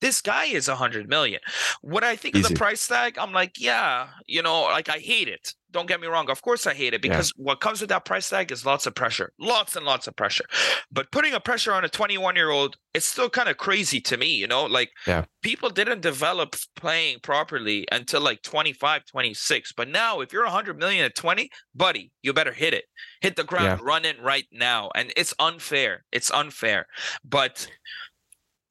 This 0.02 0.22
guy 0.22 0.46
is 0.46 0.68
a 0.68 0.76
hundred 0.76 1.08
million. 1.10 1.40
What 1.82 2.04
I 2.04 2.16
think 2.16 2.36
of 2.36 2.44
the 2.48 2.56
price 2.56 2.88
tag, 2.88 3.18
I'm 3.18 3.34
like, 3.34 3.60
yeah, 3.60 4.08
you 4.28 4.42
know, 4.42 4.64
like 4.64 4.90
I 4.90 5.00
hate 5.00 5.28
it. 5.28 5.54
Don't 5.72 5.88
get 5.88 6.02
me 6.02 6.08
wrong. 6.08 6.32
Of 6.32 6.42
course 6.42 6.66
I 6.66 6.74
hate 6.74 6.96
it 6.96 7.06
Yeah. 7.06 7.12
because 7.12 7.30
what 7.36 7.60
comes 7.62 7.80
with 7.80 7.90
that 7.92 8.04
price 8.04 8.28
tag 8.28 8.52
is 8.52 8.66
lots 8.66 8.88
of 8.88 8.96
pressure. 8.96 9.34
Lots 9.40 9.76
and 9.76 9.86
lots 9.86 10.08
of 10.08 10.16
pressure. 10.16 10.46
But 10.92 11.12
putting 11.12 11.34
a 11.36 11.40
pressure 11.40 11.72
on 11.74 11.86
a 11.86 11.90
21 11.90 12.36
year 12.36 12.50
old, 12.50 12.76
it's 12.96 13.06
still 13.06 13.30
kind 13.30 13.48
of 13.48 13.58
crazy 13.58 14.02
to 14.02 14.18
me, 14.18 14.34
you 14.34 14.48
know? 14.48 14.66
Like 14.66 14.90
Yeah. 15.06 15.26
people 15.44 15.70
didn't 15.70 16.02
develop 16.02 16.56
playing 16.76 17.20
properly 17.20 17.88
until 17.92 18.20
like 18.22 18.42
25, 18.42 19.06
26. 19.06 19.72
But 19.74 19.90
now 19.90 20.22
if 20.22 20.34
you're 20.34 20.44
100 20.44 20.80
million 20.80 21.06
at 21.06 21.16
20, 21.16 21.52
buddy, 21.76 22.12
you 22.24 22.34
better 22.34 22.54
hit 22.54 22.74
it. 22.74 22.86
Hit 23.22 23.36
the 23.36 23.44
ground, 23.44 23.82
run 23.82 24.06
it 24.06 24.20
right 24.20 24.48
now. 24.52 24.90
And 24.96 25.14
it's 25.16 25.36
unfair. 25.38 26.04
It's 26.12 26.32
unfair. 26.32 26.88
But 27.24 27.68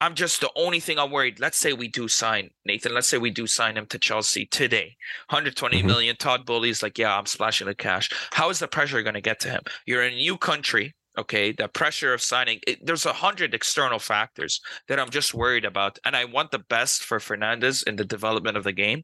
I'm 0.01 0.15
just 0.15 0.39
the 0.39 0.49
only 0.55 0.79
thing 0.79 0.97
I'm 0.97 1.11
worried. 1.11 1.39
Let's 1.39 1.57
say 1.57 1.73
we 1.73 1.87
do 1.89 2.07
sign 2.07 2.51
Nathan. 2.65 2.93
Let's 2.93 3.07
say 3.07 3.17
we 3.17 3.31
do 3.31 3.47
sign 3.47 3.75
him 3.77 3.85
to 3.87 3.99
Chelsea 3.99 4.45
today. 4.45 4.95
120 5.29 5.81
Mhm. 5.81 5.85
million. 5.85 6.15
Todd 6.15 6.45
Boehly's 6.45 6.81
like, 6.81 6.97
yeah, 6.97 7.17
I'm 7.17 7.25
splashing 7.25 7.67
the 7.67 7.75
cash. 7.75 8.09
How 8.31 8.49
is 8.49 8.59
the 8.59 8.67
pressure 8.67 9.01
going 9.03 9.15
to 9.15 9.21
get 9.21 9.39
to 9.41 9.49
him? 9.49 9.61
You're 9.85 10.03
in 10.03 10.13
a 10.13 10.15
new 10.17 10.37
country. 10.37 10.95
Okay, 11.17 11.51
the 11.51 11.67
pressure 11.67 12.13
of 12.13 12.21
signing. 12.21 12.61
It, 12.65 12.85
there's 12.85 13.05
a 13.05 13.11
hundred 13.11 13.53
external 13.53 13.99
factors 13.99 14.61
that 14.87 14.99
I'm 15.01 15.09
just 15.09 15.33
worried 15.33 15.65
about, 15.65 15.99
and 16.05 16.15
I 16.15 16.23
want 16.23 16.51
the 16.51 16.59
best 16.59 17.03
for 17.03 17.19
Fernandez 17.19 17.83
in 17.83 17.97
the 17.97 18.05
development 18.05 18.55
of 18.55 18.63
the 18.63 18.71
game, 18.71 19.03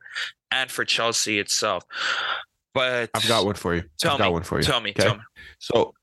and 0.49 0.71
for 0.71 0.85
Chelsea 0.85 1.39
itself. 1.39 1.83
But 2.73 3.09
I've 3.13 3.27
got 3.27 3.43
one 3.43 3.55
for 3.55 3.75
you. 3.75 3.83
Tell 3.99 4.13
I've 4.13 4.19
got 4.19 4.27
me. 4.27 4.31
one 4.33 4.43
for 4.43 4.59
you. 4.59 4.63
Tell 4.63 4.79
me. 4.79 4.91
Okay. 4.91 5.03
Tell 5.03 5.15
me. 5.15 5.21
So, 5.59 5.93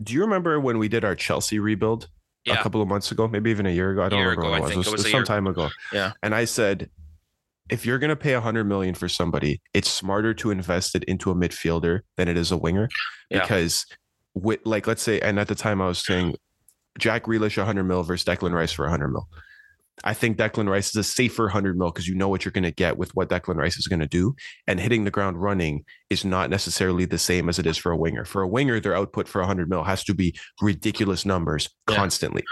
do 0.00 0.12
you 0.12 0.20
remember 0.20 0.60
when 0.60 0.78
we 0.78 0.86
did 0.88 1.04
our 1.04 1.16
Chelsea 1.16 1.58
rebuild 1.58 2.08
a 2.54 2.62
couple 2.62 2.80
of 2.82 2.88
months 2.88 3.10
ago, 3.12 3.28
maybe 3.28 3.50
even 3.50 3.66
a 3.66 3.70
year 3.70 3.92
ago? 3.92 4.02
I 4.02 4.08
don't 4.08 4.20
remember 4.20 4.42
ago, 4.42 4.50
when 4.50 4.60
it 4.60 4.62
was. 4.62 4.70
It 4.70 4.74
it 4.74 4.78
was, 4.78 4.92
was 4.92 5.02
some 5.02 5.18
year 5.18 5.24
time 5.24 5.46
ago. 5.46 5.68
Yeah. 5.92 6.12
And 6.22 6.34
I 6.34 6.44
said, 6.44 6.90
if 7.68 7.84
you're 7.84 7.98
going 7.98 8.10
to 8.10 8.16
pay 8.16 8.34
a 8.34 8.40
hundred 8.40 8.64
million 8.64 8.94
for 8.94 9.08
somebody, 9.08 9.60
it's 9.74 9.90
smarter 9.90 10.32
to 10.34 10.50
invest 10.50 10.94
it 10.94 11.04
into 11.04 11.30
a 11.30 11.34
midfielder 11.34 12.00
than 12.16 12.28
it 12.28 12.36
is 12.36 12.52
a 12.52 12.56
winger, 12.56 12.88
Yeah. 13.30 13.40
because 13.42 13.86
with 14.34 14.60
like 14.64 14.86
let's 14.86 15.02
say, 15.02 15.18
and 15.20 15.38
at 15.40 15.48
the 15.48 15.54
time 15.54 15.80
I 15.80 15.88
was 15.88 15.98
saying, 15.98 16.36
Jack 16.98 17.24
Grealish 17.24 17.56
100 17.56 17.84
mil 17.84 18.02
versus 18.02 18.24
Declan 18.24 18.52
Rice 18.52 18.72
for 18.72 18.84
100 18.84 19.08
mil. 19.08 19.28
I 20.04 20.12
think 20.14 20.36
Declan 20.36 20.68
Rice 20.68 20.90
is 20.90 20.96
a 20.96 21.02
safer 21.04 21.44
100 21.44 21.78
mil 21.78 21.90
because 21.90 22.06
you 22.06 22.14
know 22.14 22.28
what 22.28 22.44
you're 22.44 22.52
going 22.52 22.64
to 22.64 22.70
get 22.70 22.98
with 22.98 23.14
what 23.14 23.28
Declan 23.28 23.56
Rice 23.56 23.76
is 23.78 23.86
going 23.86 24.00
to 24.00 24.06
do. 24.06 24.34
And 24.66 24.78
hitting 24.78 25.04
the 25.04 25.10
ground 25.10 25.40
running 25.40 25.84
is 26.10 26.24
not 26.24 26.50
necessarily 26.50 27.04
the 27.06 27.18
same 27.18 27.48
as 27.48 27.58
it 27.58 27.66
is 27.66 27.76
for 27.78 27.92
a 27.92 27.96
winger. 27.96 28.24
For 28.24 28.42
a 28.42 28.48
winger, 28.48 28.78
their 28.78 28.94
output 28.94 29.26
for 29.26 29.40
100 29.40 29.68
mil 29.70 29.84
has 29.84 30.04
to 30.04 30.14
be 30.14 30.38
ridiculous 30.60 31.24
numbers 31.24 31.68
Yeah. 31.88 31.96
constantly. 31.96 32.44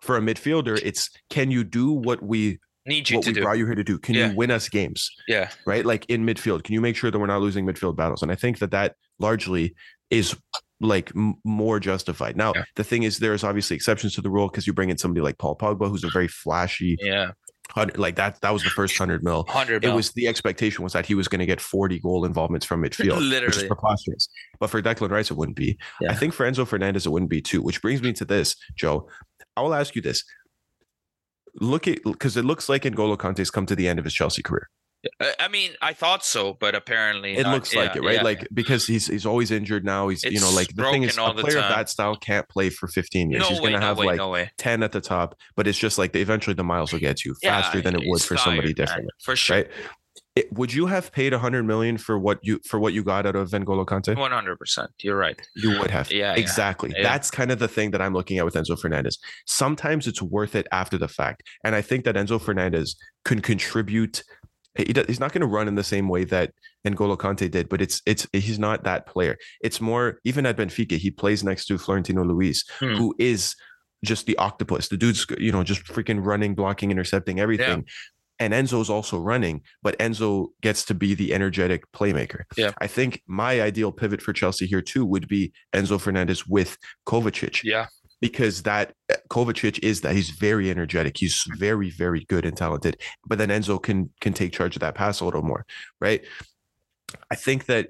For 0.00 0.16
a 0.16 0.20
midfielder, 0.20 0.80
it's 0.84 1.10
can 1.30 1.50
you 1.50 1.64
do 1.64 1.92
what 1.92 2.22
we 2.22 2.58
Need 2.84 3.08
you 3.10 3.16
what 3.18 3.24
to 3.24 3.30
we 3.30 3.34
do. 3.34 3.42
brought 3.42 3.58
you 3.58 3.66
here 3.66 3.76
to 3.76 3.84
do? 3.84 3.98
Can 3.98 4.14
Yeah. 4.16 4.30
you 4.30 4.36
win 4.36 4.50
us 4.50 4.68
games? 4.68 5.08
Yeah. 5.28 5.50
Right, 5.64 5.86
like 5.86 6.04
in 6.06 6.26
midfield, 6.26 6.64
can 6.64 6.74
you 6.74 6.80
make 6.80 6.96
sure 6.96 7.10
that 7.10 7.18
we're 7.18 7.26
not 7.26 7.40
losing 7.40 7.64
midfield 7.64 7.96
battles? 7.96 8.22
And 8.22 8.30
I 8.32 8.34
think 8.34 8.58
that 8.58 8.72
that 8.72 8.96
largely 9.20 9.74
is 10.10 10.36
like 10.82 11.10
m- 11.16 11.36
more 11.44 11.80
justified. 11.80 12.36
Now, 12.36 12.52
Yeah. 12.54 12.64
the 12.76 12.84
thing 12.84 13.04
is, 13.04 13.18
there's 13.18 13.44
obviously 13.44 13.76
exceptions 13.76 14.14
to 14.16 14.20
the 14.20 14.28
rule 14.30 14.48
because 14.48 14.66
you 14.66 14.72
bring 14.74 14.90
in 14.90 14.98
somebody 14.98 15.22
like 15.22 15.38
Paul 15.38 15.56
Pogba, 15.56 15.88
who's 15.88 16.04
a 16.04 16.10
very 16.10 16.28
flashy, 16.28 16.96
Yeah. 17.00 17.30
like 17.96 18.16
that. 18.16 18.40
That 18.42 18.52
was 18.52 18.62
the 18.64 18.70
first 18.70 18.98
hundred 18.98 19.22
mil. 19.24 19.44
100 19.48 19.84
It 19.84 19.94
was 19.94 20.10
the 20.12 20.26
expectation 20.28 20.82
was 20.84 20.92
that 20.92 21.06
he 21.06 21.14
was 21.14 21.28
going 21.28 21.38
to 21.38 21.46
get 21.46 21.60
40 21.60 22.00
goal 22.00 22.24
involvements 22.24 22.66
from 22.66 22.82
midfield, 22.84 23.14
which 23.16 23.24
is 23.24 23.30
Literally. 23.30 23.66
preposterous. 23.68 24.28
But 24.60 24.68
for 24.70 24.82
Declan 24.82 25.10
Rice, 25.10 25.30
it 25.30 25.36
wouldn't 25.36 25.56
be. 25.56 25.78
Yeah. 26.00 26.10
I 26.10 26.14
think 26.14 26.34
for 26.34 26.44
Enzo 26.50 26.66
Fernandez, 26.66 27.06
it 27.06 27.10
wouldn't 27.10 27.30
be 27.30 27.40
too. 27.40 27.62
Which 27.62 27.80
brings 27.80 28.02
me 28.02 28.12
to 28.14 28.24
this, 28.24 28.56
Joe. 28.76 29.08
I 29.56 29.62
will 29.62 29.74
ask 29.74 29.94
you 29.94 30.02
this: 30.02 30.24
Look 31.60 31.86
at 31.86 32.02
because 32.04 32.36
it 32.36 32.44
looks 32.44 32.68
like 32.68 32.82
N'Golo 32.84 33.16
Kanté's 33.16 33.50
come 33.50 33.66
to 33.66 33.76
the 33.76 33.86
end 33.86 33.98
of 33.98 34.04
his 34.04 34.14
Chelsea 34.14 34.42
career. 34.42 34.68
I- 35.20 35.34
I 35.40 35.48
mean, 35.48 35.72
I 35.82 35.92
thought 35.92 36.24
so, 36.24 36.54
but 36.60 36.74
apparently 36.74 37.36
It 37.36 37.42
not. 37.42 37.54
looks 37.54 37.74
like 37.74 37.94
Yeah, 37.94 38.00
it, 38.00 38.04
right? 38.04 38.14
yeah. 38.16 38.22
Like 38.22 38.46
because 38.54 38.86
he's 38.86 39.06
he's 39.08 39.26
always 39.26 39.50
injured 39.50 39.84
now. 39.84 40.08
He's 40.08 40.22
you 40.24 40.40
know 40.40 40.50
like 40.50 40.68
the 40.74 40.84
thing 40.84 41.02
is 41.02 41.16
a 41.18 41.34
player 41.34 41.58
of 41.58 41.68
that 41.68 41.88
style 41.88 42.16
can't 42.16 42.48
play 42.48 42.70
for 42.70 42.86
15 42.88 43.30
years. 43.30 43.40
no 43.42 43.48
he's 43.48 43.58
way, 43.58 43.70
going 43.70 43.72
to 43.74 43.80
no 43.80 43.86
have 43.86 43.98
way, 43.98 44.06
like 44.06 44.16
no 44.18 44.30
way. 44.30 44.50
10 44.58 44.82
at 44.82 44.92
the 44.92 45.00
top, 45.00 45.36
but 45.56 45.66
it's 45.66 45.78
just 45.78 45.98
like 45.98 46.12
the, 46.12 46.20
eventually 46.20 46.54
the 46.54 46.64
miles 46.64 46.92
will 46.92 47.00
get 47.00 47.24
you 47.24 47.34
Yeah, 47.42 47.60
faster 47.60 47.80
than 47.80 47.96
it 47.96 48.02
would 48.06 48.22
for 48.22 48.36
somebody 48.36 48.72
tired, 48.74 48.78
man, 48.78 48.86
different, 48.86 49.10
for 49.22 49.34
sure. 49.36 49.56
right? 49.56 49.68
It, 50.34 50.50
would 50.52 50.72
you 50.72 50.86
have 50.86 51.12
paid 51.12 51.32
100 51.34 51.62
million 51.64 51.98
for 51.98 52.18
what 52.18 52.38
you 52.42 52.58
for 52.66 52.78
what 52.80 52.94
you 52.94 53.02
got 53.02 53.26
out 53.26 53.36
of 53.36 53.50
N'Golo 53.50 53.84
Kanté? 53.84 54.16
One 54.16 54.30
hundred 54.30 54.58
percent. 54.58 54.90
You're 55.02 55.16
right. 55.16 55.38
You 55.56 55.78
would 55.78 55.90
have. 55.90 56.10
Yeah, 56.10 56.34
yeah, 56.34 56.40
exactly. 56.40 56.90
yeah. 56.96 57.02
That's 57.02 57.30
kind 57.30 57.50
of 57.50 57.58
the 57.58 57.68
thing 57.68 57.90
that 57.90 58.00
I'm 58.00 58.14
looking 58.14 58.38
at 58.38 58.44
with 58.46 58.54
Enzo 58.54 58.78
Fernandez. 58.78 59.18
Sometimes 59.46 60.06
it's 60.06 60.22
worth 60.22 60.54
it 60.54 60.66
after 60.72 60.96
the 60.96 61.08
fact. 61.08 61.42
And 61.64 61.74
I 61.74 61.82
think 61.82 62.04
that 62.04 62.14
Enzo 62.14 62.40
Fernandez 62.40 62.96
can 63.26 63.40
contribute. 63.42 64.22
He 64.74 64.92
does, 64.92 65.06
he's 65.06 65.20
not 65.20 65.32
going 65.32 65.42
to 65.42 65.46
run 65.46 65.68
in 65.68 65.74
the 65.74 65.84
same 65.84 66.08
way 66.08 66.24
that 66.24 66.52
N'Golo 66.86 67.16
Kanté 67.18 67.50
did, 67.50 67.68
but 67.68 67.82
it's 67.82 68.00
it's 68.06 68.26
he's 68.32 68.58
not 68.58 68.84
that 68.84 69.06
player. 69.06 69.36
It's 69.62 69.80
more 69.80 70.18
even 70.24 70.46
at 70.46 70.56
Benfica, 70.56 70.96
he 70.96 71.10
plays 71.10 71.44
next 71.44 71.66
to 71.66 71.78
Florentino 71.78 72.24
Luis, 72.24 72.64
Hmm. 72.78 72.94
who 72.94 73.14
is 73.18 73.54
just 74.04 74.26
the 74.26 74.36
octopus. 74.38 74.88
The 74.88 74.96
dude's 74.96 75.26
you 75.38 75.52
know 75.52 75.62
just 75.62 75.84
freaking 75.84 76.24
running, 76.24 76.54
blocking, 76.54 76.90
intercepting 76.90 77.38
everything. 77.38 77.84
And 78.38 78.52
Enzo's 78.52 78.90
also 78.90 79.18
running, 79.20 79.60
but 79.84 79.96
Enzo 80.00 80.48
gets 80.62 80.84
to 80.86 80.94
be 80.94 81.14
the 81.14 81.32
energetic 81.32 81.84
playmaker. 81.92 82.42
Yeah. 82.56 82.72
I 82.78 82.88
think 82.88 83.22
my 83.28 83.60
ideal 83.60 83.92
pivot 83.92 84.20
for 84.20 84.32
Chelsea 84.32 84.66
here 84.66 84.82
too 84.82 85.04
would 85.06 85.28
be 85.28 85.52
Enzo 85.72 86.00
Fernandez 86.00 86.44
with 86.46 86.76
Kovacic 87.06 87.62
Yeah. 87.62 87.86
Because 88.22 88.62
that 88.62 88.94
uh, 89.12 89.16
Kovacic 89.28 89.80
is 89.82 90.00
that 90.00 90.14
he's 90.14 90.30
very 90.30 90.70
energetic. 90.70 91.18
He's 91.18 91.44
very, 91.58 91.90
very 91.90 92.24
good 92.28 92.46
and 92.46 92.56
talented. 92.56 92.96
But 93.26 93.36
then 93.36 93.48
Enzo 93.48 93.82
can 93.82 94.10
can 94.20 94.32
take 94.32 94.52
charge 94.52 94.76
of 94.76 94.80
that 94.80 94.94
pass 94.94 95.20
a 95.20 95.24
little 95.26 95.42
more, 95.42 95.66
right? 96.00 96.24
I 97.30 97.34
think 97.34 97.66
that 97.66 97.88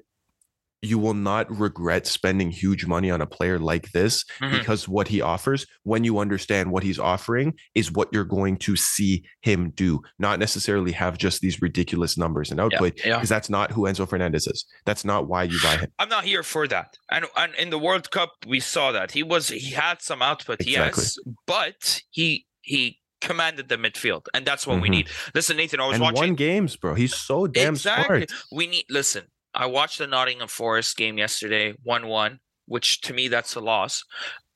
you 0.83 0.99
will 0.99 1.13
not 1.13 1.49
regret 1.57 2.05
spending 2.05 2.51
huge 2.51 2.85
money 2.85 3.09
on 3.09 3.21
a 3.21 3.25
player 3.25 3.57
like 3.57 3.89
this 3.93 4.23
Mhm. 4.41 4.51
because 4.59 4.87
what 4.87 5.07
he 5.07 5.21
offers, 5.21 5.65
when 5.83 6.03
you 6.03 6.19
understand 6.19 6.69
what 6.71 6.83
he's 6.83 6.99
offering, 6.99 7.53
is 7.73 7.91
what 7.91 8.09
you're 8.11 8.25
going 8.25 8.57
to 8.57 8.75
see 8.75 9.23
him 9.41 9.71
do, 9.71 10.01
not 10.19 10.39
necessarily 10.39 10.91
have 10.91 11.17
just 11.17 11.41
these 11.41 11.61
ridiculous 11.61 12.17
numbers 12.17 12.51
and 12.51 12.59
output, 12.59 12.93
yeah. 13.05 13.15
because 13.15 13.29
that's 13.29 13.49
not 13.49 13.71
who 13.71 13.83
Enzo 13.83 14.07
Fernandez 14.07 14.45
is. 14.45 14.65
That's 14.85 15.05
not 15.05 15.27
why 15.27 15.43
you 15.43 15.57
buy 15.63 15.77
him. 15.77 15.89
I'm 15.99 16.09
not 16.09 16.25
here 16.25 16.43
for 16.43 16.67
that. 16.67 16.97
And 17.09 17.25
and 17.37 17.55
in 17.55 17.69
the 17.69 17.79
World 17.79 18.11
Cup, 18.11 18.31
we 18.45 18.59
saw 18.59 18.91
that 18.91 19.11
he 19.11 19.23
was 19.23 19.47
he 19.47 19.71
had 19.71 20.01
some 20.01 20.21
output, 20.21 20.59
Exactly. 20.61 21.03
yes, 21.03 21.17
but 21.47 22.01
he 22.11 22.45
he 22.61 22.99
commanded 23.21 23.69
the 23.69 23.77
midfield, 23.77 24.25
and 24.33 24.45
that's 24.45 24.67
what 24.67 24.81
we 24.81 24.89
Mhm. 24.89 24.91
need. 24.91 25.09
Listen, 25.33 25.55
Nathan, 25.55 25.79
I 25.79 25.87
was 25.87 25.93
And 25.95 26.03
watching. 26.03 26.19
won 26.19 26.35
games, 26.35 26.75
bro. 26.75 26.93
He's 26.93 27.15
so 27.15 27.47
damn 27.47 27.75
exactly. 27.75 28.27
smart. 28.27 28.31
We 28.51 28.67
need. 28.67 28.85
Listen, 28.89 29.23
I 29.55 29.65
watched 29.67 29.97
the 29.99 30.07
Nottingham 30.07 30.47
Forest 30.47 30.97
game 30.97 31.17
yesterday, 31.17 31.73
one-one, 31.83 32.39
which 32.65 33.01
to 33.01 33.13
me 33.13 33.27
that's 33.27 33.55
a 33.55 33.59
loss. 33.59 34.03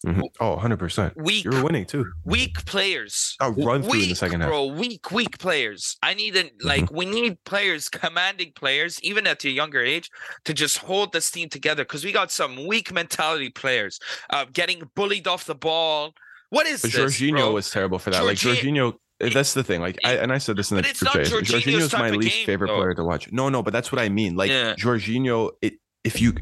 Mhm. 0.05 0.21
Oh, 0.39 0.55
100%. 0.57 1.13
Weak, 1.17 1.43
You 1.43 1.49
were 1.51 1.63
winning 1.63 1.83
too. 1.85 2.05
weak 2.23 2.63
players. 2.67 3.35
A 3.41 3.49
run 3.51 3.81
through 3.81 3.93
in 3.93 3.99
the 4.01 4.07
Weak, 4.09 4.15
second 4.15 4.41
half. 4.41 4.49
Mm-hmm. 4.51 4.73
Bro, 4.75 4.79
weak, 4.79 5.11
weak 5.11 5.39
players. 5.39 5.97
I 6.03 6.13
need 6.13 6.35
an, 6.35 6.51
like 6.61 6.91
we 6.91 7.05
need 7.05 7.43
players, 7.45 7.89
commanding 7.89 8.51
players, 8.55 9.01
even 9.01 9.25
at 9.25 9.43
a 9.43 9.49
younger 9.49 9.81
age, 9.81 10.11
to 10.45 10.53
just 10.53 10.77
hold 10.77 11.13
this 11.13 11.31
team 11.31 11.49
together. 11.49 11.83
Because 11.83 12.05
we 12.05 12.11
got 12.11 12.31
some 12.31 12.67
weak 12.67 12.93
mentality 12.93 13.49
players, 13.49 13.99
uh, 14.29 14.45
getting 14.53 14.83
bullied 14.95 15.27
off 15.27 15.45
the 15.45 15.55
ball. 15.55 16.13
What 16.51 16.67
is 16.67 16.83
But 16.83 16.91
this? 16.91 17.19
Jorginho 17.19 17.31
bro? 17.31 17.51
was 17.53 17.71
terrible 17.71 17.97
for 17.97 18.11
that. 18.11 18.23
Like 18.23 18.37
Jorgi- 18.37 18.59
Jorginho, 18.61 18.93
that's 19.19 19.53
the 19.53 19.63
thing. 19.63 19.81
Like, 19.81 19.97
I, 20.05 20.13
and 20.17 20.31
I 20.31 20.37
said 20.37 20.57
this 20.57 20.71
in 20.71 20.77
the 20.77 20.83
group 20.83 20.95
chat. 20.95 21.25
Jorginho's 21.25 21.63
Jorginho's 21.65 21.93
my 21.93 22.09
least 22.11 22.35
game, 22.37 22.45
favorite 22.45 22.67
though. 22.67 22.77
player 22.77 22.93
to 22.93 23.03
watch. 23.03 23.31
No, 23.31 23.49
no, 23.49 23.63
but 23.63 23.73
that's 23.73 23.91
what 23.91 23.99
I 23.99 24.09
mean. 24.09 24.35
Like 24.35 24.49
Yeah. 24.51 24.75
Jorginho, 24.75 25.51
it, 25.61 25.75
if 26.03 26.21
you, 26.21 26.33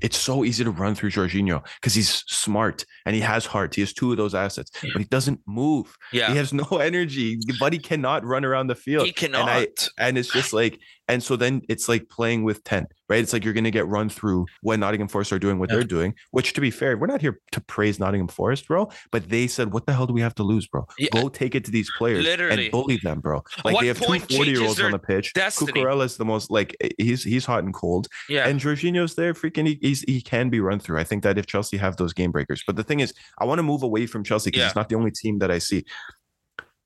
it's 0.00 0.16
so 0.16 0.44
easy 0.44 0.62
to 0.64 0.70
run 0.70 0.94
through 0.94 1.10
Jorginho 1.10 1.64
because 1.80 1.94
he's 1.94 2.24
smart 2.28 2.84
and 3.04 3.14
he 3.14 3.20
has 3.20 3.44
heart. 3.46 3.74
He 3.74 3.82
has 3.82 3.92
two 3.92 4.12
of 4.12 4.16
those 4.16 4.34
assets, 4.34 4.70
but 4.80 4.98
he 5.02 5.04
doesn't 5.04 5.40
move. 5.46 5.96
Yeah, 6.12 6.30
He 6.30 6.36
has 6.36 6.52
no 6.52 6.64
energy. 6.80 7.38
Buddy 7.58 7.78
cannot 7.78 8.24
run 8.24 8.44
around 8.44 8.68
the 8.68 8.74
field. 8.76 9.06
he 9.06 9.12
cannot. 9.12 9.40
And 9.48 9.50
I, 9.50 9.66
and 10.06 10.18
it's 10.18 10.32
just 10.32 10.52
like, 10.52 10.78
and 11.08 11.22
so 11.22 11.36
then 11.36 11.62
it's 11.68 11.88
like 11.88 12.08
playing 12.08 12.44
with 12.44 12.62
10, 12.64 12.86
right? 13.08 13.20
It's 13.20 13.32
like 13.32 13.44
you're 13.44 13.52
going 13.52 13.64
to 13.64 13.70
get 13.70 13.86
run 13.88 14.08
through 14.08 14.46
when 14.62 14.80
Nottingham 14.80 15.08
Forest 15.08 15.32
are 15.32 15.38
doing 15.38 15.58
what 15.58 15.68
Yeah. 15.68 15.76
they're 15.76 15.84
doing, 15.84 16.14
which 16.30 16.52
to 16.54 16.60
be 16.60 16.70
fair, 16.70 16.96
we're 16.96 17.06
not 17.08 17.20
here 17.20 17.38
to 17.52 17.60
praise 17.60 17.98
Nottingham 17.98 18.28
Forest, 18.28 18.68
bro. 18.68 18.88
But 19.10 19.28
they 19.28 19.46
said, 19.48 19.72
what 19.72 19.84
the 19.86 19.92
hell 19.92 20.06
do 20.06 20.14
we 20.14 20.20
have 20.20 20.34
to 20.36 20.42
lose, 20.42 20.66
bro? 20.66 20.86
Yeah. 20.98 21.08
Go 21.12 21.28
take 21.28 21.54
it 21.54 21.64
to 21.64 21.70
these 21.70 21.90
players 21.98 22.24
Literally. 22.24 22.64
and 22.66 22.72
bully 22.72 22.98
them, 23.02 23.20
bro. 23.20 23.42
Like 23.64 23.80
they 23.80 23.88
have 23.88 23.98
two 23.98 24.06
point 24.06 24.32
40 24.32 24.50
year 24.50 24.62
olds 24.62 24.80
on 24.80 24.92
the 24.92 24.98
pitch. 24.98 25.32
destiny? 25.34 25.72
Cucurella's 25.72 26.16
the 26.16 26.24
most 26.24 26.50
like 26.50 26.76
eh, 26.80 26.88
he's 26.98 27.24
he's 27.24 27.44
hot 27.44 27.64
and 27.64 27.74
cold. 27.74 28.06
yeah, 28.28 28.48
And 28.48 28.60
Jorginho's 28.60 29.14
there, 29.16 29.34
freaking 29.34 29.66
he, 29.66 29.78
he's, 29.82 30.02
he 30.02 30.20
can 30.22 30.48
be 30.50 30.60
run 30.60 30.78
through. 30.78 30.98
I 30.98 31.04
think 31.04 31.22
that 31.24 31.36
if 31.36 31.46
Chelsea 31.46 31.76
have 31.76 31.96
those 31.96 32.12
game 32.12 32.30
breakers. 32.30 32.62
But 32.66 32.76
the 32.76 32.84
thing 32.84 33.00
is, 33.00 33.12
I 33.38 33.44
want 33.44 33.58
to 33.58 33.62
move 33.64 33.82
away 33.82 34.06
from 34.06 34.24
Chelsea 34.24 34.50
because 34.50 34.60
Yeah. 34.60 34.66
it's 34.68 34.76
not 34.76 34.88
the 34.88 34.94
only 34.96 35.10
team 35.10 35.38
that 35.40 35.50
I 35.50 35.58
see. 35.58 35.84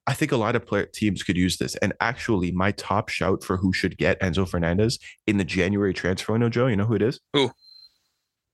I 0.07 0.14
think 0.14 0.32
a 0.32 0.36
lot 0.36 0.54
of 0.54 0.64
player, 0.64 0.86
teams 0.86 1.22
could 1.22 1.36
use 1.36 1.57
this. 1.57 1.74
And 1.76 1.92
actually, 2.00 2.52
my 2.52 2.72
top 2.72 3.09
shout 3.09 3.42
for 3.42 3.57
who 3.57 3.72
should 3.72 3.98
get 3.98 4.20
Enzo 4.20 4.48
Fernandez 4.48 4.98
in 5.26 5.36
the 5.36 5.44
January 5.44 5.92
transfer 5.92 6.32
window, 6.32 6.48
Joe, 6.48 6.68
you 6.68 6.76
know 6.76 6.86
who 6.86 6.94
it 6.94 7.02
is? 7.02 7.20
Who? 7.32 7.50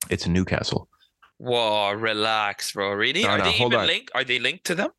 It's 0.09 0.27
Newcastle. 0.27 0.89
Whoa, 1.37 1.91
relax, 1.91 2.71
bro. 2.71 2.93
Really? 2.93 3.23
No, 3.23 3.29
Are 3.29 3.37
no, 3.37 3.43
they 3.43 3.55
even 3.55 3.73
on. 3.75 3.87
linked? 3.87 4.11
Are 4.15 4.23
they 4.23 4.39
linked 4.39 4.65
to 4.65 4.75
them? 4.75 4.89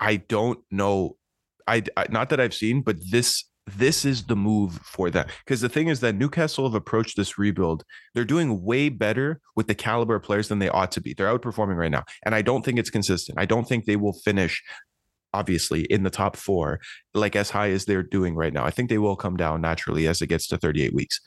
I 0.00 0.16
don't 0.16 0.58
know. 0.70 1.16
I, 1.66 1.82
I 1.96 2.06
not 2.10 2.28
that 2.30 2.40
I've 2.40 2.54
seen, 2.54 2.82
but 2.82 2.96
this 3.10 3.44
this 3.66 4.04
is 4.04 4.24
the 4.24 4.36
move 4.36 4.74
for 4.82 5.08
that. 5.10 5.30
Because 5.44 5.60
the 5.60 5.68
thing 5.68 5.88
is 5.88 6.00
that 6.00 6.14
Newcastle 6.14 6.66
have 6.66 6.74
approached 6.74 7.16
this 7.16 7.38
rebuild. 7.38 7.84
They're 8.12 8.24
doing 8.24 8.62
way 8.62 8.90
better 8.90 9.40
with 9.56 9.68
the 9.68 9.74
caliber 9.74 10.16
of 10.16 10.22
players 10.22 10.48
than 10.48 10.58
they 10.58 10.68
ought 10.68 10.92
to 10.92 11.00
be. 11.00 11.14
They're 11.14 11.32
outperforming 11.38 11.76
right 11.76 11.90
now, 11.90 12.04
and 12.24 12.34
I 12.34 12.42
don't 12.42 12.64
think 12.64 12.78
it's 12.78 12.90
consistent. 12.90 13.38
I 13.38 13.46
don't 13.46 13.66
think 13.66 13.84
they 13.84 13.96
will 13.96 14.12
finish. 14.12 14.62
Obviously, 15.34 15.82
in 15.84 16.02
the 16.04 16.10
top 16.10 16.36
four, 16.36 16.80
like 17.12 17.34
as 17.36 17.50
high 17.50 17.70
as 17.70 17.84
they're 17.84 18.02
doing 18.02 18.34
right 18.36 18.52
now, 18.52 18.64
I 18.64 18.70
think 18.70 18.88
they 18.88 18.98
will 18.98 19.16
come 19.16 19.36
down 19.36 19.60
naturally 19.60 20.06
as 20.06 20.22
it 20.22 20.28
gets 20.28 20.46
to 20.48 20.56
38 20.58 20.94
weeks, 20.94 21.20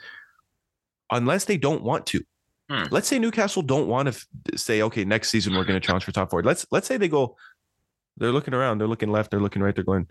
unless 1.12 1.46
they 1.46 1.58
don't 1.58 1.84
want 1.84 2.06
to. 2.08 2.22
Hmm. 2.70 2.84
Let's 2.90 3.08
say 3.08 3.20
Newcastle 3.20 3.62
don't 3.62 3.88
want 3.88 4.08
to 4.08 4.14
f- 4.14 4.60
say, 4.60 4.82
okay, 4.82 5.06
next 5.06 5.30
season 5.30 5.54
we're 5.54 5.64
going 5.66 5.80
to 5.80 5.86
challenge 5.86 6.04
for 6.06 6.12
top 6.12 6.30
four. 6.32 6.42
Let's 6.42 6.66
let's 6.72 6.88
say 6.88 6.98
they 6.98 7.08
go, 7.10 7.36
they're 8.18 8.32
looking 8.32 8.54
around, 8.54 8.80
they're 8.80 8.88
looking 8.88 9.12
left, 9.12 9.30
they're 9.32 9.40
looking 9.40 9.62
right, 9.62 9.76
they're 9.76 9.84
going, 9.84 10.08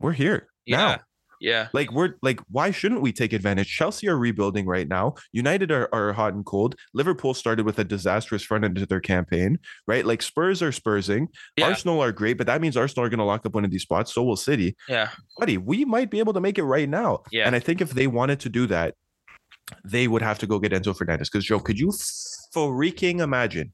we're 0.00 0.12
here 0.12 0.48
Yeah, 0.66 0.76
now. 0.76 1.00
Yeah. 1.40 1.68
Like 1.72 1.92
we're 1.92 2.14
like, 2.22 2.40
why 2.50 2.70
shouldn't 2.70 3.02
we 3.02 3.12
take 3.12 3.32
advantage? 3.32 3.68
Chelsea 3.68 4.08
are 4.08 4.18
rebuilding 4.18 4.66
right 4.66 4.88
now. 4.88 5.14
United 5.32 5.70
are, 5.70 5.88
are 5.92 6.12
hot 6.12 6.34
and 6.34 6.44
cold. 6.44 6.76
Liverpool 6.94 7.34
started 7.34 7.66
with 7.66 7.78
a 7.78 7.84
disastrous 7.84 8.42
front 8.42 8.64
end 8.64 8.76
to 8.76 8.86
their 8.86 9.00
campaign, 9.00 9.58
right? 9.86 10.06
Like 10.06 10.22
Spurs 10.22 10.62
are 10.62 10.72
spursing. 10.72 11.28
Yeah. 11.56 11.66
Arsenal 11.66 12.02
are 12.02 12.12
great, 12.12 12.38
but 12.38 12.46
that 12.46 12.60
means 12.60 12.76
Arsenal 12.76 13.06
are 13.06 13.08
going 13.08 13.18
to 13.18 13.24
lock 13.24 13.44
up 13.46 13.54
one 13.54 13.64
of 13.64 13.70
these 13.70 13.82
spots. 13.82 14.14
So 14.14 14.22
will 14.22 14.36
City. 14.36 14.76
Yeah, 14.88 15.10
Buddy, 15.38 15.58
we 15.58 15.84
might 15.84 16.10
be 16.10 16.18
able 16.18 16.32
to 16.32 16.40
make 16.40 16.58
it 16.58 16.64
right 16.64 16.88
now. 16.88 17.22
Yeah. 17.32 17.46
And 17.46 17.56
I 17.56 17.58
think 17.58 17.80
if 17.80 17.90
they 17.90 18.06
wanted 18.06 18.40
to 18.40 18.48
do 18.48 18.66
that, 18.66 18.94
they 19.84 20.06
would 20.08 20.22
have 20.22 20.38
to 20.38 20.46
go 20.46 20.58
get 20.58 20.72
Enzo 20.72 20.96
Fernandez. 20.96 21.28
Because 21.28 21.44
Joe, 21.44 21.60
could 21.60 21.78
you 21.78 21.92
freaking 22.54 23.20
imagine 23.20 23.72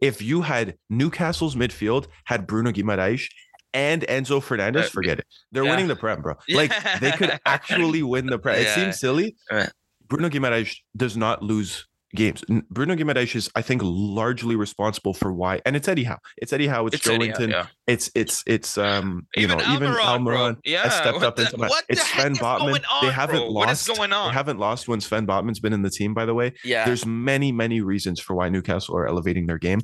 if 0.00 0.22
you 0.22 0.42
had 0.42 0.76
Newcastle's 0.90 1.54
midfield 1.54 2.06
had 2.24 2.46
Bruno 2.46 2.70
Guimaraes 2.72 3.26
and 3.74 4.02
Enzo 4.02 4.42
Fernandez? 4.42 4.86
Uh, 4.86 4.90
Forget 4.90 5.18
it. 5.20 5.26
They're 5.52 5.64
yeah. 5.64 5.70
winning 5.70 5.88
the 5.88 5.96
Prem, 5.96 6.22
bro. 6.22 6.34
Like 6.48 6.72
they 7.00 7.10
could 7.12 7.38
actually 7.46 8.02
win 8.02 8.26
the 8.26 8.38
Prem. 8.38 8.60
It 8.60 8.68
seems 8.68 8.98
silly. 8.98 9.36
Right. 9.50 9.70
Bruno 10.06 10.28
Guimaraes 10.30 10.74
does 10.96 11.16
not 11.16 11.42
lose 11.42 11.86
games. 12.14 12.42
Bruno 12.70 12.94
Guimaraes 12.96 13.36
is, 13.36 13.50
I 13.54 13.60
think, 13.60 13.82
largely 13.84 14.56
responsible 14.56 15.12
for 15.12 15.30
why. 15.34 15.60
And 15.66 15.76
it's 15.76 15.86
Eddie 15.86 16.04
Howe. 16.04 16.16
It's 16.38 16.50
Eddie 16.54 16.66
Howe. 16.66 16.86
It's, 16.86 16.96
It's 16.96 17.06
Joelinton. 17.06 17.50
yeah. 17.50 17.66
It's 17.86 18.10
it's 18.14 18.42
it's 18.46 18.78
um 18.78 19.26
you 19.36 19.42
Even 19.42 19.58
know 19.58 19.74
even 19.74 19.92
Almiron, 19.92 20.56
Yeah, 20.64 20.84
has 20.84 20.94
stepped 20.94 21.16
what 21.16 21.24
up 21.24 21.36
the- 21.36 21.42
into 21.44 21.58
my. 21.58 21.68
what 21.68 21.84
It's 21.90 22.02
Sven 22.10 22.34
Botman. 22.36 22.82
they 23.02 23.10
haven't 23.10 23.36
bro? 23.36 23.50
What 23.52 23.68
is 23.68 23.86
going 23.86 24.14
on? 24.14 24.28
They 24.30 24.34
haven't 24.34 24.58
lost 24.58 24.88
when 24.88 25.02
Sven 25.02 25.26
Botman's 25.26 25.60
been 25.60 25.74
in 25.74 25.82
the 25.82 25.90
team. 25.90 26.14
By 26.14 26.24
the 26.24 26.32
way, 26.34 26.54
Yeah, 26.64 26.86
there's 26.86 27.04
many 27.04 27.52
many 27.52 27.82
reasons 27.82 28.18
for 28.20 28.34
why 28.34 28.48
Newcastle 28.48 28.96
are 28.96 29.06
elevating 29.06 29.46
their 29.46 29.58
game. 29.58 29.80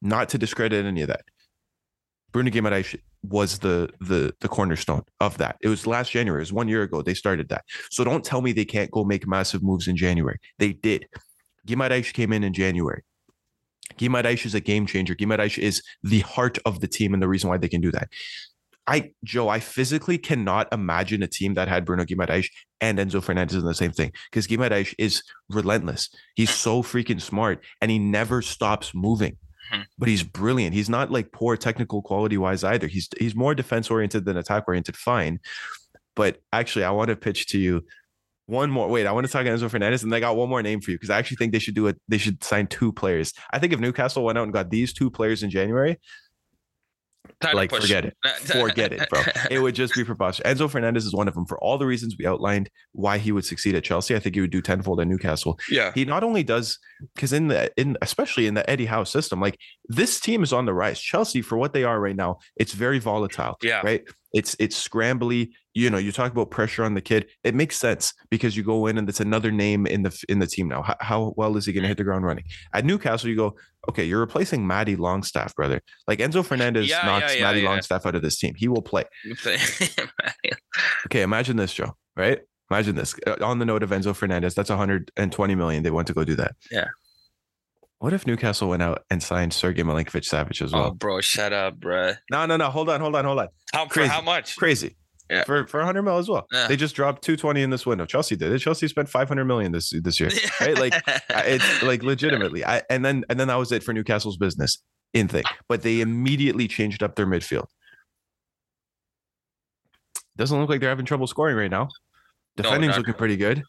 Not 0.00 0.28
to 0.28 0.38
discredit 0.38 0.84
any 0.86 1.00
of 1.02 1.08
that. 1.08 1.22
Bruno 2.34 2.50
Guimaraes 2.50 2.98
was 3.22 3.60
the 3.60 3.88
the 4.00 4.34
the 4.40 4.48
cornerstone 4.48 5.04
of 5.20 5.38
that. 5.38 5.56
It 5.62 5.68
was 5.68 5.86
last 5.86 6.10
January. 6.10 6.40
It 6.40 6.42
was 6.42 6.52
one 6.52 6.66
year 6.66 6.82
ago. 6.82 7.00
They 7.00 7.14
started 7.14 7.48
that. 7.50 7.64
So 7.92 8.02
don't 8.02 8.24
tell 8.24 8.42
me 8.42 8.50
they 8.52 8.64
can't 8.64 8.90
go 8.90 9.04
make 9.04 9.24
massive 9.24 9.62
moves 9.62 9.86
in 9.86 9.96
January. 9.96 10.40
They 10.58 10.72
did. 10.72 11.06
Guimaraes 11.64 12.12
came 12.12 12.32
in 12.32 12.42
in 12.42 12.52
January. 12.52 13.02
Guimaraes 13.98 14.44
is 14.44 14.56
a 14.56 14.60
game 14.60 14.84
changer. 14.84 15.14
Guimaraes 15.14 15.56
is 15.58 15.80
the 16.02 16.20
heart 16.20 16.58
of 16.66 16.80
the 16.80 16.88
team 16.88 17.14
and 17.14 17.22
the 17.22 17.28
reason 17.28 17.48
why 17.48 17.56
they 17.56 17.68
can 17.68 17.80
do 17.80 17.92
that. 17.92 18.08
I 18.88 19.12
Joe, 19.22 19.48
I 19.48 19.60
physically 19.60 20.18
cannot 20.18 20.66
imagine 20.72 21.22
a 21.22 21.28
team 21.28 21.54
that 21.54 21.68
had 21.68 21.84
Bruno 21.84 22.04
Guimaraes 22.04 22.48
and 22.80 22.98
Enzo 22.98 23.22
Fernandez 23.22 23.58
in 23.58 23.64
the 23.64 23.74
same 23.74 23.92
thing 23.92 24.10
because 24.32 24.48
Guimaraes 24.48 24.92
is 24.98 25.22
relentless. 25.50 26.10
He's 26.34 26.50
so 26.50 26.82
freaking 26.82 27.20
smart 27.20 27.64
and 27.80 27.92
he 27.92 28.00
never 28.00 28.42
stops 28.42 28.92
moving. 28.92 29.38
Mhm. 29.74 29.84
But 29.98 30.08
he's 30.08 30.22
brilliant. 30.22 30.74
He's 30.74 30.88
not 30.90 31.10
like 31.10 31.32
poor 31.32 31.56
technical 31.56 32.02
quality 32.02 32.38
wise 32.38 32.64
either. 32.64 32.86
He's 32.86 33.08
he's 33.18 33.34
more 33.34 33.54
defense 33.54 33.90
oriented 33.90 34.24
than 34.24 34.36
attack 34.36 34.64
oriented. 34.68 34.96
Fine, 34.96 35.40
but 36.16 36.40
actually, 36.52 36.84
I 36.84 36.90
want 36.90 37.08
to 37.10 37.16
pitch 37.16 37.46
to 37.48 37.58
you 37.58 37.82
one 38.46 38.70
more. 38.70 38.88
Wait, 38.88 39.06
I 39.06 39.12
want 39.12 39.26
to 39.26 39.32
talk 39.32 39.46
Enzo 39.46 39.70
Fernandez, 39.70 40.02
and 40.04 40.14
I 40.14 40.20
got 40.20 40.36
one 40.36 40.48
more 40.48 40.62
name 40.62 40.80
for 40.80 40.90
you 40.90 40.96
because 40.98 41.10
I 41.10 41.18
actually 41.18 41.38
think 41.38 41.52
they 41.52 41.58
should 41.58 41.74
do 41.74 41.86
it. 41.88 41.96
They 42.08 42.18
should 42.18 42.42
sign 42.44 42.66
two 42.66 42.92
players. 42.92 43.32
I 43.52 43.58
think 43.58 43.72
if 43.72 43.80
Newcastle 43.80 44.24
went 44.24 44.38
out 44.38 44.44
and 44.44 44.52
got 44.52 44.70
these 44.70 44.92
two 44.92 45.10
players 45.10 45.42
in 45.42 45.50
January, 45.50 45.98
Time 47.40 47.56
like 47.56 47.70
forget 47.70 48.04
it 48.04 48.16
forget 48.40 48.92
it, 48.92 49.08
bro. 49.10 49.22
It 49.50 49.58
would 49.60 49.74
just 49.74 49.94
be 49.94 50.04
preposterous. 50.10 50.56
Enzo 50.58 50.70
Fernandez 50.70 51.04
is 51.04 51.14
one 51.14 51.28
of 51.28 51.34
them 51.34 51.46
for 51.46 51.58
all 51.58 51.78
the 51.78 51.86
reasons 51.86 52.16
we 52.18 52.26
outlined 52.26 52.70
why 52.92 53.18
he 53.18 53.32
would 53.32 53.44
succeed 53.44 53.74
at 53.74 53.84
Chelsea. 53.84 54.14
I 54.14 54.18
think 54.18 54.34
he 54.34 54.40
would 54.40 54.50
do 54.50 54.60
tenfold 54.62 55.00
at 55.00 55.06
Newcastle. 55.06 55.58
yeah, 55.70 55.92
He 55.94 56.04
not 56.04 56.22
only 56.22 56.42
does 56.42 56.78
because 57.14 57.32
in 57.32 57.48
the 57.48 57.72
in 57.80 57.96
especially 58.02 58.46
in 58.46 58.54
the 58.54 58.68
Eddie 58.68 58.86
Howe 58.86 59.04
system, 59.04 59.40
like 59.40 59.58
this 59.88 60.20
team 60.20 60.42
is 60.42 60.52
on 60.52 60.66
the 60.66 60.74
rise. 60.74 61.00
Chelsea, 61.00 61.42
for 61.42 61.56
what 61.58 61.72
they 61.72 61.84
are 61.84 62.00
right 62.00 62.16
now, 62.16 62.38
it's 62.56 62.72
very 62.72 62.98
volatile. 62.98 63.56
Yeah. 63.62 63.80
Right. 63.82 64.04
It's 64.34 64.54
it's 64.58 64.76
scrambly. 64.88 65.50
You 65.72 65.88
know, 65.90 65.98
you 65.98 66.12
talk 66.12 66.30
about 66.30 66.50
pressure 66.50 66.84
on 66.84 66.94
the 66.94 67.00
kid. 67.00 67.28
It 67.42 67.54
makes 67.54 67.76
sense 67.76 68.12
because 68.30 68.56
you 68.56 68.62
go 68.62 68.86
in 68.86 68.98
and 68.98 69.08
it's 69.08 69.20
another 69.20 69.50
name 69.50 69.86
in 69.86 70.02
the 70.02 70.24
in 70.28 70.40
the 70.40 70.46
team 70.46 70.68
now. 70.68 70.82
How, 70.82 70.96
how 71.00 71.34
well 71.36 71.56
is 71.56 71.66
he 71.66 71.72
going 71.72 71.82
to 71.82 71.88
hit 71.88 71.96
the 71.96 72.04
ground 72.04 72.24
running? 72.26 72.44
At 72.74 72.84
Newcastle, 72.84 73.30
you 73.30 73.36
go, 73.36 73.56
okay, 73.88 74.04
you're 74.04 74.20
replacing 74.20 74.66
Matty 74.66 74.96
Longstaff, 74.96 75.54
brother. 75.54 75.80
Like 76.06 76.18
Enzo 76.18 76.44
Fernandez 76.44 76.88
Yeah, 76.88 77.06
knocks 77.06 77.34
yeah, 77.34 77.50
yeah, 77.50 77.56
yeah. 77.56 77.68
Longstaff 77.70 78.04
out 78.06 78.14
of 78.14 78.22
this 78.22 78.38
team. 78.38 78.54
He 78.56 78.68
will 78.68 78.82
play. 78.82 79.04
Okay, 81.06 81.22
imagine 81.22 81.56
this, 81.56 81.72
Joe. 81.72 81.96
Right? 82.16 82.40
Imagine 82.70 82.96
this. 82.96 83.14
Uh, 83.26 83.36
On 83.42 83.58
the 83.58 83.64
note 83.64 83.82
of 83.82 83.90
Enzo 83.90 84.14
Fernandez, 84.14 84.54
that's 84.54 84.70
120 84.70 85.54
million. 85.54 85.82
They 85.82 85.90
want 85.90 86.06
to 86.08 86.14
go 86.14 86.24
do 86.24 86.34
that. 86.36 86.56
Yeah. 86.70 86.88
What 88.04 88.12
if 88.12 88.26
Newcastle 88.26 88.68
went 88.68 88.82
out 88.82 89.02
and 89.08 89.22
signed 89.22 89.54
Sergey 89.54 89.82
Milinkovic 89.82 90.28
Savic 90.28 90.60
as 90.60 90.74
oh, 90.74 90.76
well? 90.76 90.86
oh, 90.88 90.90
bro, 90.90 91.22
shut 91.22 91.54
up, 91.54 91.80
bro. 91.80 92.12
No, 92.30 92.44
no, 92.44 92.58
no. 92.58 92.68
Hold 92.68 92.90
on, 92.90 93.00
hold 93.00 93.16
on, 93.16 93.24
hold 93.24 93.38
on. 93.38 93.48
How 93.72 93.86
Crazy. 93.86 94.10
how 94.10 94.20
much? 94.20 94.58
Crazy. 94.58 94.94
Yeah. 95.30 95.44
For 95.44 95.66
for 95.66 95.78
100 95.78 96.02
mil 96.02 96.18
as 96.18 96.28
well. 96.28 96.46
Yeah. 96.52 96.66
They 96.66 96.76
just 96.76 96.94
dropped 96.94 97.22
220 97.22 97.62
in 97.62 97.70
this 97.70 97.86
window. 97.86 98.04
Chelsea 98.04 98.36
did 98.36 98.52
it. 98.52 98.58
Chelsea 98.58 98.88
spent 98.88 99.08
500 99.08 99.46
million 99.46 99.72
this 99.72 99.90
this 100.02 100.20
year. 100.20 100.28
Right? 100.60 100.78
Like 100.78 100.92
it's 101.30 101.82
like 101.82 102.02
legitimately. 102.02 102.62
I 102.62 102.82
and 102.90 103.02
then 103.06 103.24
and 103.30 103.40
then 103.40 103.48
that 103.48 103.54
was 103.54 103.72
it 103.72 103.82
for 103.82 103.94
Newcastle's 103.94 104.36
business 104.36 104.82
in 105.14 105.26
thing. 105.26 105.44
But 105.66 105.80
they 105.80 106.02
immediately 106.02 106.68
changed 106.68 107.02
up 107.02 107.16
their 107.16 107.26
midfield. 107.26 107.68
Doesn't 110.36 110.60
look 110.60 110.68
like 110.68 110.80
they're 110.80 110.90
having 110.90 111.06
trouble 111.06 111.26
scoring 111.26 111.56
right 111.56 111.70
now. 111.70 111.88
Defending's 112.58 112.96
not 112.96 112.98
looking 112.98 113.14
pretty 113.14 113.38
good. 113.38 113.62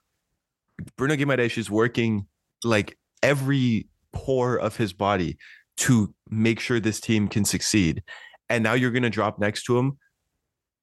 Bruno 0.97 1.15
Guimaraes 1.15 1.57
is 1.57 1.71
working 1.71 2.27
like 2.65 2.97
every 3.23 3.87
pore 4.15 4.57
of 4.57 4.77
his 4.77 4.93
body 4.93 5.37
to 5.77 6.13
make 6.29 6.59
sure 6.59 6.79
this 6.79 6.99
team 6.99 7.27
can 7.27 7.45
succeed. 7.45 8.01
And 8.49 8.63
now 8.63 8.73
you're 8.73 8.91
going 8.91 9.03
to 9.03 9.09
drop 9.09 9.37
next 9.37 9.63
to 9.65 9.77
him 9.77 9.97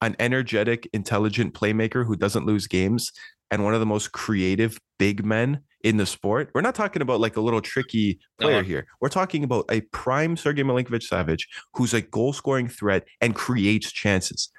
an 0.01 0.17
energetic, 0.19 0.89
intelligent 0.93 1.55
playmaker 1.55 2.05
who 2.05 2.17
doesn't 2.17 2.45
lose 2.45 2.67
games 2.67 3.13
and 3.51 3.65
one 3.65 3.73
of 3.73 3.81
the 3.81 3.87
most 3.87 4.13
creative 4.13 4.79
big 4.99 5.25
men 5.25 5.61
in 5.85 5.97
the 5.97 6.07
sport. 6.07 6.51
We're 6.55 6.61
not 6.61 6.75
talking 6.75 7.03
about 7.03 7.21
like 7.21 7.37
a 7.37 7.41
little 7.41 7.61
tricky 7.61 8.19
player 8.41 8.63
here. 8.63 8.87
We're 9.01 9.09
talking 9.09 9.45
about 9.45 9.67
a 9.71 9.81
prime 9.93 10.37
Sergey 10.37 10.63
Milinkovic 10.63 11.09
Savic 11.09 11.41
who's 11.75 11.95
a 11.95 12.01
goal 12.01 12.33
scoring 12.33 12.69
threat 12.69 13.05
and 13.21 13.35
creates 13.35 13.93
chances. 13.93 14.51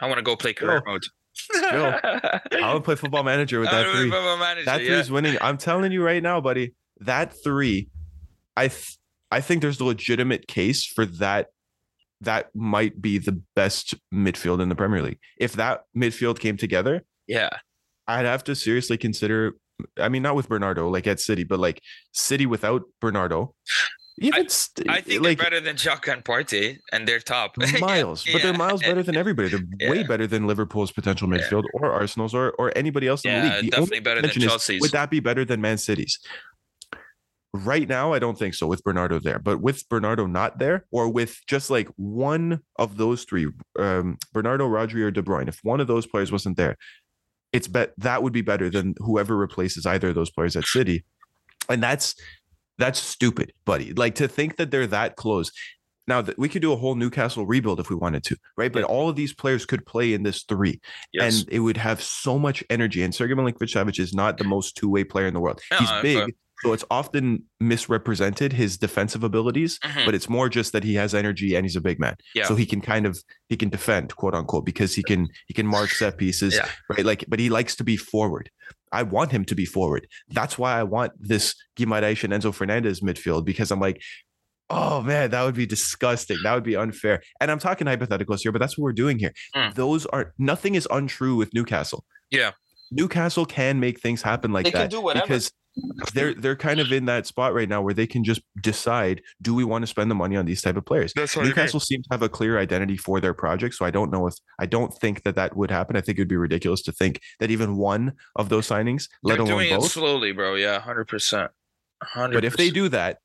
I 0.00 0.06
want 0.06 0.18
to 0.18 0.22
go 0.22 0.36
play 0.36 0.52
career 0.52 0.82
mode. 0.86 1.04
Joe, 1.70 1.98
I 2.02 2.72
would 2.72 2.84
play 2.84 2.96
football 2.96 3.22
manager 3.22 3.60
with 3.60 3.70
that 3.70 3.86
three. 3.94 4.08
manager, 4.10 4.64
That 4.64 4.82
yeah. 4.82 4.86
three's 4.86 5.10
winning. 5.10 5.36
I'm 5.40 5.58
telling 5.58 5.92
you 5.92 6.02
right 6.02 6.22
now, 6.22 6.40
buddy. 6.40 6.74
That 7.00 7.32
three, 7.44 7.88
I 8.56 8.68
th- 8.68 8.96
I 9.30 9.40
think 9.40 9.60
there's 9.62 9.80
a 9.80 9.84
legitimate 9.84 10.46
case 10.48 10.84
for 10.86 11.04
that. 11.06 11.48
That 12.22 12.48
might 12.54 13.02
be 13.02 13.18
the 13.18 13.42
best 13.54 13.94
midfield 14.14 14.62
in 14.62 14.68
the 14.70 14.74
Premier 14.74 15.02
League. 15.02 15.18
If 15.38 15.52
that 15.54 15.82
midfield 15.96 16.38
came 16.38 16.56
together, 16.56 17.02
Yeah. 17.26 17.50
I'd 18.08 18.24
have 18.24 18.44
to 18.44 18.54
seriously 18.54 18.96
consider. 18.96 19.56
I 19.98 20.08
mean, 20.08 20.22
not 20.22 20.34
with 20.36 20.48
Bernardo, 20.48 20.88
like 20.88 21.06
at 21.06 21.20
City, 21.20 21.44
but 21.44 21.58
like 21.58 21.82
City 22.12 22.46
without 22.46 22.82
Bernardo. 23.00 23.54
Even 24.18 24.48
st- 24.48 24.88
I 24.88 25.02
think 25.02 25.22
like 25.22 25.36
they're 25.36 25.44
better 25.50 25.60
than 25.60 25.76
Xhaka 25.76 26.10
and 26.14 26.24
Partey, 26.24 26.78
and 26.90 27.06
they're 27.06 27.20
top. 27.20 27.56
miles, 27.80 28.24
but 28.32 28.40
they're 28.40 28.54
miles 28.54 28.80
better 28.80 29.02
than 29.02 29.14
everybody. 29.16 29.48
They're 29.50 29.60
way 29.90 30.02
better 30.04 30.26
than 30.26 30.46
Liverpool's 30.46 30.90
potential 30.92 31.28
Yeah. 31.28 31.40
midfield 31.42 31.64
or 31.74 31.92
Arsenal's 31.92 32.34
or 32.34 32.52
or 32.52 32.72
anybody 32.74 33.08
else 33.08 33.26
in 33.26 33.32
Yeah, 33.32 33.40
the 33.42 33.48
league. 33.56 33.64
The 33.66 33.70
definitely 33.72 34.00
better 34.00 34.22
than 34.22 34.30
contention 34.30 34.76
is, 34.76 34.80
Would 34.80 34.92
that 34.92 35.10
be 35.10 35.20
better 35.20 35.44
than 35.44 35.60
Man 35.60 35.76
City's? 35.76 36.18
Right 37.64 37.88
now, 37.88 38.12
I 38.12 38.18
don't 38.18 38.38
think 38.38 38.54
so 38.54 38.66
with 38.66 38.82
Bernardo 38.84 39.18
there, 39.18 39.38
but 39.38 39.60
with 39.60 39.88
Bernardo 39.88 40.26
not 40.26 40.58
there, 40.58 40.84
or 40.90 41.08
with 41.08 41.40
just 41.46 41.70
like 41.70 41.88
one 41.96 42.60
of 42.76 42.96
those 42.96 43.24
three, 43.24 43.48
um, 43.78 44.18
Bernardo, 44.32 44.68
Rodri, 44.68 45.02
or 45.02 45.10
De 45.10 45.22
Bruyne, 45.22 45.48
if 45.48 45.60
one 45.62 45.80
of 45.80 45.86
those 45.86 46.06
players 46.06 46.30
wasn't 46.32 46.56
there, 46.56 46.76
it's 47.52 47.68
bet 47.68 47.92
that 47.98 48.22
would 48.22 48.32
be 48.32 48.42
better 48.42 48.68
than 48.68 48.94
whoever 48.98 49.36
replaces 49.36 49.86
either 49.86 50.08
of 50.08 50.14
those 50.14 50.30
players 50.30 50.56
at 50.56 50.64
City. 50.64 51.04
And 51.68 51.82
that's 51.82 52.14
that's 52.78 52.98
stupid, 52.98 53.52
buddy. 53.64 53.92
Like 53.94 54.14
to 54.16 54.28
think 54.28 54.56
that 54.56 54.70
they're 54.70 54.86
that 54.88 55.16
close. 55.16 55.50
Now 56.08 56.22
that 56.22 56.38
we 56.38 56.48
could 56.48 56.62
do 56.62 56.72
a 56.72 56.76
whole 56.76 56.94
Newcastle 56.94 57.46
rebuild 57.46 57.80
if 57.80 57.90
we 57.90 57.96
wanted 57.96 58.22
to, 58.24 58.36
right? 58.56 58.72
But 58.72 58.84
all 58.84 59.08
of 59.08 59.16
these 59.16 59.32
players 59.34 59.66
could 59.66 59.84
play 59.86 60.12
in 60.14 60.22
this 60.22 60.44
three, 60.44 60.80
Yes. 61.12 61.40
and 61.40 61.48
it 61.50 61.58
would 61.60 61.76
have 61.78 62.00
so 62.00 62.38
much 62.38 62.62
energy. 62.70 63.02
And 63.02 63.12
Sergey 63.12 63.34
Milinkovic 63.34 63.98
is 63.98 64.14
not 64.14 64.38
the 64.38 64.44
most 64.54 64.76
two-way 64.76 65.02
player 65.02 65.26
in 65.26 65.34
the 65.34 65.40
world. 65.40 65.60
He's 65.78 65.90
big, 66.02 66.18
but- 66.26 66.34
so 66.62 66.72
it's 66.72 66.84
often 66.90 67.44
misrepresented 67.60 68.52
his 68.52 68.78
defensive 68.78 69.22
abilities, 69.22 69.78
Mhm. 69.80 70.04
but 70.06 70.14
it's 70.14 70.28
more 70.28 70.48
just 70.48 70.72
that 70.72 70.84
he 70.84 70.94
has 70.94 71.14
energy 71.14 71.54
and 71.54 71.64
he's 71.64 71.76
a 71.76 71.80
big 71.80 71.98
man. 72.00 72.16
Yeah. 72.34 72.46
So 72.46 72.54
he 72.56 72.66
can 72.66 72.80
kind 72.80 73.06
of 73.06 73.18
he 73.48 73.56
can 73.56 73.68
defend, 73.68 74.16
quote 74.16 74.34
unquote, 74.34 74.64
because 74.64 74.94
he 74.94 75.02
can 75.02 75.28
he 75.46 75.54
can 75.54 75.66
mark 75.66 75.90
set 75.90 76.16
pieces, 76.18 76.54
Yeah. 76.54 76.68
right? 76.88 77.04
Like, 77.04 77.24
but 77.28 77.38
he 77.38 77.50
likes 77.50 77.76
to 77.76 77.84
be 77.84 77.96
forward. 77.96 78.50
I 78.92 79.02
want 79.02 79.32
him 79.32 79.44
to 79.46 79.54
be 79.54 79.66
forward. 79.66 80.06
That's 80.28 80.56
why 80.58 80.78
I 80.78 80.82
want 80.84 81.12
this 81.18 81.54
Guimaraes 81.78 82.24
and 82.24 82.32
Enzo 82.32 82.54
Fernandez 82.54 83.00
midfield 83.00 83.44
because 83.44 83.70
I'm 83.70 83.80
like, 83.80 84.00
oh 84.70 85.00
man, 85.02 85.30
that 85.30 85.42
would 85.44 85.54
be 85.54 85.66
disgusting. 85.66 86.38
That 86.42 86.54
would 86.54 86.64
be 86.64 86.74
unfair. 86.76 87.22
And 87.40 87.50
I'm 87.50 87.58
talking 87.58 87.86
hypotheticals 87.86 88.40
here, 88.40 88.50
but 88.52 88.58
that's 88.60 88.76
what 88.78 88.84
we're 88.84 88.92
doing 88.92 89.18
here. 89.18 89.32
Mm. 89.54 89.74
Those 89.74 90.06
are 90.06 90.32
nothing 90.38 90.74
is 90.74 90.88
untrue 90.90 91.36
with 91.36 91.52
Newcastle. 91.54 92.04
Yeah. 92.30 92.52
Newcastle 92.90 93.46
can 93.46 93.78
make 93.80 94.00
things 94.00 94.22
happen 94.22 94.52
like 94.52 94.64
They 94.64 94.70
can 94.70 94.80
that 94.82 94.90
do 94.90 95.00
whatever. 95.00 95.26
because 95.26 95.52
they're 96.14 96.34
they're 96.34 96.56
kind 96.56 96.80
of 96.80 96.90
in 96.90 97.04
that 97.04 97.26
spot 97.26 97.52
right 97.52 97.68
now 97.68 97.82
where 97.82 97.92
they 97.92 98.06
can 98.06 98.24
just 98.24 98.40
decide 98.62 99.20
do 99.42 99.54
we 99.54 99.64
want 99.64 99.82
to 99.82 99.86
spend 99.86 100.10
the 100.10 100.14
money 100.14 100.36
on 100.36 100.46
these 100.46 100.62
type 100.62 100.76
of 100.76 100.84
players 100.84 101.12
That's 101.14 101.36
newcastle 101.36 101.80
seems 101.80 102.06
to 102.06 102.14
have 102.14 102.22
a 102.22 102.28
clear 102.28 102.58
identity 102.58 102.96
for 102.96 103.20
their 103.20 103.34
project 103.34 103.74
so 103.74 103.84
i 103.84 103.90
don't 103.90 104.10
know 104.10 104.26
if 104.26 104.34
i 104.58 104.66
don't 104.66 104.92
think 104.94 105.22
that 105.24 105.34
that 105.34 105.56
would 105.56 105.70
happen 105.70 105.96
i 105.96 106.00
think 106.00 106.18
it 106.18 106.22
would 106.22 106.28
be 106.28 106.36
ridiculous 106.36 106.82
to 106.82 106.92
think 106.92 107.20
that 107.40 107.50
even 107.50 107.76
one 107.76 108.14
of 108.36 108.48
those 108.48 108.66
signings 108.66 109.08
let 109.22 109.34
They're 109.34 109.42
alone 109.42 109.58
doing 109.58 109.72
it 109.72 109.80
both 109.80 109.90
slowly, 109.90 110.32
bro. 110.32 110.54
Yeah, 110.54 110.80
hundred 110.80 111.08
percent. 111.08 111.50
Hundred. 112.02 112.34
but 112.34 112.44
if 112.44 112.56
they 112.56 112.70
do 112.70 112.88
that 112.90 113.18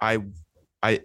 i 0.00 0.18
i 0.82 1.00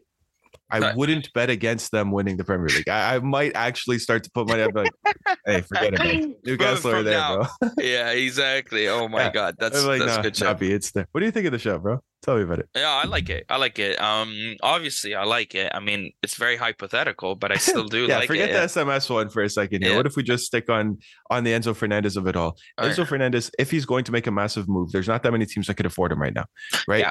I 0.70 0.93
wouldn't 0.93 1.32
bet 1.34 1.49
against 1.49 1.91
them 1.91 2.11
winning 2.11 2.38
the 2.38 2.43
Premier 2.43 2.68
League. 2.68 2.89
I, 2.89 3.15
I 3.15 3.20
might 3.20 3.53
actually 3.55 3.99
start 3.99 4.24
to 4.26 4.32
put 4.32 4.47
money 4.47 4.61
up. 4.63 4.72
Like, 4.76 4.91
hey, 5.45 5.61
forget 5.61 5.93
it. 5.93 5.99
Man. 5.99 6.36
Newcastle 6.43 6.91
are 6.91 7.03
there, 7.03 7.13
now. 7.20 7.47
bro. 7.61 7.70
yeah, 7.80 8.11
exactly. 8.11 8.88
Oh 8.89 9.07
my 9.07 9.24
Yeah. 9.26 9.32
god, 9.32 9.55
that's 9.59 9.80
I'm 9.80 9.88
like, 9.88 9.99
that's 9.99 10.15
nah, 10.15 10.20
a 10.20 10.24
good 10.24 10.36
show. 10.36 10.53
be. 10.53 10.72
It's 10.74 10.91
there. 10.91 11.07
What 11.11 11.20
do 11.22 11.26
you 11.26 11.32
think 11.32 11.45
of 11.45 11.51
the 11.53 11.59
show, 11.59 11.78
bro? 11.78 11.99
Tell 12.24 12.36
me 12.36 12.41
about 12.43 12.59
it. 12.59 12.68
Yeah, 12.76 12.89
I 12.89 13.05
like 13.05 13.30
it. 13.30 13.45
I 13.47 13.57
like 13.57 13.80
it. 13.80 14.01
Um, 14.01 14.55
obviously, 14.61 15.15
I 15.15 15.24
like 15.24 15.55
it. 15.55 15.72
I 15.74 15.80
mean, 15.80 16.11
it's 16.24 16.36
very 16.36 16.57
hypothetical, 16.57 17.36
but 17.36 17.51
I 17.51 17.55
still 17.57 17.86
do 17.88 18.05
yeah, 18.07 18.18
like 18.20 18.28
forget 18.28 18.49
it. 18.49 18.53
the 18.53 18.59
SMS 18.82 19.09
one 19.09 19.30
for 19.30 19.43
a 19.43 19.49
second 19.49 19.84
here. 19.84 19.91
Yeah. 19.91 19.97
What 19.97 20.07
if 20.07 20.15
we 20.18 20.24
just 20.24 20.45
stick 20.45 20.70
on 20.70 20.97
on 21.30 21.43
the 21.43 21.51
Enzo 21.51 21.76
Fernandez 21.76 22.18
of 22.18 22.28
it 22.28 22.36
all? 22.36 22.57
All 22.78 22.89
Enzo 22.89 23.07
Fernandez, 23.07 23.51
if 23.57 23.72
he's 23.72 23.86
going 23.86 24.03
to 24.05 24.11
make 24.11 24.28
a 24.28 24.32
massive 24.32 24.68
move, 24.68 24.91
there's 24.91 25.07
not 25.07 25.24
that 25.24 25.32
many 25.32 25.45
teams 25.45 25.68
that 25.68 25.76
could 25.76 25.86
afford 25.86 26.11
him 26.11 26.22
right 26.22 26.34
now, 26.34 26.45
right? 26.88 27.05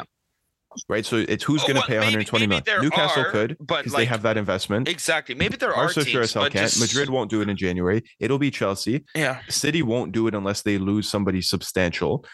Right. 0.89 1.05
So 1.05 1.16
it's 1.29 1.45
who's 1.45 1.62
Oh, 1.62 1.66
going 1.66 1.74
to 1.77 1.81
well, 1.81 1.87
pay 1.89 1.95
maybe- 1.95 2.16
120 2.16 2.47
maybe 2.47 2.62
million. 2.66 2.83
Newcastle 2.85 3.22
are, 3.22 3.31
could 3.31 3.57
but 3.61 3.79
because 3.79 3.93
like 3.93 4.01
they 4.03 4.05
have 4.07 4.22
that 4.22 4.37
investment. 4.37 4.89
exactly. 4.89 5.35
Maybe 5.35 5.57
there 5.57 5.70
are 5.74 5.87
Barca 5.87 5.95
teams, 5.95 6.09
sure 6.09 6.22
as 6.22 6.33
hell 6.33 6.43
but 6.45 6.53
can't. 6.53 6.70
just, 6.70 6.81
Madrid 6.81 7.11
won't 7.11 7.31
do 7.31 7.41
it 7.41 7.49
in 7.49 7.57
January. 7.57 8.03
It'll 8.20 8.39
be 8.39 8.51
Chelsea. 8.51 9.05
Yeah, 9.14 9.41
City 9.49 9.83
won't 9.83 10.12
do 10.12 10.27
it 10.27 10.35
unless 10.35 10.62
they 10.62 10.79
lose 10.79 11.09
somebody 11.09 11.41
substantial. 11.43 12.24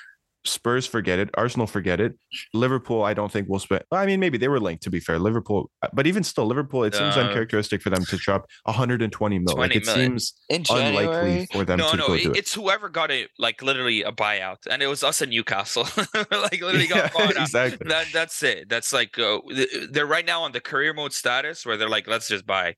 Spurs 0.45 0.87
forget 0.87 1.19
it. 1.19 1.31
Arsenal 1.35 1.67
forget 1.67 2.01
it. 2.01 2.15
Liverpool, 2.53 3.05
I 3.05 3.15
don't 3.15 3.31
think 3.31 3.49
will 3.49 3.59
spend. 3.61 3.85
I 3.93 4.07
mean, 4.07 4.19
maybe 4.21 4.39
they 4.39 4.49
were 4.49 4.59
linked. 4.61 4.83
To 4.85 4.91
be 4.91 4.99
fair, 5.01 5.19
Liverpool, 5.19 5.71
but 5.93 6.07
even 6.07 6.25
still, 6.25 6.47
Liverpool, 6.47 6.83
it 6.85 6.95
seems 6.95 7.17
Uh, 7.17 7.21
uncharacteristic 7.21 7.81
for 7.83 7.91
them 7.91 8.05
to 8.07 8.17
drop 8.17 8.47
120 8.65 9.39
mil. 9.39 9.57
Like 9.57 9.77
it 9.77 9.87
million. 9.87 10.19
seems 10.19 10.35
unlikely 10.71 11.47
for 11.53 11.65
them 11.65 11.79
No, 11.79 11.91
to 11.93 11.97
no, 11.97 12.07
go 12.09 12.13
it- 12.15 12.23
do 12.25 12.31
it. 12.33 12.37
it's 12.39 12.55
whoever 12.55 12.89
got 12.89 13.11
it, 13.11 13.31
like 13.39 13.63
literally 13.63 14.03
a 14.03 14.11
buyout, 14.13 14.57
and 14.69 14.83
it 14.83 14.87
was 14.89 15.03
us 15.05 15.23
in 15.23 15.31
Newcastle. 15.31 15.85
like 16.31 16.61
literally 16.61 16.87
Yeah, 16.89 17.09
got 17.09 17.13
bought 17.13 17.37
out. 17.37 17.43
exactly. 17.43 17.89
That 17.89 18.07
that's 18.13 18.43
it. 18.43 18.69
That's 18.69 18.93
like 18.93 19.19
uh, 19.19 19.39
they're 19.91 20.07
right 20.07 20.27
now 20.27 20.43
on 20.43 20.53
the 20.53 20.61
career 20.61 20.93
mode 20.95 21.13
status 21.13 21.65
where 21.65 21.77
they're 21.77 21.89
like, 21.89 22.09
let's 22.09 22.27
just 22.29 22.47
buy, 22.47 22.75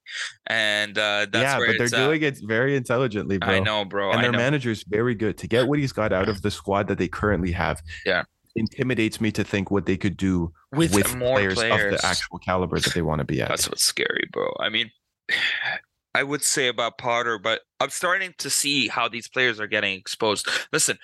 and 0.46 0.96
uh, 0.98 1.26
that's 1.30 1.42
yeah, 1.42 1.58
where 1.58 1.68
but 1.68 1.72
they're 1.78 1.84
it's 1.86 1.94
at. 1.94 2.04
doing 2.06 2.22
it 2.22 2.38
very 2.44 2.76
intelligently, 2.76 3.38
bro. 3.38 3.48
I 3.48 3.60
know, 3.60 3.84
bro. 3.84 4.10
and 4.10 4.18
I 4.18 4.22
their 4.22 4.32
know. 4.32 4.38
manager's 4.38 4.84
very 4.86 5.14
good 5.14 5.38
to 5.38 5.46
get 5.48 5.66
what 5.66 5.78
he's 5.78 5.92
got 5.92 6.12
out 6.12 6.28
of 6.28 6.42
the 6.42 6.50
squad 6.50 6.88
that 6.88 6.98
they 6.98 7.08
currently 7.08 7.52
have. 7.54 7.82
Yeah. 8.04 8.24
intimidates 8.56 9.20
me 9.20 9.32
to 9.32 9.42
think 9.42 9.70
what 9.70 9.84
they 9.86 9.96
could 9.96 10.16
do 10.16 10.52
with, 10.72 10.94
with, 10.94 11.16
more 11.16 11.38
players, 11.38 11.54
players, 11.54 11.94
of 11.94 12.00
the 12.00 12.06
actual 12.06 12.38
caliber 12.38 12.78
that 12.78 12.94
they 12.94 13.02
want 13.02 13.18
to 13.18 13.24
be 13.24 13.42
at. 13.42 13.48
That's 13.48 13.68
what's 13.68 13.82
scary, 13.82 14.28
bro. 14.32 14.54
I 14.60 14.68
mean, 14.68 14.90
I 16.14 16.22
would 16.22 16.44
say 16.44 16.68
about 16.68 16.96
Potter, 16.98 17.38
but 17.40 17.62
I'm 17.80 17.90
starting 17.90 18.32
to 18.38 18.48
see 18.48 18.86
how 18.86 19.08
these 19.08 19.26
players 19.26 19.58
are 19.58 19.66
getting 19.66 19.98
exposed. 19.98 20.48
Listen, 20.72 20.96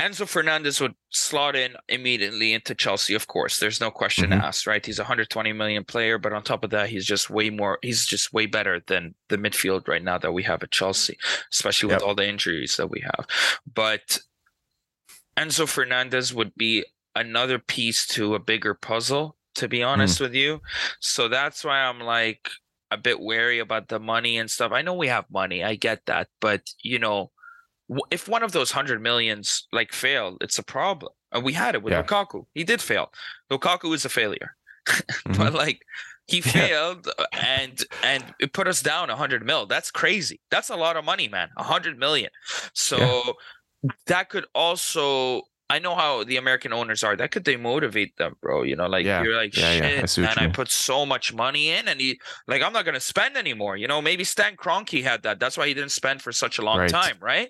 Enzo 0.00 0.26
Fernandez 0.26 0.80
would 0.80 0.94
slot 1.10 1.54
in 1.54 1.76
immediately 1.88 2.52
into 2.52 2.74
Chelsea, 2.74 3.14
of 3.14 3.28
course. 3.28 3.60
There's 3.60 3.80
no 3.80 3.92
question 3.92 4.30
Mhm. 4.30 4.42
asked, 4.42 4.66
right? 4.66 4.84
He's 4.84 4.98
a 4.98 5.04
120 5.04 5.52
million 5.52 5.84
player, 5.84 6.18
but 6.18 6.32
on 6.32 6.42
top 6.42 6.64
of 6.64 6.70
that, 6.70 6.88
he's 6.88 7.06
just 7.06 7.30
way 7.30 7.48
more, 7.50 7.78
he's 7.82 8.04
just 8.04 8.32
way 8.32 8.46
better 8.46 8.80
than 8.88 9.14
the 9.28 9.38
midfield 9.38 9.86
right 9.86 10.02
now 10.02 10.18
that 10.18 10.32
we 10.32 10.42
have 10.42 10.64
at 10.64 10.72
Chelsea, 10.72 11.16
especially 11.52 11.86
with 11.90 12.00
Yep. 12.00 12.02
all 12.08 12.14
the 12.16 12.26
injuries 12.28 12.76
that 12.76 12.88
we 12.88 13.02
have. 13.02 13.26
But 13.72 14.18
Enzo 15.36 15.66
Fernandez 15.68 16.32
would 16.34 16.54
be 16.56 16.84
another 17.16 17.58
piece 17.58 18.06
to 18.08 18.34
a 18.34 18.38
bigger 18.38 18.74
puzzle, 18.74 19.36
to 19.56 19.68
be 19.68 19.82
honest 19.82 20.20
with 20.20 20.34
you. 20.34 20.60
So 21.00 21.28
that's 21.28 21.64
why 21.64 21.78
I'm 21.80 22.00
like 22.00 22.50
a 22.90 22.96
bit 22.96 23.20
wary 23.20 23.58
about 23.58 23.88
the 23.88 23.98
money 24.00 24.38
and 24.38 24.50
stuff. 24.50 24.72
I 24.72 24.82
know 24.82 24.94
we 24.94 25.08
have 25.08 25.24
money, 25.30 25.64
I 25.64 25.74
get 25.76 26.06
that, 26.06 26.28
but 26.40 26.62
you 26.82 26.98
know, 26.98 27.30
if 28.10 28.28
one 28.28 28.42
of 28.42 28.52
those 28.52 28.70
hundred 28.70 29.02
millions 29.02 29.66
like 29.72 29.92
failed, 29.92 30.38
it's 30.40 30.58
a 30.58 30.62
problem. 30.62 31.12
And 31.32 31.44
we 31.44 31.52
had 31.52 31.74
it 31.74 31.82
with 31.82 31.92
Yeah. 31.92 32.02
Lukaku. 32.02 32.46
He 32.54 32.64
did 32.64 32.80
fail. 32.80 33.10
Lukaku 33.50 33.94
is 33.94 34.04
a 34.04 34.08
failure, 34.08 34.56
Mhm. 34.86 35.36
but 35.38 35.52
like 35.52 35.82
he 36.26 36.40
failed 36.40 37.06
uh, 37.18 37.24
and 37.32 37.84
and 38.02 38.24
it 38.40 38.52
put 38.54 38.66
us 38.68 38.80
down 38.82 39.10
a 39.10 39.16
hundred 39.16 39.44
mil. 39.44 39.66
That's 39.66 39.90
crazy. 39.90 40.40
That's 40.50 40.70
a 40.70 40.76
lot 40.76 40.96
of 40.96 41.04
money, 41.04 41.28
man. 41.28 41.50
A 41.56 41.62
hundred 41.64 41.98
million. 41.98 42.30
So 42.72 43.34
that 44.06 44.28
could 44.28 44.46
also 44.54 45.42
I 45.70 45.78
know 45.78 45.94
how 45.94 46.24
the 46.24 46.36
American 46.36 46.74
owners 46.74 47.02
are. 47.02 47.16
That 47.16 47.30
could 47.30 47.42
demotivate 47.44 48.16
them, 48.16 48.34
bro. 48.42 48.64
You 48.64 48.76
know, 48.76 48.86
like 48.86 49.06
Yeah. 49.06 49.22
you're 49.22 49.34
like, 49.34 49.56
Yeah, 49.56 49.72
yeah. 49.72 50.02
I 50.02 50.06
shit, 50.06 50.24
what 50.26 50.36
man, 50.36 50.50
I 50.50 50.52
put 50.52 50.70
so 50.70 51.06
much 51.06 51.32
money 51.32 51.70
in, 51.70 51.88
and 51.88 51.98
he 52.00 52.20
like, 52.46 52.60
I'm 52.62 52.72
not 52.74 52.84
gonna 52.84 53.00
spend 53.00 53.36
anymore. 53.36 53.76
You 53.78 53.88
know, 53.88 54.02
maybe 54.02 54.24
Stan 54.24 54.56
Kroenke 54.56 55.02
had 55.02 55.22
that. 55.22 55.40
That's 55.40 55.56
why 55.56 55.66
he 55.66 55.72
didn't 55.74 55.92
spend 55.92 56.20
for 56.20 56.32
such 56.32 56.58
a 56.58 56.62
long 56.62 56.80
Right. 56.80 56.90
time, 56.90 57.16
right? 57.20 57.48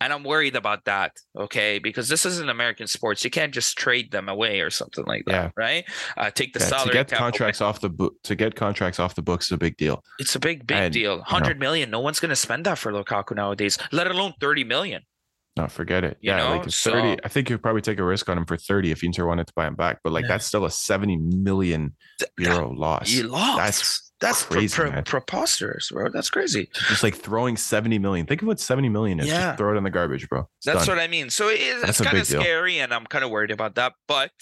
And 0.00 0.12
I'm 0.12 0.24
worried 0.24 0.56
about 0.56 0.84
that, 0.86 1.12
okay? 1.38 1.78
Because 1.78 2.08
this 2.08 2.26
isn't 2.26 2.50
American 2.50 2.88
sports. 2.88 3.24
You 3.24 3.30
can't 3.30 3.54
just 3.54 3.78
trade 3.78 4.10
them 4.10 4.28
away 4.28 4.60
or 4.60 4.68
something 4.68 5.04
like 5.06 5.22
that, 5.26 5.32
Yeah. 5.32 5.50
right? 5.56 5.84
Uh, 6.16 6.30
take 6.30 6.52
the 6.54 6.58
Yeah, 6.60 6.66
salary 6.66 6.88
to 6.88 6.92
get 6.94 7.08
cap 7.08 7.20
away. 7.20 7.30
contracts 7.30 7.60
off 7.60 7.80
the 7.80 7.88
book 7.88 8.14
to 8.24 8.34
get 8.34 8.56
contracts 8.56 8.98
off 8.98 9.14
the 9.14 9.22
books 9.22 9.46
is 9.46 9.52
a 9.52 9.56
big 9.58 9.76
deal. 9.76 10.02
It's 10.18 10.34
a 10.34 10.40
big, 10.40 10.66
big 10.66 10.76
and, 10.76 10.92
deal. 10.92 11.22
Hundred 11.22 11.60
million. 11.60 11.88
No 11.88 12.00
one's 12.00 12.18
gonna 12.18 12.36
spend 12.36 12.66
that 12.66 12.78
for 12.78 12.92
Lukaku 12.92 13.36
nowadays, 13.36 13.78
let 13.92 14.08
alone 14.08 14.34
thirty 14.40 14.64
million. 14.64 15.02
No, 15.56 15.68
forget 15.68 16.02
it. 16.02 16.18
You 16.20 16.32
yeah, 16.32 16.38
know, 16.38 16.56
like 16.56 16.66
it's 16.66 16.82
30. 16.82 17.22
I 17.24 17.28
think 17.28 17.48
you'd 17.48 17.62
probably 17.62 17.80
take 17.82 17.98
a 18.00 18.04
risk 18.04 18.28
on 18.28 18.36
him 18.36 18.44
for 18.44 18.56
30 18.56 18.90
if 18.90 19.04
Inter 19.04 19.24
wanted 19.24 19.46
to 19.46 19.52
buy 19.54 19.66
him 19.68 19.76
back, 19.76 20.00
but 20.02 20.12
like 20.12 20.22
Yeah. 20.24 20.28
that's 20.30 20.46
still 20.46 20.64
a 20.64 20.70
70 20.70 21.16
million 21.16 21.94
euro 22.38 22.72
loss. 22.74 23.08
You 23.10 23.28
lost. 23.28 23.58
That's 23.58 24.12
that's 24.20 24.42
crazy, 24.44 24.74
pre- 24.74 24.84
pre- 24.86 24.94
man. 24.94 25.04
preposterous, 25.04 25.90
bro. 25.90 26.08
That's 26.08 26.30
crazy. 26.30 26.70
Just 26.88 27.02
like 27.02 27.14
throwing 27.14 27.56
70 27.56 27.98
million. 27.98 28.26
Think 28.26 28.42
of 28.42 28.48
what 28.48 28.58
70 28.58 28.88
million 28.88 29.20
is. 29.20 29.26
Yeah. 29.28 29.48
Just 29.48 29.58
throw 29.58 29.74
it 29.74 29.76
in 29.76 29.84
the 29.84 29.90
garbage, 29.90 30.28
bro. 30.28 30.48
It's 30.58 30.66
That's 30.66 30.86
done. 30.86 30.96
what 30.96 31.02
I 31.04 31.08
mean. 31.08 31.30
So 31.30 31.48
it 31.48 31.60
is, 31.60 31.82
That's 31.82 32.00
it's 32.00 32.08
kind 32.08 32.16
of 32.18 32.22
big 32.24 32.32
deal. 32.32 32.40
scary, 32.40 32.78
and 32.78 32.92
I'm 32.94 33.04
kind 33.06 33.22
of 33.24 33.30
worried 33.30 33.50
about 33.50 33.74
that. 33.76 33.92
But 34.08 34.32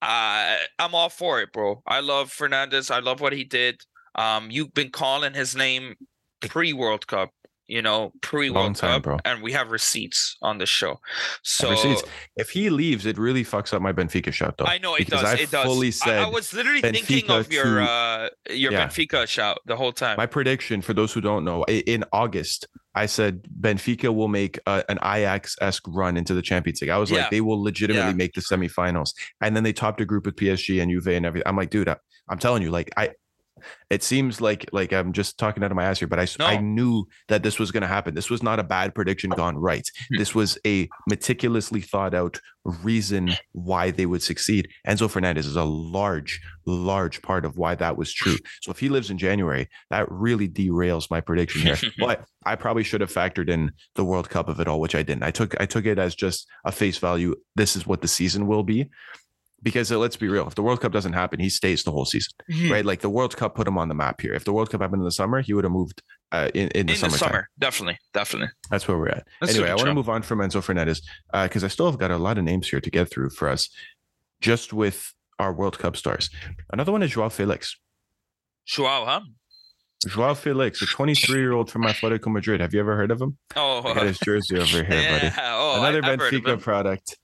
I 0.00 0.58
I'm 0.78 0.94
all 0.94 1.08
for 1.10 1.40
it, 1.40 1.52
bro. 1.52 1.82
I 1.86 2.00
love 2.00 2.30
Fernandez. 2.32 2.90
I 2.90 2.98
love 3.00 3.20
what 3.20 3.32
he 3.32 3.44
did. 3.44 3.80
Um, 4.14 4.50
you've 4.50 4.74
been 4.74 4.90
calling 4.90 5.34
his 5.34 5.54
name 5.54 5.94
pre 6.40 6.72
World 6.72 7.06
Cup. 7.06 7.30
You 7.72 7.80
know, 7.80 8.12
pre 8.20 8.50
World 8.50 8.76
time, 8.76 8.96
Cup, 8.96 9.02
bro. 9.02 9.16
and 9.24 9.42
we 9.42 9.52
have 9.52 9.70
receipts 9.70 10.36
on 10.42 10.58
the 10.58 10.66
show. 10.66 11.00
So. 11.42 11.74
If 12.36 12.50
he 12.50 12.68
leaves, 12.68 13.06
it 13.06 13.16
really 13.16 13.44
fucks 13.44 13.72
up 13.72 13.80
my 13.80 13.94
Benfica 13.94 14.30
shout, 14.30 14.58
though. 14.58 14.66
I 14.66 14.76
know 14.76 14.94
it 14.94 15.08
does. 15.08 15.24
I 15.24 15.34
it 15.36 15.50
does. 15.50 15.64
fully 15.64 15.86
I- 15.88 15.90
said 15.90 16.18
I, 16.22 16.28
was 16.28 16.52
literally 16.52 16.82
thinking 16.82 17.30
of 17.30 17.50
your 17.50 17.64
to- 17.80 17.82
uh 17.90 18.28
your 18.50 18.72
Yeah. 18.72 18.86
Benfica 18.88 19.26
shout 19.26 19.56
the 19.64 19.76
whole 19.76 19.92
time. 19.92 20.16
My 20.18 20.26
prediction 20.26 20.82
for 20.82 20.92
those 20.92 21.14
who 21.14 21.22
don't 21.22 21.44
know, 21.46 21.64
in 21.64 22.04
August, 22.12 22.66
I 22.94 23.06
said 23.06 23.42
Benfica 23.58 24.14
will 24.14 24.28
make 24.28 24.58
a, 24.66 24.84
an 24.90 24.98
Ajax 25.02 25.56
esque 25.62 25.84
run 25.88 26.18
into 26.18 26.34
the 26.34 26.42
Champions 26.42 26.82
League. 26.82 26.90
I 26.90 26.98
was 26.98 27.10
Yeah. 27.10 27.20
like, 27.22 27.30
they 27.30 27.40
will 27.40 27.62
legitimately 27.62 28.10
Yeah. 28.10 28.22
make 28.24 28.34
the 28.34 28.42
semifinals, 28.42 29.14
and 29.40 29.56
then 29.56 29.62
they 29.64 29.72
topped 29.72 30.00
a 30.02 30.04
group 30.04 30.26
with 30.26 30.36
PSG 30.36 30.82
and 30.82 30.90
Juve 30.90 31.08
and 31.08 31.24
everything. 31.24 31.48
I'm 31.48 31.56
like, 31.56 31.70
dude, 31.70 31.88
I, 31.88 31.96
I'm 32.28 32.38
telling 32.38 32.62
you, 32.62 32.70
like, 32.70 32.90
I. 32.98 33.12
It 33.90 34.02
seems 34.02 34.40
like 34.40 34.68
like 34.72 34.92
I'm 34.92 35.12
just 35.12 35.38
talking 35.38 35.62
out 35.62 35.70
of 35.70 35.76
my 35.76 35.84
ass 35.84 35.98
here, 35.98 36.08
but 36.08 36.18
I 36.18 36.26
No. 36.38 36.60
knew 36.60 37.04
that 37.28 37.42
this 37.42 37.58
was 37.58 37.70
going 37.70 37.82
to 37.82 37.86
happen. 37.86 38.14
This 38.14 38.30
was 38.30 38.42
not 38.42 38.58
a 38.58 38.64
bad 38.64 38.94
prediction 38.94 39.30
gone 39.30 39.56
right. 39.56 39.86
Hmm. 40.10 40.18
This 40.18 40.34
was 40.34 40.58
a 40.66 40.88
meticulously 41.08 41.80
thought 41.80 42.14
out 42.14 42.40
reason 42.64 43.32
why 43.52 43.90
they 43.90 44.06
would 44.06 44.22
succeed. 44.22 44.68
Enzo 44.86 45.10
Fernandez 45.10 45.46
is 45.46 45.56
a 45.56 45.64
large, 45.64 46.40
large 46.64 47.20
part 47.20 47.44
of 47.44 47.56
why 47.56 47.74
that 47.74 47.96
was 47.96 48.12
true. 48.12 48.36
So 48.62 48.70
if 48.70 48.78
he 48.78 48.88
lives 48.88 49.10
in 49.10 49.18
January, 49.18 49.68
that 49.90 50.10
really 50.10 50.48
derails 50.48 51.10
my 51.10 51.20
prediction 51.20 51.62
here. 51.62 51.76
but 51.98 52.24
I 52.46 52.54
probably 52.54 52.84
should 52.84 53.00
have 53.00 53.12
factored 53.12 53.48
in 53.48 53.72
the 53.96 54.04
World 54.04 54.30
Cup 54.30 54.48
of 54.48 54.60
it 54.60 54.68
all, 54.68 54.80
which 54.80 54.94
I 54.94 55.02
didn't. 55.02 55.24
I 55.24 55.30
took 55.32 55.60
I 55.60 55.66
took 55.66 55.86
it 55.86 55.98
as 55.98 56.14
just 56.14 56.46
a 56.64 56.72
face 56.72 56.98
value. 56.98 57.34
This 57.56 57.76
is 57.76 57.86
what 57.86 58.00
the 58.00 58.08
season 58.08 58.46
will 58.46 58.62
be. 58.62 58.88
Because 59.62 59.92
uh, 59.92 59.98
let's 59.98 60.16
be 60.16 60.26
real, 60.28 60.46
if 60.48 60.54
the 60.56 60.62
World 60.62 60.80
Cup 60.80 60.90
doesn't 60.92 61.12
happen, 61.12 61.38
he 61.38 61.48
stays 61.48 61.84
the 61.84 61.92
whole 61.92 62.04
season, 62.04 62.32
Mhm. 62.50 62.70
right? 62.70 62.84
Like 62.84 63.00
the 63.00 63.08
World 63.10 63.36
Cup 63.36 63.54
put 63.54 63.68
him 63.68 63.78
on 63.78 63.88
the 63.88 63.94
map 63.94 64.20
here. 64.20 64.34
If 64.34 64.44
the 64.44 64.52
World 64.52 64.70
Cup 64.70 64.80
happened 64.80 65.00
in 65.00 65.04
the 65.04 65.12
summer, 65.12 65.40
he 65.40 65.54
would 65.54 65.64
have 65.64 65.72
moved 65.72 66.02
uh, 66.32 66.50
in 66.54 66.68
in 66.68 66.86
the 66.86 66.94
in 66.94 67.00
the 67.00 67.10
summer, 67.10 67.48
definitely, 67.58 67.98
definitely. 68.14 68.48
That's 68.70 68.88
where 68.88 68.96
we're 68.98 69.08
at. 69.10 69.26
Let's 69.40 69.54
anyway, 69.54 69.70
I 69.70 69.74
want 69.74 69.86
to 69.86 69.94
move 69.94 70.08
on 70.08 70.22
from 70.22 70.38
Enzo 70.40 70.62
Fernandez 70.62 71.00
because 71.32 71.62
I 71.62 71.68
still 71.68 71.90
have 71.90 71.98
got 72.00 72.10
a 72.10 72.16
lot 72.16 72.38
of 72.38 72.44
names 72.44 72.68
here 72.68 72.80
to 72.80 72.90
get 72.90 73.10
through 73.10 73.30
for 73.30 73.48
us, 73.48 73.68
just 74.40 74.72
with 74.72 75.12
our 75.38 75.52
World 75.52 75.78
Cup 75.78 75.96
stars. 75.96 76.30
Another 76.72 76.90
one 76.90 77.02
is 77.02 77.10
Joao 77.12 77.28
Felix. 77.28 77.76
Joao, 78.66 79.04
huh? 79.04 79.20
Joao 80.08 80.34
Felix, 80.34 80.82
a 80.82 80.86
23 80.86 81.38
year 81.38 81.52
old 81.52 81.70
from 81.70 81.82
Atletico 81.82 82.32
Madrid. 82.32 82.60
Have 82.60 82.74
you 82.74 82.80
ever 82.80 82.96
heard 82.96 83.10
of 83.10 83.20
him? 83.20 83.36
Oh, 83.54 83.82
I 83.84 83.94
got 83.94 84.06
his 84.06 84.18
jersey 84.18 84.56
over 84.58 84.82
here, 84.82 85.10
buddy. 85.10 85.30
Oh, 85.38 85.76
Another 85.78 85.98
of 86.00 86.04
Benfica 86.18 86.60
product. 86.60 87.16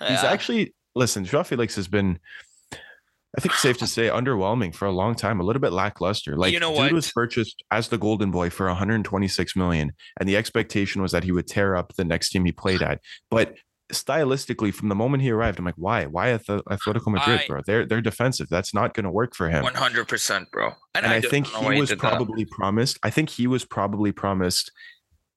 He's 0.00 0.08
Yeah. 0.22 0.24
actually 0.32 0.74
listen. 0.94 1.24
Joao 1.24 1.42
Felix 1.42 1.74
has 1.76 1.88
been, 1.88 2.18
I 3.36 3.40
think, 3.40 3.54
safe 3.54 3.78
to 3.78 3.86
say, 3.96 4.08
underwhelming 4.08 4.74
for 4.74 4.86
a 4.86 4.92
long 4.92 5.14
time. 5.14 5.40
A 5.40 5.44
little 5.44 5.60
bit 5.60 5.72
lackluster. 5.72 6.36
Like 6.36 6.52
You 6.52 6.60
know 6.60 6.70
dude 6.70 6.78
what? 6.78 6.92
was 6.92 7.10
purchased 7.12 7.62
as 7.70 7.88
the 7.88 7.98
Golden 7.98 8.30
Boy 8.30 8.50
for 8.50 8.66
126 8.66 9.56
million, 9.56 9.92
and 10.20 10.28
the 10.28 10.36
expectation 10.36 11.02
was 11.02 11.12
that 11.12 11.24
he 11.24 11.32
would 11.32 11.46
tear 11.46 11.76
up 11.76 11.94
the 11.96 12.04
next 12.04 12.30
team 12.30 12.44
he 12.44 12.52
played 12.52 12.82
at. 12.90 13.00
But 13.30 13.56
stylistically, 13.92 14.72
from 14.72 14.88
the 14.88 14.94
moment 14.94 15.22
he 15.22 15.30
arrived, 15.30 15.58
I'm 15.58 15.64
like, 15.64 15.74
why? 15.76 16.06
Why 16.06 16.28
Atletico 16.30 17.08
Madrid, 17.12 17.40
I- 17.42 17.46
bro? 17.46 17.60
They're 17.66 17.86
they're 17.86 18.00
defensive. 18.00 18.48
That's 18.48 18.72
not 18.74 18.94
going 18.94 19.04
to 19.04 19.10
work 19.10 19.34
for 19.34 19.48
him. 19.50 19.62
One 19.62 19.74
hundred 19.74 20.08
percent, 20.08 20.50
bro. 20.50 20.72
And 20.94 21.06
I, 21.06 21.20
don't 21.20 21.30
think 21.30 21.46
he 21.48 21.78
was 21.80 21.90
that. 21.90 21.98
probably 21.98 22.44
promised. 22.44 22.98
I 23.02 23.10
think 23.10 23.28
he 23.30 23.46
was 23.46 23.64
probably 23.64 24.12
promised. 24.12 24.70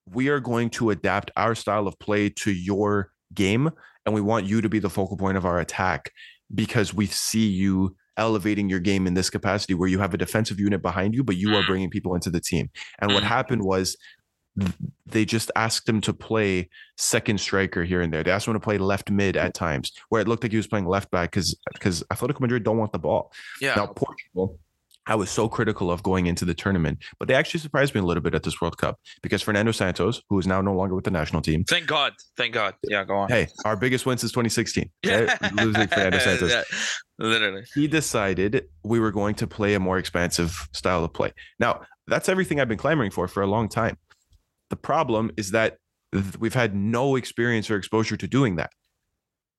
We 0.10 0.30
are 0.30 0.40
going 0.40 0.70
to 0.72 0.92
adapt 0.92 1.32
our 1.36 1.54
style 1.56 1.86
of 1.88 2.00
play 2.00 2.30
to 2.30 2.52
your 2.52 3.12
game, 3.34 3.72
and 4.08 4.16
we 4.16 4.22
want 4.22 4.46
you 4.46 4.62
to 4.62 4.70
be 4.70 4.80
the 4.80 4.90
focal 4.90 5.18
point 5.18 5.38
of 5.38 5.46
our 5.46 5.60
attack 5.60 6.12
because 6.56 6.94
we 6.94 7.06
see 7.06 7.46
you 7.46 7.94
elevating 8.16 8.70
your 8.70 8.80
game 8.80 9.06
in 9.06 9.14
this 9.14 9.30
capacity 9.30 9.74
where 9.74 9.90
you 9.90 10.00
have 10.00 10.14
a 10.14 10.18
defensive 10.18 10.60
unit 10.60 10.82
behind 10.82 11.14
you, 11.14 11.24
but 11.26 11.36
you 11.36 11.54
are 11.56 11.62
Mm. 11.62 11.68
bringing 11.68 11.90
people 11.90 12.16
into 12.16 12.30
the 12.30 12.40
team. 12.40 12.70
And 13.00 13.14
what 13.14 13.22
Mm. 13.24 13.28
happened 13.28 13.62
was 13.64 13.98
they 15.06 15.26
just 15.26 15.52
asked 15.58 15.88
him 15.88 16.00
to 16.02 16.14
play 16.14 16.70
second 16.96 17.40
striker 17.40 17.84
here 17.84 18.02
and 18.02 18.12
there. 18.12 18.24
They 18.24 18.32
asked 18.32 18.48
him 18.48 18.54
to 18.54 18.60
play 18.62 18.78
left 18.78 19.12
mid 19.12 19.36
at 19.36 19.54
times, 19.54 19.92
where 20.10 20.22
it 20.22 20.28
looked 20.28 20.42
like 20.42 20.52
he 20.52 20.58
was 20.58 20.68
playing 20.68 20.88
left 20.88 21.12
back 21.12 21.32
because 21.32 21.54
because 21.74 22.02
Atletico 22.12 22.40
Madrid 22.40 22.64
don't 22.64 22.78
want 22.78 22.94
the 22.94 23.00
ball. 23.00 23.32
Yeah. 23.62 23.76
Now, 23.76 23.88
Portugal, 23.88 24.58
I 25.08 25.16
was 25.16 25.30
so 25.30 25.48
critical 25.48 25.90
of 25.90 26.04
going 26.04 26.28
into 26.28 26.46
the 26.46 26.54
tournament, 26.54 27.00
but 27.18 27.28
they 27.28 27.34
actually 27.34 27.62
surprised 27.62 27.96
me 27.96 28.02
a 28.02 28.04
little 28.04 28.22
bit 28.22 28.36
at 28.36 28.44
this 28.44 28.60
World 28.62 28.78
Cup 28.78 29.00
because 29.24 29.42
Fernando 29.42 29.72
Santos, 29.72 30.22
who 30.30 30.38
is 30.38 30.46
now 30.46 30.62
no 30.62 30.74
longer 30.74 30.96
with 30.96 31.06
the 31.06 31.12
national 31.12 31.42
team, 31.42 31.64
Thank 31.64 31.88
God. 31.88 32.14
Thank 32.36 32.54
God. 32.54 32.76
Yeah, 32.84 33.04
go 33.06 33.16
on. 33.16 33.30
hey, 33.30 33.48
our 33.66 33.76
biggest 33.76 34.06
win 34.06 34.18
since 34.18 34.32
2016, 34.32 34.90
right? 35.06 35.54
losing 35.54 35.88
Fernando 35.88 36.20
Santos. 36.20 36.52
Yeah, 36.52 36.64
Literally. 37.20 37.64
He 37.74 37.88
decided 37.88 38.66
we 38.84 39.00
were 39.00 39.12
going 39.12 39.36
to 39.36 39.48
play 39.48 39.74
a 39.74 39.80
more 39.80 39.98
expansive 39.98 40.68
style 40.74 41.04
of 41.04 41.14
play. 41.14 41.32
Now, 41.60 41.82
that's 42.08 42.30
everything 42.30 42.60
I've 42.60 42.68
been 42.70 42.78
clamoring 42.78 43.12
for 43.12 43.28
for 43.28 43.42
a 43.42 43.48
long 43.48 43.70
time. 43.70 43.98
The 44.70 44.76
problem 44.76 45.32
is 45.38 45.52
that 45.52 45.78
we've 46.40 46.54
had 46.54 46.76
no 46.76 47.16
experience 47.16 47.70
or 47.70 47.76
exposure 47.76 48.18
to 48.18 48.28
doing 48.28 48.58
that. 48.58 48.72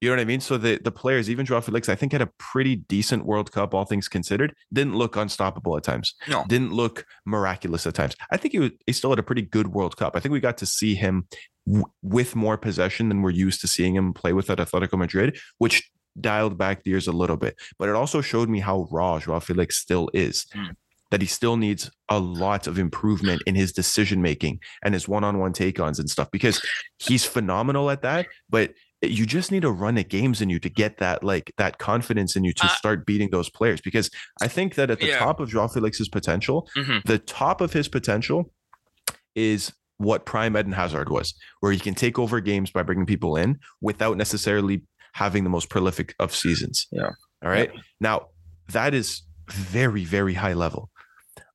You 0.01 0.09
know 0.09 0.17
what 0.17 0.21
I 0.21 0.25
mean? 0.25 0.41
So 0.41 0.57
the 0.57 0.79
the 0.83 0.93
players, 0.93 1.29
even 1.29 1.45
Joao 1.45 1.61
Felix, 1.61 1.89
I 1.89 1.95
think 1.95 2.13
had 2.13 2.23
a 2.23 2.31
pretty 2.39 2.77
decent 2.77 3.27
World 3.27 3.51
Cup, 3.51 3.75
all 3.75 3.85
things 3.85 4.09
considered. 4.09 4.55
Didn't 4.73 4.95
look 4.95 5.17
unstoppable 5.17 5.77
at 5.77 5.83
times. 5.83 6.15
No. 6.29 6.45
Didn't 6.49 6.73
look 6.73 7.05
miraculous 7.27 7.87
at 7.87 7.95
times. 7.95 8.15
I 8.31 8.37
think 8.37 8.53
he 8.53 8.61
was, 8.61 8.71
he 8.87 8.93
still 8.93 9.11
had 9.11 9.19
a 9.19 9.25
pretty 9.25 9.43
good 9.43 9.69
World 9.69 9.97
Cup. 9.97 10.15
I 10.15 10.21
think 10.21 10.33
we 10.33 10.41
got 10.41 10.59
to 10.59 10.67
see 10.67 10.95
him 10.95 11.27
w- 11.67 11.87
with 12.03 12.37
more 12.37 12.57
possession 12.57 13.09
than 13.09 13.23
we're 13.23 13.31
used 13.31 13.61
to 13.63 13.67
seeing 13.67 13.97
him 13.97 14.13
play 14.13 14.33
with 14.33 14.51
at 14.51 14.59
Atletico 14.59 14.99
Madrid, 14.99 15.37
which 15.59 15.91
dialed 16.21 16.57
back 16.57 16.85
the 16.85 16.91
years 16.91 17.09
a 17.09 17.13
little 17.13 17.37
bit. 17.37 17.57
But 17.79 17.89
it 17.89 17.95
also 17.95 18.21
showed 18.21 18.49
me 18.49 18.61
how 18.61 18.89
raw 18.91 19.19
Joao 19.19 19.41
Felix 19.41 19.77
still 19.79 20.11
is. 20.15 20.47
Mm. 20.55 20.77
That 21.11 21.23
he 21.23 21.27
still 21.27 21.57
needs 21.57 21.91
a 22.11 22.19
lot 22.19 22.67
of 22.67 22.79
improvement 22.79 23.43
in 23.47 23.55
his 23.55 23.73
decision 23.73 24.21
making 24.21 24.61
and 24.85 24.93
his 24.93 25.09
one-on-one 25.09 25.55
take-ons 25.55 25.99
and 25.99 26.11
stuff 26.11 26.31
because 26.31 26.61
he's 26.99 27.25
phenomenal 27.25 27.89
at 27.89 28.03
that. 28.03 28.27
But 28.51 28.75
you 29.03 29.27
just 29.27 29.53
need 29.53 29.65
a 29.65 29.71
run 29.71 29.97
at 29.99 30.09
games 30.09 30.41
in 30.41 30.51
you 30.51 30.59
to 30.59 30.69
get 30.69 30.99
that 30.99 31.23
like 31.23 31.53
that 31.57 31.79
confidence 31.79 32.35
in 32.37 32.43
you 32.45 32.53
to 32.53 32.65
Uh, 32.67 32.69
start 32.69 33.07
beating 33.07 33.31
those 33.31 33.49
players. 33.49 33.81
Because 33.81 34.11
I 34.43 34.49
think 34.49 34.75
that 34.75 34.91
at 34.91 34.99
the 35.01 35.07
Yeah. 35.09 35.19
top 35.19 35.39
of 35.41 35.49
Joao 35.51 35.69
Felix's 35.69 36.09
potential, 36.09 36.69
Mhm. 36.77 37.05
the 37.05 37.19
top 37.19 37.61
of 37.61 37.73
his 37.73 37.87
potential 37.89 38.53
is 39.35 39.73
what 39.99 40.25
prime 40.27 40.57
Eden 40.57 40.73
Hazard 40.73 41.09
was, 41.11 41.35
where 41.61 41.73
he 41.73 41.79
can 41.79 41.95
take 41.95 42.19
over 42.19 42.41
games 42.41 42.71
by 42.71 42.83
bringing 42.83 43.07
people 43.07 43.37
in 43.37 43.59
without 43.81 44.17
necessarily 44.17 44.83
having 45.15 45.45
the 45.45 45.51
most 45.51 45.69
prolific 45.71 46.15
of 46.19 46.35
seasons. 46.35 46.87
Yeah. 46.93 47.11
All 47.45 47.51
right. 47.51 47.71
Now, 48.01 48.29
that 48.69 48.95
is 48.95 49.23
very, 49.51 50.05
very 50.05 50.35
high 50.35 50.53
level. 50.55 50.91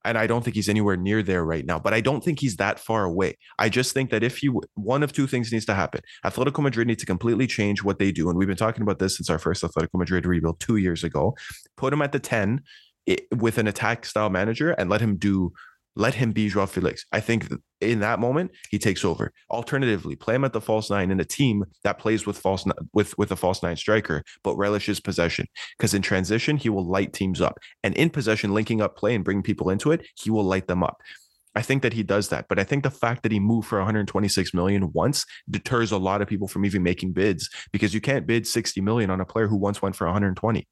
And 0.06 0.18
I 0.18 0.28
don't 0.28 0.44
think 0.44 0.56
he's 0.56 0.70
anywhere 0.70 0.98
near 0.98 1.24
there 1.24 1.46
right 1.46 1.66
now, 1.66 1.80
but 1.80 1.94
I 1.94 2.02
don't 2.02 2.24
think 2.24 2.40
he's 2.40 2.58
that 2.58 2.80
far 2.80 3.06
away. 3.06 3.38
I 3.58 3.70
just 3.70 3.94
think 3.94 4.10
that 4.12 4.24
if 4.24 4.44
you, 4.44 4.62
one 4.76 5.04
of 5.04 5.14
two 5.14 5.28
things 5.28 5.52
needs 5.52 5.66
to 5.66 5.74
happen. 5.74 6.02
Atletico 6.26 6.62
Madrid 6.62 6.88
needs 6.88 7.00
to 7.02 7.06
completely 7.06 7.48
change 7.48 7.84
what 7.84 8.00
they 8.00 8.12
do. 8.12 8.30
And 8.30 8.38
we've 8.38 8.48
been 8.48 8.58
talking 8.58 8.82
about 8.84 9.00
this 9.00 9.16
since 9.18 9.30
our 9.30 9.40
first 9.40 9.64
Atletico 9.64 9.96
Madrid 9.96 10.26
rebuild 10.26 10.60
two 10.60 10.78
years 10.78 11.04
ago. 11.04 11.36
Put 11.78 11.94
him 11.94 12.02
at 12.02 12.12
the 12.12 12.20
10 12.20 12.62
i- 13.10 13.18
with 13.36 13.58
an 13.58 13.68
attack 13.68 14.06
style 14.06 14.30
manager 14.30 14.72
and 14.72 14.90
let 14.90 15.02
him 15.02 15.16
do 15.18 15.54
let 15.96 16.16
him 16.16 16.32
be 16.32 16.50
Joao 16.50 16.66
Felix. 16.66 17.06
I 17.12 17.20
think 17.20 17.48
in 17.82 18.00
that 18.00 18.20
moment 18.20 18.52
he 18.70 18.80
takes 18.80 19.06
over. 19.06 19.32
Alternatively, 19.50 20.16
play 20.16 20.36
him 20.36 20.44
at 20.44 20.54
the 20.54 20.62
false 20.62 20.90
nine 20.90 21.12
in 21.12 21.20
a 21.20 21.26
team 21.26 21.64
that 21.84 22.00
plays 22.00 22.26
with 22.26 22.38
false 22.38 22.66
with 22.94 23.18
with 23.18 23.32
a 23.32 23.36
false 23.36 23.62
nine 23.62 23.76
striker, 23.76 24.24
but 24.44 24.58
relishes 24.58 25.00
possession. 25.00 25.46
Because 25.78 25.94
in 25.94 26.02
transition 26.02 26.58
he 26.58 26.70
will 26.70 26.86
light 26.86 27.14
teams 27.14 27.42
up, 27.42 27.60
and 27.84 27.96
in 27.96 28.10
possession, 28.10 28.54
linking 28.54 28.82
up 28.82 28.98
play 28.98 29.16
and 29.16 29.24
bring 29.24 29.44
people 29.44 29.70
into 29.70 29.92
it, 29.92 30.06
he 30.16 30.30
will 30.30 30.44
light 30.44 30.68
them 30.68 30.84
up. 30.84 30.98
I 31.56 31.62
think 31.62 31.84
that 31.84 31.94
he 31.94 32.02
does 32.02 32.30
that, 32.30 32.48
but 32.50 32.58
I 32.58 32.64
think 32.64 32.84
the 32.84 32.90
fact 32.90 33.22
that 33.22 33.32
he 33.32 33.40
moved 33.40 33.68
for 33.68 33.78
126 33.78 34.56
million 34.56 34.92
once 34.92 35.24
deters 35.48 35.92
a 35.92 35.98
lot 35.98 36.22
of 36.22 36.28
people 36.28 36.48
from 36.48 36.66
even 36.66 36.82
making 36.82 37.14
bids 37.14 37.48
because 37.72 37.94
you 37.94 38.02
can't 38.02 38.26
bid 38.26 38.48
60 38.48 38.82
million 38.82 39.12
on 39.12 39.22
a 39.22 39.26
player 39.26 39.48
who 39.48 39.56
once 39.56 39.80
went 39.80 39.96
for 39.96 40.08
120 40.08 40.68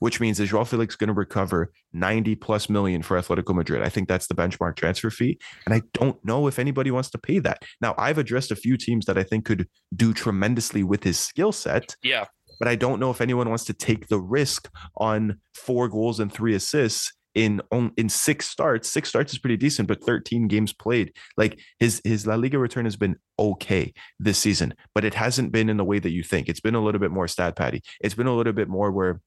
which 0.00 0.20
means 0.20 0.40
is 0.40 0.50
Joao 0.50 0.64
Felix 0.64 0.96
going 0.96 1.08
to 1.08 1.14
recover 1.14 1.70
90 1.92 2.34
plus 2.36 2.68
million 2.68 3.02
for 3.02 3.18
Atletico 3.18 3.54
Madrid? 3.54 3.82
I 3.82 3.88
think 3.88 4.08
that's 4.08 4.26
the 4.26 4.34
benchmark 4.34 4.76
transfer 4.76 5.10
fee. 5.10 5.38
And 5.66 5.74
I 5.74 5.82
don't 5.94 6.22
know 6.24 6.46
if 6.46 6.58
anybody 6.58 6.90
wants 6.90 7.10
to 7.10 7.18
pay 7.18 7.38
that. 7.40 7.62
Now, 7.80 7.94
I've 7.98 8.18
addressed 8.18 8.50
a 8.50 8.56
few 8.56 8.76
teams 8.76 9.06
that 9.06 9.18
I 9.18 9.22
think 9.22 9.44
could 9.44 9.68
do 9.94 10.12
tremendously 10.12 10.82
with 10.82 11.04
his 11.04 11.18
skill 11.18 11.52
set, 11.52 11.96
Yeah. 12.02 12.26
but 12.58 12.68
I 12.68 12.76
don't 12.76 13.00
know 13.00 13.10
if 13.10 13.20
anyone 13.20 13.48
wants 13.48 13.64
to 13.66 13.72
take 13.72 14.08
the 14.08 14.20
risk 14.20 14.68
on 14.96 15.38
four 15.54 15.88
goals 15.88 16.20
and 16.20 16.32
three 16.32 16.54
assists 16.54 17.12
in 17.34 17.60
on, 17.70 17.92
in 17.96 18.08
six 18.08 18.48
starts. 18.48 18.88
Six 18.88 19.10
starts 19.10 19.32
is 19.32 19.38
pretty 19.38 19.56
decent, 19.56 19.86
but 19.86 20.02
13 20.02 20.48
games 20.48 20.72
played. 20.72 21.12
Like 21.36 21.60
his 21.78 22.00
his 22.02 22.26
La 22.26 22.34
Liga 22.34 22.58
return 22.58 22.84
has 22.84 22.96
been 22.96 23.16
okay 23.38 23.92
this 24.18 24.38
season, 24.38 24.74
but 24.94 25.04
it 25.04 25.14
hasn't 25.14 25.52
been 25.52 25.68
in 25.68 25.76
the 25.76 25.84
way 25.84 25.98
that 26.00 26.10
you 26.10 26.24
think. 26.24 26.48
It's 26.48 26.58
been 26.60 26.74
a 26.74 26.82
little 26.82 26.98
bit 27.00 27.12
more 27.12 27.28
stat 27.28 27.54
patty. 27.54 27.82
It's 28.00 28.14
been 28.14 28.26
a 28.26 28.34
little 28.34 28.54
bit 28.54 28.68
more 28.68 28.90
where 28.90 29.20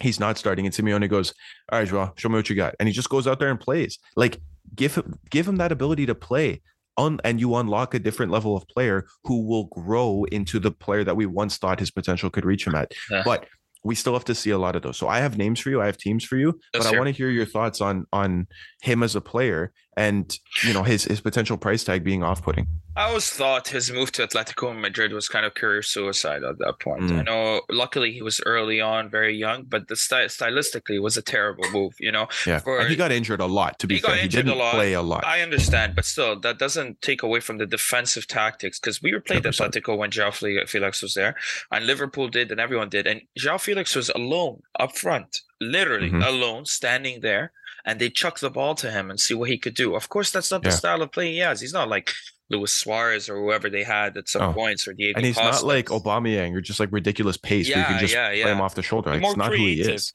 he's 0.00 0.20
not 0.20 0.38
starting, 0.38 0.66
and 0.66 0.74
Simeone 0.74 1.08
goes, 1.08 1.32
"All 1.70 1.78
right, 1.78 1.88
Joao, 1.88 2.12
show 2.16 2.28
me 2.28 2.36
what 2.36 2.48
you 2.50 2.56
got," 2.56 2.74
and 2.78 2.88
he 2.88 2.92
just 2.92 3.10
goes 3.10 3.26
out 3.26 3.38
there 3.38 3.50
and 3.50 3.60
plays. 3.60 3.98
Like 4.16 4.40
give 4.74 4.94
him 4.94 5.18
give 5.30 5.46
him 5.46 5.56
that 5.56 5.72
ability 5.72 6.06
to 6.06 6.14
play. 6.14 6.62
Un- 6.96 7.20
and 7.24 7.40
you 7.40 7.54
unlock 7.54 7.94
a 7.94 7.98
different 7.98 8.30
level 8.30 8.56
of 8.56 8.66
player 8.68 9.06
who 9.24 9.46
will 9.46 9.64
grow 9.66 10.24
into 10.32 10.58
the 10.58 10.70
player 10.70 11.04
that 11.04 11.16
we 11.16 11.24
once 11.24 11.56
thought 11.56 11.78
his 11.78 11.90
potential 11.90 12.28
could 12.28 12.44
reach 12.44 12.66
him 12.66 12.74
at. 12.74 12.92
Yeah. 13.10 13.22
But 13.24 13.46
we 13.84 13.94
still 13.94 14.12
have 14.12 14.24
to 14.26 14.34
see 14.34 14.50
a 14.50 14.58
lot 14.58 14.76
of 14.76 14.82
those. 14.82 14.98
So 14.98 15.08
I 15.08 15.20
have 15.20 15.38
names 15.38 15.60
for 15.60 15.70
you, 15.70 15.80
I 15.80 15.86
have 15.86 15.96
teams 15.96 16.24
for 16.24 16.36
you, 16.36 16.58
Let's 16.74 16.86
but 16.86 16.94
I 16.94 16.98
want 16.98 17.06
to 17.06 17.12
hear 17.12 17.30
your 17.30 17.46
thoughts 17.46 17.80
on 17.80 18.06
on 18.12 18.48
him 18.82 19.02
as 19.02 19.16
a 19.16 19.20
player 19.20 19.72
and 19.96 20.38
you 20.64 20.72
know 20.72 20.82
his 20.82 21.04
his 21.04 21.20
potential 21.20 21.56
price 21.56 21.84
tag 21.84 22.04
being 22.04 22.22
off 22.22 22.42
putting. 22.42 22.66
I 22.96 23.04
always 23.04 23.30
thought 23.30 23.68
his 23.68 23.90
move 23.92 24.10
to 24.12 24.26
Atletico 24.26 24.76
Madrid 24.78 25.12
was 25.12 25.28
kind 25.28 25.46
of 25.46 25.54
career 25.54 25.80
suicide 25.80 26.42
at 26.42 26.58
that 26.58 26.80
point. 26.80 27.02
Mm. 27.04 27.20
I 27.20 27.22
know, 27.22 27.60
luckily, 27.70 28.12
he 28.12 28.20
was 28.20 28.40
early 28.44 28.80
on, 28.80 29.08
very 29.08 29.34
young, 29.34 29.62
but 29.62 29.86
the 29.86 29.94
sty- 29.94 30.24
stylistically 30.26 30.96
it 30.96 30.98
was 30.98 31.16
a 31.16 31.22
terrible 31.22 31.64
move. 31.70 31.94
You 32.00 32.10
know, 32.10 32.26
Yeah, 32.46 32.58
For- 32.58 32.80
and 32.80 32.90
he 32.90 32.96
got 32.96 33.12
injured 33.12 33.40
a 33.40 33.46
lot. 33.46 33.78
To 33.78 33.86
be 33.86 33.94
He 33.94 34.00
fair, 34.00 34.16
he 34.16 34.26
didn't 34.28 34.58
lot. 34.58 34.74
play 34.74 34.92
a 34.94 35.02
lot. 35.02 35.24
I 35.24 35.40
understand, 35.40 35.94
but 35.94 36.04
still, 36.04 36.38
that 36.40 36.58
doesn't 36.58 37.00
take 37.00 37.22
away 37.22 37.38
from 37.40 37.58
the 37.58 37.66
defensive 37.66 38.26
tactics 38.26 38.80
because 38.80 39.00
we 39.00 39.12
were 39.12 39.20
playing 39.20 39.44
100%. 39.44 39.70
Atletico 39.70 39.96
when 39.96 40.10
João 40.10 40.68
Felix 40.68 41.00
was 41.00 41.14
there, 41.14 41.36
and 41.70 41.86
Liverpool 41.86 42.28
did, 42.28 42.50
and 42.50 42.60
everyone 42.60 42.88
did, 42.88 43.06
and 43.06 43.22
João 43.38 43.60
Felix 43.60 43.94
was 43.94 44.10
alone 44.10 44.62
up 44.80 44.96
front, 44.96 45.40
literally 45.60 46.10
Mhm. 46.10 46.26
alone, 46.26 46.66
standing 46.66 47.20
there, 47.20 47.52
and 47.84 48.00
they 48.00 48.10
chuck 48.10 48.38
the 48.40 48.50
ball 48.50 48.74
to 48.76 48.90
him 48.90 49.10
and 49.10 49.20
see 49.20 49.34
what 49.34 49.48
he 49.50 49.58
could 49.58 49.74
do. 49.74 49.94
Of 49.94 50.08
course, 50.08 50.30
that's 50.30 50.50
not 50.50 50.62
the 50.62 50.70
style 50.72 51.02
of 51.02 51.12
play 51.12 51.32
he 51.32 51.38
has. 51.38 51.60
He's 51.60 51.72
not 51.72 51.88
like 51.88 52.12
Luis 52.48 52.72
Suarez 52.72 53.28
or 53.28 53.36
whoever 53.36 53.70
they 53.70 53.84
had 53.84 54.16
at 54.16 54.28
some 54.28 54.42
Oh. 54.42 54.52
points, 54.52 54.88
or 54.88 54.92
Diego 54.92 55.16
and 55.18 55.24
he's 55.26 55.36
Costa. 55.36 55.52
not 55.52 55.64
like 55.64 55.86
Aubameyang 55.86 56.54
or 56.56 56.60
just 56.60 56.80
like 56.80 56.88
ridiculous 56.92 57.36
pace 57.36 57.68
where 57.68 57.78
you 57.78 57.84
can 57.84 57.98
just 58.00 58.12
yeah, 58.14 58.28
play 58.30 58.40
him 58.52 58.60
off 58.60 58.74
the 58.74 58.82
shoulder. 58.82 59.10
Like, 59.10 59.22
it's 59.22 59.36
not 59.36 59.50
who 59.52 59.56
he 59.58 59.80
is. 59.80 60.12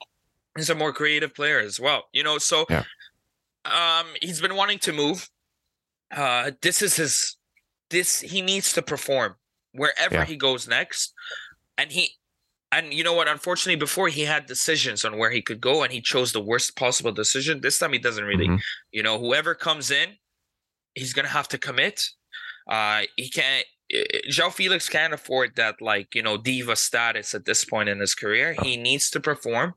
he's 0.58 0.70
a 0.70 0.76
more 0.76 0.91
creative 0.93 1.34
player 1.34 1.60
as 1.60 1.80
well. 1.80 2.10
You 2.12 2.24
know, 2.24 2.38
so 2.38 2.66
Yeah. 2.70 2.84
um 3.66 4.08
he's 4.22 4.41
been 4.41 4.56
wanting 4.56 4.80
to 4.80 4.93
move. 4.93 5.30
Uh 6.12 6.52
this 6.62 6.82
is 6.82 6.96
his 6.98 7.38
this 7.89 8.20
he 8.22 8.41
needs 8.41 8.74
to 8.74 8.82
perform 8.82 9.36
wherever 9.72 10.16
Yeah. 10.16 10.26
he 10.26 10.36
goes 10.36 10.68
next. 10.68 11.14
And 11.78 11.91
he 11.91 12.16
and 12.78 12.94
you 12.94 13.04
know 13.04 13.14
what? 13.14 13.28
Unfortunately, 13.28 13.76
before 13.80 14.08
he 14.10 14.22
had 14.26 14.46
decisions 14.46 15.04
on 15.06 15.18
where 15.18 15.32
he 15.32 15.42
could 15.42 15.62
go 15.62 15.84
and 15.84 15.92
he 15.94 16.02
chose 16.02 16.32
the 16.32 16.42
worst 16.42 16.76
possible 16.76 17.12
decision. 17.12 17.62
This 17.62 17.80
time 17.80 17.94
he 17.94 18.00
doesn't 18.00 18.24
really. 18.26 18.48
Mhm. 18.48 18.62
You 18.92 19.04
know, 19.04 19.20
whoever 19.20 19.56
comes 19.56 19.92
in, 19.92 20.18
he's 20.94 21.14
gonna 21.14 21.28
have 21.40 21.48
to 21.50 21.58
commit. 21.58 22.10
Uh 22.70 23.04
he 23.16 23.30
can't 23.30 23.66
Joao 24.30 24.50
Felix 24.50 24.90
can't 24.90 25.14
afford 25.14 25.56
that 25.58 25.76
like, 25.80 26.16
you 26.16 26.24
know, 26.24 26.38
diva 26.38 26.76
status 26.76 27.36
at 27.36 27.46
this 27.46 27.64
point 27.66 27.88
in 27.90 28.00
his 28.00 28.16
career. 28.16 28.56
He 28.64 28.78
needs 28.78 29.10
to 29.12 29.20
perform 29.20 29.76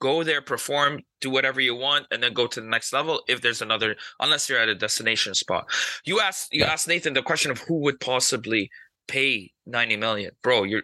go 0.00 0.22
there, 0.24 0.42
perform, 0.42 1.00
do 1.20 1.30
whatever 1.30 1.60
you 1.60 1.74
want, 1.74 2.06
and 2.10 2.22
then 2.22 2.32
go 2.34 2.46
to 2.46 2.60
the 2.60 2.66
next 2.66 2.92
level. 2.92 3.22
If 3.28 3.40
there's 3.40 3.62
another, 3.62 3.96
unless 4.20 4.48
you're 4.48 4.58
at 4.58 4.68
a 4.68 4.74
destination 4.74 5.34
spot, 5.34 5.64
you 6.04 6.20
asked 6.20 6.52
you 6.52 6.60
Yeah. 6.62 6.72
asked 6.72 6.88
Nathan 6.88 7.14
the 7.14 7.22
question 7.22 7.50
of 7.50 7.58
who 7.60 7.76
would 7.84 8.00
possibly 8.00 8.70
pay 9.08 9.52
ninety 9.66 9.96
million, 9.96 10.32
bro. 10.42 10.64
You're 10.64 10.82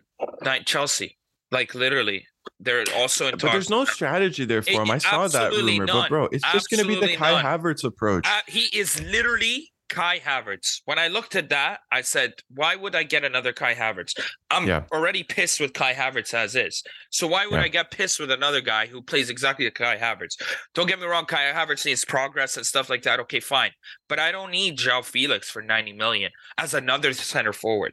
Chelsea, 0.65 1.19
like 1.51 1.75
literally. 1.75 2.27
They're 2.59 2.85
also 2.97 3.27
in 3.27 3.33
But 3.33 3.41
talks. 3.41 3.53
there's 3.53 3.71
no 3.71 3.85
strategy 3.85 4.45
there 4.45 4.63
for 4.63 4.71
It- 4.71 4.77
him. 4.77 4.91
I 4.91 4.99
saw 4.99 5.29
that 5.29 5.53
rumor, 5.53 5.87
but 5.87 6.09
bro, 6.09 6.25
it's 6.33 6.45
just 6.53 6.71
going 6.71 6.83
to 6.83 6.89
be 6.89 6.95
the 6.99 7.15
Kai 7.17 7.33
none. 7.43 7.45
Havertz 7.45 7.85
approach. 7.85 8.27
Uh, 8.27 8.41
he 8.49 8.67
is 8.77 9.01
literally 9.03 9.73
Kai 9.91 10.21
Havertz. 10.21 10.81
When 10.85 10.99
I 11.01 11.09
looked 11.09 11.35
at 11.35 11.49
that, 11.51 11.81
I 11.91 12.03
said, 12.03 12.35
"Why 12.49 12.77
would 12.77 12.95
I 12.95 13.03
get 13.03 13.25
another 13.25 13.53
Kai 13.53 13.75
Havertz? 13.75 14.15
I'm 14.49 14.67
Yeah. 14.67 14.85
already 14.93 15.25
pissed 15.25 15.59
with 15.59 15.73
Kai 15.75 15.95
Havertz 15.95 16.33
as 16.33 16.55
is. 16.55 16.83
So 17.11 17.27
why 17.27 17.47
would 17.47 17.57
Yeah. 17.57 17.65
I 17.65 17.69
get 17.69 17.91
pissed 17.91 18.21
with 18.21 18.31
another 18.31 18.61
guy 18.61 18.87
who 18.87 19.03
plays 19.03 19.29
exactly 19.31 19.65
like 19.67 19.75
Kai 19.75 19.99
Havertz? 19.99 20.41
Don't 20.75 20.87
get 20.87 21.01
me 21.01 21.07
wrong, 21.07 21.27
Kai 21.27 21.53
Havertz 21.53 21.85
needs 21.85 22.05
progress 22.05 22.57
and 22.57 22.65
stuff 22.65 22.89
like 22.89 23.03
that. 23.03 23.19
Okay, 23.21 23.41
fine, 23.41 23.73
but 24.09 24.19
I 24.21 24.31
don't 24.31 24.53
need 24.53 24.79
João 24.79 25.05
Felix 25.05 25.51
for 25.51 25.61
90 25.61 25.93
million 25.93 26.31
as 26.57 26.73
another 26.73 27.13
center 27.13 27.53
forward." 27.53 27.93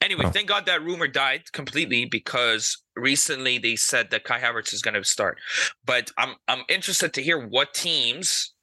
Anyway, 0.00 0.24
No. 0.24 0.30
thank 0.30 0.48
God 0.48 0.66
that 0.66 0.82
rumor 0.82 1.08
died 1.08 1.50
completely 1.52 2.04
because 2.04 2.78
recently 2.94 3.58
they 3.58 3.74
said 3.76 4.10
that 4.10 4.24
Kai 4.24 4.38
Havertz 4.40 4.72
is 4.72 4.80
going 4.80 4.94
to 4.94 5.04
start. 5.04 5.38
But 5.84 6.10
I'm 6.16 6.36
I'm 6.46 6.62
interested 6.68 7.12
to 7.14 7.22
hear 7.22 7.38
what 7.38 7.74
teams 7.74 8.54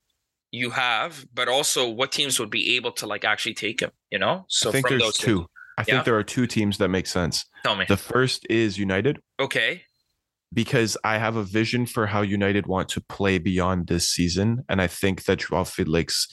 you 0.52 0.70
have, 0.70 1.26
but 1.34 1.50
also 1.50 1.90
what 1.90 2.12
teams 2.14 2.40
would 2.40 2.50
be 2.50 2.76
able 2.78 2.94
to 2.94 3.06
like 3.06 3.26
actually 3.26 3.54
take 3.56 3.82
him. 3.82 3.92
You 4.12 4.20
know, 4.20 4.46
so 4.48 4.70
I 4.70 4.72
think 4.72 4.88
there's 4.88 5.02
those 5.02 5.18
two. 5.18 5.48
I 5.78 5.82
Yeah. 5.82 5.96
think 5.96 6.06
there 6.06 6.16
are 6.16 6.24
two 6.24 6.48
teams 6.48 6.78
that 6.78 6.88
make 6.90 7.06
sense. 7.08 7.46
tell 7.64 7.76
me. 7.76 7.86
The 7.88 7.98
first 7.98 8.46
is 8.50 8.78
United 8.78 9.20
okay, 9.40 9.84
because 10.54 10.96
I 11.04 11.18
have 11.18 11.36
a 11.36 11.44
vision 11.44 11.86
for 11.86 12.08
how 12.08 12.22
United 12.22 12.66
want 12.66 12.88
to 12.90 13.02
play 13.02 13.40
beyond 13.40 13.88
this 13.88 14.08
season, 14.08 14.64
and 14.70 14.82
I 14.82 14.88
think 14.88 15.26
that 15.26 15.40
Joao 15.40 15.66
Felix 15.66 16.30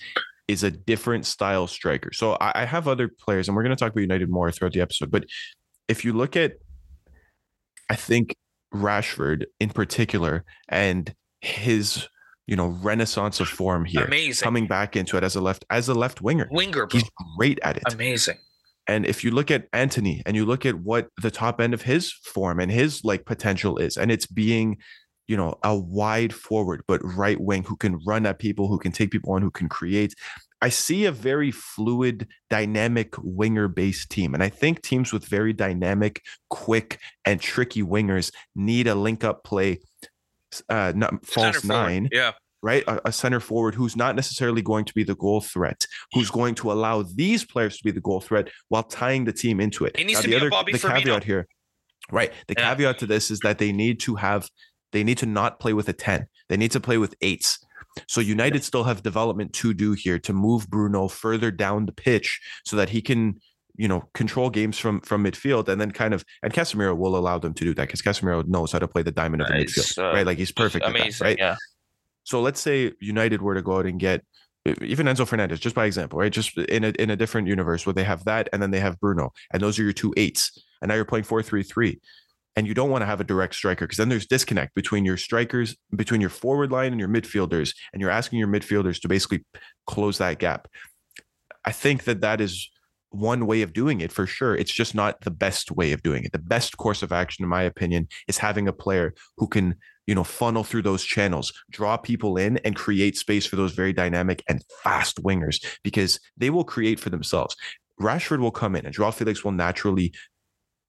is 0.53 0.63
a 0.63 0.71
different 0.71 1.27
style 1.27 1.67
striker. 1.67 2.13
So 2.13 2.37
I, 2.41 2.63
I 2.63 2.65
have 2.65 2.87
other 2.87 3.09
players, 3.09 3.49
and 3.49 3.57
we're 3.57 3.63
going 3.63 3.75
to 3.75 3.81
talk 3.81 3.93
about 3.93 4.01
United 4.01 4.31
more 4.31 4.51
throughout 4.53 4.73
the 4.73 4.81
episode. 4.81 5.11
But 5.11 5.25
if 5.89 6.05
you 6.05 6.13
look 6.13 6.37
at, 6.37 6.53
I 7.91 7.97
think 7.97 8.37
Rashford 8.73 9.45
in 9.61 9.71
particular 9.71 10.45
and 10.69 11.15
his 11.41 12.09
you 12.47 12.57
know 12.57 12.69
renaissance 12.83 13.41
of 13.41 13.49
form 13.49 13.85
here, 13.85 14.05
amazing 14.05 14.45
coming 14.45 14.67
back 14.67 14.97
into 14.97 15.17
it 15.17 15.25
as 15.25 15.37
a 15.37 15.41
left 15.41 15.65
as 15.71 15.89
a 15.89 15.95
left 15.95 16.21
winger, 16.21 16.49
winger, 16.51 16.87
bro. 16.87 17.01
he's 17.01 17.11
great 17.37 17.59
at 17.63 17.77
it. 17.77 17.83
amazing. 17.93 18.39
And 18.89 19.07
if 19.07 19.23
you 19.23 19.31
look 19.31 19.51
at 19.51 19.69
Antony 19.73 20.23
and 20.27 20.35
you 20.35 20.45
look 20.45 20.67
at 20.67 20.75
what 20.75 21.09
the 21.23 21.31
top 21.31 21.61
end 21.61 21.73
of 21.73 21.83
his 21.83 22.13
form 22.13 22.59
and 22.59 22.71
his 22.71 23.05
like 23.05 23.25
potential 23.25 23.79
is, 23.79 23.97
and 23.97 24.11
it's 24.11 24.27
being, 24.27 24.79
you 25.33 25.39
know, 25.39 25.59
a 25.62 25.74
wide 25.74 26.35
forward, 26.35 26.83
but 26.87 27.01
right 27.16 27.41
wing 27.41 27.64
who 27.64 27.76
can 27.76 27.99
run 28.05 28.26
at 28.26 28.39
people, 28.39 28.68
who 28.68 28.78
can 28.78 28.93
take 28.93 29.11
people 29.11 29.33
on, 29.33 29.41
who 29.41 29.51
can 29.51 29.66
create. 29.66 30.12
I 30.61 30.68
see 30.68 31.07
a 31.07 31.12
very 31.12 31.51
fluid, 31.51 32.28
dynamic 32.51 33.14
winger 33.41 33.66
based 33.66 34.11
team. 34.11 34.35
And 34.35 34.43
I 34.43 34.51
think 34.51 34.83
teams 34.83 35.11
with 35.11 35.24
very 35.26 35.55
dynamic, 35.55 36.20
quick, 36.51 37.01
and 37.24 37.41
tricky 37.41 37.83
wingers 37.83 38.30
need 38.55 38.87
a 38.87 38.95
link 38.95 39.24
up 39.24 39.43
play, 39.43 39.80
uh, 40.68 40.93
not 40.95 41.24
false 41.24 41.64
nine, 41.64 42.11
Yeah, 42.12 42.33
right? 42.62 42.85
A, 42.87 43.09
a 43.09 43.12
center 43.12 43.41
forward 43.41 43.74
who's 43.74 43.97
not 43.97 44.14
necessarily 44.14 44.61
going 44.61 44.85
to 44.85 44.93
be 44.93 45.03
the 45.03 45.16
goal 45.16 45.41
threat, 45.41 45.87
who's 46.12 46.30
going 46.30 46.55
to 46.57 46.70
allow 46.70 47.03
these 47.03 47.43
players 47.43 47.78
to 47.78 47.85
be 47.85 47.91
the 47.91 48.03
goal 48.03 48.20
threat 48.20 48.49
while 48.68 48.83
tying 48.83 49.24
the 49.24 49.33
team 49.33 49.61
into 49.61 49.87
it. 49.87 49.97
He 49.97 50.05
needs 50.05 50.18
Now, 50.18 50.22
to 50.22 50.28
the 50.28 50.41
be 50.41 50.47
a 50.47 50.51
Bobby 50.51 50.72
the 50.72 50.78
Firmino. 50.78 51.01
caveat 51.01 51.24
here, 51.24 51.49
right? 52.12 52.33
The 52.49 52.55
Yeah. 52.59 52.68
caveat 52.68 52.99
to 52.99 53.07
this 53.07 53.30
is 53.30 53.41
that 53.41 53.59
they 53.59 53.72
need 53.72 53.99
to 54.01 54.14
have, 54.16 54.49
they 54.93 55.03
need 55.05 55.18
to 55.18 55.26
not 55.26 55.59
play 55.61 55.72
with 55.72 55.88
a 55.88 55.93
10. 55.93 56.26
They 56.49 56.57
need 56.57 56.70
to 56.72 56.80
play 56.80 56.99
with 56.99 57.14
eights. 57.20 57.59
So 58.09 58.20
United 58.20 58.64
still 58.64 58.84
have 58.84 59.03
development 59.03 59.53
to 59.55 59.74
do 59.74 59.93
here 59.93 60.18
to 60.20 60.32
move 60.32 60.68
Bruno 60.70 61.09
further 61.09 61.51
down 61.51 61.84
the 61.86 61.93
pitch 61.93 62.40
so 62.64 62.76
that 62.76 62.88
he 62.88 63.03
can, 63.03 63.40
you 63.76 63.86
know, 63.88 64.09
control 64.14 64.49
games 64.49 64.78
from 64.78 65.01
from 65.01 65.24
midfield 65.24 65.68
and 65.68 65.78
then 65.80 65.90
kind 65.90 66.14
of 66.14 66.24
and 66.43 66.53
Casemiro 66.55 66.97
will 66.97 67.16
allow 67.16 67.38
them 67.38 67.53
to 67.55 67.64
do 67.64 67.74
that 67.74 67.88
because 67.88 68.01
Casemiro 68.01 68.47
knows 68.47 68.72
how 68.72 68.78
to 68.78 68.88
play 68.88 69.03
the 69.03 69.12
diamond 69.12 69.43
of 69.43 69.49
the 69.49 69.55
Nice. 69.55 69.74
midfield, 69.76 69.99
Uh, 70.11 70.12
right? 70.14 70.26
Like 70.26 70.38
he's 70.38 70.53
perfect 70.53 70.84
at 70.86 70.93
that, 70.93 71.20
right? 71.20 71.36
Yeah, 71.38 71.57
So 72.24 72.40
let's 72.40 72.61
say 72.61 72.93
United 73.01 73.43
were 73.43 73.55
to 73.55 73.62
go 73.62 73.78
out 73.78 73.86
and 73.86 73.99
get 74.01 74.24
even 74.80 75.07
Enzo 75.07 75.26
Fernandez, 75.26 75.59
just 75.59 75.74
by 75.74 75.86
example, 75.86 76.18
right? 76.18 76.32
Just 76.32 76.57
in 76.57 76.84
a 76.84 76.93
in 76.99 77.11
a 77.11 77.16
different 77.16 77.49
universe 77.49 77.84
where 77.84 77.93
they 77.93 78.05
have 78.05 78.24
that 78.24 78.49
and 78.53 78.62
then 78.62 78.70
they 78.70 78.80
have 78.80 78.99
Bruno, 79.01 79.32
and 79.53 79.61
those 79.62 79.78
are 79.78 79.82
your 79.82 79.93
two 79.93 80.14
eights. 80.16 80.57
And 80.80 80.88
now 80.88 80.95
you're 80.95 81.05
playing 81.05 81.24
four 81.24 81.43
three 81.43 81.62
three, 81.62 82.01
and 82.57 82.67
you 82.67 82.75
don't 82.75 82.91
want 82.91 83.03
to 83.03 83.07
have 83.07 83.21
a 83.21 83.25
direct 83.25 83.55
striker 83.55 83.87
because 83.87 83.99
then 83.99 84.09
there's 84.09 84.27
disconnect 84.27 84.75
between 84.75 85.05
your 85.05 85.17
strikers, 85.17 85.77
between 85.95 86.21
your 86.21 86.31
forward 86.31 86.71
line 86.71 86.93
and 86.93 87.01
your 87.01 87.09
midfielders, 87.09 87.75
and 87.93 88.01
you're 88.01 88.11
asking 88.11 88.39
your 88.39 88.49
midfielders 88.49 89.01
to 89.01 89.09
basically 89.09 89.45
close 89.87 90.19
that 90.19 90.39
gap. 90.39 90.69
I 91.65 91.73
think 91.73 92.05
that 92.05 92.21
that 92.21 92.41
is 92.41 92.69
one 93.11 93.47
way 93.47 93.63
of 93.63 93.73
doing 93.73 94.01
it 94.01 94.11
for 94.11 94.27
sure. 94.27 94.55
It's 94.55 94.73
just 94.73 94.95
not 94.95 95.21
the 95.21 95.31
best 95.31 95.71
way 95.71 95.93
of 95.93 96.03
doing 96.03 96.25
it. 96.25 96.33
The 96.33 96.39
best 96.39 96.77
course 96.77 97.03
of 97.03 97.13
action, 97.13 97.45
in 97.45 97.49
my 97.49 97.63
opinion, 97.63 98.09
is 98.27 98.39
having 98.39 98.69
a 98.69 98.73
player 98.73 99.15
who 99.37 99.47
can, 99.47 99.77
you 100.07 100.15
know, 100.15 100.25
funnel 100.25 100.65
through 100.65 100.83
those 100.83 101.05
channels, 101.05 101.53
draw 101.71 101.97
people 101.97 102.37
in, 102.37 102.57
and 102.59 102.75
create 102.75 103.17
space 103.17 103.47
for 103.47 103.57
those 103.57 103.73
very 103.73 103.93
dynamic 103.93 104.43
and 104.49 104.65
fast 104.83 105.23
wingers 105.23 105.65
because 105.85 106.19
they 106.37 106.51
will 106.51 106.65
create 106.65 106.99
for 106.99 107.11
themselves. 107.11 107.55
Rashford 108.01 108.41
will 108.41 108.51
come 108.51 108.75
in 108.75 108.85
and 108.85 108.95
Joao 108.95 109.11
Felix 109.11 109.45
will 109.45 109.53
naturally 109.53 110.13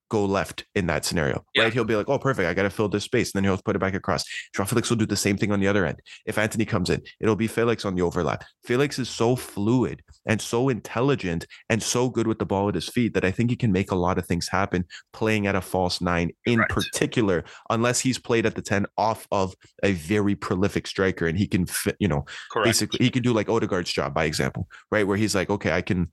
go 0.09 0.25
left 0.25 0.65
in 0.75 0.85
that 0.87 1.03
scenario, 1.05 1.43
Yeah. 1.55 1.63
right? 1.63 1.73
He'll 1.73 1.85
be 1.85 1.95
like, 1.95 2.07
oh, 2.07 2.19
perfect. 2.19 2.47
I 2.47 2.53
got 2.53 2.63
to 2.63 2.69
fill 2.69 2.87
this 2.89 3.03
space. 3.03 3.33
And 3.33 3.39
then 3.43 3.49
he'll 3.49 3.61
put 3.61 3.75
it 3.75 3.79
back 3.79 3.95
across. 3.95 4.23
Joao 4.55 4.65
Felix 4.65 4.89
will 4.89 4.97
do 4.97 5.05
the 5.07 5.15
same 5.15 5.37
thing 5.37 5.51
on 5.51 5.59
the 5.59 5.67
other 5.67 5.85
end. 5.85 5.99
If 6.25 6.37
Antony 6.37 6.65
comes 6.65 6.89
in, 6.91 7.01
it'll 7.19 7.35
be 7.35 7.47
Felix 7.47 7.83
on 7.83 7.95
the 7.95 8.03
overlap. 8.03 8.43
Felix 8.63 8.99
is 8.99 9.09
so 9.09 9.35
fluid 9.35 10.03
and 10.27 10.39
so 10.41 10.69
intelligent 10.69 11.47
and 11.69 11.81
so 11.81 12.09
good 12.09 12.27
with 12.27 12.37
the 12.39 12.45
ball 12.45 12.69
at 12.69 12.75
his 12.75 12.87
feet 12.89 13.13
that 13.15 13.25
I 13.25 13.31
think 13.31 13.49
he 13.49 13.55
can 13.55 13.71
make 13.71 13.91
a 13.91 13.95
lot 13.95 14.17
of 14.17 14.27
things 14.27 14.47
happen 14.47 14.85
playing 15.13 15.47
at 15.47 15.55
a 15.55 15.61
false 15.61 15.99
nine 16.01 16.31
in 16.45 16.59
Right. 16.59 16.69
particular, 16.69 17.43
unless 17.71 17.99
he's 17.99 18.19
played 18.19 18.45
at 18.45 18.55
the 18.55 18.61
10 18.61 18.85
off 18.97 19.27
of 19.31 19.55
a 19.83 19.93
very 19.93 20.35
prolific 20.35 20.85
striker 20.85 21.25
and 21.27 21.37
he 21.37 21.47
can 21.47 21.65
fit, 21.65 21.95
you 21.99 22.07
know, 22.07 22.23
correct. 22.51 22.65
basically 22.67 23.03
he 23.03 23.09
can 23.09 23.23
do 23.23 23.33
like 23.33 23.47
Odegaard's 23.49 23.91
job 23.91 24.13
by 24.13 24.25
example, 24.25 24.67
right? 24.91 25.07
Where 25.07 25.17
he's 25.17 25.33
like, 25.33 25.49
okay, 25.49 25.71
I 25.71 25.81
can 25.81 26.11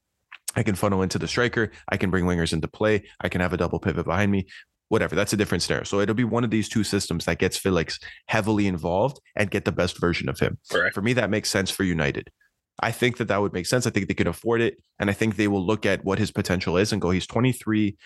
I 0.56 0.62
can 0.62 0.74
funnel 0.74 1.02
into 1.02 1.18
the 1.18 1.28
striker, 1.28 1.70
I 1.88 1.96
can 1.96 2.10
bring 2.10 2.24
wingers 2.24 2.52
into 2.52 2.68
play, 2.68 3.04
I 3.20 3.28
can 3.28 3.40
have 3.40 3.52
a 3.52 3.56
double 3.56 3.78
pivot 3.78 4.04
behind 4.06 4.32
me. 4.32 4.46
whatever. 4.88 5.14
That's 5.14 5.32
a 5.32 5.36
different 5.36 5.62
scenario. 5.62 5.84
So 5.84 6.00
it'll 6.00 6.16
be 6.16 6.24
one 6.24 6.42
of 6.44 6.50
these 6.50 6.68
two 6.68 6.82
systems 6.84 7.24
that 7.24 7.38
gets 7.38 7.56
Felix 7.56 7.98
heavily 8.26 8.66
involved 8.66 9.20
and 9.36 9.50
get 9.50 9.64
the 9.64 9.72
best 9.72 9.98
version 10.00 10.28
of 10.28 10.38
him. 10.38 10.58
Correct. 10.68 10.94
For 10.94 11.00
me, 11.00 11.12
that 11.14 11.30
makes 11.30 11.48
sense 11.48 11.70
for 11.70 11.84
United. 11.84 12.30
I 12.80 12.90
think 12.90 13.18
that 13.18 13.28
that 13.28 13.40
would 13.40 13.52
make 13.52 13.66
sense. 13.66 13.86
I 13.86 13.90
think 13.90 14.08
they 14.08 14.14
could 14.14 14.26
afford 14.26 14.60
it. 14.60 14.78
And 14.98 15.08
I 15.08 15.12
think 15.12 15.36
they 15.36 15.48
will 15.48 15.64
look 15.64 15.86
at 15.86 16.04
what 16.04 16.18
his 16.18 16.32
potential 16.32 16.76
is 16.76 16.92
and 16.92 17.00
go, 17.00 17.10
he's 17.10 17.26
23, 17.26 17.96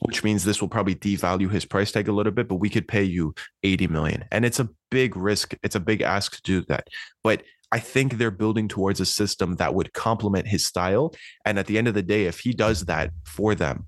which 0.00 0.22
means 0.22 0.44
this 0.44 0.60
will 0.60 0.68
probably 0.68 0.94
devalue 0.94 1.50
his 1.50 1.64
price 1.64 1.90
tag 1.90 2.06
a 2.06 2.12
little 2.12 2.30
bit, 2.32 2.46
but 2.46 2.56
we 2.56 2.70
could 2.70 2.86
pay 2.86 3.02
you 3.02 3.34
80 3.64 3.88
million. 3.88 4.24
And 4.30 4.44
it's 4.44 4.60
a 4.60 4.68
big 4.90 5.16
risk. 5.16 5.54
It's 5.64 5.74
a 5.74 5.80
big 5.80 6.02
ask 6.02 6.36
to 6.36 6.42
do 6.42 6.60
that. 6.68 6.86
But 7.24 7.42
I 7.70 7.78
think 7.78 8.14
they're 8.14 8.30
building 8.30 8.66
towards 8.68 9.00
a 9.00 9.06
system 9.06 9.56
that 9.56 9.74
would 9.74 9.92
complement 9.92 10.46
his 10.46 10.66
style. 10.66 11.14
And 11.44 11.58
at 11.58 11.66
the 11.66 11.76
end 11.78 11.86
of 11.88 11.94
the 11.94 12.02
day, 12.02 12.24
if 12.24 12.40
he 12.40 12.52
does 12.52 12.86
that 12.86 13.10
for 13.24 13.54
them, 13.54 13.86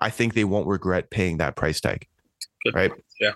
I 0.00 0.10
think 0.10 0.34
they 0.34 0.44
won't 0.44 0.66
regret 0.66 1.10
paying 1.10 1.38
that 1.38 1.56
price 1.56 1.80
tag. 1.80 2.06
Good 2.64 2.74
right? 2.74 2.92
Yeah. 3.20 3.32